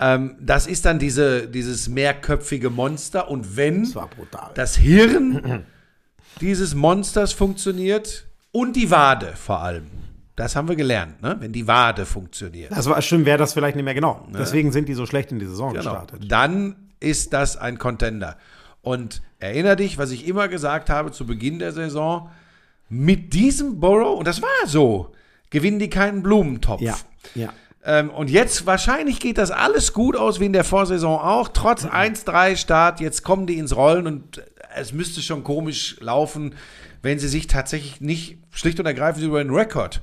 Ähm, 0.00 0.36
das 0.40 0.66
ist 0.66 0.84
dann 0.84 0.98
diese, 0.98 1.48
dieses 1.48 1.88
mehrköpfige 1.88 2.70
Monster. 2.70 3.30
Und 3.30 3.56
wenn 3.56 3.82
das 3.82 3.94
das 4.54 4.76
Hirn 4.76 5.64
dieses 6.40 6.74
Monsters 6.74 7.32
funktioniert 7.32 8.26
und 8.52 8.76
die 8.76 8.90
Wade 8.90 9.34
vor 9.36 9.60
allem, 9.62 9.86
das 10.38 10.54
haben 10.54 10.68
wir 10.68 10.76
gelernt, 10.76 11.20
ne? 11.20 11.36
wenn 11.40 11.52
die 11.52 11.66
Wade 11.66 12.06
funktioniert. 12.06 12.70
Das 12.70 12.88
war 12.88 13.02
stimmt, 13.02 13.26
wäre 13.26 13.38
das 13.38 13.54
vielleicht 13.54 13.74
nicht 13.74 13.84
mehr 13.84 13.94
genau. 13.94 14.26
Deswegen 14.32 14.70
sind 14.70 14.88
die 14.88 14.94
so 14.94 15.04
schlecht 15.04 15.32
in 15.32 15.38
die 15.38 15.46
Saison 15.46 15.70
Genau. 15.72 15.82
gestartet. 15.82 16.30
Dann 16.30 16.76
ist 17.00 17.32
das 17.32 17.56
ein 17.56 17.78
Contender. 17.78 18.36
Und 18.80 19.20
erinnere 19.40 19.76
dich, 19.76 19.98
was 19.98 20.12
ich 20.12 20.26
immer 20.28 20.46
gesagt 20.48 20.90
habe 20.90 21.10
zu 21.10 21.26
Beginn 21.26 21.58
der 21.58 21.72
Saison, 21.72 22.30
mit 22.88 23.34
diesem 23.34 23.80
Burrow, 23.80 24.16
und 24.18 24.26
das 24.26 24.40
war 24.40 24.66
so, 24.66 25.12
gewinnen 25.50 25.78
die 25.80 25.90
keinen 25.90 26.22
Blumentopf. 26.22 26.80
Ja, 26.80 26.96
ja. 27.34 27.52
Ähm, 27.84 28.10
und 28.10 28.30
jetzt 28.30 28.64
wahrscheinlich 28.66 29.18
geht 29.18 29.38
das 29.38 29.50
alles 29.50 29.92
gut 29.92 30.16
aus, 30.16 30.40
wie 30.40 30.46
in 30.46 30.52
der 30.52 30.64
Vorsaison 30.64 31.18
auch. 31.18 31.48
Trotz 31.48 31.84
1-3 31.84 32.56
Start, 32.56 33.00
jetzt 33.00 33.24
kommen 33.24 33.46
die 33.46 33.58
ins 33.58 33.74
Rollen 33.74 34.06
und 34.06 34.42
es 34.76 34.92
müsste 34.92 35.20
schon 35.20 35.42
komisch 35.42 35.96
laufen, 36.00 36.54
wenn 37.02 37.18
sie 37.18 37.28
sich 37.28 37.46
tatsächlich 37.48 38.00
nicht 38.00 38.38
schlicht 38.50 38.78
und 38.80 38.86
ergreifend 38.86 39.24
über 39.24 39.42
den 39.42 39.52
Rekord 39.52 40.02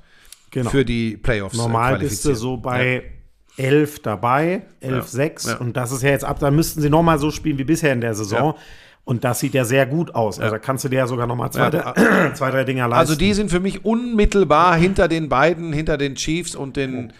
Genau. 0.55 0.69
für 0.71 0.83
die 0.85 1.17
Playoffs 1.17 1.53
äh, 1.55 1.57
Normal 1.57 1.99
bist 1.99 2.25
du 2.25 2.33
so 2.33 2.57
bei 2.57 3.03
11 3.57 3.99
dabei, 4.01 4.63
11-6. 4.81 5.49
Ja. 5.49 5.55
Und 5.57 5.77
das 5.77 5.91
ist 5.91 6.01
ja 6.01 6.09
jetzt 6.09 6.25
ab, 6.25 6.39
da 6.39 6.49
müssten 6.49 6.81
sie 6.81 6.89
nochmal 6.89 7.19
so 7.19 7.29
spielen 7.29 7.57
wie 7.57 7.63
bisher 7.63 7.93
in 7.93 8.01
der 8.01 8.15
Saison. 8.15 8.53
Ja. 8.53 8.61
Und 9.03 9.23
das 9.23 9.39
sieht 9.39 9.53
ja 9.53 9.65
sehr 9.65 9.85
gut 9.85 10.15
aus. 10.15 10.39
Also 10.39 10.53
da 10.53 10.59
kannst 10.59 10.83
du 10.83 10.89
dir 10.89 10.97
ja 10.99 11.07
sogar 11.07 11.27
nochmal 11.27 11.51
zwei, 11.51 11.59
Ja. 11.65 11.69
drei- 11.69 12.31
zwei, 12.33 12.49
drei 12.51 12.63
Dinger 12.63 12.87
leisten. 12.87 12.99
Also 12.99 13.15
die 13.15 13.33
sind 13.33 13.51
für 13.51 13.59
mich 13.59 13.85
unmittelbar 13.85 14.75
hinter 14.77 15.07
den 15.07 15.29
beiden, 15.29 15.73
hinter 15.73 15.97
den 15.97 16.15
Chiefs 16.15 16.55
und 16.55 16.75
den 16.75 17.13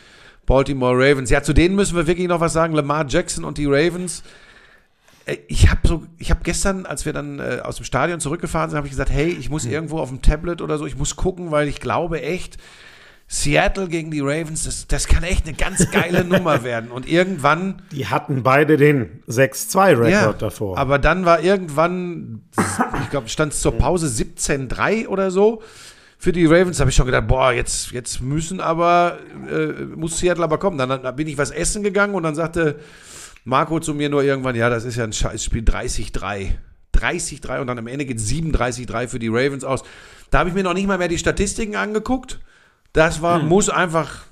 Baltimore 0.45 0.95
Ravens. 0.95 1.29
Ja, 1.29 1.43
zu 1.43 1.53
denen 1.53 1.75
müssen 1.75 1.95
wir 1.95 2.07
wirklich 2.07 2.27
noch 2.27 2.39
was 2.39 2.53
sagen. 2.53 2.73
Lamar 2.73 3.05
Jackson 3.07 3.43
und 3.43 3.57
die 3.57 3.65
Ravens. 3.67 4.23
Äh, 5.25 5.37
Ich 5.47 5.69
habe 5.69 5.81
so, 5.87 6.03
ich 6.17 6.31
habe 6.31 6.39
gestern, 6.43 6.85
als 6.85 7.05
wir 7.05 7.13
dann 7.13 7.39
äh, 7.39 7.59
aus 7.63 7.75
dem 7.77 7.85
Stadion 7.85 8.19
zurückgefahren 8.19 8.69
sind, 8.69 8.77
habe 8.77 8.87
ich 8.87 8.91
gesagt, 8.91 9.11
hey, 9.11 9.27
ich 9.27 9.49
muss 9.49 9.65
irgendwo 9.65 9.99
auf 9.99 10.09
dem 10.09 10.21
Tablet 10.21 10.61
oder 10.61 10.77
so, 10.77 10.85
ich 10.87 10.97
muss 10.97 11.15
gucken, 11.15 11.51
weil 11.51 11.67
ich 11.67 11.79
glaube 11.81 12.21
echt, 12.21 12.57
Seattle 13.27 13.87
gegen 13.87 14.11
die 14.11 14.19
Ravens, 14.19 14.65
das, 14.65 14.85
das 14.85 15.07
kann 15.07 15.23
echt 15.23 15.47
eine 15.47 15.55
ganz 15.55 15.89
geile 15.89 16.23
Nummer 16.25 16.63
werden. 16.63 16.91
Und 16.91 17.07
irgendwann 17.07 17.81
die 17.91 18.05
hatten 18.05 18.43
beide 18.43 18.77
den 18.77 19.23
6-2-Rekord 19.27 20.09
ja, 20.09 20.33
davor. 20.33 20.77
Aber 20.77 20.99
dann 20.99 21.25
war 21.25 21.41
irgendwann, 21.41 22.43
ich 23.03 23.09
glaube, 23.09 23.29
stand 23.29 23.53
es 23.53 23.61
zur 23.61 23.77
Pause 23.77 24.07
17-3 24.07 25.07
oder 25.07 25.31
so. 25.31 25.63
Für 26.17 26.31
die 26.31 26.45
Ravens 26.45 26.79
habe 26.79 26.91
ich 26.91 26.95
schon 26.95 27.07
gedacht, 27.07 27.27
boah, 27.27 27.51
jetzt, 27.51 27.91
jetzt 27.91 28.21
müssen 28.21 28.59
aber, 28.59 29.19
äh, 29.49 29.85
muss 29.95 30.19
Seattle 30.19 30.43
aber 30.43 30.59
kommen. 30.59 30.77
Dann, 30.77 30.89
dann 30.89 31.15
bin 31.15 31.27
ich 31.27 31.37
was 31.37 31.51
essen 31.51 31.83
gegangen 31.83 32.13
und 32.13 32.23
dann 32.23 32.35
sagte 32.35 32.79
Marco 33.43 33.79
zu 33.79 33.93
mir 33.93 34.09
nur 34.09 34.23
irgendwann, 34.23 34.55
ja, 34.55 34.69
das 34.69 34.85
ist 34.85 34.95
ja 34.95 35.03
ein 35.03 35.13
Scheißspiel, 35.13 35.63
30-3. 35.63 36.51
30-3 36.95 37.59
und 37.59 37.67
dann 37.67 37.77
am 37.77 37.87
Ende 37.87 38.05
geht 38.05 38.19
37-3 38.19 39.07
für 39.07 39.19
die 39.19 39.27
Ravens 39.27 39.63
aus. 39.63 39.83
Da 40.29 40.39
habe 40.39 40.49
ich 40.49 40.55
mir 40.55 40.63
noch 40.63 40.73
nicht 40.73 40.87
mal 40.87 40.97
mehr 40.97 41.07
die 41.07 41.17
Statistiken 41.17 41.75
angeguckt. 41.75 42.39
Das 42.95 43.21
war, 43.21 43.39
muss 43.39 43.69
einfach 43.69 44.23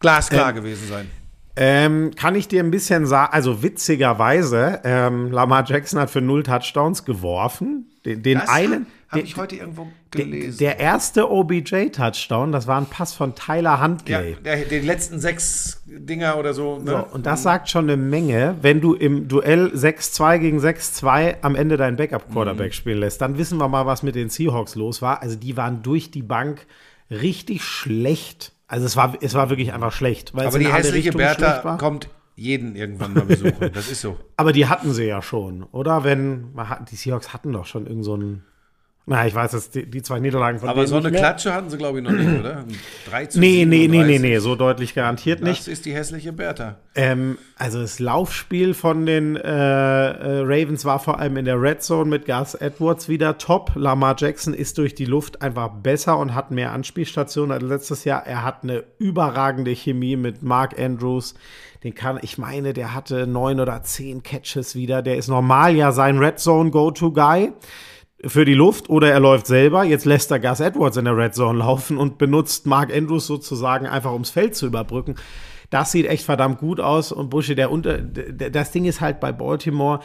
glasklar 0.00 0.52
gewesen 0.52 0.88
sein. 0.88 1.10
Ähm, 1.58 2.10
kann 2.16 2.34
ich 2.34 2.48
dir 2.48 2.62
ein 2.62 2.70
bisschen 2.70 3.06
sagen, 3.06 3.32
also 3.32 3.62
witzigerweise, 3.62 4.80
ähm, 4.84 5.30
Lamar 5.32 5.64
Jackson 5.66 5.98
hat 6.00 6.10
für 6.10 6.20
null 6.20 6.42
Touchdowns 6.42 7.04
geworfen. 7.04 7.86
Den, 8.04 8.22
den 8.22 8.40
einen, 8.40 8.86
habe 9.08 9.20
den- 9.22 9.24
ich 9.26 9.36
heute 9.38 9.56
irgendwo 9.56 9.88
der, 10.14 10.24
gelesen. 10.24 10.58
der 10.58 10.78
erste 10.78 11.30
OBJ-Touchdown, 11.30 12.52
das 12.52 12.66
war 12.66 12.78
ein 12.78 12.86
Pass 12.86 13.14
von 13.14 13.34
Tyler 13.34 13.70
Ja, 13.70 13.82
Huntley. 13.82 14.36
der, 14.44 14.56
die 14.66 14.80
letzten 14.80 15.18
sechs 15.18 15.82
Dinger 15.86 16.36
oder 16.38 16.52
so. 16.52 16.78
Ne? 16.78 16.90
So, 16.90 17.14
und 17.14 17.24
das 17.26 17.42
sagt 17.42 17.70
schon 17.70 17.84
eine 17.84 17.96
Menge, 17.96 18.56
wenn 18.60 18.80
du 18.82 18.92
im 18.94 19.26
Duell 19.26 19.72
6-2 19.74 20.38
gegen 20.38 20.58
6-2 20.60 21.36
am 21.40 21.54
Ende 21.54 21.76
deinen 21.78 21.96
Backup-Quarterback 21.96 22.74
spielen 22.74 22.98
lässt. 22.98 23.20
Dann 23.22 23.38
wissen 23.38 23.58
wir 23.58 23.68
mal, 23.68 23.86
was 23.86 24.02
mit 24.02 24.14
den 24.14 24.28
Seahawks 24.28 24.74
los 24.74 25.00
war. 25.02 25.22
Also 25.22 25.36
die 25.36 25.56
waren 25.56 25.82
durch 25.82 26.10
die 26.10 26.22
Bank 26.22 26.66
richtig 27.10 27.64
schlecht. 27.64 28.52
Also 28.66 28.86
es 28.86 28.96
war, 28.96 29.16
es 29.20 29.34
war 29.34 29.50
wirklich 29.50 29.72
einfach 29.72 29.92
schlecht. 29.92 30.32
Aber 30.34 30.58
die 30.58 30.72
hässliche 30.72 31.12
schlecht 31.12 31.38
Bertha 31.38 31.76
kommt 31.76 32.08
jeden 32.34 32.76
irgendwann 32.76 33.14
mal 33.14 33.24
besuchen. 33.24 33.70
Das 33.72 33.90
ist 33.90 34.02
so. 34.02 34.18
Aber 34.36 34.52
die 34.52 34.66
hatten 34.66 34.92
sie 34.92 35.04
ja 35.04 35.22
schon, 35.22 35.62
oder? 35.62 36.04
Wenn, 36.04 36.54
die 36.90 36.96
Seahawks 36.96 37.32
hatten 37.32 37.52
doch 37.52 37.64
schon 37.64 37.86
irgend 37.86 38.04
so 38.04 38.14
na, 39.08 39.24
ich 39.24 39.36
weiß 39.36 39.52
jetzt, 39.52 39.76
die, 39.76 39.88
die 39.88 40.02
zwei 40.02 40.18
Niederlagen 40.18 40.58
von 40.58 40.68
Aber 40.68 40.84
so 40.88 40.96
eine. 40.96 41.12
Klatsche 41.12 41.54
hatten 41.54 41.70
sie, 41.70 41.78
glaube 41.78 41.98
ich, 41.98 42.04
noch 42.04 42.10
nicht, 42.10 42.40
oder? 42.40 42.64
3 43.08 43.26
zu 43.30 43.38
Nee, 43.38 43.64
nee, 43.64 43.86
nee, 43.86 44.02
nee, 44.02 44.18
37. 44.18 44.20
nee, 44.20 44.38
so 44.38 44.56
deutlich 44.56 44.96
garantiert 44.96 45.42
nicht. 45.42 45.60
Das 45.60 45.68
ist 45.68 45.86
die 45.86 45.94
hässliche 45.94 46.32
Bertha. 46.32 46.74
Ähm, 46.96 47.38
also 47.56 47.80
das 47.80 48.00
Laufspiel 48.00 48.74
von 48.74 49.06
den 49.06 49.36
äh, 49.36 49.40
äh, 49.42 50.40
Ravens 50.40 50.84
war 50.84 50.98
vor 50.98 51.20
allem 51.20 51.36
in 51.36 51.44
der 51.44 51.62
Red 51.62 51.84
Zone 51.84 52.10
mit 52.10 52.26
Gus 52.26 52.54
Edwards 52.54 53.08
wieder 53.08 53.38
top. 53.38 53.70
Lamar 53.76 54.16
Jackson 54.18 54.54
ist 54.54 54.76
durch 54.76 54.96
die 54.96 55.04
Luft 55.04 55.40
einfach 55.40 55.68
besser 55.68 56.18
und 56.18 56.34
hat 56.34 56.50
mehr 56.50 56.72
Anspielstationen 56.72 57.52
als 57.52 57.62
letztes 57.62 58.02
Jahr. 58.02 58.26
Er 58.26 58.42
hat 58.42 58.64
eine 58.64 58.82
überragende 58.98 59.70
Chemie 59.70 60.16
mit 60.16 60.42
Mark 60.42 60.76
Andrews. 60.80 61.34
Den 61.84 61.94
kann, 61.94 62.18
ich 62.22 62.38
meine, 62.38 62.72
der 62.72 62.92
hatte 62.92 63.28
neun 63.28 63.60
oder 63.60 63.84
zehn 63.84 64.24
Catches 64.24 64.74
wieder. 64.74 65.02
Der 65.02 65.16
ist 65.16 65.28
normal 65.28 65.76
ja 65.76 65.92
sein 65.92 66.18
Red 66.18 66.40
Zone 66.40 66.72
Go-To-Guy 66.72 67.52
für 68.28 68.44
die 68.44 68.54
Luft 68.54 68.88
oder 68.88 69.10
er 69.10 69.20
läuft 69.20 69.46
selber. 69.46 69.84
Jetzt 69.84 70.04
lässt 70.04 70.30
er 70.30 70.40
Gus 70.40 70.60
Edwards 70.60 70.96
in 70.96 71.04
der 71.04 71.16
Red 71.16 71.34
Zone 71.34 71.58
laufen 71.58 71.98
und 71.98 72.18
benutzt 72.18 72.66
Mark 72.66 72.94
Andrews 72.94 73.26
sozusagen 73.26 73.86
einfach 73.86 74.12
ums 74.12 74.30
Feld 74.30 74.56
zu 74.56 74.66
überbrücken. 74.66 75.16
Das 75.70 75.92
sieht 75.92 76.06
echt 76.06 76.24
verdammt 76.24 76.58
gut 76.58 76.80
aus 76.80 77.12
und 77.12 77.30
Busche, 77.30 77.54
der 77.54 77.70
unter, 77.70 77.98
das 77.98 78.70
Ding 78.70 78.84
ist 78.84 79.00
halt 79.00 79.20
bei 79.20 79.32
Baltimore. 79.32 80.00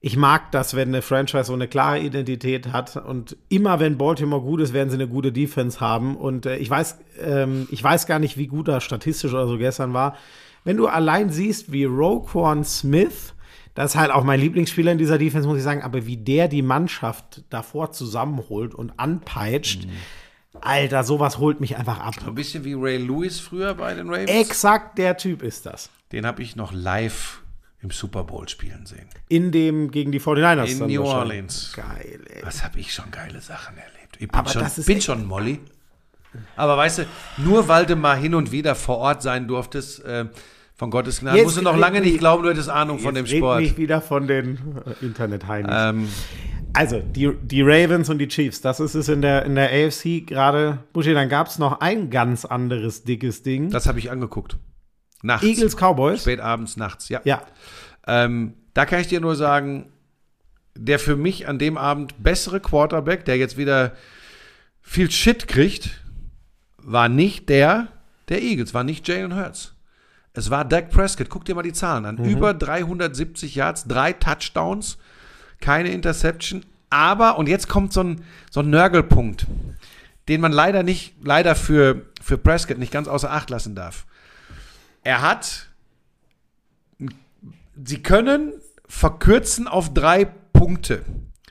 Ich 0.00 0.16
mag 0.16 0.52
das, 0.52 0.76
wenn 0.76 0.88
eine 0.88 1.02
Franchise 1.02 1.44
so 1.44 1.54
eine 1.54 1.66
klare 1.66 1.98
Identität 1.98 2.72
hat 2.72 2.96
und 2.96 3.36
immer 3.48 3.80
wenn 3.80 3.98
Baltimore 3.98 4.42
gut 4.42 4.60
ist, 4.60 4.72
werden 4.72 4.90
sie 4.90 4.96
eine 4.96 5.08
gute 5.08 5.32
Defense 5.32 5.80
haben 5.80 6.16
und 6.16 6.46
äh, 6.46 6.56
ich 6.56 6.70
weiß, 6.70 6.98
ähm, 7.20 7.66
ich 7.70 7.82
weiß 7.82 8.06
gar 8.06 8.18
nicht, 8.18 8.36
wie 8.36 8.46
gut 8.46 8.68
er 8.68 8.80
statistisch 8.80 9.32
oder 9.32 9.48
so 9.48 9.58
gestern 9.58 9.94
war. 9.94 10.14
Wenn 10.62 10.76
du 10.76 10.86
allein 10.86 11.30
siehst, 11.30 11.72
wie 11.72 11.84
Roquan 11.84 12.62
Smith, 12.62 13.34
das 13.78 13.92
ist 13.92 13.96
halt 13.96 14.10
auch 14.10 14.24
mein 14.24 14.40
Lieblingsspieler 14.40 14.90
in 14.90 14.98
dieser 14.98 15.18
Defense, 15.18 15.46
muss 15.46 15.56
ich 15.56 15.62
sagen, 15.62 15.82
aber 15.82 16.04
wie 16.04 16.16
der 16.16 16.48
die 16.48 16.62
Mannschaft 16.62 17.44
davor 17.48 17.92
zusammenholt 17.92 18.74
und 18.74 18.98
anpeitscht, 18.98 19.86
Alter, 20.60 21.04
sowas 21.04 21.38
holt 21.38 21.60
mich 21.60 21.76
einfach 21.76 22.00
ab. 22.00 22.14
So 22.20 22.26
ein 22.26 22.34
bisschen 22.34 22.64
wie 22.64 22.74
Ray 22.74 22.96
Lewis 22.96 23.38
früher 23.38 23.74
bei 23.74 23.94
den 23.94 24.08
Ravens. 24.08 24.32
Exakt 24.32 24.98
der 24.98 25.16
Typ 25.16 25.44
ist 25.44 25.64
das. 25.64 25.90
Den 26.10 26.26
habe 26.26 26.42
ich 26.42 26.56
noch 26.56 26.72
live 26.72 27.42
im 27.80 27.92
Super 27.92 28.24
Bowl 28.24 28.48
spielen 28.48 28.84
sehen. 28.84 29.08
In 29.28 29.52
dem 29.52 29.92
gegen 29.92 30.10
die 30.10 30.20
49ers. 30.20 30.72
In 30.72 30.86
New. 30.88 31.04
Orleans. 31.04 31.72
Geil, 31.76 32.24
ey. 32.30 32.42
Was 32.42 32.64
habe 32.64 32.80
ich 32.80 32.92
schon 32.92 33.12
geile 33.12 33.40
Sachen 33.40 33.76
erlebt. 33.76 34.16
Ich 34.18 34.26
bin, 34.26 34.34
Aber 34.34 34.50
schon, 34.50 34.62
das 34.62 34.78
ist 34.78 34.86
bin 34.86 35.00
schon 35.00 35.24
Molly. 35.24 35.60
Aber 36.56 36.76
weißt 36.76 36.98
du, 36.98 37.06
nur 37.36 37.68
weil 37.68 37.86
du 37.86 37.94
mal 37.94 38.18
hin 38.18 38.34
und 38.34 38.50
wieder 38.50 38.74
vor 38.74 38.98
Ort 38.98 39.22
sein 39.22 39.46
durftest, 39.46 40.04
äh, 40.04 40.26
von 40.78 40.90
Gottes 40.90 41.20
Gnade, 41.20 41.36
Jetzt 41.36 41.44
musst 41.46 41.56
du 41.58 41.62
noch 41.62 41.76
lange 41.76 42.00
nicht- 42.00 42.18
glauben, 42.18 42.44
du 42.44 42.48
hättest 42.50 42.70
Ahnung 42.70 42.98
von 43.00 43.14
dem 43.14 43.26
Sport. 43.26 43.60
nicht 43.60 43.76
wieder 43.76 44.00
von 44.00 44.26
den 44.26 44.58
Internet-Heinis. 45.02 45.74
Ähm, 45.76 46.08
Also, 46.74 47.00
die, 47.00 47.32
die 47.42 47.62
Ravens 47.62 48.08
und 48.10 48.18
die 48.18 48.28
Chiefs, 48.28 48.60
das 48.60 48.78
ist 48.78 48.94
es 48.94 49.08
in 49.08 49.20
der, 49.22 49.44
in 49.44 49.54
der 49.56 49.70
AFC 49.72 50.20
gerade. 50.24 50.78
Buschi, 50.92 51.12
dann 51.14 51.28
gab 51.28 51.48
es 51.48 51.58
noch 51.58 51.80
ein 51.80 52.10
ganz 52.10 52.44
anderes 52.44 53.02
dickes 53.04 53.42
Ding. 53.42 53.70
das 53.70 53.86
habe 53.86 53.98
ich 53.98 54.10
angeguckt. 54.10 54.56
Nachts. 55.22 55.44
Eagles 55.46 55.76
Cowboys. 55.76 56.22
Spät 56.22 56.40
abends, 56.40 56.76
nachts, 56.76 57.08
ja. 57.08 57.20
Ja, 57.24 57.42
Ähm, 58.06 58.54
da 58.74 58.86
kann 58.86 59.00
ich 59.00 59.08
dir 59.08 59.20
nur 59.20 59.34
sagen, 59.34 59.90
der 60.76 60.98
für 61.00 61.16
mich 61.16 61.48
an 61.48 61.58
dem 61.58 61.76
Abend 61.76 62.22
bessere 62.22 62.60
Quarterback, 62.60 63.24
der 63.24 63.36
jetzt 63.36 63.56
wieder 63.56 63.92
viel 64.80 65.10
Shit 65.10 65.48
kriegt, 65.48 66.04
war 66.76 67.08
nicht 67.08 67.48
der 67.48 67.88
der 68.28 68.42
Eagles, 68.42 68.74
war 68.74 68.84
nicht 68.84 69.08
Jalen 69.08 69.34
Hurts. 69.34 69.74
Es 70.38 70.50
war 70.50 70.64
Dak 70.64 70.90
Prescott. 70.90 71.28
Guck 71.28 71.44
dir 71.44 71.54
mal 71.54 71.62
die 71.62 71.72
Zahlen 71.72 72.04
an. 72.04 72.18
Über 72.18 72.54
370 72.54 73.54
Yards, 73.54 73.84
drei 73.86 74.12
Touchdowns, 74.12 74.98
keine 75.60 75.90
Interception. 75.90 76.64
Aber, 76.90 77.38
und 77.38 77.48
jetzt 77.48 77.68
kommt 77.68 77.92
so 77.92 78.02
ein, 78.02 78.24
so 78.50 78.60
ein 78.60 78.70
Nörgelpunkt, 78.70 79.46
den 80.28 80.40
man 80.40 80.52
leider 80.52 80.82
nicht, 80.82 81.14
leider 81.22 81.54
für, 81.54 82.06
für 82.22 82.38
Prescott 82.38 82.78
nicht 82.78 82.92
ganz 82.92 83.08
außer 83.08 83.30
Acht 83.30 83.50
lassen 83.50 83.74
darf. 83.74 84.06
Er 85.02 85.22
hat 85.22 85.68
sie 87.84 88.02
können 88.02 88.52
verkürzen 88.86 89.68
auf 89.68 89.92
drei 89.92 90.24
Punkte 90.24 91.04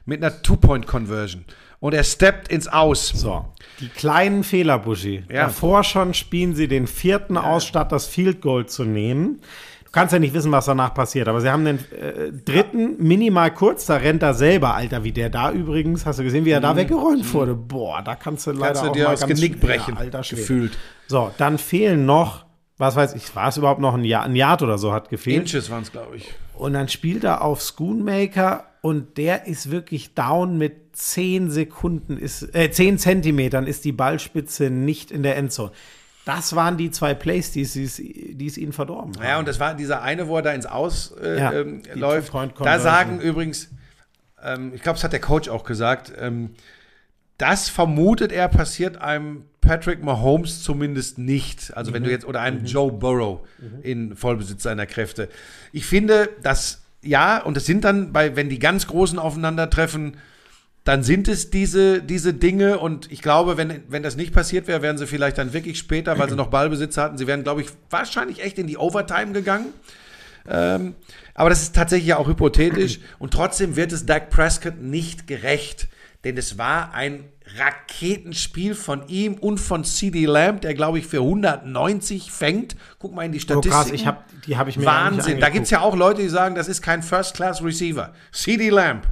mit 0.06 0.24
einer 0.24 0.42
Two-Point-Conversion. 0.42 1.46
Und 1.80 1.94
er 1.94 2.04
steppt 2.04 2.48
ins 2.48 2.68
Aus. 2.68 3.10
so. 3.10 3.54
Die 3.80 3.90
kleinen 3.90 4.44
Fehler, 4.44 4.80
Buschi. 4.80 5.24
Ja. 5.30 5.46
Davor 5.46 5.84
schon 5.84 6.14
spielen 6.14 6.56
sie 6.56 6.68
den 6.68 6.88
vierten 6.88 7.38
aus, 7.38 7.66
statt 7.66 7.92
das 7.92 8.08
Field 8.08 8.42
Goal 8.42 8.66
zu 8.66 8.84
nehmen. 8.84 9.40
Du 9.86 9.92
kannst 9.92 10.14
ja 10.14 10.20
nicht 10.20 10.34
wissen, 10.34 10.52
was 10.52 10.66
danach 10.66 10.94
passiert, 10.94 11.28
aber 11.28 11.42
sie 11.42 11.50
haben 11.50 11.64
den 11.66 11.78
äh, 11.78 12.32
dritten 12.32 13.02
minimal 13.02 13.52
kurz, 13.54 13.86
da 13.86 13.96
rennt 13.96 14.22
er 14.22 14.34
selber, 14.34 14.76
Alter, 14.76 15.04
wie 15.04 15.12
der 15.12 15.30
da 15.30 15.52
übrigens, 15.52 16.06
hast 16.06 16.20
du 16.20 16.24
gesehen, 16.24 16.44
wie 16.46 16.52
er 16.52 16.60
da 16.60 16.76
weggeräumt 16.76 17.34
wurde? 17.34 17.56
Boah, 17.56 18.02
da 18.04 18.16
kannst 18.16 18.46
du 18.48 18.52
leider 18.52 18.62
Mhm. 18.62 18.66
Kannst 18.66 18.84
du 18.84 18.88
auch 18.90 18.94
dir 18.94 19.04
mal 19.06 19.14
aus 19.14 19.20
ganz 19.22 19.40
Genick 19.40 19.60
brechen, 19.62 19.98
alter 19.98 20.24
Schwede. 20.24 20.42
gefühlt. 20.42 20.78
So, 21.08 21.32
dann 21.38 21.58
fehlen 21.58 22.06
noch, 22.06 22.46
was 22.78 22.96
weiß 22.96 23.16
ich, 23.16 23.34
war 23.36 23.48
es 23.48 23.58
überhaupt 23.58 23.80
noch 23.80 23.94
ein 23.96 24.04
Jahr, 24.04 24.24
ein 24.24 24.36
Yard 24.36 24.62
oder 24.62 24.78
so 24.78 24.92
hat 24.92 25.10
gefehlt. 25.10 25.38
Inches 25.38 25.70
waren 25.72 25.84
es, 25.84 25.92
glaube 25.92 26.18
ich. 26.18 26.32
Und 26.54 26.74
dann 26.74 26.90
spielt 26.90 27.24
er 27.24 27.42
auf 27.42 27.62
Schoonmaker 27.62 28.66
und 28.88 29.18
der 29.18 29.48
ist 29.48 29.70
wirklich 29.70 30.14
down 30.14 30.58
mit 30.58 30.96
10 30.96 31.52
Sekunden, 31.52 32.18
ist, 32.18 32.56
äh, 32.56 32.72
10 32.72 32.98
Zentimetern 32.98 33.68
ist 33.68 33.84
die 33.84 33.92
Ballspitze 33.92 34.70
nicht 34.70 35.12
in 35.12 35.24
der 35.24 35.36
Endzone. 35.36 35.74
Das 36.24 36.56
waren 36.56 36.78
die 36.78 36.90
zwei 36.90 37.14
Plays, 37.14 37.52
die 37.52 37.64
es, 37.64 37.74
die 37.74 38.46
es 38.46 38.58
ihnen 38.58 38.72
verdorben 38.72 39.18
haben. 39.18 39.26
Ja, 39.26 39.40
und 39.40 39.46
das 39.46 39.60
war 39.60 39.74
dieser 39.74 40.04
eine, 40.04 40.30
wo 40.30 40.38
er 40.38 40.42
da 40.42 40.54
ins 40.54 40.66
Aus 40.66 41.14
äh, 41.22 41.38
Ja, 41.38 41.52
ähm, 41.52 41.82
läuft. 41.96 42.32
Da 42.62 42.80
sagen 42.80 43.20
übrigens, 43.20 43.72
ähm, 44.42 44.72
ich 44.74 44.82
glaube, 44.84 44.96
das 44.96 45.04
hat 45.04 45.12
der 45.12 45.20
Coach 45.20 45.50
auch 45.50 45.66
gesagt, 45.66 46.14
ähm, 46.18 46.52
das 47.38 47.68
vermutet 47.68 48.32
er 48.32 48.48
passiert 48.48 49.02
einem 49.02 49.44
Patrick 49.60 50.02
Mahomes 50.02 50.64
zumindest 50.64 51.18
nicht. 51.18 51.76
Also 51.76 51.92
wenn 51.92 52.06
du 52.06 52.10
jetzt, 52.10 52.26
oder 52.26 52.40
einem 52.40 52.64
Joe 52.64 52.90
Burrow 52.90 53.46
in 53.84 54.16
Vollbesitz 54.16 54.64
seiner 54.64 54.86
Kräfte. 54.86 55.28
Ich 55.74 55.86
finde, 55.86 56.30
dass, 56.42 56.87
ja, 57.08 57.42
und 57.42 57.58
es 57.58 57.66
sind 57.66 57.84
dann 57.84 58.14
bei, 58.14 58.36
wenn 58.36 58.50
die 58.50 58.60
ganz 58.60 58.88
Großen 58.88 59.18
aufeinandertreffen, 59.18 60.18
dann 60.84 61.04
sind 61.04 61.28
es 61.28 61.50
diese, 61.50 62.02
diese 62.02 62.34
Dinge. 62.34 62.80
Und 62.80 63.12
ich 63.12 63.22
glaube, 63.22 63.58
wenn, 63.58 63.84
wenn 63.90 64.04
das 64.04 64.16
nicht 64.16 64.34
passiert 64.34 64.68
wäre, 64.68 64.82
wären 64.82 64.98
sie 64.98 65.08
vielleicht 65.08 65.38
dann 65.38 65.52
wirklich 65.52 65.78
später, 65.78 66.18
weil 66.18 66.30
sie 66.30 66.36
noch 66.36 66.48
Ballbesitz 66.48 66.98
hatten, 66.98 67.18
sie 67.18 67.28
wären, 67.28 67.44
glaube 67.44 67.62
ich, 67.62 67.68
wahrscheinlich 67.90 68.44
echt 68.44 68.58
in 68.58 68.68
die 68.68 68.78
Overtime 68.78 69.34
gegangen. 69.34 69.68
Ähm, 70.50 70.96
aber 71.34 71.50
das 71.50 71.64
ist 71.64 71.76
tatsächlich 71.76 72.08
ja 72.08 72.18
auch 72.18 72.28
hypothetisch. 72.28 73.00
Und 73.20 73.34
trotzdem 73.34 73.76
wird 73.76 73.92
es 73.92 74.06
Dak 74.06 74.30
Prescott 74.30 74.82
nicht 74.82 75.28
gerecht, 75.28 75.88
denn 76.24 76.38
es 76.38 76.58
war 76.58 76.94
ein 76.94 77.26
Raketenspiel 77.56 78.76
von 78.76 79.08
ihm 79.08 79.36
und 79.36 79.60
von 79.60 79.84
CD 79.84 80.26
Lamb, 80.26 80.62
der 80.62 80.74
glaube 80.74 81.00
ich 81.00 81.08
für 81.08 81.20
190 81.20 82.32
fängt. 82.32 82.76
Guck 83.00 83.16
mal 83.16 83.24
in 83.24 83.32
die 83.32 83.40
Statistiken. 83.40 83.76
Oh 83.76 83.84
krass, 83.84 83.92
ich 83.92 84.06
hab, 84.06 84.26
die 84.44 84.58
habe 84.58 84.70
ich 84.70 84.78
mir 84.78 84.86
Wahnsinn. 84.86 85.40
Da 85.40 85.50
gibt 85.50 85.66
es 85.66 85.70
ja 85.70 85.82
auch 85.82 85.96
Leute, 85.96 86.22
die 86.22 86.30
sagen, 86.30 86.56
das 86.56 86.68
ist 86.68 86.82
kein 86.82 87.04
First-Class-Receiver. 87.04 88.14
CD 88.32 88.70
Lamb. 88.70 89.08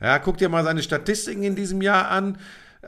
Ja, 0.00 0.18
guck 0.18 0.38
dir 0.38 0.48
mal 0.48 0.64
seine 0.64 0.82
Statistiken 0.82 1.42
in 1.42 1.56
diesem 1.56 1.82
Jahr 1.82 2.08
an. 2.08 2.38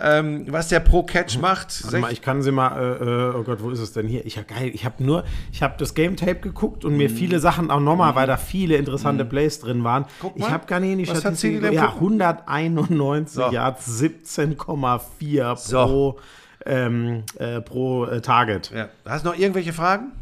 Ähm, 0.01 0.45
was 0.49 0.69
der 0.69 0.81
pro 0.81 1.03
Catch 1.03 1.39
macht. 1.41 1.83
Warte 1.85 1.99
mal, 1.99 2.13
ich 2.13 2.23
kann 2.23 2.43
sie 2.43 2.53
mal, 2.53 2.71
äh, 2.79 3.05
äh, 3.05 3.35
oh 3.37 3.43
Gott, 3.43 3.63
wo 3.63 3.71
ist 3.71 3.81
es 3.81 3.93
denn 3.93 4.07
hier? 4.07 4.25
Ich 4.27 4.37
habe 4.37 4.47
geil, 4.47 4.71
ich 4.73 4.85
habe 4.85 5.03
nur, 5.03 5.25
ich 5.53 5.63
habe 5.63 5.75
das 5.79 5.95
Game 5.95 6.17
Tape 6.17 6.37
geguckt 6.37 6.85
und 6.85 6.97
mir 6.97 7.11
viele 7.11 7.41
Sachen 7.41 7.71
auch 7.71 7.81
nochmal, 7.81 8.15
weil 8.15 8.27
da 8.27 8.37
viele 8.37 8.77
interessante 8.77 9.25
Plays 9.25 9.59
drin 9.61 9.83
waren. 9.85 10.05
Guck 10.21 10.39
mal, 10.39 10.47
ich 10.47 10.53
habe 10.53 10.67
gar 10.67 10.79
nicht 10.81 10.93
in 10.93 10.99
die 10.99 11.09
was 11.09 11.15
hat 11.17 11.21
Statistik. 11.23 11.55
sie 11.57 11.61
denn 11.61 11.73
Ja, 11.73 11.87
gucken? 11.89 12.21
191 12.23 13.35
So. 13.35 13.51
Yards, 13.51 14.01
17,4 14.01 15.57
So. 15.57 15.85
pro, 15.87 16.19
ähm, 16.67 17.25
äh, 17.39 17.61
pro 17.61 18.05
äh, 18.07 18.21
Target. 18.21 18.71
Ja. 18.75 18.89
Hast 19.05 19.25
du 19.25 19.31
noch 19.31 19.39
irgendwelche 19.39 19.73
Fragen? 19.73 20.13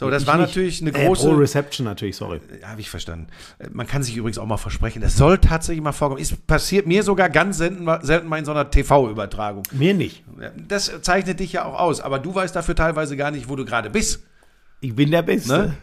So, 0.00 0.08
das 0.08 0.22
Ich 0.22 0.28
war 0.28 0.38
nicht. 0.38 0.46
natürlich 0.48 0.80
eine 0.80 0.94
Äh, 0.94 1.06
große. 1.06 1.28
pro 1.28 1.34
Reception 1.36 1.84
natürlich, 1.84 2.16
sorry. 2.16 2.40
Ja, 2.62 2.68
habe 2.68 2.80
ich 2.80 2.88
verstanden. 2.88 3.26
Äh, 3.58 3.68
Man 3.70 3.86
kann 3.86 4.02
sich 4.02 4.16
übrigens 4.16 4.38
auch 4.38 4.46
mal 4.46 4.56
versprechen. 4.56 5.02
Das 5.02 5.14
soll 5.14 5.36
tatsächlich 5.36 5.82
mal 5.84 5.92
vorkommen. 5.92 6.22
Es 6.22 6.34
passiert 6.34 6.86
mir 6.86 7.02
sogar 7.02 7.28
ganz 7.28 7.58
selten, 7.58 7.84
mal- 7.84 8.02
selten 8.02 8.26
mal 8.26 8.38
in 8.38 8.46
so 8.46 8.50
einer 8.52 8.70
TV-Übertragung. 8.70 9.62
Mir 9.72 9.92
nicht. 9.92 10.24
Das 10.68 10.90
zeichnet 11.02 11.38
dich 11.38 11.52
ja 11.52 11.66
auch 11.66 11.78
aus. 11.78 12.00
Aber 12.00 12.18
du 12.18 12.34
weißt 12.34 12.56
dafür 12.56 12.74
teilweise 12.74 13.14
gar 13.14 13.30
nicht, 13.30 13.50
wo 13.50 13.56
du 13.56 13.66
gerade 13.66 13.90
bist. 13.90 14.22
Ich 14.80 14.94
bin 14.96 15.10
der 15.10 15.20
Beste. 15.20 15.52
Ne? 15.52 15.74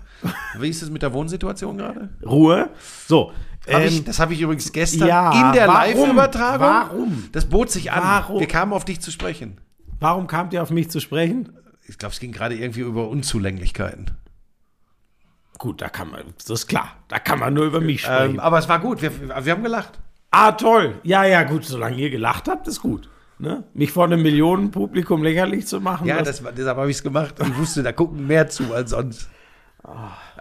Wie 0.59 0.69
ist 0.69 0.81
es 0.81 0.89
mit 0.89 1.03
der 1.03 1.13
Wohnsituation 1.13 1.77
gerade? 1.77 2.09
Ruhe. 2.25 2.69
So. 3.07 3.31
Hab 3.71 3.81
ähm, 3.81 3.87
ich, 3.87 4.03
das 4.03 4.17
habe 4.17 4.33
ich 4.33 4.41
übrigens 4.41 4.71
gestern 4.71 5.07
ja, 5.09 5.49
in 5.49 5.53
der? 5.53 5.67
Live-Übertragung. 5.67 6.59
Warum? 6.67 7.23
Das 7.33 7.45
bot 7.45 7.69
sich 7.69 7.91
an. 7.91 8.01
Warum? 8.01 8.39
Wir 8.39 8.47
kamen 8.47 8.73
auf 8.73 8.83
dich 8.83 8.99
zu 8.99 9.11
sprechen. 9.11 9.57
warum 9.99 10.25
kamt 10.25 10.53
ihr 10.53 10.63
auf 10.63 10.71
mich 10.71 10.89
zu 10.89 10.99
sprechen? 10.99 11.49
Ich 11.87 11.97
glaube, 11.97 12.13
es 12.13 12.19
ging 12.19 12.31
gerade 12.31 12.55
irgendwie 12.55 12.81
über 12.81 13.07
Unzulänglichkeiten. 13.07 14.11
Gut, 15.57 15.81
da 15.81 15.89
kann 15.89 16.11
man, 16.11 16.21
das 16.37 16.49
ist 16.49 16.67
klar, 16.67 16.97
da 17.07 17.17
kann 17.17 17.39
man 17.39 17.53
nur 17.53 17.65
über 17.65 17.81
mich 17.81 18.01
sprechen. 18.01 18.35
Ähm, 18.35 18.39
aber 18.39 18.59
es 18.59 18.69
war 18.69 18.79
gut. 18.79 19.01
Wir, 19.01 19.11
wir 19.43 19.51
haben 19.51 19.63
gelacht. 19.63 19.99
ah, 20.29 20.51
toll. 20.51 20.99
Ja, 21.03 21.23
ja, 21.23 21.43
gut, 21.43 21.65
solange 21.65 21.97
ihr 21.97 22.09
gelacht 22.09 22.47
habt, 22.47 22.67
ist 22.67 22.81
gut. 22.81 23.09
Ne? 23.39 23.63
Mich 23.73 23.91
vor 23.91 24.05
einem 24.05 24.21
Millionenpublikum 24.21 25.23
lächerlich 25.23 25.67
zu 25.67 25.79
machen. 25.79 26.07
Ja, 26.07 26.21
das 26.21 26.43
deshalb 26.55 26.77
habe 26.77 26.89
ich 26.89 26.97
es 26.97 27.03
gemacht. 27.03 27.39
Und 27.39 27.57
wusste, 27.57 27.83
da 27.83 27.91
gucken 27.91 28.27
mehr 28.27 28.49
zu 28.49 28.73
als 28.73 28.91
sonst. 28.91 29.29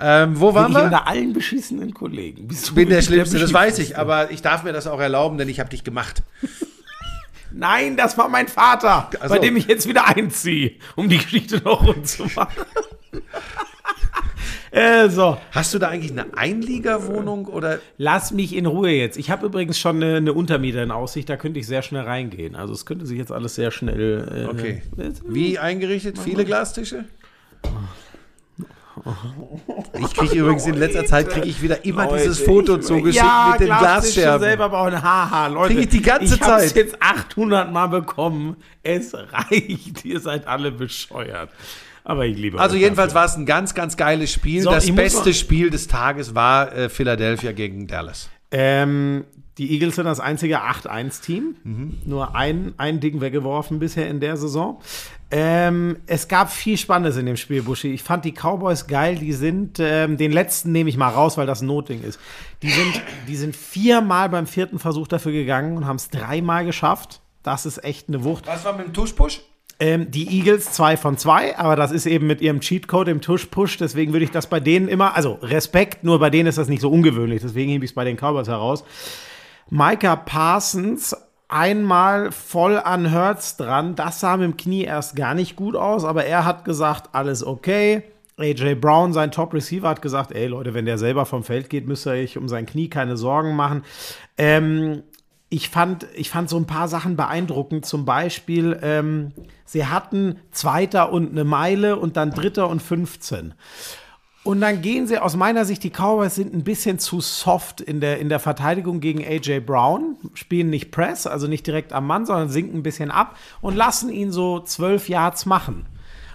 Ähm, 0.00 0.40
wo 0.40 0.54
waren 0.54 0.64
bin 0.64 0.72
ich 0.72 0.78
wir? 0.78 0.84
unter 0.84 1.06
allen 1.06 1.32
beschissenen 1.32 1.94
Kollegen. 1.94 2.48
Bist 2.48 2.68
Ich 2.68 2.74
bin 2.74 2.88
der 2.88 3.02
Schlimmste, 3.02 3.38
das 3.38 3.52
weiß 3.52 3.78
ich, 3.78 3.96
aber 3.96 4.30
ich 4.30 4.42
darf 4.42 4.64
mir 4.64 4.72
das 4.72 4.86
auch 4.86 4.98
erlauben, 4.98 5.38
denn 5.38 5.48
ich 5.48 5.60
habe 5.60 5.70
dich 5.70 5.84
gemacht. 5.84 6.22
Nein, 7.58 7.96
das 7.96 8.18
war 8.18 8.28
mein 8.28 8.48
Vater, 8.48 9.08
Ach 9.18 9.22
so. 9.22 9.28
bei 9.30 9.38
dem 9.38 9.56
ich 9.56 9.66
jetzt 9.66 9.88
wieder 9.88 10.06
einziehe, 10.06 10.72
um 10.94 11.08
die 11.08 11.16
Geschichte 11.18 11.62
noch 11.64 11.86
rund 11.86 12.06
zu 12.06 12.24
machen. 12.34 12.64
äh, 14.70 15.08
so, 15.08 15.38
Hast 15.52 15.72
du 15.72 15.78
da 15.78 15.88
eigentlich 15.88 16.12
eine 16.12 16.36
Einliegerwohnung 16.36 17.46
oder? 17.46 17.78
lass 17.96 18.30
mich 18.30 18.54
in 18.54 18.66
Ruhe 18.66 18.90
jetzt. 18.90 19.16
Ich 19.16 19.30
habe 19.30 19.46
übrigens 19.46 19.78
schon 19.78 19.96
eine, 20.02 20.16
eine 20.16 20.32
Untermieter 20.34 20.82
in 20.82 20.90
Aussicht, 20.90 21.28
da 21.30 21.36
könnte 21.36 21.58
ich 21.58 21.66
sehr 21.66 21.82
schnell 21.82 22.02
reingehen. 22.02 22.54
Also 22.56 22.74
es 22.74 22.84
könnte 22.84 23.06
sich 23.06 23.16
jetzt 23.18 23.32
alles 23.32 23.54
sehr 23.54 23.70
schnell. 23.70 24.46
Äh, 24.46 24.46
Okay. 24.46 24.82
Wie 25.26 25.58
eingerichtet? 25.58 26.18
Viele 26.18 26.44
Glastische? 26.44 27.04
Ich 29.98 30.14
kriege 30.14 30.36
übrigens 30.36 30.66
in 30.66 30.74
letzter 30.74 31.04
Zeit 31.04 31.28
kriege 31.30 31.46
ich 31.46 31.62
wieder 31.62 31.84
immer 31.84 32.04
Leute, 32.06 32.18
dieses 32.24 32.40
Foto 32.40 32.76
ich- 32.78 32.84
zugeschickt 32.84 33.24
ja, 33.24 33.50
mit 33.52 33.60
den 33.60 33.66
Glasscherben. 33.76 34.40
selber 34.40 34.68
bauen. 34.68 35.02
Haha, 35.02 35.46
Leute. 35.48 35.74
Krieg 35.74 35.84
ich 35.84 35.88
die 35.90 36.02
ganze 36.02 36.34
ich 36.34 36.40
Zeit. 36.40 36.74
jetzt 36.76 36.96
800 37.00 37.72
Mal 37.72 37.86
bekommen. 37.88 38.56
Es 38.82 39.14
reicht. 39.14 40.04
Ihr 40.04 40.20
seid 40.20 40.46
alle 40.46 40.70
bescheuert. 40.72 41.50
Aber 42.04 42.24
ich 42.24 42.38
liebe 42.38 42.60
Also 42.60 42.76
jedenfalls 42.76 43.12
dafür. 43.12 43.20
war 43.20 43.26
es 43.26 43.36
ein 43.36 43.46
ganz, 43.46 43.74
ganz 43.74 43.96
geiles 43.96 44.32
Spiel. 44.32 44.62
So, 44.62 44.70
das 44.70 44.84
ich 44.86 44.94
beste 44.94 45.34
Spiel 45.34 45.70
des 45.70 45.88
Tages 45.88 46.34
war 46.34 46.72
äh, 46.72 46.88
Philadelphia 46.88 47.50
gegen 47.52 47.86
Dallas. 47.88 48.30
Ähm, 48.52 49.24
die 49.58 49.72
Eagles 49.72 49.96
sind 49.96 50.04
das 50.04 50.20
einzige 50.20 50.62
8-1-Team. 50.62 51.56
Mhm. 51.64 51.98
Nur 52.04 52.36
ein, 52.36 52.74
ein 52.76 53.00
Ding 53.00 53.20
weggeworfen 53.20 53.80
bisher 53.80 54.08
in 54.08 54.20
der 54.20 54.36
Saison. 54.36 54.80
Ähm, 55.30 55.96
es 56.06 56.28
gab 56.28 56.52
viel 56.52 56.76
Spannendes 56.76 57.16
in 57.16 57.26
dem 57.26 57.36
Spiel, 57.36 57.62
Buschi. 57.62 57.92
Ich 57.92 58.02
fand 58.02 58.24
die 58.24 58.32
Cowboys 58.32 58.86
geil. 58.86 59.16
Die 59.16 59.32
sind, 59.32 59.78
ähm, 59.80 60.16
den 60.16 60.30
letzten 60.30 60.72
nehme 60.72 60.88
ich 60.88 60.96
mal 60.96 61.08
raus, 61.08 61.36
weil 61.36 61.46
das 61.46 61.62
ein 61.62 61.66
Notding 61.66 62.02
ist. 62.02 62.20
Die 62.62 62.70
sind, 62.70 63.02
die 63.26 63.36
sind 63.36 63.56
viermal 63.56 64.28
beim 64.28 64.46
vierten 64.46 64.78
Versuch 64.78 65.08
dafür 65.08 65.32
gegangen 65.32 65.76
und 65.76 65.86
haben 65.86 65.96
es 65.96 66.10
dreimal 66.10 66.64
geschafft. 66.64 67.20
Das 67.42 67.66
ist 67.66 67.82
echt 67.82 68.08
eine 68.08 68.22
Wucht. 68.24 68.46
Was 68.46 68.64
war 68.64 68.76
mit 68.76 68.86
dem 68.86 68.92
Tuschpush? 68.92 69.40
Ähm, 69.78 70.10
die 70.10 70.38
Eagles 70.38 70.72
zwei 70.72 70.96
von 70.96 71.18
zwei, 71.18 71.58
aber 71.58 71.76
das 71.76 71.90
ist 71.90 72.06
eben 72.06 72.26
mit 72.26 72.40
ihrem 72.40 72.60
Cheatcode 72.60 73.08
im 73.08 73.20
Tush-Push, 73.20 73.76
deswegen 73.76 74.12
würde 74.12 74.24
ich 74.24 74.30
das 74.30 74.46
bei 74.46 74.58
denen 74.58 74.88
immer, 74.88 75.14
also 75.14 75.38
Respekt, 75.42 76.02
nur 76.02 76.18
bei 76.18 76.30
denen 76.30 76.46
ist 76.46 76.56
das 76.56 76.68
nicht 76.68 76.80
so 76.80 76.90
ungewöhnlich, 76.90 77.42
deswegen 77.42 77.70
hebe 77.70 77.84
ich 77.84 77.90
es 77.90 77.94
bei 77.94 78.04
den 78.04 78.16
Cowboys 78.16 78.48
heraus. 78.48 78.84
Micah 79.68 80.16
Parsons 80.16 81.14
einmal 81.48 82.32
voll 82.32 82.78
an 82.78 83.12
Hurts 83.12 83.56
dran, 83.56 83.94
das 83.94 84.20
sah 84.20 84.36
mit 84.36 84.44
dem 84.44 84.56
Knie 84.56 84.84
erst 84.84 85.16
gar 85.16 85.34
nicht 85.34 85.56
gut 85.56 85.76
aus, 85.76 86.04
aber 86.04 86.24
er 86.24 86.44
hat 86.44 86.64
gesagt, 86.64 87.14
alles 87.14 87.46
okay. 87.46 88.02
AJ 88.38 88.74
Brown, 88.74 89.12
sein 89.14 89.30
Top-Receiver, 89.30 89.88
hat 89.88 90.02
gesagt, 90.02 90.32
ey 90.32 90.46
Leute, 90.46 90.74
wenn 90.74 90.84
der 90.84 90.98
selber 90.98 91.24
vom 91.24 91.42
Feld 91.42 91.70
geht, 91.70 91.86
müsst 91.86 92.06
ihr 92.06 92.12
euch 92.12 92.36
um 92.36 92.48
sein 92.48 92.66
Knie 92.66 92.88
keine 92.88 93.16
Sorgen 93.16 93.56
machen. 93.56 93.82
Ähm, 94.36 95.02
ich 95.48 95.70
fand, 95.70 96.06
ich 96.14 96.28
fand 96.28 96.50
so 96.50 96.56
ein 96.56 96.66
paar 96.66 96.88
Sachen 96.88 97.16
beeindruckend. 97.16 97.86
Zum 97.86 98.04
Beispiel, 98.04 98.78
ähm, 98.82 99.32
sie 99.64 99.86
hatten 99.86 100.40
Zweiter 100.50 101.12
und 101.12 101.30
eine 101.30 101.44
Meile 101.44 101.96
und 101.96 102.16
dann 102.16 102.32
Dritter 102.32 102.68
und 102.68 102.82
15. 102.82 103.54
Und 104.46 104.60
dann 104.60 104.80
gehen 104.80 105.08
sie, 105.08 105.18
aus 105.18 105.34
meiner 105.34 105.64
Sicht, 105.64 105.82
die 105.82 105.90
Cowboys 105.90 106.36
sind 106.36 106.54
ein 106.54 106.62
bisschen 106.62 107.00
zu 107.00 107.20
soft 107.20 107.80
in 107.80 108.00
der, 108.00 108.20
in 108.20 108.28
der 108.28 108.38
Verteidigung 108.38 109.00
gegen 109.00 109.24
AJ 109.24 109.58
Brown, 109.60 110.16
spielen 110.34 110.70
nicht 110.70 110.92
Press, 110.92 111.26
also 111.26 111.48
nicht 111.48 111.66
direkt 111.66 111.92
am 111.92 112.06
Mann, 112.06 112.26
sondern 112.26 112.48
sinken 112.48 112.78
ein 112.78 112.82
bisschen 112.84 113.10
ab 113.10 113.36
und 113.60 113.74
lassen 113.74 114.08
ihn 114.08 114.30
so 114.30 114.60
zwölf 114.60 115.08
Yards 115.08 115.46
machen. 115.46 115.86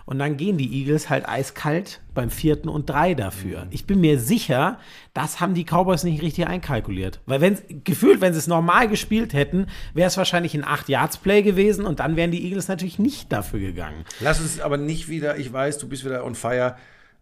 Und 0.06 0.20
dann 0.20 0.36
gehen 0.36 0.58
die 0.58 0.74
Eagles 0.78 1.10
halt 1.10 1.30
eiskalt 1.30 2.02
beim 2.14 2.30
vierten 2.30 2.68
und 2.68 2.90
drei 2.90 3.14
dafür. 3.14 3.68
Ich 3.70 3.86
bin 3.86 4.02
mir 4.02 4.20
sicher, 4.20 4.78
das 5.14 5.40
haben 5.40 5.54
die 5.54 5.64
Cowboys 5.64 6.04
nicht 6.04 6.22
richtig 6.22 6.48
einkalkuliert. 6.48 7.22
Weil 7.28 7.40
wenn 7.40 7.58
gefühlt, 7.86 8.20
wenn 8.20 8.34
sie 8.34 8.40
es 8.40 8.48
normal 8.48 8.90
gespielt 8.90 9.34
hätten, 9.34 9.68
wäre 9.94 10.08
es 10.08 10.18
wahrscheinlich 10.18 10.54
ein 10.54 10.66
8-Yards-Play 10.66 11.44
gewesen 11.44 11.86
und 11.86 12.02
dann 12.02 12.18
wären 12.18 12.32
die 12.32 12.44
Eagles 12.44 12.68
natürlich 12.68 13.00
nicht 13.00 13.32
dafür 13.32 13.62
gegangen. 13.62 14.04
Lass 14.20 14.42
uns 14.42 14.60
aber 14.60 14.76
nicht 14.76 15.08
wieder, 15.08 15.38
ich 15.38 15.54
weiß, 15.54 15.78
du 15.78 15.88
bist 15.88 16.04
wieder 16.04 16.26
on 16.26 16.36
fire, 16.36 16.76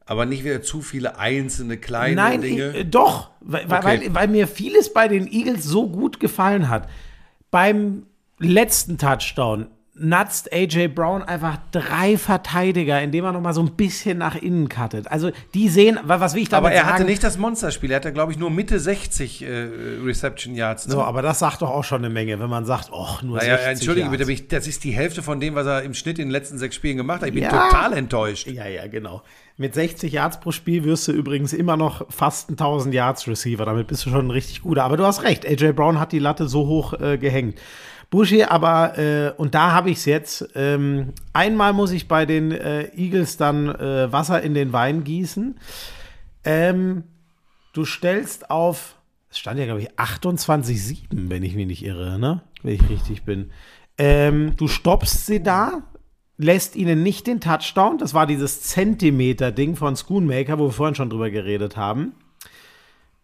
aber 0.10 0.26
nicht 0.26 0.44
wieder 0.44 0.62
zu 0.64 0.82
viele 0.82 1.20
einzelne 1.20 1.78
kleine 1.78 2.16
Nein, 2.16 2.42
Dinge. 2.42 2.70
ich, 2.72 2.76
äh, 2.78 2.84
doch, 2.84 3.30
weil, 3.42 3.66
Okay. 3.66 3.80
weil, 3.84 4.16
weil 4.16 4.28
mir 4.28 4.48
vieles 4.48 4.92
bei 4.92 5.08
den 5.08 5.32
Eagles 5.32 5.64
so 5.64 5.88
gut 5.88 6.20
gefallen 6.20 6.68
hat. 6.68 6.90
Beim 7.52 8.04
letzten 8.40 8.98
Touchdown 8.98 9.68
natzt 10.02 10.54
AJ 10.54 10.88
Brown 10.88 11.22
einfach 11.24 11.58
drei 11.72 12.18
Verteidiger, 12.18 13.02
indem 13.02 13.26
er 13.26 13.34
noch 13.34 13.42
mal 13.42 13.54
so 13.54 13.62
ein 13.62 13.72
bisschen 13.76 14.18
nach 14.18 14.36
innen 14.38 14.70
cuttet. 14.70 15.12
Also 15.12 15.30
die 15.54 15.68
sehen, 15.68 16.00
wa- 16.04 16.22
was 16.22 16.36
will 16.36 16.42
ich 16.44 16.48
damit 16.48 16.68
aber 16.68 16.74
er 16.74 16.84
sagen? 16.84 16.94
hatte 16.94 17.04
nicht 17.04 17.22
das 17.22 17.38
Monsterspiel. 17.38 17.92
Er 17.92 17.98
hatte, 17.98 18.14
glaube 18.14 18.32
ich, 18.32 18.38
nur 18.40 18.50
Mitte 18.50 18.80
60 18.80 19.42
äh, 19.44 19.68
Reception 20.06 20.56
Yards. 20.56 20.88
Ne? 20.88 20.94
so, 20.94 21.02
aber 21.04 21.22
das 21.22 21.40
sagt 21.40 21.62
doch 21.62 21.70
auch 21.70 21.84
schon 21.84 21.98
eine 22.04 22.10
Menge, 22.14 22.40
wenn 22.40 22.50
man 22.50 22.64
sagt, 22.66 22.92
ach, 22.96 23.24
nur 23.24 23.38
naja, 23.38 23.58
60 23.58 23.72
entschuldige 23.74 24.08
Yards. 24.08 24.26
bitte, 24.28 24.44
das 24.56 24.68
ist 24.68 24.86
die 24.86 24.92
Hälfte 24.92 25.22
von 25.22 25.42
dem, 25.42 25.54
was 25.56 25.68
er 25.68 25.84
im 25.84 25.94
Schnitt 25.94 26.18
in 26.18 26.28
den 26.28 26.32
letzten 26.32 26.58
sechs 26.58 26.76
Spielen 26.76 26.96
gemacht 26.96 27.20
hat. 27.22 27.28
Ich 27.28 27.34
bin 27.34 27.44
Ja. 27.44 27.50
total 27.68 27.92
enttäuscht. 27.94 28.48
Ja, 28.48 28.68
ja, 28.68 28.88
genau. 28.88 29.22
Mit 29.60 29.74
60 29.74 30.14
Yards 30.14 30.40
pro 30.40 30.54
Spiel 30.54 30.86
wirst 30.86 31.10
du 31.10 31.12
übrigens 31.12 31.52
immer 31.52 31.76
noch 31.76 32.10
fast 32.10 32.50
ein 32.50 32.54
1000 32.54 32.94
Yards 32.94 33.28
Receiver. 33.28 33.66
Damit 33.66 33.88
bist 33.88 34.06
du 34.06 34.10
schon 34.10 34.28
ein 34.28 34.32
richtig 34.32 34.62
guter. 34.62 34.86
Aber 34.86 34.96
du 34.96 35.06
hast 35.06 35.24
recht, 35.24 35.46
AJ 35.46 35.74
Brown 35.74 36.00
hat 36.00 36.14
die 36.14 36.20
Latte 36.20 36.48
so 36.48 36.66
hoch 36.66 36.94
äh, 36.94 37.18
gehängt. 37.18 37.60
Buschi, 38.10 38.46
aber, 38.46 38.98
äh, 38.98 39.34
und 39.36 39.56
da 39.56 39.74
habe 39.74 39.90
ich 39.90 39.98
es 39.98 40.06
jetzt, 40.06 40.48
ähm, 40.56 41.12
einmal 41.34 41.74
muss 41.74 41.92
ich 41.92 42.08
bei 42.08 42.26
den 42.26 42.54
äh, 42.54 42.86
Eagles 42.96 43.36
dann 43.36 43.68
äh, 43.68 44.10
Wasser 44.14 44.42
in 44.42 44.54
den 44.54 44.72
Wein 44.72 45.04
gießen. 45.04 45.60
Ähm, 46.46 47.04
du 47.74 47.84
stellst 47.84 48.50
auf, 48.50 48.96
es 49.30 49.40
stand 49.40 49.60
ja, 49.60 49.66
glaube 49.66 49.82
ich, 49.82 49.92
28,7, 49.92 51.08
wenn 51.12 51.44
ich 51.44 51.56
mich 51.56 51.68
nicht 51.68 51.84
irre, 51.84 52.18
ne? 52.18 52.44
Wenn 52.64 52.76
ich 52.76 52.90
richtig 52.90 53.26
bin. 53.26 53.52
Ähm, 53.98 54.54
du 54.56 54.70
stoppst 54.70 55.26
sie 55.26 55.44
da, 55.44 55.84
lässt 56.40 56.78
ihnen 56.78 57.04
nicht 57.04 57.28
den 57.28 57.42
Touchdown. 57.42 57.98
Das 57.98 58.14
war 58.14 58.26
dieses 58.26 58.62
Zentimeter-Ding 58.64 59.76
von 59.76 59.96
Schoonmaker, 59.96 60.58
wo 60.58 60.68
wir 60.68 60.72
vorhin 60.72 60.96
schon 60.96 61.10
drüber 61.10 61.30
geredet 61.30 61.76
haben. 61.76 62.14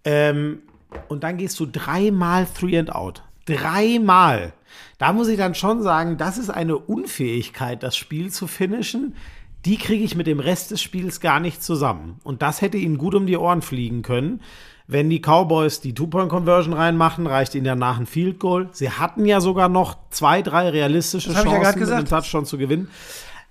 Ähm, 0.04 0.60
und 1.08 1.24
dann 1.24 1.38
gehst 1.38 1.60
du 1.60 1.66
dreimal 1.66 2.46
Three 2.46 2.78
and 2.78 2.94
Out. 2.94 3.24
Dreimal. 3.46 4.54
Da 4.98 5.14
muss 5.14 5.30
ich 5.30 5.38
dann 5.38 5.56
schon 5.56 5.82
sagen, 5.82 6.18
das 6.18 6.38
ist 6.38 6.50
eine 6.50 6.78
Unfähigkeit, 6.78 7.84
das 7.84 7.96
Spiel 7.96 8.32
zu 8.32 8.48
finishen. 8.48 9.16
Die 9.64 9.78
kriege 9.78 10.04
ich 10.04 10.16
mit 10.16 10.28
dem 10.28 10.42
Rest 10.42 10.72
des 10.72 10.82
Spiels 10.82 11.22
gar 11.22 11.40
nicht 11.40 11.64
zusammen. 11.64 12.20
Und 12.24 12.42
das 12.42 12.62
hätte 12.62 12.78
ihnen 12.78 12.98
gut 12.98 13.16
um 13.16 13.28
die 13.28 13.38
Ohren 13.38 13.62
fliegen 13.62 14.02
können. 14.02 14.42
Wenn 14.88 15.10
die 15.10 15.20
Cowboys 15.20 15.82
die 15.82 15.94
Two-Point-Conversion 15.96 16.74
reinmachen, 16.74 17.26
reicht 17.26 17.56
ihnen 17.56 17.66
danach 17.66 18.00
ein 18.00 18.06
Field 18.06 18.40
Goal. 18.40 18.70
Sie 18.72 18.90
hatten 18.92 19.26
ja 19.26 19.42
sogar 19.42 19.68
noch 19.68 19.98
zwei, 20.12 20.44
drei 20.44 20.70
realistische 20.70 21.30
Das 21.34 21.44
ja 21.44 21.52
Chancen, 21.52 21.80
mit 21.80 21.90
dem 21.90 22.06
Touchdown 22.06 22.46
zu 22.46 22.58
gewinnen. 22.60 22.90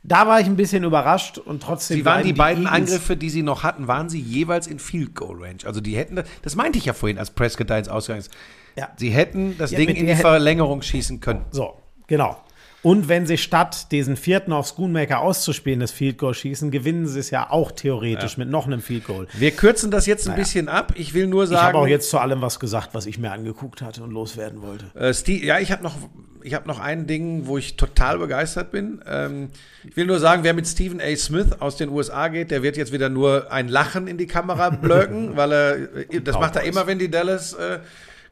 Da 0.05 0.27
war 0.29 0.39
ich 0.39 0.47
ein 0.47 0.55
bisschen 0.57 0.85
überrascht 0.85 1.39
und 1.39 1.63
trotzdem. 1.63 1.97
Sie 1.97 2.05
waren 2.05 2.17
bleiben 2.21 2.27
die 2.29 2.33
beiden 2.39 2.65
Eagles- 2.67 2.93
Angriffe, 2.93 3.17
die 3.17 3.31
sie 3.31 3.43
noch 3.43 3.63
hatten, 3.65 3.89
waren 3.89 4.09
sie 4.09 4.21
jeweils 4.21 4.67
in 4.67 4.79
Field 4.79 5.15
Goal 5.15 5.43
Range. 5.43 5.59
Also 5.65 5.81
die 5.81 5.97
hätten, 5.97 6.17
das- 6.17 6.27
das 6.43 6.55
meinte 6.57 6.79
ich 6.79 6.85
ja 6.85 6.93
vorhin, 6.93 7.19
als 7.19 7.31
Prescott 7.31 7.71
da 7.71 7.79
ins 7.79 7.89
Ausgang 7.89 8.19
ist. 8.19 8.31
Ja. 8.77 8.91
Sie 8.97 9.11
hätten 9.11 9.57
das 9.59 9.71
Ja, 9.71 9.79
Ding 9.79 9.89
in 9.89 10.07
die 10.07 10.15
Verlängerung 10.15 10.83
schießen 10.83 11.21
können. 11.21 11.45
So, 11.51 11.75
genau. 12.07 12.37
Und 12.85 13.09
wenn 13.09 13.27
sie 13.27 13.39
statt 13.39 13.91
diesen 13.93 14.15
vierten 14.15 14.53
auf 14.53 14.69
Schoonmaker 14.69 15.21
auszuspielen, 15.21 15.81
das 15.81 15.91
Field 15.91 16.19
Goal 16.19 16.35
schießen, 16.35 16.71
gewinnen 16.71 17.07
sie 17.07 17.19
es 17.19 17.31
ja 17.31 17.51
auch 17.51 17.73
theoretisch 17.73 18.37
mit 18.37 18.51
noch 18.51 18.67
einem 18.67 18.83
Field 18.83 19.07
Goal. 19.07 19.27
Wir 19.33 19.53
kürzen 19.53 19.91
das 19.91 20.05
jetzt 20.05 20.29
ein 20.29 20.37
bisschen 20.37 20.69
ab. 20.69 20.93
Ich 20.95 21.15
will 21.15 21.27
nur 21.27 21.45
Ich 21.45 21.51
habe 21.51 21.61
sagen, 21.61 21.79
auch 21.79 21.87
jetzt 21.87 22.11
zu 22.11 22.19
allem 22.19 22.43
was 22.43 22.61
gesagt, 22.61 22.91
was 22.93 23.07
ich 23.07 23.19
mir 23.19 23.33
angeguckt 23.33 23.81
hatte 23.81 24.03
und 24.03 24.11
loswerden 24.11 24.61
wollte. 24.61 24.85
Äh, 24.95 25.15
Steve, 25.15 25.47
ja, 25.47 25.59
ich 25.61 25.73
habe 25.73 25.83
noch, 25.83 25.97
ich 26.43 26.53
habe 26.53 26.69
noch 26.69 26.79
ein 26.79 27.07
Ding, 27.07 27.47
wo 27.47 27.57
ich 27.57 27.79
total 27.79 28.19
begeistert 28.19 28.71
bin. 28.71 29.01
Ähm, 29.09 29.49
ich 29.83 29.97
will 29.97 30.05
nur 30.05 30.19
sagen, 30.19 30.45
wer 30.45 30.53
mit 30.53 30.69
Stephen 30.69 31.01
A. 31.01 31.17
Smith 31.17 31.53
aus 31.61 31.79
den 31.79 31.89
USA 31.89 32.29
geht, 32.29 32.51
der 32.51 32.63
wird 32.63 32.77
jetzt 32.77 32.93
wieder 32.93 33.09
nur 33.09 33.51
ein 33.51 33.69
Lachen 33.69 34.07
in 34.07 34.19
die 34.19 34.27
Kamera 34.27 34.69
blöken, 34.83 35.39
weil 35.39 35.53
er, 35.53 35.77
äh, 36.13 36.21
das 36.21 36.35
macht 36.35 36.57
er 36.57 36.61
Cowboys. 36.61 36.69
immer, 36.69 36.87
wenn 36.87 36.99
die 36.99 37.11
Dallas 37.11 37.55
äh, 37.55 37.79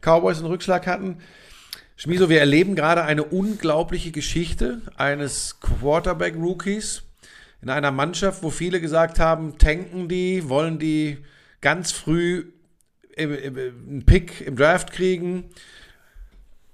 Cowboys 0.02 0.36
einen 0.38 0.48
Rückschlag 0.48 0.86
hatten. 0.86 1.16
Schmiso, 1.96 2.28
wir 2.28 2.40
erleben 2.40 2.74
gerade 2.74 3.04
eine 3.04 3.24
unglaubliche 3.24 4.10
Geschichte 4.10 4.82
eines 4.96 5.60
Quarterback-Rookies 5.60 7.02
in 7.62 7.70
einer 7.70 7.92
Mannschaft, 7.92 8.42
wo 8.42 8.50
viele 8.50 8.80
gesagt 8.80 9.20
haben, 9.20 9.58
tanken 9.58 10.08
die, 10.08 10.48
wollen 10.48 10.78
die 10.78 11.18
ganz 11.60 11.92
früh 11.92 12.46
einen 13.16 14.02
Pick 14.04 14.40
im 14.40 14.56
Draft 14.56 14.92
kriegen. 14.92 15.50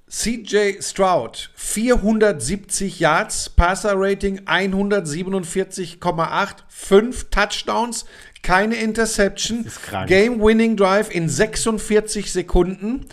CJ 0.08 0.80
Stroud, 0.80 1.50
470 1.54 2.98
Yards, 2.98 3.50
Passer-Rating 3.50 4.46
147,8, 4.46 6.54
5 6.68 7.28
Touchdowns, 7.28 8.06
keine 8.42 8.76
Interception. 8.76 9.66
Game-Winning 10.06 10.78
Drive 10.78 11.14
in 11.14 11.28
46 11.28 12.32
Sekunden. 12.32 13.04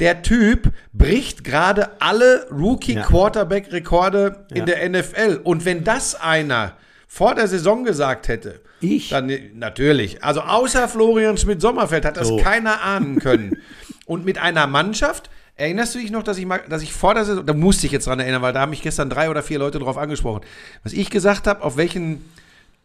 Der 0.00 0.22
Typ 0.22 0.72
bricht 0.92 1.44
gerade 1.44 1.90
alle 2.00 2.46
Rookie-Quarterback-Rekorde 2.50 4.46
in 4.50 4.56
Ja. 4.58 4.64
der 4.64 4.88
NFL. 4.88 5.40
Und 5.44 5.64
wenn 5.64 5.84
das 5.84 6.14
einer 6.20 6.72
vor 7.06 7.34
der 7.34 7.46
Saison 7.46 7.84
gesagt 7.84 8.28
hätte, 8.28 8.60
Ich? 8.80 9.10
dann 9.10 9.32
natürlich. 9.54 10.22
Also 10.24 10.40
außer 10.40 10.88
Florian 10.88 11.38
Schmidt-Sommerfeld 11.38 12.04
hat 12.04 12.16
das 12.16 12.28
So. 12.28 12.36
keiner 12.38 12.82
ahnen 12.82 13.20
können. 13.20 13.56
Und 14.06 14.24
mit 14.24 14.36
einer 14.38 14.66
Mannschaft, 14.66 15.30
erinnerst 15.56 15.94
du 15.94 16.00
dich 16.00 16.10
noch, 16.10 16.22
dass 16.24 16.38
ich 16.38 16.44
mal, 16.46 16.60
dass 16.68 16.82
ich 16.82 16.92
vor 16.92 17.14
der 17.14 17.24
Saison, 17.24 17.46
da 17.46 17.52
musste 17.54 17.86
ich 17.86 17.92
jetzt 17.92 18.06
dran 18.08 18.18
erinnern, 18.20 18.42
weil 18.42 18.52
da 18.52 18.60
haben 18.60 18.70
mich 18.70 18.82
gestern 18.82 19.08
drei 19.08 19.30
oder 19.30 19.42
vier 19.42 19.58
Leute 19.60 19.78
drauf 19.78 19.96
angesprochen, 19.96 20.40
was 20.82 20.92
ich 20.92 21.08
gesagt 21.08 21.46
habe, 21.46 21.62
auf 21.62 21.76
welchen 21.76 22.24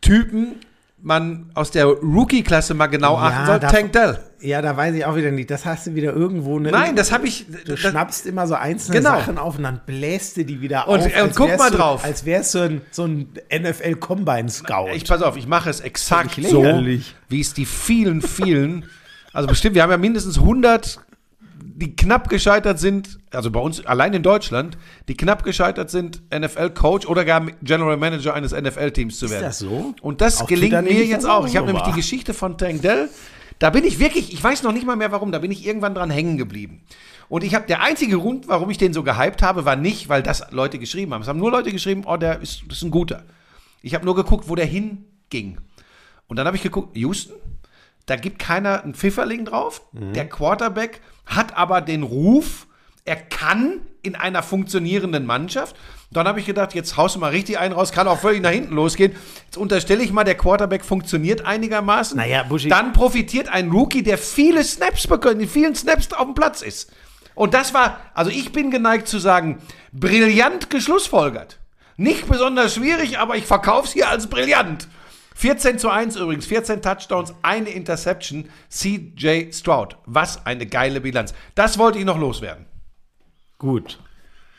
Typen 0.01 0.55
man 1.01 1.49
aus 1.53 1.71
der 1.71 1.85
Rookie-Klasse 1.85 2.73
mal 2.73 2.87
genau 2.87 3.15
Ja, 3.15 3.21
achten 3.27 3.45
soll. 3.45 3.59
da- 3.59 3.67
Tank 3.69 3.93
Dell. 3.93 4.19
Ja, 4.41 4.61
da 4.61 4.75
weiß 4.75 4.95
ich 4.95 5.05
auch 5.05 5.15
wieder 5.15 5.31
nicht. 5.31 5.49
Das 5.51 5.65
hast 5.65 5.87
du 5.87 5.95
wieder 5.95 6.13
irgendwo. 6.13 6.59
Ne, 6.59 6.71
Nein, 6.71 6.95
das 6.95 7.11
habe 7.11 7.27
ich. 7.27 7.45
Du 7.47 7.71
das, 7.71 7.79
schnappst 7.79 8.25
immer 8.25 8.47
so 8.47 8.55
einzelne 8.55 8.97
Genau. 8.99 9.11
Sachen 9.11 9.37
auf 9.37 9.57
und 9.57 9.63
dann 9.63 9.81
bläst 9.85 10.37
du 10.37 10.45
die 10.45 10.61
wieder 10.61 10.87
Und- 10.87 10.99
auf. 11.01 11.23
und 11.23 11.35
guck 11.35 11.57
mal 11.57 11.71
du, 11.71 11.77
drauf. 11.77 12.03
Als 12.03 12.25
wärst 12.25 12.55
du 12.55 12.59
ein, 12.59 12.81
so 12.91 13.03
ein 13.05 13.29
NFL-Combine-Scout. 13.49 14.89
Ich 14.95 15.05
pass 15.05 15.21
auf, 15.21 15.37
ich 15.37 15.47
mache 15.47 15.69
es 15.69 15.79
exakt 15.81 16.39
so, 16.41 16.63
wie 16.63 17.41
es 17.41 17.53
die 17.53 17.65
vielen, 17.65 18.21
vielen, 18.21 18.85
also 19.33 19.47
bestimmt, 19.47 19.75
wir 19.75 19.83
haben 19.83 19.91
ja 19.91 19.97
mindestens 19.97 20.37
100, 20.37 20.99
die 21.79 21.95
knapp 21.95 22.27
gescheitert 22.27 22.77
sind, 22.77 23.19
also 23.31 23.51
bei 23.51 23.59
uns 23.59 23.85
allein 23.85 24.13
in 24.13 24.21
Deutschland, 24.21 24.77
die 25.07 25.15
knapp 25.15 25.43
gescheitert 25.43 25.89
sind, 25.89 26.21
NFL-Coach 26.33 27.07
oder 27.07 27.23
gar 27.23 27.45
General 27.61 27.95
Manager 27.95 28.33
eines 28.33 28.51
NFL-Teams 28.51 29.17
zu 29.17 29.29
werden. 29.29 29.43
das 29.43 29.59
so? 29.59 29.93
Und 30.01 30.19
das 30.19 30.41
Auf 30.41 30.47
gelingt 30.47 30.83
mir 30.83 31.05
jetzt 31.05 31.25
auch. 31.25 31.43
auch 31.43 31.47
Ich 31.47 31.55
habe 31.55 31.67
so 31.67 31.73
nämlich 31.73 31.89
die 31.89 31.95
Geschichte 31.95 32.33
von 32.33 32.57
Tank 32.57 32.81
Dell, 32.81 33.09
da 33.59 33.69
bin 33.69 33.85
ich 33.85 33.99
wirklich, 33.99 34.33
ich 34.33 34.43
weiß 34.43 34.63
noch 34.63 34.73
nicht 34.73 34.85
mal 34.85 34.97
mehr 34.97 35.13
warum, 35.13 35.31
da 35.31 35.39
bin 35.39 35.51
ich 35.51 35.65
irgendwann 35.65 35.95
dran 35.95 36.09
hängen 36.09 36.37
geblieben. 36.37 36.81
Und 37.29 37.45
ich 37.45 37.55
habe 37.55 37.65
der 37.65 37.81
einzige 37.81 38.17
Grund, 38.17 38.49
warum 38.49 38.69
ich 38.69 38.77
den 38.77 38.91
so 38.91 39.03
gehypt 39.03 39.41
habe, 39.41 39.63
war 39.63 39.77
nicht, 39.77 40.09
weil 40.09 40.21
das 40.21 40.51
Leute 40.51 40.79
geschrieben 40.79 41.13
haben. 41.13 41.21
Es 41.21 41.29
haben 41.29 41.39
nur 41.39 41.51
Leute 41.51 41.71
geschrieben, 41.71 42.03
oh, 42.05 42.17
der 42.17 42.41
ist, 42.41 42.63
das 42.67 42.77
ist 42.77 42.83
ein 42.83 42.91
guter. 42.91 43.23
Ich 43.81 43.93
habe 43.93 44.03
nur 44.03 44.15
geguckt, 44.15 44.49
wo 44.49 44.55
der 44.55 44.65
hinging. 44.65 45.59
Und 46.27 46.35
dann 46.35 46.45
habe 46.45 46.57
ich 46.57 46.63
geguckt, 46.63 46.97
Houston, 46.97 47.35
da 48.09 48.15
gibt 48.15 48.39
keiner 48.39 48.83
einen 48.83 48.93
Pfifferling 48.93 49.45
drauf. 49.45 49.81
Mhm. 49.91 50.13
Der 50.13 50.27
Quarterback 50.27 51.01
hat 51.25 51.55
aber 51.57 51.81
den 51.81 52.03
Ruf, 52.03 52.67
er 53.05 53.15
kann 53.15 53.81
in 54.01 54.15
einer 54.15 54.43
funktionierenden 54.43 55.25
Mannschaft. 55.25 55.75
Dann 56.11 56.27
habe 56.27 56.39
ich 56.39 56.45
gedacht, 56.45 56.73
jetzt 56.73 56.97
haust 56.97 57.15
du 57.15 57.19
mal 57.19 57.29
richtig 57.29 57.59
einen 57.59 57.73
raus, 57.73 57.91
kann 57.91 58.07
auch 58.07 58.19
völlig 58.19 58.41
nach 58.41 58.49
hinten 58.49 58.73
losgehen. 58.73 59.15
Jetzt 59.45 59.57
unterstelle 59.57 60.01
ich 60.03 60.11
mal, 60.11 60.23
der 60.23 60.35
Quarterback 60.35 60.83
funktioniert 60.83 61.45
einigermaßen. 61.45 62.17
Naja, 62.17 62.43
Buschi- 62.49 62.69
Dann 62.69 62.93
profitiert 62.93 63.47
ein 63.49 63.69
Rookie, 63.69 64.01
der 64.01 64.17
viele 64.17 64.63
Snaps 64.63 65.05
bekommt, 65.05 65.41
in 65.41 65.47
vielen 65.47 65.75
Snaps 65.75 66.11
auf 66.13 66.25
dem 66.25 66.33
Platz 66.33 66.61
ist. 66.61 66.91
Und 67.35 67.53
das 67.53 67.73
war, 67.73 67.99
also 68.15 68.31
ich 68.31 68.51
bin 68.51 68.71
geneigt 68.71 69.07
zu 69.07 69.19
sagen, 69.19 69.59
brillant 69.91 70.69
geschlussfolgert. 70.69 71.59
Nicht 71.95 72.27
besonders 72.27 72.75
schwierig, 72.75 73.19
aber 73.19 73.35
ich 73.35 73.45
verkaufe 73.45 73.87
es 73.87 73.93
hier 73.93 74.09
als 74.09 74.27
brillant. 74.27 74.87
14 75.39 75.79
zu 75.79 75.89
1 75.89 76.17
übrigens, 76.17 76.47
14 76.47 76.81
Touchdowns, 76.81 77.33
eine 77.43 77.69
Interception, 77.69 78.49
CJ 78.69 79.53
Stroud. 79.53 79.95
Was 80.05 80.45
eine 80.45 80.65
geile 80.65 80.99
Bilanz. 80.99 81.33
Das 81.55 81.77
wollte 81.77 81.97
ich 81.97 82.03
noch 82.03 82.19
loswerden. 82.19 82.65
Gut. 83.57 83.99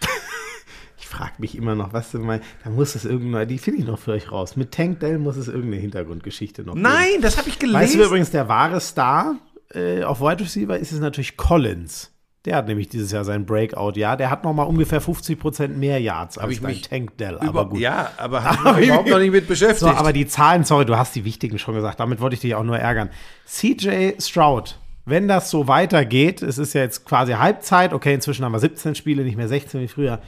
ich 0.99 1.07
frage 1.07 1.35
mich 1.37 1.55
immer 1.55 1.75
noch, 1.75 1.93
was 1.93 2.11
du 2.13 2.19
meinst. 2.21 2.47
Da 2.65 2.71
muss 2.71 2.95
es 2.95 3.05
irgendwann, 3.05 3.47
die 3.47 3.59
finde 3.59 3.81
ich 3.81 3.87
noch 3.87 3.99
für 3.99 4.13
euch 4.13 4.33
raus. 4.33 4.57
Mit 4.57 4.73
Tank 4.73 5.01
Dell 5.01 5.19
muss 5.19 5.37
es 5.37 5.49
irgendeine 5.49 5.83
Hintergrundgeschichte 5.83 6.63
noch 6.63 6.73
geben. 6.73 6.83
Nein, 6.83 7.21
das 7.21 7.37
habe 7.37 7.51
ich 7.51 7.59
gelesen. 7.59 7.79
Weißt 7.79 7.95
du, 7.97 8.03
übrigens 8.03 8.31
der 8.31 8.49
wahre 8.49 8.81
Star 8.81 9.37
äh, 9.75 10.03
auf 10.03 10.23
Wide 10.23 10.43
Receiver 10.43 10.79
ist 10.79 10.93
es 10.93 11.01
natürlich 11.01 11.37
Collins. 11.37 12.11
Der 12.47 12.57
hat 12.57 12.69
nämlich 12.69 12.89
dieses 12.89 13.13
Jahr 13.13 13.25
sein 13.25 13.45
Breakout, 13.45 13.93
ja. 13.97 14.17
Der 14.17 14.31
hat 14.31 14.45
noch 14.45 14.55
mal 14.55 14.63
ungefähr 14.63 15.03
50% 15.03 15.69
mehr 15.69 16.01
Yards 16.01 16.39
als 16.39 16.53
ich 16.53 16.61
dein 16.63 16.81
Tank 16.81 17.19
Dell. 17.19 17.39
Aber 17.39 17.69
gut. 17.69 17.81
Ja, 17.81 18.13
aber 18.17 18.43
habe 18.45 18.71
ich 18.71 18.77
mich 18.77 18.87
überhaupt 18.87 19.09
noch 19.11 19.19
nicht 19.19 19.33
mit 19.33 19.47
beschäftigt. 19.47 19.81
So, 19.81 19.89
aber 19.89 20.15
die 20.15 20.27
Zahlen, 20.27 20.65
sorry, 20.65 20.87
du 20.87 20.97
hast 20.97 21.15
die 21.15 21.27
wichtigen 21.27 21.59
schon 21.59 21.75
gesagt, 21.75 22.01
damit 22.01 22.21
wollte 22.21 22.35
ich 22.35 22.41
dich 22.41 22.55
auch 22.55 22.65
nur 22.65 22.79
ärgern. 22.79 23.11
CJ 23.47 24.13
Stroud, 24.21 24.79
wenn 25.05 25.29
das 25.29 25.51
so 25.51 25.69
weitergeht, 25.69 26.41
es 26.41 26.57
ist 26.57 26.73
ja 26.73 26.81
jetzt 26.81 27.05
quasi 27.05 27.33
Halbzeit, 27.33 27.93
okay, 27.93 28.15
inzwischen 28.15 28.45
haben 28.45 28.53
wir 28.53 28.59
17 28.59 28.95
Spiele, 28.95 29.23
nicht 29.23 29.37
mehr 29.37 29.49
16 29.49 29.81
wie 29.83 29.89
früher, 29.89 30.21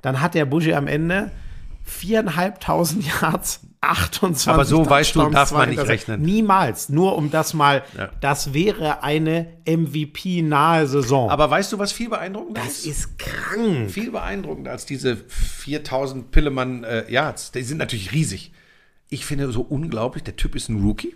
dann 0.00 0.22
hat 0.22 0.34
der 0.34 0.46
Buschi 0.46 0.72
am 0.72 0.86
Ende 0.86 1.32
viereinhalbtausend 1.82 3.04
Yards, 3.20 3.60
28 3.80 4.48
Aber 4.48 4.64
so, 4.64 4.88
weißt 4.88 5.14
du, 5.14 5.30
darf 5.30 5.52
man 5.52 5.70
nicht 5.70 5.78
rechnen. 5.86 6.20
Niemals, 6.22 6.88
nur 6.88 7.16
um 7.16 7.30
das 7.30 7.54
mal, 7.54 7.84
Ja. 7.96 8.10
das 8.20 8.52
wäre 8.52 9.02
eine 9.04 9.46
MVP-nahe 9.66 10.86
Saison. 10.86 11.30
aber 11.30 11.48
weißt 11.50 11.72
du, 11.72 11.78
was 11.78 11.92
viel 11.92 12.08
beeindruckender 12.08 12.60
das 12.64 12.84
ist 12.84 13.18
krank. 13.18 13.90
viel 13.90 14.10
beeindruckender 14.10 14.72
als 14.72 14.84
diese 14.86 15.16
4000 15.16 16.30
Pillemann 16.30 16.84
äh, 16.84 17.10
Yards. 17.10 17.52
Die 17.52 17.62
sind 17.62 17.78
natürlich 17.78 18.12
riesig. 18.12 18.52
Ich 19.10 19.24
finde 19.24 19.50
so 19.52 19.60
unglaublich, 19.62 20.24
der 20.24 20.36
Typ 20.36 20.54
ist 20.54 20.68
ein 20.68 20.82
Rookie 20.82 21.14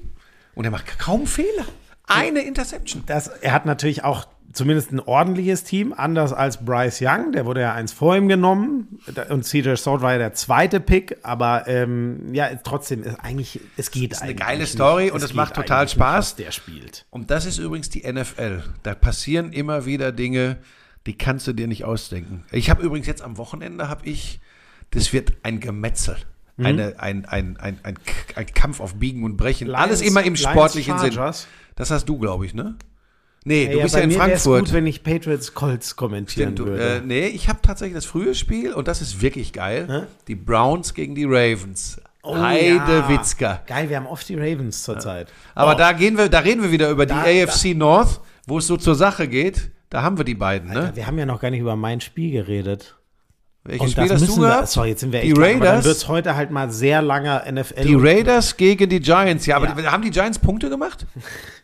und 0.54 0.64
er 0.64 0.70
macht 0.70 0.98
kaum 0.98 1.26
Fehler. 1.26 1.66
Eine 2.06 2.40
Interception. 2.40 3.02
das, 3.06 3.28
er 3.28 3.52
hat 3.52 3.64
natürlich 3.66 4.04
auch 4.04 4.26
zumindest 4.52 4.92
ein 4.92 5.00
ordentliches 5.00 5.64
Team, 5.64 5.92
anders 5.96 6.32
als 6.32 6.64
Bryce 6.64 7.00
Young, 7.02 7.32
der 7.32 7.46
wurde 7.46 7.60
ja 7.62 7.72
eins 7.72 7.92
vor 7.92 8.16
ihm 8.16 8.28
genommen 8.28 8.98
und 9.30 9.44
CJ 9.44 9.76
Stroud 9.76 10.02
war 10.02 10.12
ja 10.12 10.18
der 10.18 10.34
zweite 10.34 10.80
Pick, 10.80 11.16
aber 11.22 11.66
ähm, 11.68 12.34
ja, 12.34 12.48
trotzdem 12.62 13.02
ist 13.02 13.16
eigentlich, 13.20 13.60
es 13.76 13.90
geht 13.90 14.16
eine 14.20 14.30
eigentlich 14.30 14.36
geile 14.40 14.58
nicht. 14.60 14.72
Story 14.72 15.10
und 15.10 15.22
es 15.22 15.28
geht 15.28 15.36
macht 15.36 15.54
total 15.54 15.88
Spaß. 15.88 16.36
Nicht, 16.36 16.46
der 16.46 16.52
spielt. 16.52 17.06
Und 17.10 17.30
das 17.30 17.46
ist 17.46 17.58
übrigens 17.58 17.88
die 17.90 18.10
NFL. 18.10 18.62
Da 18.82 18.94
passieren 18.94 19.52
immer 19.52 19.86
wieder 19.86 20.12
Dinge, 20.12 20.58
die 21.06 21.16
kannst 21.16 21.46
du 21.46 21.52
dir 21.52 21.66
nicht 21.66 21.84
ausdenken. 21.84 22.44
Ich 22.52 22.70
habe 22.70 22.82
übrigens 22.82 23.06
jetzt 23.06 23.22
am 23.22 23.38
Wochenende 23.38 23.88
habe 23.88 24.04
ich, 24.06 24.40
das 24.90 25.12
wird 25.12 25.32
ein 25.42 25.60
Gemetzel. 25.60 26.16
Mhm. 26.58 26.66
Eine, 26.66 27.00
ein, 27.00 27.24
ein, 27.24 27.56
ein, 27.56 27.78
ein, 27.82 27.96
ein 28.36 28.46
Kampf 28.54 28.80
auf 28.80 28.96
Biegen 28.96 29.24
und 29.24 29.38
Brechen. 29.38 29.66
Lions- 29.68 29.80
Alles 29.82 30.00
immer 30.02 30.20
im 30.20 30.34
Lions 30.34 30.40
sportlichen 30.42 30.98
Sinn. 30.98 31.12
Chargers. 31.12 31.48
Das 31.76 31.90
hast 31.90 32.04
du, 32.10 32.18
glaube 32.18 32.44
ich, 32.44 32.52
ne? 32.52 32.76
Nee, 33.44 33.66
du 33.68 33.78
Ja, 33.78 33.82
bist 33.82 33.94
bei 33.94 34.00
ja 34.00 34.04
in 34.04 34.12
Frankfurt. 34.12 34.64
gut, 34.66 34.72
wenn 34.72 34.86
ich 34.86 35.02
Patriots 35.02 35.52
Colts 35.54 35.96
kommentieren 35.96 36.52
Stimmt, 36.54 36.58
du, 36.60 36.66
würde. 36.66 36.96
äh, 36.96 37.00
nee, 37.00 37.26
ich 37.26 37.48
habe 37.48 37.58
tatsächlich 37.62 37.94
das 37.96 38.04
frühe 38.04 38.34
Spiel 38.34 38.72
und 38.72 38.86
das 38.88 39.02
ist 39.02 39.20
wirklich 39.20 39.52
geil. 39.52 40.06
Die 40.28 40.34
Browns 40.36 40.94
gegen 40.94 41.14
die 41.14 41.24
Ravens. 41.24 42.00
Oh, 42.22 42.36
Heide 42.36 42.76
ja. 42.76 43.08
Witzka. 43.08 43.62
Geil, 43.66 43.88
wir 43.90 43.96
haben 43.96 44.06
oft 44.06 44.28
die 44.28 44.36
Ravens 44.36 44.84
zurzeit. 44.84 45.26
Aber 45.56 45.74
Oh. 45.74 45.78
da 45.78 45.90
gehen 45.92 46.16
wir, 46.16 46.28
da 46.28 46.38
reden 46.38 46.62
wir 46.62 46.70
wieder 46.70 46.88
über 46.90 47.04
die 47.04 47.14
Da- 47.14 47.22
AFC 47.24 47.74
North, 47.74 48.20
wo 48.46 48.58
es 48.58 48.66
so 48.68 48.76
zur 48.76 48.94
Sache 48.94 49.26
geht. 49.26 49.72
Da 49.90 50.02
haben 50.02 50.16
wir 50.18 50.24
die 50.24 50.36
beiden, 50.36 50.70
ne? 50.70 50.92
Wir 50.94 51.06
haben 51.08 51.18
ja 51.18 51.26
noch 51.26 51.40
gar 51.40 51.50
nicht 51.50 51.60
über 51.60 51.74
mein 51.74 52.00
Spiel 52.00 52.30
geredet. 52.30 52.94
Welches 53.64 53.92
Spiel 53.92 54.04
hast 54.10 54.20
du 54.22 54.26
müssen 54.26 54.40
wir, 54.42 54.48
gehabt? 54.48 54.68
sorry, 54.68 54.88
jetzt 54.88 55.00
sind 55.00 55.12
wir 55.12 55.20
Die 55.20 55.28
echt 55.28 55.36
lang, 55.36 55.44
Raiders? 55.62 55.68
Dann 55.76 55.84
wird 55.84 55.96
es 55.96 56.08
heute 56.08 56.34
halt 56.34 56.50
mal 56.50 56.70
sehr 56.72 57.00
langer 57.00 57.44
NFL. 57.50 57.82
Die 57.84 57.94
Raiders 57.94 58.56
gegen 58.56 58.88
die 58.88 58.98
Giants. 59.00 59.46
Ja, 59.46 59.56
aber 59.56 59.66
Ja. 59.68 59.74
die- 59.74 59.86
haben 59.86 60.02
die 60.02 60.10
Giants 60.10 60.38
Punkte 60.38 60.68
gemacht? 60.70 61.06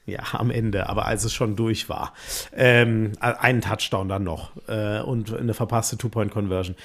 Ja, 0.07 0.21
am 0.33 0.51
Ende, 0.51 0.89
aber 0.89 1.05
als 1.05 1.25
es 1.25 1.35
schon 1.35 1.55
durch 1.55 1.91
war. 1.91 2.15
Ähm, 2.57 3.13
einen 3.21 3.61
Touchdown 3.61 4.09
dann 4.09 4.25
noch 4.25 4.53
äh, 4.67 5.01
und 5.03 5.37
eine 5.39 5.53
verpasste 5.53 5.99
Two-Point-Conversion. 5.99 6.77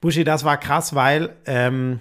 Buschi, 0.00 0.24
das 0.24 0.44
war 0.44 0.56
krass, 0.56 0.94
weil 0.94 1.28
ähm, 1.44 2.00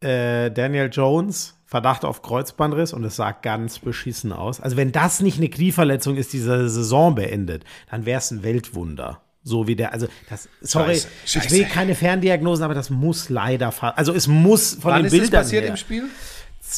äh, 0.00 0.52
Daniel 0.52 0.88
Jones 0.92 1.56
Verdacht 1.66 2.04
auf 2.04 2.22
Kreuzbandriss 2.22 2.92
und 2.92 3.02
es 3.02 3.16
sah 3.16 3.32
ganz 3.32 3.80
beschissen 3.80 4.32
aus. 4.32 4.60
Also 4.60 4.76
wenn 4.76 4.92
das 4.92 5.20
nicht 5.20 5.38
eine 5.38 5.48
Knieverletzung 5.48 6.14
ist, 6.16 6.32
diese 6.32 6.68
Saison 6.68 7.16
beendet, 7.16 7.64
dann 7.90 8.06
wäre 8.06 8.18
es 8.18 8.30
ein 8.30 8.44
Weltwunder. 8.44 9.20
So 9.44 9.66
wie 9.66 9.76
der, 9.76 9.92
also 9.92 10.08
das, 10.28 10.48
sorry, 10.60 10.94
Scheiße, 10.96 11.08
ich 11.24 11.32
scheiße. 11.32 11.50
will 11.54 11.64
keine 11.64 11.94
Ferndiagnosen, 11.94 12.64
aber 12.64 12.74
das 12.74 12.90
muss 12.90 13.28
leider, 13.30 13.72
also 13.96 14.12
es 14.12 14.26
muss 14.26 14.74
von 14.74 14.92
Wann 14.92 15.02
den 15.02 15.06
ist 15.06 15.12
das 15.12 15.20
Bildern 15.20 15.40
passiert 15.42 15.62
her. 15.64 15.70
im 15.70 15.76
Spiel? 15.76 16.04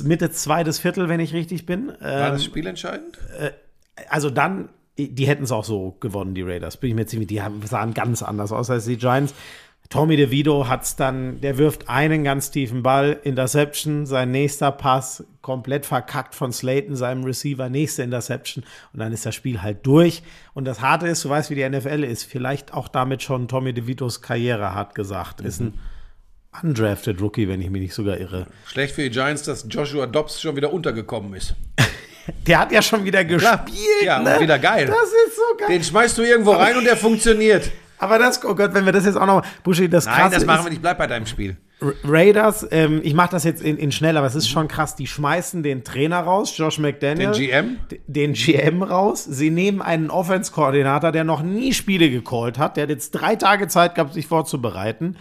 Mitte 0.04 0.30
zweites 0.30 0.78
Viertel, 0.78 1.08
wenn 1.08 1.18
ich 1.20 1.32
richtig 1.34 1.66
bin. 1.66 1.88
War 1.88 2.26
Ähm, 2.28 2.32
das 2.34 2.44
Spiel 2.44 2.66
entscheidend? 2.66 3.18
also 4.08 4.30
dann, 4.30 4.68
die 4.96 5.26
hätten 5.26 5.44
es 5.44 5.52
auch 5.52 5.64
so 5.64 5.96
gewonnen, 6.00 6.34
die 6.34 6.42
Raiders. 6.42 6.76
Bin 6.76 6.90
ich 6.90 6.96
mir 6.96 7.06
ziemlich, 7.06 7.28
die 7.28 7.42
haben, 7.42 7.60
sahen 7.66 7.92
ganz 7.94 8.22
anders 8.22 8.52
aus 8.52 8.70
als 8.70 8.84
die 8.84 8.96
Giants. 8.98 9.34
Tommy 9.90 10.16
DeVito 10.16 10.68
hat's 10.68 10.94
dann, 10.94 11.40
der 11.40 11.58
wirft 11.58 11.88
einen 11.88 12.22
ganz 12.22 12.52
tiefen 12.52 12.84
Ball, 12.84 13.18
Interception, 13.24 14.06
sein 14.06 14.30
nächster 14.30 14.70
Pass, 14.70 15.24
komplett 15.42 15.84
verkackt 15.84 16.36
von 16.36 16.52
Slayton, 16.52 16.94
seinem 16.94 17.24
Receiver, 17.24 17.68
nächste 17.68 18.04
Interception 18.04 18.64
und 18.92 19.00
dann 19.00 19.12
ist 19.12 19.26
das 19.26 19.34
Spiel 19.34 19.62
halt 19.62 19.84
durch. 19.84 20.22
Und 20.54 20.64
das 20.64 20.80
Harte 20.80 21.08
ist, 21.08 21.24
du 21.24 21.28
weißt, 21.28 21.50
wie 21.50 21.56
die 21.56 21.68
NFL 21.68 22.04
ist, 22.04 22.22
vielleicht 22.22 22.72
auch 22.72 22.86
damit 22.86 23.24
schon 23.24 23.48
Tommy 23.48 23.72
DeVitos 23.72 24.22
Karriere 24.22 24.74
hart 24.74 24.94
gesagt. 24.94 25.40
Ist 25.40 25.60
ein 25.60 25.74
undrafted 26.62 27.20
Rookie, 27.20 27.48
wenn 27.48 27.60
ich 27.60 27.70
mich 27.70 27.82
nicht 27.82 27.94
sogar 27.94 28.16
irre. 28.18 28.46
Schlecht 28.66 28.94
für 28.94 29.02
die 29.02 29.10
Giants, 29.10 29.42
dass 29.42 29.66
Joshua 29.68 30.06
Dobbs 30.06 30.40
schon 30.40 30.54
wieder 30.54 30.72
untergekommen 30.72 31.34
ist. 31.34 31.56
Der 32.46 32.60
hat 32.60 32.70
ja 32.70 32.80
schon 32.80 33.04
wieder 33.04 33.24
gespielt. 33.24 34.04
Ja, 34.04 34.18
und 34.18 34.24
ne? 34.24 34.38
wieder 34.38 34.60
geil. 34.60 34.86
Das 34.86 35.08
ist 35.26 35.34
so 35.34 35.56
geil. 35.58 35.68
Den 35.68 35.82
schmeißt 35.82 36.16
du 36.16 36.22
irgendwo 36.22 36.52
rein 36.52 36.76
und 36.76 36.84
der 36.84 36.96
funktioniert. 36.96 37.72
Aber 38.00 38.18
das, 38.18 38.44
oh 38.44 38.54
Gott, 38.54 38.74
wenn 38.74 38.84
wir 38.86 38.92
das 38.92 39.04
jetzt 39.04 39.16
auch 39.16 39.26
noch, 39.26 39.42
Buschi, 39.62 39.88
das 39.88 40.06
Nein, 40.06 40.14
krasse 40.16 40.34
das 40.36 40.46
machen 40.46 40.64
wir 40.64 40.70
nicht. 40.70 40.82
Bleib 40.82 40.98
bei 40.98 41.06
deinem 41.06 41.26
Spiel. 41.26 41.56
Ra- 41.80 41.92
Raiders, 42.04 42.66
ähm, 42.70 43.00
ich 43.04 43.14
mache 43.14 43.30
das 43.30 43.44
jetzt 43.44 43.62
in, 43.62 43.76
in 43.76 43.92
schnell, 43.92 44.16
aber 44.16 44.26
es 44.26 44.34
ist 44.34 44.48
schon 44.48 44.68
krass, 44.68 44.96
die 44.96 45.06
schmeißen 45.06 45.62
den 45.62 45.84
Trainer 45.84 46.20
raus, 46.20 46.56
Josh 46.56 46.78
McDaniel. 46.78 47.30
Den 47.32 47.48
GM? 47.48 47.76
Den 48.06 48.32
GM 48.32 48.82
raus. 48.82 49.24
Sie 49.24 49.50
nehmen 49.50 49.80
einen 49.82 50.10
Offense-Koordinator, 50.10 51.12
der 51.12 51.24
noch 51.24 51.42
nie 51.42 51.72
Spiele 51.72 52.10
gecallt 52.10 52.58
hat. 52.58 52.76
Der 52.76 52.82
hat 52.84 52.90
jetzt 52.90 53.12
drei 53.12 53.36
Tage 53.36 53.68
Zeit 53.68 53.94
gehabt, 53.94 54.14
sich 54.14 54.26
vorzubereiten. 54.26 55.16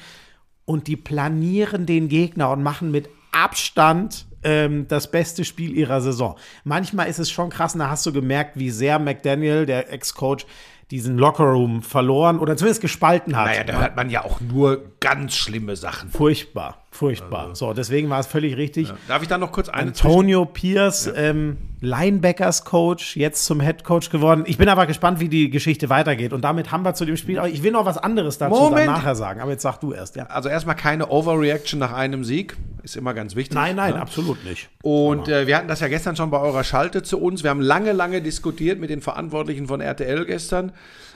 Und 0.66 0.88
die 0.88 0.96
planieren 0.98 1.86
den 1.86 2.10
Gegner 2.10 2.50
und 2.52 2.64
machen 2.64 2.92
mit 2.92 3.10
Abstand 3.32 4.26
ähm, 4.44 4.88
das 4.88 5.12
beste 5.12 5.44
Spiel 5.44 5.76
ihrer 5.76 6.00
Saison. 6.02 6.36
Manchmal 6.64 7.08
ist 7.10 7.20
es 7.20 7.30
schon 7.32 7.50
krass, 7.50 7.74
und 7.74 7.80
da 7.80 7.90
hast 7.90 8.06
du 8.06 8.14
gemerkt, 8.14 8.58
wie 8.58 8.70
sehr 8.70 9.00
McDaniel, 9.00 9.66
der 9.66 9.92
Ex-Coach, 9.92 10.46
diesen 10.92 11.18
Lockerroom 11.18 11.84
verloren 11.84 12.40
oder 12.40 12.58
zumindest 12.58 12.82
gespalten 12.82 13.38
hat. 13.38 13.46
Naja, 13.46 13.64
da 13.64 13.80
hört 13.80 13.96
man 13.96 14.10
ja 14.10 14.24
auch 14.24 14.42
nur 14.42 14.92
ganz 15.00 15.36
schlimme 15.36 15.76
Sachen. 15.76 16.10
Furchtbar, 16.10 16.84
furchtbar. 17.00 17.56
So, 17.56 17.74
deswegen 17.74 18.10
war 18.10 18.20
es 18.20 18.28
völlig 18.28 18.58
richtig. 18.58 18.92
Darf 19.08 19.22
ich 19.22 19.30
da 19.30 19.38
noch 19.38 19.52
kurz 19.54 19.70
eine 19.70 19.88
Antonio 19.88 20.46
Pierce, 20.46 21.10
ähm, 21.16 21.58
Linebackers 21.80 22.66
Coach, 22.66 23.16
jetzt 23.16 23.46
zum 23.46 23.62
Head 23.62 23.86
Coach 23.86 24.10
geworden. 24.10 24.44
Ich 24.46 24.58
bin 24.58 24.68
aber 24.68 24.86
gespannt, 24.86 25.22
wie 25.22 25.30
die 25.30 25.50
Geschichte 25.50 25.90
weitergeht. 25.90 26.34
Und 26.34 26.42
damit 26.42 26.72
haben 26.74 26.84
wir 26.84 26.94
zu 26.94 27.06
dem 27.06 27.16
Spiel. 27.16 27.42
Ich 27.52 27.64
will 27.64 27.72
noch 27.72 27.86
was 27.86 27.98
anderes 27.98 28.38
dazu 28.38 28.54
Moment. 28.54 28.88
dann 28.88 28.96
nachher 28.96 29.16
sagen. 29.16 29.40
Aber 29.40 29.52
jetzt 29.52 29.64
sag 29.64 29.80
du 29.80 29.94
erst, 29.94 30.18
ja. 30.18 30.26
Also 30.26 30.50
erstmal 30.50 30.76
keine 30.76 31.10
Overreaction 31.10 31.80
nach 31.80 31.94
einem 31.94 32.26
Sieg. 32.26 32.58
Ist 32.84 32.98
immer 32.98 33.14
ganz 33.14 33.36
wichtig. 33.36 33.56
Nein, 33.56 33.78
nein, 33.78 33.94
Ne? 33.94 34.02
absolut 34.02 34.44
nicht. 34.44 34.70
Und 34.84 35.30
äh, 35.30 35.48
wir 35.48 35.56
hatten 35.58 35.70
das 35.70 35.80
ja 35.80 35.88
gestern 35.88 36.18
schon 36.18 36.30
bei 36.32 36.40
eurer 36.40 36.66
Schalte 36.66 37.02
zu 37.02 37.20
uns. 37.22 37.44
Wir 37.44 37.50
haben 37.50 37.62
lange, 37.62 37.94
lange 37.94 38.22
diskutiert 38.22 38.80
mit 38.80 38.90
den 38.90 39.02
Verantwortlichen 39.02 39.68
von 39.68 39.80
RTL 39.80 40.26
gestern, 40.26 40.74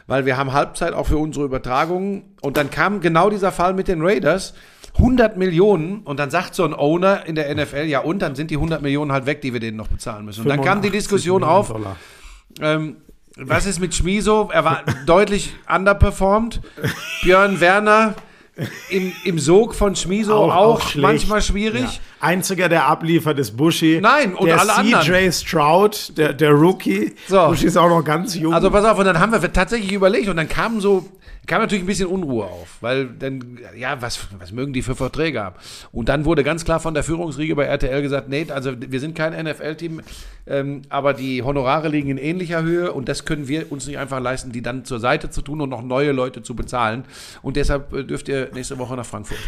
weil 0.07 0.25
wir 0.25 0.37
haben 0.37 0.53
Halbzeit 0.53 0.93
auch 0.93 1.07
für 1.07 1.17
unsere 1.17 1.43
Übertragungen. 1.45 2.23
Und 2.41 2.55
dann 2.55 2.69
kam 2.69 3.01
genau 3.01 3.29
dieser 3.29 3.51
Fall 3.51 3.73
mit 3.73 3.89
den 3.89 4.01
Raiders. 4.01 4.53
100 4.95 5.37
Millionen 5.37 6.01
und 6.01 6.19
dann 6.19 6.29
sagt 6.29 6.55
so 6.55 6.63
ein 6.63 6.73
Owner 6.73 7.25
in 7.25 7.35
der 7.35 7.53
NFL, 7.53 7.85
ja 7.85 7.99
und, 7.99 8.21
dann 8.21 8.35
sind 8.35 8.51
die 8.51 8.55
100 8.55 8.81
Millionen 8.81 9.11
halt 9.11 9.25
weg, 9.25 9.41
die 9.41 9.53
wir 9.53 9.59
denen 9.59 9.77
noch 9.77 9.87
bezahlen 9.87 10.25
müssen. 10.25 10.41
Und 10.41 10.49
dann 10.49 10.61
kam 10.61 10.81
die 10.81 10.89
85 10.89 10.91
Diskussion 10.91 11.41
Millionen 11.41 11.57
auf, 11.57 11.73
ähm, 12.61 12.97
was 13.35 13.65
ist 13.65 13.79
mit 13.79 13.95
Schmiso? 13.95 14.49
Er 14.53 14.63
war 14.63 14.83
deutlich 15.07 15.55
underperformed. 15.67 16.61
Björn 17.23 17.59
Werner 17.59 18.13
im, 18.89 19.11
im 19.23 19.39
Sog 19.39 19.73
von 19.73 19.95
Schmiso 19.95 20.35
auch, 20.35 20.81
schlecht. 20.81 21.01
manchmal 21.01 21.41
schwierig. 21.41 21.81
Ja. 21.81 21.99
Einziger, 22.19 22.69
der 22.69 22.85
abliefert, 22.85 23.39
ist 23.39 23.57
Buschi. 23.57 23.99
Nein, 24.01 24.35
und 24.35 24.45
der 24.45 24.59
alle 24.59 24.73
CJ 24.73 24.95
anderen. 24.95 25.31
Stroud, 25.31 26.17
der, 26.17 26.33
der 26.33 26.51
Rookie. 26.51 27.15
So. 27.27 27.47
Buschi 27.47 27.65
ist 27.65 27.77
auch 27.77 27.89
noch 27.89 28.03
ganz 28.03 28.35
jung. 28.35 28.53
Also 28.53 28.69
pass 28.69 28.85
auf, 28.85 28.99
und 28.99 29.05
dann 29.05 29.19
haben 29.19 29.31
wir 29.31 29.51
tatsächlich 29.51 29.91
überlegt 29.91 30.29
und 30.29 30.37
dann 30.37 30.47
kam 30.47 30.79
so, 30.79 31.09
kam 31.45 31.61
natürlich 31.61 31.83
ein 31.83 31.87
bisschen 31.87 32.07
Unruhe 32.07 32.45
auf, 32.45 32.77
weil 32.81 33.07
dann, 33.07 33.59
ja, 33.77 34.01
was, 34.01 34.27
was 34.39 34.51
mögen 34.51 34.71
die 34.71 34.81
für 34.81 34.95
Verträge 34.95 35.43
haben? 35.43 35.55
Und 35.91 36.09
dann 36.09 36.25
wurde 36.25 36.43
ganz 36.43 36.63
klar 36.63 36.79
von 36.79 36.93
der 36.93 37.03
Führungsriege 37.03 37.55
bei 37.55 37.65
RTL 37.65 38.01
gesagt, 38.01 38.29
nee, 38.29 38.45
also 38.49 38.73
wir 38.79 38.99
sind 38.99 39.15
kein 39.15 39.33
NFL-Team, 39.33 40.01
ähm, 40.47 40.83
aber 40.89 41.13
die 41.13 41.43
Honorare 41.43 41.89
liegen 41.89 42.09
in 42.09 42.17
ähnlicher 42.17 42.63
Höhe 42.63 42.93
und 42.93 43.09
das 43.09 43.25
können 43.25 43.47
wir 43.47 43.71
uns 43.71 43.87
nicht 43.87 43.97
einfach 43.97 44.21
leisten, 44.21 44.51
die 44.51 44.61
dann 44.61 44.85
zur 44.85 44.99
Seite 44.99 45.29
zu 45.29 45.41
tun 45.41 45.59
und 45.59 45.69
noch 45.69 45.83
neue 45.83 46.11
Leute 46.13 46.43
zu 46.43 46.55
bezahlen. 46.55 47.03
Und 47.41 47.57
deshalb 47.57 47.91
äh, 47.93 48.03
dürft 48.03 48.29
ihr 48.29 48.49
nächste 48.53 48.77
Woche 48.77 48.95
nach 48.95 49.05
Frankfurt. 49.05 49.39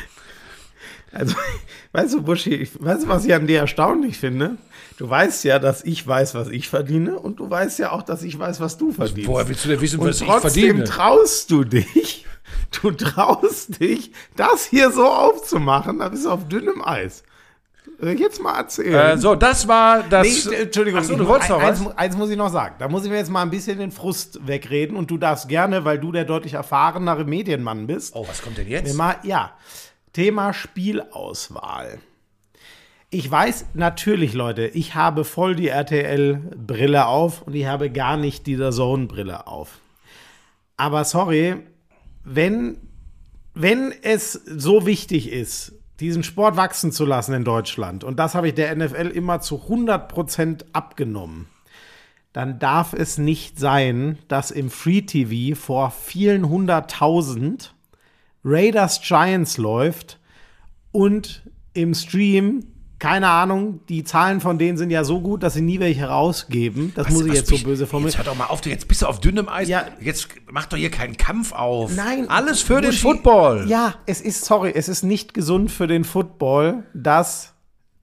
Also, 1.11 1.35
weißt 1.93 2.13
du, 2.13 2.21
Buschi, 2.21 2.69
weißt 2.79 3.03
du, 3.03 3.07
was 3.07 3.25
ich 3.25 3.33
an 3.33 3.47
dir 3.47 3.59
erstaunlich 3.59 4.17
finde? 4.17 4.57
Du 4.97 5.09
weißt 5.09 5.43
ja, 5.43 5.59
dass 5.59 5.83
ich 5.83 6.05
weiß, 6.05 6.35
was 6.35 6.47
ich 6.49 6.69
verdiene 6.69 7.19
und 7.19 7.39
du 7.39 7.49
weißt 7.49 7.79
ja 7.79 7.91
auch, 7.91 8.01
dass 8.01 8.23
ich 8.23 8.37
weiß, 8.37 8.59
was 8.59 8.77
du 8.77 8.91
verdienst. 8.91 9.27
Woher 9.27 9.47
willst 9.47 9.65
du 9.65 9.69
denn 9.69 9.81
wissen, 9.81 9.99
und 9.99 10.07
was 10.07 10.21
ich 10.21 10.27
trotzdem 10.27 10.51
verdiene? 10.63 10.83
traust 10.85 11.51
du 11.51 11.63
dich, 11.63 12.25
du 12.81 12.91
traust 12.91 13.79
dich, 13.81 14.11
das 14.35 14.65
hier 14.65 14.91
so 14.91 15.05
aufzumachen, 15.05 15.99
da 15.99 16.09
bist 16.09 16.25
du 16.25 16.29
auf 16.29 16.47
dünnem 16.47 16.81
Eis. 16.81 17.23
Ich 18.01 18.19
Jetzt 18.19 18.41
mal 18.41 18.57
erzählen. 18.57 18.93
Äh, 18.93 19.17
so, 19.17 19.35
das 19.35 19.67
war 19.67 20.03
das. 20.03 20.45
Nee, 20.45 20.55
Entschuldigung, 20.55 20.99
Ach 21.01 21.05
so, 21.05 21.15
du 21.15 21.27
wolltest 21.27 21.49
noch 21.49 21.61
eins, 21.61 21.85
was? 21.85 21.97
eins 21.97 22.17
muss 22.17 22.29
ich 22.29 22.35
noch 22.35 22.49
sagen. 22.51 22.75
Da 22.77 22.89
muss 22.89 23.05
ich 23.05 23.09
mir 23.09 23.17
jetzt 23.17 23.31
mal 23.31 23.41
ein 23.41 23.49
bisschen 23.49 23.77
den 23.77 23.91
Frust 23.91 24.45
wegreden 24.45 24.97
und 24.97 25.09
du 25.09 25.17
darfst 25.17 25.47
gerne, 25.47 25.85
weil 25.85 25.99
du 25.99 26.11
der 26.11 26.25
deutlich 26.25 26.55
erfahrenere 26.55 27.23
Medienmann 27.23 27.87
bist, 27.87 28.13
Oh, 28.15 28.27
was 28.27 28.41
kommt 28.41 28.57
denn 28.57 28.67
jetzt? 28.67 28.95
mal, 28.95 29.15
ja, 29.23 29.51
Thema 30.15 30.53
Spielauswahl. 30.53 31.99
Ich 33.09 33.29
weiß 33.29 33.65
natürlich, 33.73 34.33
Leute, 34.33 34.67
ich 34.67 34.95
habe 34.95 35.25
voll 35.25 35.57
die 35.57 35.67
RTL-Brille 35.67 37.05
auf 37.05 37.41
und 37.41 37.53
ich 37.53 37.65
habe 37.65 37.91
gar 37.91 38.15
nicht 38.15 38.47
die 38.47 38.57
Zone-Brille 38.57 39.45
auf. 39.45 39.81
Aber 40.77 41.03
sorry, 41.03 41.57
wenn, 42.23 42.77
wenn 43.53 43.93
es 44.03 44.31
so 44.31 44.85
wichtig 44.85 45.33
ist, 45.33 45.73
diesen 45.99 46.23
Sport 46.23 46.55
wachsen 46.55 46.93
zu 46.93 47.03
lassen 47.03 47.33
in 47.33 47.43
Deutschland, 47.43 48.05
und 48.05 48.17
das 48.17 48.35
habe 48.35 48.47
ich 48.47 48.53
der 48.53 48.73
NFL 48.73 49.11
immer 49.13 49.41
zu 49.41 49.63
100% 49.67 50.63
abgenommen, 50.71 51.47
dann 52.31 52.57
darf 52.57 52.93
es 52.93 53.17
nicht 53.17 53.59
sein, 53.59 54.17
dass 54.29 54.49
im 54.49 54.69
Free 54.69 55.01
TV 55.01 55.59
vor 55.59 55.91
vielen 55.91 56.47
hunderttausend 56.47 57.74
Raiders 58.45 59.01
Giants 59.01 59.57
läuft 59.57 60.19
und 60.91 61.41
im 61.73 61.93
Stream, 61.93 62.67
keine 62.99 63.27
Ahnung, 63.27 63.81
die 63.89 64.03
Zahlen 64.05 64.39
von 64.39 64.57
denen 64.57 64.77
sind 64.77 64.89
ja 64.91 65.03
so 65.03 65.19
gut, 65.19 65.43
dass 65.43 65.55
sie 65.55 65.61
nie 65.61 65.79
welche 65.79 66.05
rausgeben. 66.05 66.93
Das 66.95 67.09
muss 67.09 67.23
ich 67.25 67.31
Was 67.31 67.37
jetzt 67.39 67.49
so 67.49 67.57
böse 67.57 67.83
Jetzt 67.83 67.89
formulieren. 67.91 68.17
hör 68.17 68.23
doch 68.25 68.37
mal 68.37 68.45
auf, 68.45 68.61
du 68.61 68.69
jetzt 68.69 68.87
bist 68.87 69.01
du 69.01 69.07
auf 69.07 69.19
dünnem 69.19 69.49
Eis. 69.49 69.67
Ja. 69.67 69.85
Jetzt 69.99 70.29
mach 70.49 70.67
doch 70.67 70.77
hier 70.77 70.91
keinen 70.91 71.17
Kampf 71.17 71.51
auf. 71.51 71.93
Nein. 71.95 72.29
Alles 72.29 72.61
für 72.61 72.79
den 72.81 72.93
Football. 72.93 73.65
Ja, 73.67 73.95
es 74.05 74.21
ist, 74.21 74.45
sorry, 74.45 74.71
es 74.73 74.87
ist 74.87 75.03
nicht 75.03 75.33
gesund 75.33 75.71
für 75.71 75.87
den 75.87 76.03
Football, 76.05 76.83
dass 76.93 77.51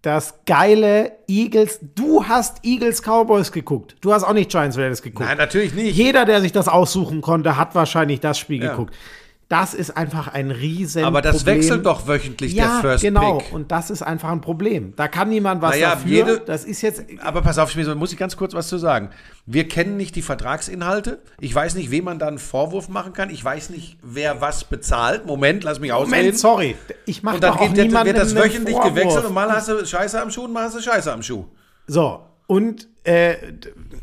das 0.03 0.34
geile 0.47 1.12
Eagles, 1.28 1.78
du 1.95 2.24
hast 2.26 2.64
Eagles 2.64 3.03
Cowboys 3.03 3.53
geguckt. 3.53 3.97
Du 4.01 4.12
hast 4.12 4.24
auch 4.24 4.32
nicht 4.34 4.51
Giants 4.51 4.76
Raiders 4.76 5.01
geguckt. 5.01 5.26
Nein, 5.28 5.38
natürlich 5.38 5.72
nicht. 5.74 5.97
Jeder, 5.97 6.24
der 6.24 6.40
sich 6.40 6.51
das 6.53 6.66
aussuchen 6.68 7.20
konnte, 7.22 7.57
hat 7.57 7.74
wahrscheinlich 7.76 8.18
das 8.20 8.36
Spiel 8.38 8.62
Ja. 8.62 8.70
geguckt. 8.72 8.95
Das 9.53 9.74
ist 9.74 9.94
einfach 9.98 10.28
ein 10.28 10.50
riesen 10.50 11.05
Aber 11.05 11.20
das 11.20 11.36
Problem. 11.36 11.57
wechselt 11.59 11.84
doch 11.84 12.09
wöchentlich 12.09 12.55
ja, 12.55 12.64
der 12.64 12.80
First 12.80 13.05
genau. 13.05 13.36
Pick. 13.38 13.53
Und 13.53 13.70
das 13.70 13.90
ist 13.90 14.00
einfach 14.00 14.30
ein 14.30 14.40
Problem. 14.40 14.94
Da 14.96 15.09
kann 15.09 15.28
niemand 15.28 15.61
was 15.61 15.72
Naja, 15.72 15.90
dafür. 15.90 16.09
jede- 16.11 16.40
das 16.40 16.64
ist 16.64 16.80
jetzt. 16.80 17.03
Aber 17.22 17.42
pass 17.42 17.59
auf, 17.59 17.70
Schmiso, 17.70 17.94
muss 17.94 18.12
ich 18.12 18.18
ganz 18.18 18.34
kurz 18.38 18.55
was 18.55 18.68
zu 18.68 18.78
sagen. 18.78 19.11
Wir 19.44 19.68
kennen 19.68 19.98
nicht 19.98 20.16
die 20.16 20.22
Vertragsinhalte. 20.22 21.20
Ich 21.38 21.55
weiß 21.55 21.74
nicht, 21.74 21.90
wem 21.90 22.05
man 22.05 22.18
da 22.18 22.28
einen 22.28 22.38
Vorwurf 22.38 22.88
machen 22.88 23.12
kann. 23.12 23.28
Ich 23.28 23.44
weiß 23.44 23.68
nicht, 23.68 23.98
wer 24.03 24.40
was 24.40 24.64
bezahlt. 24.64 25.26
Moment, 25.26 25.64
lass 25.64 25.80
mich 25.80 25.92
ausreden. 25.92 26.16
Moment, 26.16 26.38
sorry. 26.38 26.76
Ich 27.05 27.22
mache 27.22 27.34
Und 27.34 27.44
dann 27.44 27.53
doch 27.53 27.61
auch 27.61 27.66
geht, 27.68 27.76
der- 27.76 27.84
niemandem 27.84 28.14
wird 28.14 28.24
das 28.24 28.34
wöchentlich 28.34 28.74
Vorwurf. 28.74 28.94
gewechselt 28.94 29.24
und 29.26 29.34
mal 29.34 29.53
hast 29.53 29.68
du 29.68 29.84
Scheiße 29.84 30.18
am 30.22 30.30
Schuh 30.30 30.44
und 30.44 30.53
mal 30.55 30.64
hast 30.64 30.76
du 30.76 30.80
Scheiße 30.80 31.12
am 31.12 31.22
Schuh. 31.22 31.44
So, 31.86 32.20
und 32.46 32.88
äh, 33.05 33.34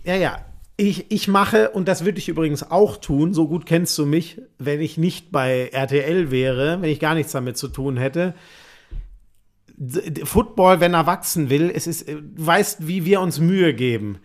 ja, 0.03 0.15
ja. 0.15 0.37
Ich, 0.81 1.11
ich 1.11 1.27
mache, 1.27 1.71
und 1.71 1.89
das 1.89 2.05
würde 2.05 2.19
ich 2.19 2.29
übrigens 2.29 2.71
auch 2.71 2.95
tun, 2.95 3.33
so 3.33 3.49
gut 3.49 3.65
kennst 3.65 3.97
du 3.97 4.05
mich, 4.05 4.41
wenn 4.59 4.79
ich 4.79 4.97
nicht 4.97 5.29
bei 5.29 5.67
RTL 5.73 6.31
wäre, 6.31 6.81
wenn 6.81 6.89
ich 6.89 7.01
gar 7.01 7.15
nichts 7.15 7.33
damit 7.33 7.57
zu 7.57 7.67
tun 7.67 7.97
hätte. 7.97 8.33
Football, 10.23 10.79
wenn 10.79 10.93
er 10.93 11.05
wachsen 11.05 11.49
will, 11.49 11.69
es 11.73 11.85
ist, 11.85 12.07
du 12.07 12.15
weißt, 12.37 12.87
wie 12.87 13.03
wir 13.03 13.19
uns 13.19 13.41
Mühe 13.41 13.73
geben. 13.73 14.19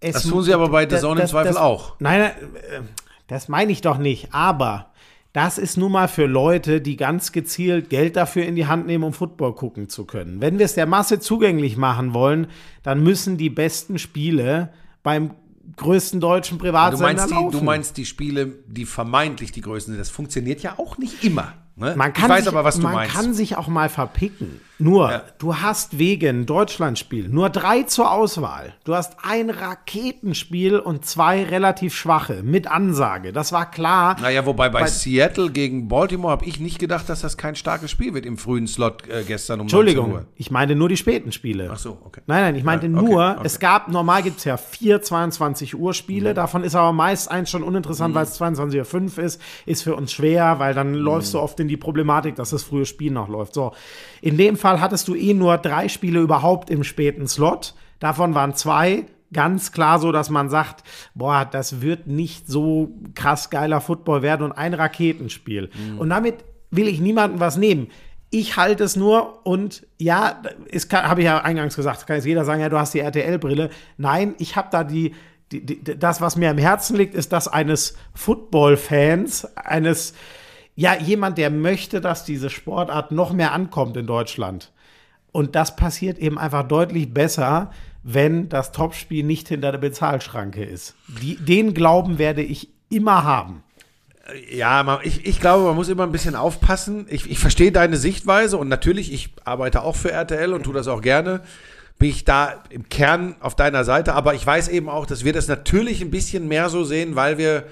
Es 0.00 0.14
Das 0.14 0.26
tun 0.26 0.42
sie 0.42 0.52
aber 0.52 0.68
bei 0.68 0.88
The 0.90 0.96
Zone 0.96 1.20
im 1.22 1.28
Zweifel 1.28 1.52
das- 1.52 1.56
auch. 1.56 1.94
Nein, 2.00 2.20
nein, 2.22 2.32
äh, 2.56 2.80
das 3.28 3.48
meine 3.48 3.70
ich 3.70 3.80
doch 3.80 3.98
nicht. 3.98 4.34
Aber 4.34 4.90
das 5.32 5.58
ist 5.58 5.76
nun 5.76 5.92
mal 5.92 6.08
für 6.08 6.26
Leute, 6.26 6.80
die 6.80 6.96
ganz 6.96 7.30
gezielt 7.30 7.88
Geld 7.88 8.16
dafür 8.16 8.44
in 8.46 8.56
die 8.56 8.66
Hand 8.66 8.88
nehmen, 8.88 9.04
um 9.04 9.12
Football 9.12 9.54
gucken 9.54 9.88
zu 9.88 10.06
können. 10.06 10.40
Wenn 10.40 10.58
wir 10.58 10.64
es 10.66 10.74
der 10.74 10.86
Masse 10.86 11.20
zugänglich 11.20 11.76
machen 11.76 12.14
wollen, 12.14 12.48
dann 12.82 13.00
müssen 13.04 13.36
die 13.36 13.50
besten 13.50 14.00
Spiele 14.00 14.72
beim 15.04 15.30
größten 15.76 16.20
deutschen 16.20 16.58
Du 16.58 16.64
Privatsender 16.64 17.06
meinst, 17.06 17.30
die, 17.30 17.34
laufen. 17.34 17.58
du 17.58 17.64
meinst 17.64 17.96
die 17.96 18.04
Spiele, 18.04 18.46
die 18.66 18.84
vermeintlich 18.84 19.52
die 19.52 19.60
größten 19.60 19.92
sind. 19.94 20.00
Das 20.00 20.10
funktioniert 20.10 20.62
ja 20.62 20.78
auch 20.78 20.98
nicht 20.98 21.24
immer. 21.24 21.54
Ne? 21.76 21.94
Man 21.96 22.12
kann 22.12 22.26
ich 22.26 22.30
weiß 22.30 22.44
sich, 22.44 22.52
aber, 22.52 22.64
was 22.64 22.76
du 22.76 22.82
man 22.82 22.92
meinst. 22.94 23.14
kann 23.14 23.34
sich 23.34 23.56
auch 23.56 23.66
mal 23.66 23.88
verpicken. 23.88 24.60
Nur, 24.78 25.10
Ja. 25.10 25.22
du 25.38 25.56
hast 25.56 25.98
wegen 25.98 26.46
Deutschlandspiel 26.46 27.28
nur 27.28 27.48
drei 27.48 27.84
zur 27.84 28.10
Auswahl. 28.10 28.74
Du 28.84 28.94
hast 28.94 29.16
ein 29.22 29.48
Raketenspiel 29.50 30.78
und 30.80 31.04
zwei 31.06 31.44
relativ 31.44 31.94
schwache 31.94 32.42
mit 32.42 32.66
Ansage. 32.66 33.32
Das 33.32 33.52
war 33.52 33.70
klar. 33.70 34.16
Naja, 34.20 34.44
wobei 34.46 34.68
bei, 34.68 34.80
Bei- 34.80 34.86
Seattle 34.88 35.50
gegen 35.50 35.86
Baltimore 35.86 36.32
habe 36.32 36.44
ich 36.44 36.58
nicht 36.58 36.80
gedacht, 36.80 37.08
dass 37.08 37.20
das 37.20 37.36
kein 37.36 37.54
starkes 37.54 37.90
Spiel 37.92 38.14
wird 38.14 38.26
im 38.26 38.36
frühen 38.36 38.66
Slot 38.66 39.06
äh, 39.08 39.22
gestern 39.24 39.60
um 39.60 39.66
19 39.66 39.78
Entschuldigung, 39.88 40.26
ich 40.36 40.50
meine 40.50 40.74
nur 40.74 40.88
die 40.88 40.96
späten 40.96 41.30
Spiele. 41.30 41.70
Ach 41.72 41.78
so, 41.78 41.98
okay. 42.04 42.22
Nein, 42.26 42.42
nein, 42.42 42.56
ich 42.56 42.64
meinte 42.64 42.86
Ja, 42.88 42.96
okay, 42.98 43.06
nur, 43.10 43.30
okay. 43.36 43.40
es 43.44 43.60
gab, 43.60 43.88
normal 43.88 44.22
gibt 44.24 44.38
es 44.38 44.44
ja 44.44 44.56
vier 44.56 45.00
22 45.00 45.76
Uhr 45.78 45.94
Spiele, 45.94 46.34
davon 46.34 46.64
ist 46.64 46.74
aber 46.74 46.92
meist 46.92 47.30
eins 47.30 47.48
schon 47.48 47.62
uninteressant, 47.62 48.12
Mhm. 48.12 48.16
weil 48.18 48.24
es 48.24 48.34
22.05 48.40 49.18
Uhr 49.18 49.24
ist, 49.24 49.40
ist 49.66 49.82
für 49.82 49.94
uns 49.94 50.12
schwer, 50.12 50.58
weil 50.58 50.74
dann 50.74 50.94
läufst 50.94 51.32
Mhm. 51.32 51.38
du 51.38 51.42
oft 51.44 51.60
in 51.60 51.68
die 51.68 51.76
Problematik, 51.76 52.34
dass 52.34 52.50
das 52.50 52.64
frühe 52.64 52.86
Spiel 52.86 53.12
noch 53.12 53.28
läuft. 53.28 53.54
So, 53.54 53.72
in 54.20 54.36
dem 54.36 54.56
Fall 54.56 54.63
hattest 54.64 55.08
du 55.08 55.14
eh 55.14 55.34
nur 55.34 55.58
drei 55.58 55.88
Spiele 55.88 56.20
überhaupt 56.20 56.70
im 56.70 56.84
späten 56.84 57.26
Slot, 57.28 57.74
davon 57.98 58.34
waren 58.34 58.54
zwei 58.54 59.06
ganz 59.32 59.72
klar 59.72 59.98
so, 59.98 60.12
dass 60.12 60.30
man 60.30 60.48
sagt, 60.48 60.82
boah, 61.14 61.44
das 61.44 61.82
wird 61.82 62.06
nicht 62.06 62.46
so 62.46 62.90
krass 63.14 63.50
geiler 63.50 63.82
Football 63.82 64.22
werden 64.22 64.44
und 64.44 64.52
ein 64.52 64.72
Raketenspiel. 64.72 65.70
Mhm. 65.74 65.98
Und 65.98 66.08
damit 66.08 66.44
will 66.70 66.88
ich 66.88 67.00
niemandem 67.00 67.40
was 67.40 67.58
nehmen. 67.58 67.88
Ich 68.30 68.56
halte 68.56 68.84
es 68.84 68.96
nur 68.96 69.46
und 69.46 69.86
ja, 69.98 70.42
habe 70.92 71.20
ich 71.20 71.26
ja 71.26 71.42
eingangs 71.42 71.76
gesagt, 71.76 72.06
kann 72.06 72.16
jetzt 72.16 72.24
jeder 72.24 72.44
sagen, 72.44 72.60
ja, 72.60 72.68
du 72.68 72.78
hast 72.78 72.94
die 72.94 73.00
RTL-Brille. 73.00 73.70
Nein, 73.96 74.34
ich 74.38 74.56
habe 74.56 74.68
da 74.72 74.82
die, 74.82 75.14
die, 75.52 75.64
die, 75.64 75.98
das, 75.98 76.20
was 76.20 76.36
mir 76.36 76.50
am 76.50 76.58
Herzen 76.58 76.96
liegt, 76.96 77.14
ist 77.14 77.32
das 77.32 77.46
eines 77.46 77.96
Football-Fans, 78.14 79.56
eines, 79.56 80.14
ja, 80.76 80.96
jemand, 80.96 81.38
der 81.38 81.50
möchte, 81.50 82.00
dass 82.00 82.24
diese 82.24 82.50
Sportart 82.50 83.12
noch 83.12 83.32
mehr 83.32 83.52
ankommt 83.52 83.96
in 83.96 84.06
Deutschland. 84.06 84.72
Und 85.30 85.54
das 85.54 85.76
passiert 85.76 86.18
eben 86.18 86.38
einfach 86.38 86.66
deutlich 86.66 87.12
besser, 87.12 87.70
wenn 88.02 88.48
das 88.48 88.72
Topspiel 88.72 89.24
nicht 89.24 89.48
hinter 89.48 89.72
der 89.72 89.78
Bezahlschranke 89.78 90.64
ist. 90.64 90.94
Die, 91.22 91.36
den 91.36 91.74
Glauben 91.74 92.18
werde 92.18 92.42
ich 92.42 92.68
immer 92.90 93.24
haben. 93.24 93.62
Ja, 94.50 94.82
man, 94.82 95.00
ich, 95.02 95.26
ich 95.26 95.40
glaube, 95.40 95.64
man 95.64 95.74
muss 95.74 95.88
immer 95.88 96.04
ein 96.04 96.12
bisschen 96.12 96.34
aufpassen. 96.36 97.06
Ich, 97.08 97.30
ich 97.30 97.38
verstehe 97.38 97.72
deine 97.72 97.96
Sichtweise 97.96 98.56
und 98.56 98.68
natürlich, 98.68 99.12
ich 99.12 99.30
arbeite 99.44 99.82
auch 99.82 99.96
für 99.96 100.12
RTL 100.12 100.52
und 100.52 100.64
tue 100.64 100.74
das 100.74 100.88
auch 100.88 101.02
gerne. 101.02 101.42
Bin 101.98 102.10
ich 102.10 102.24
da 102.24 102.62
im 102.70 102.88
Kern 102.88 103.36
auf 103.40 103.54
deiner 103.54 103.84
Seite, 103.84 104.14
aber 104.14 104.34
ich 104.34 104.46
weiß 104.46 104.68
eben 104.68 104.88
auch, 104.88 105.06
dass 105.06 105.24
wir 105.24 105.32
das 105.32 105.46
natürlich 105.46 106.00
ein 106.00 106.10
bisschen 106.10 106.48
mehr 106.48 106.68
so 106.68 106.84
sehen, 106.84 107.16
weil 107.16 107.38
wir 107.38 107.64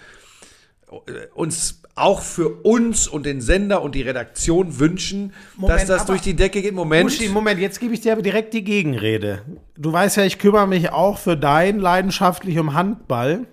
äh, 0.90 1.26
uns 1.34 1.81
auch 1.94 2.22
für 2.22 2.48
uns 2.64 3.06
und 3.06 3.26
den 3.26 3.40
Sender 3.42 3.82
und 3.82 3.94
die 3.94 4.02
Redaktion 4.02 4.78
wünschen, 4.78 5.32
Moment, 5.56 5.80
dass 5.80 5.86
das 5.88 6.06
durch 6.06 6.22
die 6.22 6.34
Decke 6.34 6.62
geht. 6.62 6.74
Moment. 6.74 7.04
Uschi, 7.10 7.28
Moment, 7.28 7.60
jetzt 7.60 7.80
gebe 7.80 7.92
ich 7.94 8.00
dir 8.00 8.12
aber 8.12 8.22
direkt 8.22 8.54
die 8.54 8.64
Gegenrede. 8.64 9.42
Du 9.76 9.92
weißt 9.92 10.16
ja, 10.16 10.24
ich 10.24 10.38
kümmere 10.38 10.66
mich 10.66 10.90
auch 10.90 11.18
für 11.18 11.36
dein 11.36 11.78
leidenschaftlich 11.78 12.58
um 12.58 12.72
Handball. 12.74 13.46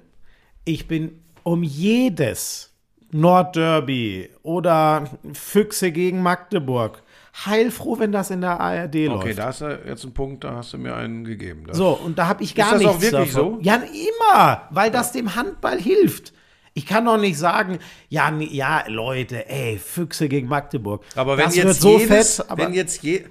Ich 0.63 0.87
bin 0.87 1.21
um 1.43 1.63
jedes 1.63 2.73
Nordderby 3.11 4.29
oder 4.43 5.05
Füchse 5.33 5.91
gegen 5.91 6.21
Magdeburg 6.21 7.03
heilfroh, 7.45 7.99
wenn 7.99 8.11
das 8.11 8.31
in 8.31 8.41
der 8.41 8.59
ARD 8.59 8.95
Okay, 8.95 9.05
läuft. 9.07 9.39
da 9.39 9.45
hast 9.45 9.61
du 9.61 9.79
jetzt 9.87 10.03
einen 10.03 10.13
Punkt, 10.13 10.43
da 10.43 10.55
hast 10.55 10.73
du 10.73 10.77
mir 10.77 10.95
einen 10.95 11.23
gegeben. 11.23 11.63
So, 11.71 11.89
und 11.91 12.17
da 12.19 12.27
habe 12.27 12.43
ich 12.43 12.53
gar 12.55 12.73
das 12.73 12.85
auch 12.85 12.99
nichts 12.99 13.11
wirklich 13.11 13.33
davon. 13.33 13.53
so? 13.55 13.59
Ja, 13.61 13.75
immer, 13.75 14.63
weil 14.71 14.91
das 14.91 15.11
dem 15.11 15.35
Handball 15.35 15.79
hilft. 15.79 16.33
Ich 16.79 16.85
kann 16.85 17.03
doch 17.03 17.17
nicht 17.17 17.37
sagen, 17.37 17.79
ja, 18.07 18.31
ja, 18.39 18.85
Leute, 18.87 19.49
ey, 19.49 19.77
Füchse 19.77 20.29
gegen 20.29 20.47
Magdeburg. 20.47 21.03
Aber 21.15 21.37
wenn 21.37 21.43
das 21.47 21.55
jetzt 21.57 21.65
wird 21.65 21.75
so 21.75 21.99
jedes, 21.99 22.37
fett, 22.37 22.49
aber 22.49 22.63
wenn 22.67 22.73
jetzt 22.73 23.03
je, 23.03 23.25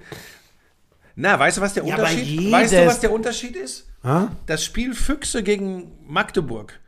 na, 1.17 1.39
weißt 1.39 1.57
du, 1.57 1.61
was 1.63 1.73
der 1.73 1.85
Ja, 1.87 1.95
Unterschied? 1.97 2.53
Weißt 2.53 2.73
du, 2.75 2.87
was 2.87 3.01
der 3.01 3.11
Unterschied 3.11 3.57
ist? 3.57 3.89
Hä? 4.05 4.27
Das 4.45 4.63
Spiel 4.63 4.95
Füchse 4.95 5.43
gegen 5.43 5.93
Magdeburg 6.07 6.79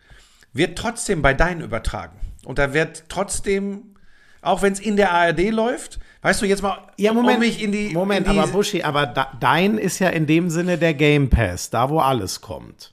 wird 0.53 0.77
trotzdem 0.77 1.23
bei 1.23 1.33
Dein 1.33 1.63
übertragen 1.63 2.19
und 2.45 2.59
da 2.59 2.75
wird 2.75 3.05
trotzdem, 3.09 3.97
auch 4.43 4.61
wenn 4.61 4.75
es 4.75 4.81
in 4.81 4.97
der 4.97 5.13
ARD 5.13 5.49
läuft, 5.51 5.99
weißt 6.21 6.43
du 6.43 6.47
jetzt 6.47 6.63
mal, 6.63 6.77
Ja, 6.99 7.15
Moment. 7.15 7.37
um 7.37 7.41
mich 7.41 7.63
in 7.63 7.73
die, 7.73 7.89
Moment, 7.95 8.27
in 8.27 8.35
die, 8.35 8.39
aber 8.39 8.49
Buschi, 8.53 8.83
aber 8.83 9.07
da, 9.07 9.33
dein 9.41 9.79
ist 9.79 9.99
ja 9.99 10.11
in 10.11 10.27
dem 10.27 10.51
Sinne 10.51 10.77
der 10.77 10.93
Game 10.93 11.31
Pass, 11.31 11.71
da 11.71 11.89
wo 11.89 12.01
alles 12.01 12.43
kommt. 12.43 12.93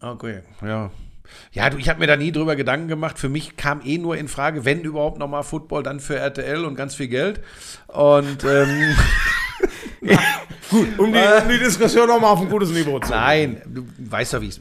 Okay, 0.00 0.42
ja. 0.64 0.92
Ja, 1.54 1.68
du, 1.68 1.76
ich 1.76 1.90
habe 1.90 2.00
mir 2.00 2.06
da 2.06 2.16
nie 2.16 2.32
drüber 2.32 2.56
Gedanken 2.56 2.88
gemacht. 2.88 3.18
Für 3.18 3.28
mich 3.28 3.56
kam 3.56 3.82
eh 3.84 3.98
nur 3.98 4.16
in 4.16 4.28
Frage, 4.28 4.64
wenn 4.64 4.80
überhaupt 4.80 5.18
nochmal 5.18 5.42
Football, 5.42 5.82
dann 5.82 6.00
für 6.00 6.16
RTL 6.16 6.64
und 6.64 6.76
ganz 6.76 6.94
viel 6.94 7.08
Geld. 7.08 7.40
Und 7.88 8.42
ähm, 8.44 8.96
Um 10.72 11.12
die, 11.12 11.18
um 11.18 11.48
die 11.50 11.58
Diskussion 11.58 12.08
nochmal 12.08 12.30
auf 12.32 12.40
ein 12.40 12.48
gutes 12.48 12.70
Niveau 12.70 12.98
zu 12.98 13.10
nein, 13.10 13.60
du 13.66 13.84
weißt 13.98 14.34
doch, 14.34 14.40
wie 14.40 14.48
es. 14.48 14.60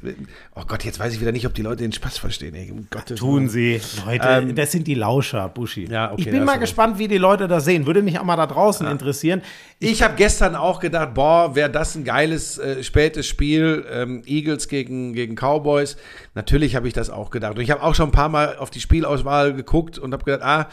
Oh 0.56 0.64
Gott, 0.68 0.84
jetzt 0.84 1.00
weiß 1.00 1.14
ich 1.14 1.22
wieder 1.22 1.32
nicht, 1.32 1.46
ob 1.46 1.54
die 1.54 1.62
Leute 1.62 1.84
den 1.84 1.94
Spaß 1.94 2.18
verstehen. 2.18 2.54
Ey, 2.54 2.70
um 2.70 2.88
Gottes 2.90 3.20
Tun 3.20 3.54
Willen. 3.54 3.80
sie. 3.80 3.82
Leute, 4.06 4.54
das 4.54 4.72
sind 4.72 4.88
die 4.88 4.96
Lauscher, 4.96 5.48
Buschi. 5.48 5.86
Ähm, 5.86 5.92
Ja, 5.92 6.12
okay, 6.12 6.22
ich 6.22 6.30
bin 6.30 6.44
mal 6.44 6.58
gespannt, 6.58 7.00
wie 7.00 7.08
die 7.08 7.18
Leute 7.18 7.48
das 7.48 7.64
sehen. 7.64 7.86
Würde 7.86 8.02
mich 8.02 8.20
auch 8.20 8.26
mal 8.26 8.36
da 8.36 8.48
draußen 8.48 8.86
interessieren. 8.88 9.42
Ich 9.80 10.04
habe 10.04 10.16
gestern 10.16 10.56
auch 10.56 10.80
gedacht, 10.82 11.14
boah, 11.14 11.56
wäre 11.56 11.70
das 11.70 11.96
ein 11.96 12.04
geiles 12.04 12.58
äh, 12.58 12.84
spätes 12.84 13.26
Spiel, 13.28 13.86
ähm, 13.90 14.22
Eagles 14.26 14.68
gegen, 14.68 15.14
gegen 15.14 15.36
Cowboys. 15.36 15.96
Natürlich 16.36 16.76
habe 16.76 16.88
ich 16.88 16.94
das 16.94 17.10
auch 17.10 17.30
gedacht. 17.30 17.56
Und 17.56 17.62
ich 17.62 17.72
habe 17.72 17.84
auch 17.84 17.96
schon 17.96 18.10
ein 18.10 18.14
paar 18.14 18.30
Mal 18.30 18.58
auf 18.58 18.70
die 18.70 18.82
Spielauswahl 18.82 19.54
geguckt 19.54 19.98
und 19.98 20.12
habe 20.12 20.24
gedacht, 20.26 20.44
ah, 20.44 20.68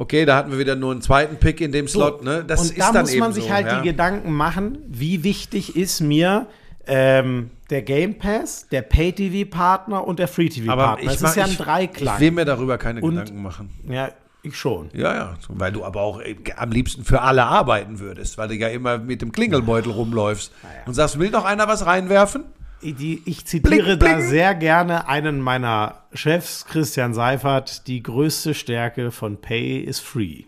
okay, 0.00 0.24
da 0.24 0.36
hatten 0.36 0.50
wir 0.50 0.58
wieder 0.58 0.76
nur 0.76 0.92
einen 0.92 1.02
zweiten 1.02 1.36
Pick 1.36 1.60
in 1.60 1.72
dem 1.72 1.86
Slot. 1.86 2.24
Ne? 2.24 2.42
Das 2.46 2.62
und 2.62 2.70
ist 2.70 2.80
da 2.80 2.90
dann 2.90 3.02
muss 3.02 3.16
man 3.16 3.32
sich 3.34 3.44
so, 3.44 3.50
halt 3.50 3.66
ja. 3.66 3.80
die 3.80 3.88
Gedanken 3.88 4.32
machen, 4.32 4.78
wie 4.88 5.22
wichtig 5.22 5.76
ist 5.76 6.00
mir 6.00 6.46
ähm, 6.86 7.50
der 7.68 7.82
Game 7.82 8.16
Pass, 8.18 8.66
der 8.70 8.80
Pay-TV-Partner 8.80 10.06
und 10.06 10.18
der 10.18 10.26
Free-TV-Partner. 10.26 11.04
Das 11.04 11.20
ist 11.22 11.36
ja 11.36 11.44
ein 11.44 11.56
Dreiklang. 11.56 12.14
ich 12.14 12.20
will 12.20 12.30
mir 12.30 12.46
darüber 12.46 12.78
keine 12.78 13.02
Und- 13.02 13.10
Gedanken 13.10 13.42
machen. 13.42 13.70
ja, 13.88 14.08
ich 14.42 14.56
schon. 14.56 14.88
Ja, 14.94 15.14
ja, 15.14 15.36
so, 15.38 15.52
weil 15.60 15.70
du 15.70 15.84
aber 15.84 16.00
auch 16.00 16.18
äh, 16.22 16.34
am 16.56 16.72
liebsten 16.72 17.04
für 17.04 17.20
alle 17.20 17.44
arbeiten 17.44 18.00
würdest, 18.00 18.38
weil 18.38 18.48
du 18.48 18.54
ja 18.54 18.68
immer 18.68 18.96
mit 18.96 19.20
dem 19.20 19.32
Klingelbeutel 19.32 19.92
rumläufst 19.92 20.50
und 20.86 20.94
sagst, 20.94 21.18
will 21.18 21.28
noch 21.28 21.44
einer 21.44 21.68
was 21.68 21.84
reinwerfen? 21.84 22.44
Die, 22.82 23.22
ich 23.26 23.44
zitiere 23.46 23.96
Bling, 23.96 23.98
da 23.98 24.14
bling. 24.16 24.28
sehr 24.28 24.54
gerne 24.54 25.06
einen 25.08 25.40
meiner 25.40 26.04
Chefs, 26.14 26.64
Christian 26.64 27.12
Seifert, 27.14 27.86
die 27.86 28.02
größte 28.02 28.54
Stärke 28.54 29.10
von 29.10 29.40
Pay 29.40 29.80
is 29.80 30.00
Free. 30.00 30.44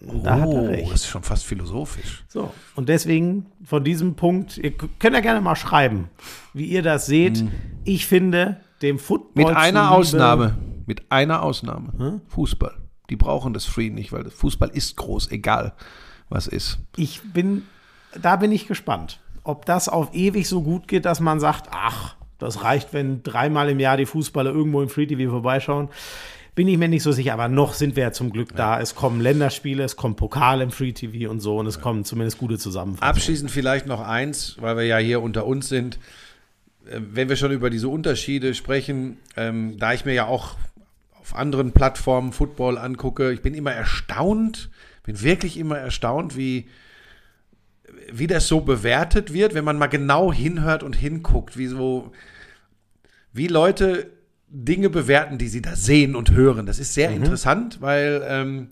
Und 0.00 0.24
da 0.24 0.40
hat 0.40 0.48
er 0.52 0.68
recht. 0.68 0.84
Oh, 0.86 0.90
das 0.90 1.02
ist 1.02 1.08
schon 1.08 1.22
fast 1.22 1.44
philosophisch. 1.44 2.24
So, 2.28 2.52
und 2.74 2.88
deswegen 2.88 3.46
von 3.64 3.84
diesem 3.84 4.14
Punkt, 4.16 4.58
ihr 4.58 4.72
könnt 4.72 5.14
ja 5.14 5.20
gerne 5.20 5.40
mal 5.40 5.54
schreiben, 5.56 6.10
wie 6.52 6.66
ihr 6.66 6.82
das 6.82 7.06
seht. 7.06 7.44
Ich 7.84 8.06
finde, 8.06 8.60
dem 8.82 8.98
Football. 8.98 9.44
Mit 9.46 9.56
einer 9.56 9.82
zuliebe- 9.84 9.90
Ausnahme. 9.94 10.58
Mit 10.86 11.10
einer 11.12 11.42
Ausnahme. 11.42 12.20
Fußball. 12.28 12.74
Die 13.10 13.16
brauchen 13.16 13.54
das 13.54 13.64
Free 13.64 13.90
nicht, 13.90 14.12
weil 14.12 14.28
Fußball 14.28 14.70
ist 14.70 14.96
groß, 14.96 15.30
egal 15.30 15.72
was 16.28 16.46
ist. 16.48 16.78
Ich 16.96 17.20
bin, 17.32 17.62
da 18.20 18.36
bin 18.36 18.50
ich 18.52 18.66
gespannt, 18.66 19.20
ob 19.44 19.66
das 19.66 19.88
auf 19.88 20.14
ewig 20.14 20.48
so 20.48 20.62
gut 20.62 20.88
geht, 20.88 21.04
dass 21.04 21.20
man 21.20 21.40
sagt, 21.40 21.68
ach, 21.72 22.16
das 22.38 22.62
reicht, 22.62 22.92
wenn 22.92 23.22
dreimal 23.22 23.68
im 23.70 23.80
Jahr 23.80 23.96
die 23.96 24.06
Fußballer 24.06 24.50
irgendwo 24.50 24.82
im 24.82 24.88
Free 24.88 25.06
TV 25.06 25.30
vorbeischauen. 25.30 25.88
Bin 26.54 26.68
ich 26.68 26.76
mir 26.76 26.88
nicht 26.88 27.02
so 27.02 27.12
sicher, 27.12 27.32
aber 27.32 27.48
noch 27.48 27.72
sind 27.72 27.96
wir 27.96 28.02
ja 28.02 28.12
zum 28.12 28.30
Glück 28.30 28.54
da. 28.54 28.78
Es 28.78 28.94
kommen 28.94 29.20
Länderspiele, 29.20 29.82
es 29.84 29.96
kommt 29.96 30.18
Pokal 30.18 30.60
im 30.60 30.70
Free 30.70 30.92
TV 30.92 31.30
und 31.30 31.40
so 31.40 31.58
und 31.58 31.66
es 31.66 31.80
kommen 31.80 32.04
zumindest 32.04 32.38
gute 32.38 32.58
Zusammenfassungen. 32.58 33.16
Abschließend 33.16 33.50
vielleicht 33.50 33.86
noch 33.86 34.00
eins, 34.00 34.56
weil 34.60 34.76
wir 34.76 34.84
ja 34.84 34.98
hier 34.98 35.22
unter 35.22 35.46
uns 35.46 35.68
sind. 35.68 35.98
Äh, 36.90 37.00
Wenn 37.10 37.28
wir 37.30 37.36
schon 37.36 37.52
über 37.52 37.70
diese 37.70 37.88
Unterschiede 37.88 38.54
sprechen, 38.54 39.16
ähm, 39.36 39.78
da 39.78 39.94
ich 39.94 40.04
mir 40.04 40.12
ja 40.12 40.26
auch 40.26 40.56
auf 41.20 41.34
anderen 41.34 41.72
Plattformen 41.72 42.32
Football 42.32 42.76
angucke, 42.76 43.32
ich 43.32 43.40
bin 43.40 43.54
immer 43.54 43.72
erstaunt, 43.72 44.68
bin 45.04 45.22
wirklich 45.22 45.56
immer 45.56 45.78
erstaunt, 45.78 46.36
wie, 46.36 46.66
wie 48.12 48.26
das 48.26 48.48
so 48.48 48.60
bewertet 48.60 49.32
wird, 49.32 49.54
wenn 49.54 49.64
man 49.64 49.78
mal 49.78 49.86
genau 49.86 50.32
hinhört 50.32 50.82
und 50.82 50.96
hinguckt, 50.96 51.56
wie 51.56 51.66
so, 51.66 52.12
wie 53.32 53.46
Leute 53.46 54.10
Dinge 54.48 54.90
bewerten, 54.90 55.38
die 55.38 55.48
sie 55.48 55.62
da 55.62 55.76
sehen 55.76 56.14
und 56.14 56.32
hören. 56.32 56.66
Das 56.66 56.78
ist 56.78 56.92
sehr 56.94 57.10
Mhm. 57.10 57.16
interessant, 57.16 57.80
weil 57.80 58.22
ähm, 58.28 58.68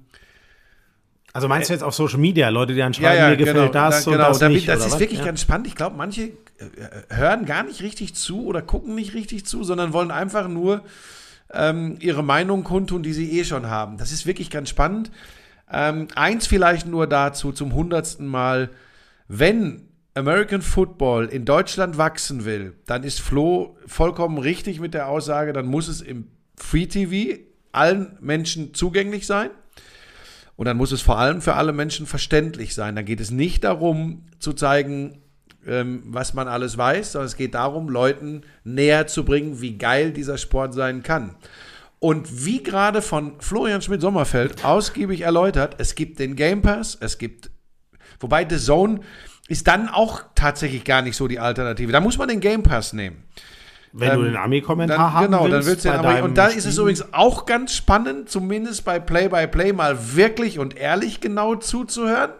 Also 1.32 1.46
meinst 1.48 1.68
du 1.70 1.74
jetzt 1.74 1.82
auf 1.82 1.94
Social 1.94 2.18
Media, 2.18 2.48
Leute, 2.48 2.72
die 2.74 2.80
dann 2.80 2.92
ja, 2.92 3.00
schreiben, 3.00 3.18
ja, 3.18 3.28
mir 3.30 3.36
gefällt 3.36 3.56
genau, 3.56 3.72
das 3.72 4.04
da, 4.04 4.10
und 4.10 4.16
genau, 4.16 4.28
das 4.28 4.38
da, 4.40 4.48
nicht, 4.48 4.68
das 4.68 4.84
ist 4.84 4.92
was? 4.92 5.00
wirklich 5.00 5.20
ja. 5.20 5.24
ganz 5.26 5.40
spannend. 5.40 5.68
Ich 5.68 5.76
glaube, 5.76 5.96
manche 5.96 6.22
äh, 6.24 6.32
hören 7.08 7.46
gar 7.46 7.62
nicht 7.62 7.82
richtig 7.82 8.14
zu 8.14 8.44
oder 8.46 8.62
gucken 8.62 8.94
nicht 8.96 9.14
richtig 9.14 9.46
zu, 9.46 9.62
sondern 9.64 9.92
wollen 9.92 10.10
einfach 10.10 10.48
nur 10.48 10.82
ähm, 11.52 11.96
ihre 12.00 12.22
Meinung 12.24 12.64
kundtun, 12.64 13.02
die 13.02 13.12
sie 13.12 13.38
eh 13.38 13.44
schon 13.44 13.66
haben. 13.70 13.96
Das 13.96 14.10
ist 14.12 14.26
wirklich 14.26 14.50
ganz 14.50 14.68
spannend. 14.70 15.10
Ähm, 15.72 16.08
eins 16.16 16.46
vielleicht 16.48 16.86
nur 16.88 17.06
dazu 17.06 17.52
zum 17.52 17.72
hundertsten 17.74 18.26
Mal, 18.26 18.70
wenn 19.32 19.86
American 20.14 20.60
Football 20.60 21.26
in 21.26 21.44
Deutschland 21.44 21.96
wachsen 21.96 22.44
will, 22.44 22.74
dann 22.86 23.04
ist 23.04 23.20
Flo 23.20 23.76
vollkommen 23.86 24.38
richtig 24.38 24.80
mit 24.80 24.92
der 24.92 25.08
Aussage, 25.08 25.52
dann 25.52 25.66
muss 25.66 25.86
es 25.86 26.00
im 26.00 26.26
Free 26.56 26.86
TV 26.86 27.40
allen 27.70 28.18
Menschen 28.20 28.74
zugänglich 28.74 29.28
sein. 29.28 29.50
Und 30.56 30.66
dann 30.66 30.76
muss 30.76 30.90
es 30.90 31.00
vor 31.00 31.16
allem 31.16 31.40
für 31.40 31.54
alle 31.54 31.72
Menschen 31.72 32.06
verständlich 32.06 32.74
sein. 32.74 32.96
Da 32.96 33.02
geht 33.02 33.20
es 33.20 33.30
nicht 33.30 33.62
darum 33.62 34.24
zu 34.40 34.52
zeigen, 34.52 35.22
ähm, 35.64 36.02
was 36.06 36.34
man 36.34 36.48
alles 36.48 36.76
weiß, 36.76 37.12
sondern 37.12 37.28
es 37.28 37.36
geht 37.36 37.54
darum, 37.54 37.88
Leuten 37.88 38.42
näher 38.64 39.06
zu 39.06 39.24
bringen, 39.24 39.60
wie 39.60 39.78
geil 39.78 40.12
dieser 40.12 40.38
Sport 40.38 40.74
sein 40.74 41.04
kann. 41.04 41.36
Und 42.00 42.44
wie 42.44 42.64
gerade 42.64 43.00
von 43.00 43.40
Florian 43.40 43.80
Schmidt-Sommerfeld 43.80 44.64
ausgiebig 44.64 45.20
erläutert, 45.20 45.76
es 45.78 45.94
gibt 45.94 46.18
den 46.18 46.34
Game 46.34 46.62
Pass, 46.62 46.98
es 47.00 47.16
gibt, 47.16 47.50
wobei 48.20 48.46
The 48.48 48.58
Zone 48.58 49.00
ist 49.48 49.66
dann 49.66 49.88
auch 49.88 50.22
tatsächlich 50.36 50.84
gar 50.84 51.02
nicht 51.02 51.16
so 51.16 51.26
die 51.26 51.40
Alternative. 51.40 51.90
Da 51.90 52.00
muss 52.00 52.16
man 52.18 52.28
den 52.28 52.40
Game 52.40 52.62
Pass 52.62 52.92
nehmen. 52.92 53.24
Wenn 53.92 54.10
du 54.10 54.18
Ähm, 54.20 54.24
den 54.26 54.36
Ami-Kommentar 54.36 55.12
haben 55.14 55.26
genau, 55.26 55.42
willst, 55.42 55.52
dann 55.54 55.66
willst 55.66 55.84
du 55.84 55.90
den 55.90 56.02
deinem 56.02 56.24
Und 56.26 56.38
da 56.38 56.46
ist 56.46 56.64
es 56.64 56.78
übrigens 56.78 57.12
auch 57.12 57.44
ganz 57.46 57.74
spannend, 57.74 58.28
zumindest 58.30 58.84
bei 58.84 59.00
Play-by-Play 59.00 59.72
mal 59.72 60.14
wirklich 60.14 60.60
und 60.60 60.76
ehrlich 60.76 61.20
genau 61.20 61.56
zuzuhören, 61.56 62.30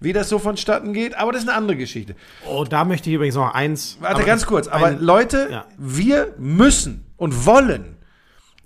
wie 0.00 0.12
das 0.12 0.28
so 0.28 0.38
vonstatten 0.38 0.92
geht. 0.92 1.16
Aber 1.16 1.32
das 1.32 1.44
ist 1.44 1.48
eine 1.48 1.56
andere 1.56 1.78
Geschichte. 1.78 2.14
Oh, 2.46 2.64
da 2.68 2.84
möchte 2.84 3.08
ich 3.08 3.16
übrigens 3.16 3.36
noch 3.36 3.54
eins. 3.54 3.96
Warte 4.00 4.24
ganz 4.24 4.44
kurz. 4.44 4.68
Aber 4.68 4.86
ein- 4.88 5.00
Leute, 5.00 5.48
ja. 5.50 5.64
wir 5.78 6.34
müssen 6.36 7.06
und 7.16 7.46
wollen, 7.46 7.96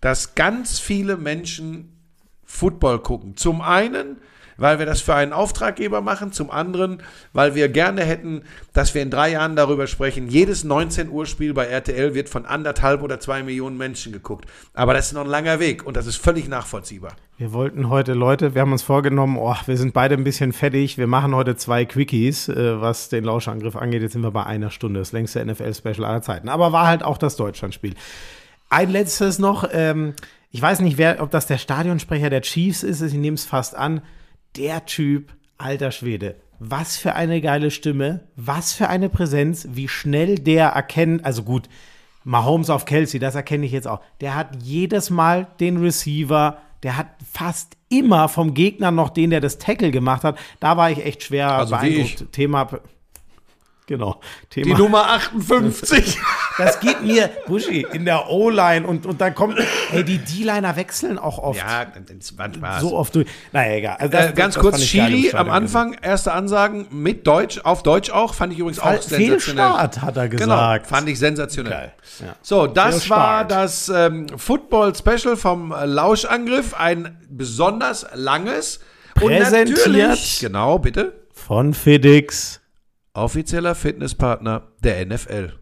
dass 0.01 0.35
ganz 0.35 0.81
viele 0.81 1.17
Menschen 1.17 1.97
Football 2.45 2.99
gucken. 2.99 3.37
Zum 3.37 3.61
einen, 3.61 4.17
weil 4.57 4.79
wir 4.79 4.87
das 4.87 5.01
für 5.01 5.15
einen 5.15 5.33
Auftraggeber 5.33 6.01
machen, 6.01 6.33
zum 6.33 6.51
anderen, 6.51 7.03
weil 7.33 7.55
wir 7.55 7.69
gerne 7.69 8.05
hätten, 8.05 8.43
dass 8.73 8.95
wir 8.95 9.03
in 9.03 9.11
drei 9.11 9.31
Jahren 9.31 9.57
darüber 9.57 9.87
sprechen, 9.87 10.29
jedes 10.29 10.65
19 10.65 11.09
Uhr 11.09 11.27
Spiel 11.27 11.55
bei 11.55 11.67
RTL 11.67 12.15
wird 12.15 12.29
von 12.29 12.47
anderthalb 12.47 13.03
oder 13.03 13.21
zwei 13.21 13.43
Millionen 13.43 13.77
Menschen 13.77 14.13
geguckt. 14.13 14.47
Aber 14.75 14.95
das 14.95 15.07
ist 15.07 15.13
noch 15.13 15.25
ein 15.25 15.31
langer 15.31 15.61
Weg 15.61 15.87
und 15.87 15.97
das 15.97 16.07
ist 16.07 16.17
völlig 16.17 16.49
nachvollziehbar. 16.49 17.13
Wir 17.39 17.53
wollten 17.53 17.89
heute, 17.89 18.13
Leute, 18.13 18.55
wir 18.55 18.61
haben 18.61 18.73
uns 18.73 18.83
vorgenommen, 18.83 19.37
oh, 19.37 19.57
wir 19.67 19.77
sind 19.77 19.93
beide 19.93 20.15
ein 20.15 20.23
bisschen 20.23 20.53
fettig. 20.53 20.97
Wir 20.97 21.09
machen 21.09 21.35
heute 21.35 21.57
zwei 21.57 21.85
Quickies, 21.85 22.49
äh, 22.49 22.81
was 22.81 23.09
den 23.09 23.25
Lauschangriff 23.25 23.75
angeht. 23.75 24.03
Jetzt 24.03 24.13
sind 24.13 24.23
wir 24.23 24.31
bei 24.31 24.45
einer 24.45 24.71
Stunde, 24.71 25.01
das 25.01 25.11
längste 25.11 25.45
NFL-Special 25.45 26.05
aller 26.05 26.23
Zeiten. 26.23 26.49
Aber 26.49 26.73
war 26.73 26.87
halt 26.87 27.03
auch 27.03 27.19
das 27.19 27.35
Deutschlandspiel. 27.37 27.95
Ein 28.69 28.91
letztes 28.91 29.39
noch, 29.39 29.69
ähm, 29.73 30.15
ich 30.51 30.63
weiß 30.63 30.81
nicht, 30.81 30.99
wer, 30.99 31.21
ob 31.21 31.31
das 31.31 31.47
der 31.47 31.59
Stadionsprecher 31.59 32.31
der 32.31 32.43
Chiefs 32.43 32.83
ist, 32.83 33.03
ich 33.03 33.15
nehme 33.15 33.35
es 33.35 33.45
fast 33.45 33.75
an. 33.75 34.03
Der 34.57 34.85
Typ, 34.85 35.33
alter 35.59 35.91
Schwede, 35.91 36.37
was 36.59 36.97
für 36.97 37.15
eine 37.15 37.41
geile 37.41 37.71
Stimme, 37.71 38.21
was 38.37 38.73
für 38.73 38.89
eine 38.89 39.09
Präsenz, 39.09 39.67
wie 39.73 39.89
schnell 39.89 40.37
der 40.37 40.69
erkennt, 40.69 41.25
also 41.25 41.43
gut, 41.43 41.69
Mahomes 42.25 42.71
auf 42.71 42.85
Kelsey, 42.85 43.19
das 43.19 43.35
erkenne 43.35 43.67
ich 43.67 43.73
jetzt 43.73 43.89
auch. 43.89 44.01
Der 44.21 44.35
hat 44.35 44.63
jedes 44.63 45.11
Mal 45.11 45.49
den 45.59 45.79
Receiver, 45.79 46.59
der 46.83 46.97
hat 46.97 47.09
fast 47.31 47.77
immer 47.89 48.29
vom 48.29 48.55
Gegner 48.55 48.91
noch 48.91 49.11
den, 49.11 49.31
der 49.31 49.41
das 49.41 49.59
Tackle 49.59 49.91
gemacht 49.91 50.25
hat. 50.25 50.39
Da 50.61 50.77
war 50.77 50.91
ich 50.91 51.05
echt 51.05 51.23
schwer 51.23 51.53
Also 51.53 51.75
beeindruckt. 51.75 52.33
Thema, 52.33 52.69
genau, 53.87 54.21
Die 54.55 54.63
Thema. 54.63 54.79
Nummer 54.79 55.07
58. 55.11 56.19
Das 56.59 56.81
geht 56.81 57.03
mir, 57.03 57.31
Buschi, 57.47 57.87
in 57.95 58.05
der 58.05 58.29
O-Line 58.29 58.87
und, 58.87 59.07
und 59.07 59.23
dann 59.23 59.35
kommt, 59.35 59.59
hey, 59.89 60.05
die 60.05 60.19
D-Liner 60.19 60.77
wechseln 60.77 61.19
auch 61.19 61.39
oft. 61.39 61.59
ja, 61.59 61.87
das 61.87 62.61
war. 62.61 62.79
So 62.79 62.95
oft 62.95 63.15
durch. 63.15 63.27
Naja, 63.53 63.73
egal. 63.77 63.97
Also 63.99 64.13
das- 64.13 64.27
Äh, 64.27 64.33
ganz 64.35 64.55
das 64.57 64.63
kurz, 64.63 64.75
geil 64.75 65.15
im 65.15 65.19
Schiri 65.23 65.35
am 65.35 65.49
Anfang, 65.49 65.97
erste 66.03 66.33
Ansagen 66.35 66.89
mit 66.91 67.27
Deutsch, 67.27 67.59
auf 67.65 67.83
Deutsch 67.83 68.11
auch, 68.11 68.35
fand 68.35 68.53
ich 68.53 68.59
übrigens 68.59 68.81
auch 68.81 68.85
Fall- 68.85 69.01
sensationell. 69.01 69.39
Fehlstart, 69.39 70.03
hat 70.03 70.17
er 70.19 70.29
gesagt. 70.29 70.85
Genau, 70.85 70.89
fand 70.95 71.09
ich 71.09 71.19
sensationell. 71.19 71.93
Ja. 72.21 72.37
So, 72.43 72.67
das 72.67 73.09
war 73.09 73.47
das 73.47 73.89
ähm, 73.89 74.27
Football-Special 74.37 75.37
vom 75.39 75.73
äh, 75.73 75.87
Lauschangriff, 75.87 76.75
ein 76.75 77.17
besonders 77.31 78.07
langes 78.15 78.81
Präsentiert. 79.15 79.87
und 79.87 79.93
natürlich, 79.95 80.39
genau, 80.41 80.79
bitte, 80.79 81.15
Von 81.33 81.73
FedEx. 81.73 82.61
Offizieller 83.15 83.75
Fitnesspartner 83.75 84.63
der 84.83 85.07
NFL. 85.07 85.62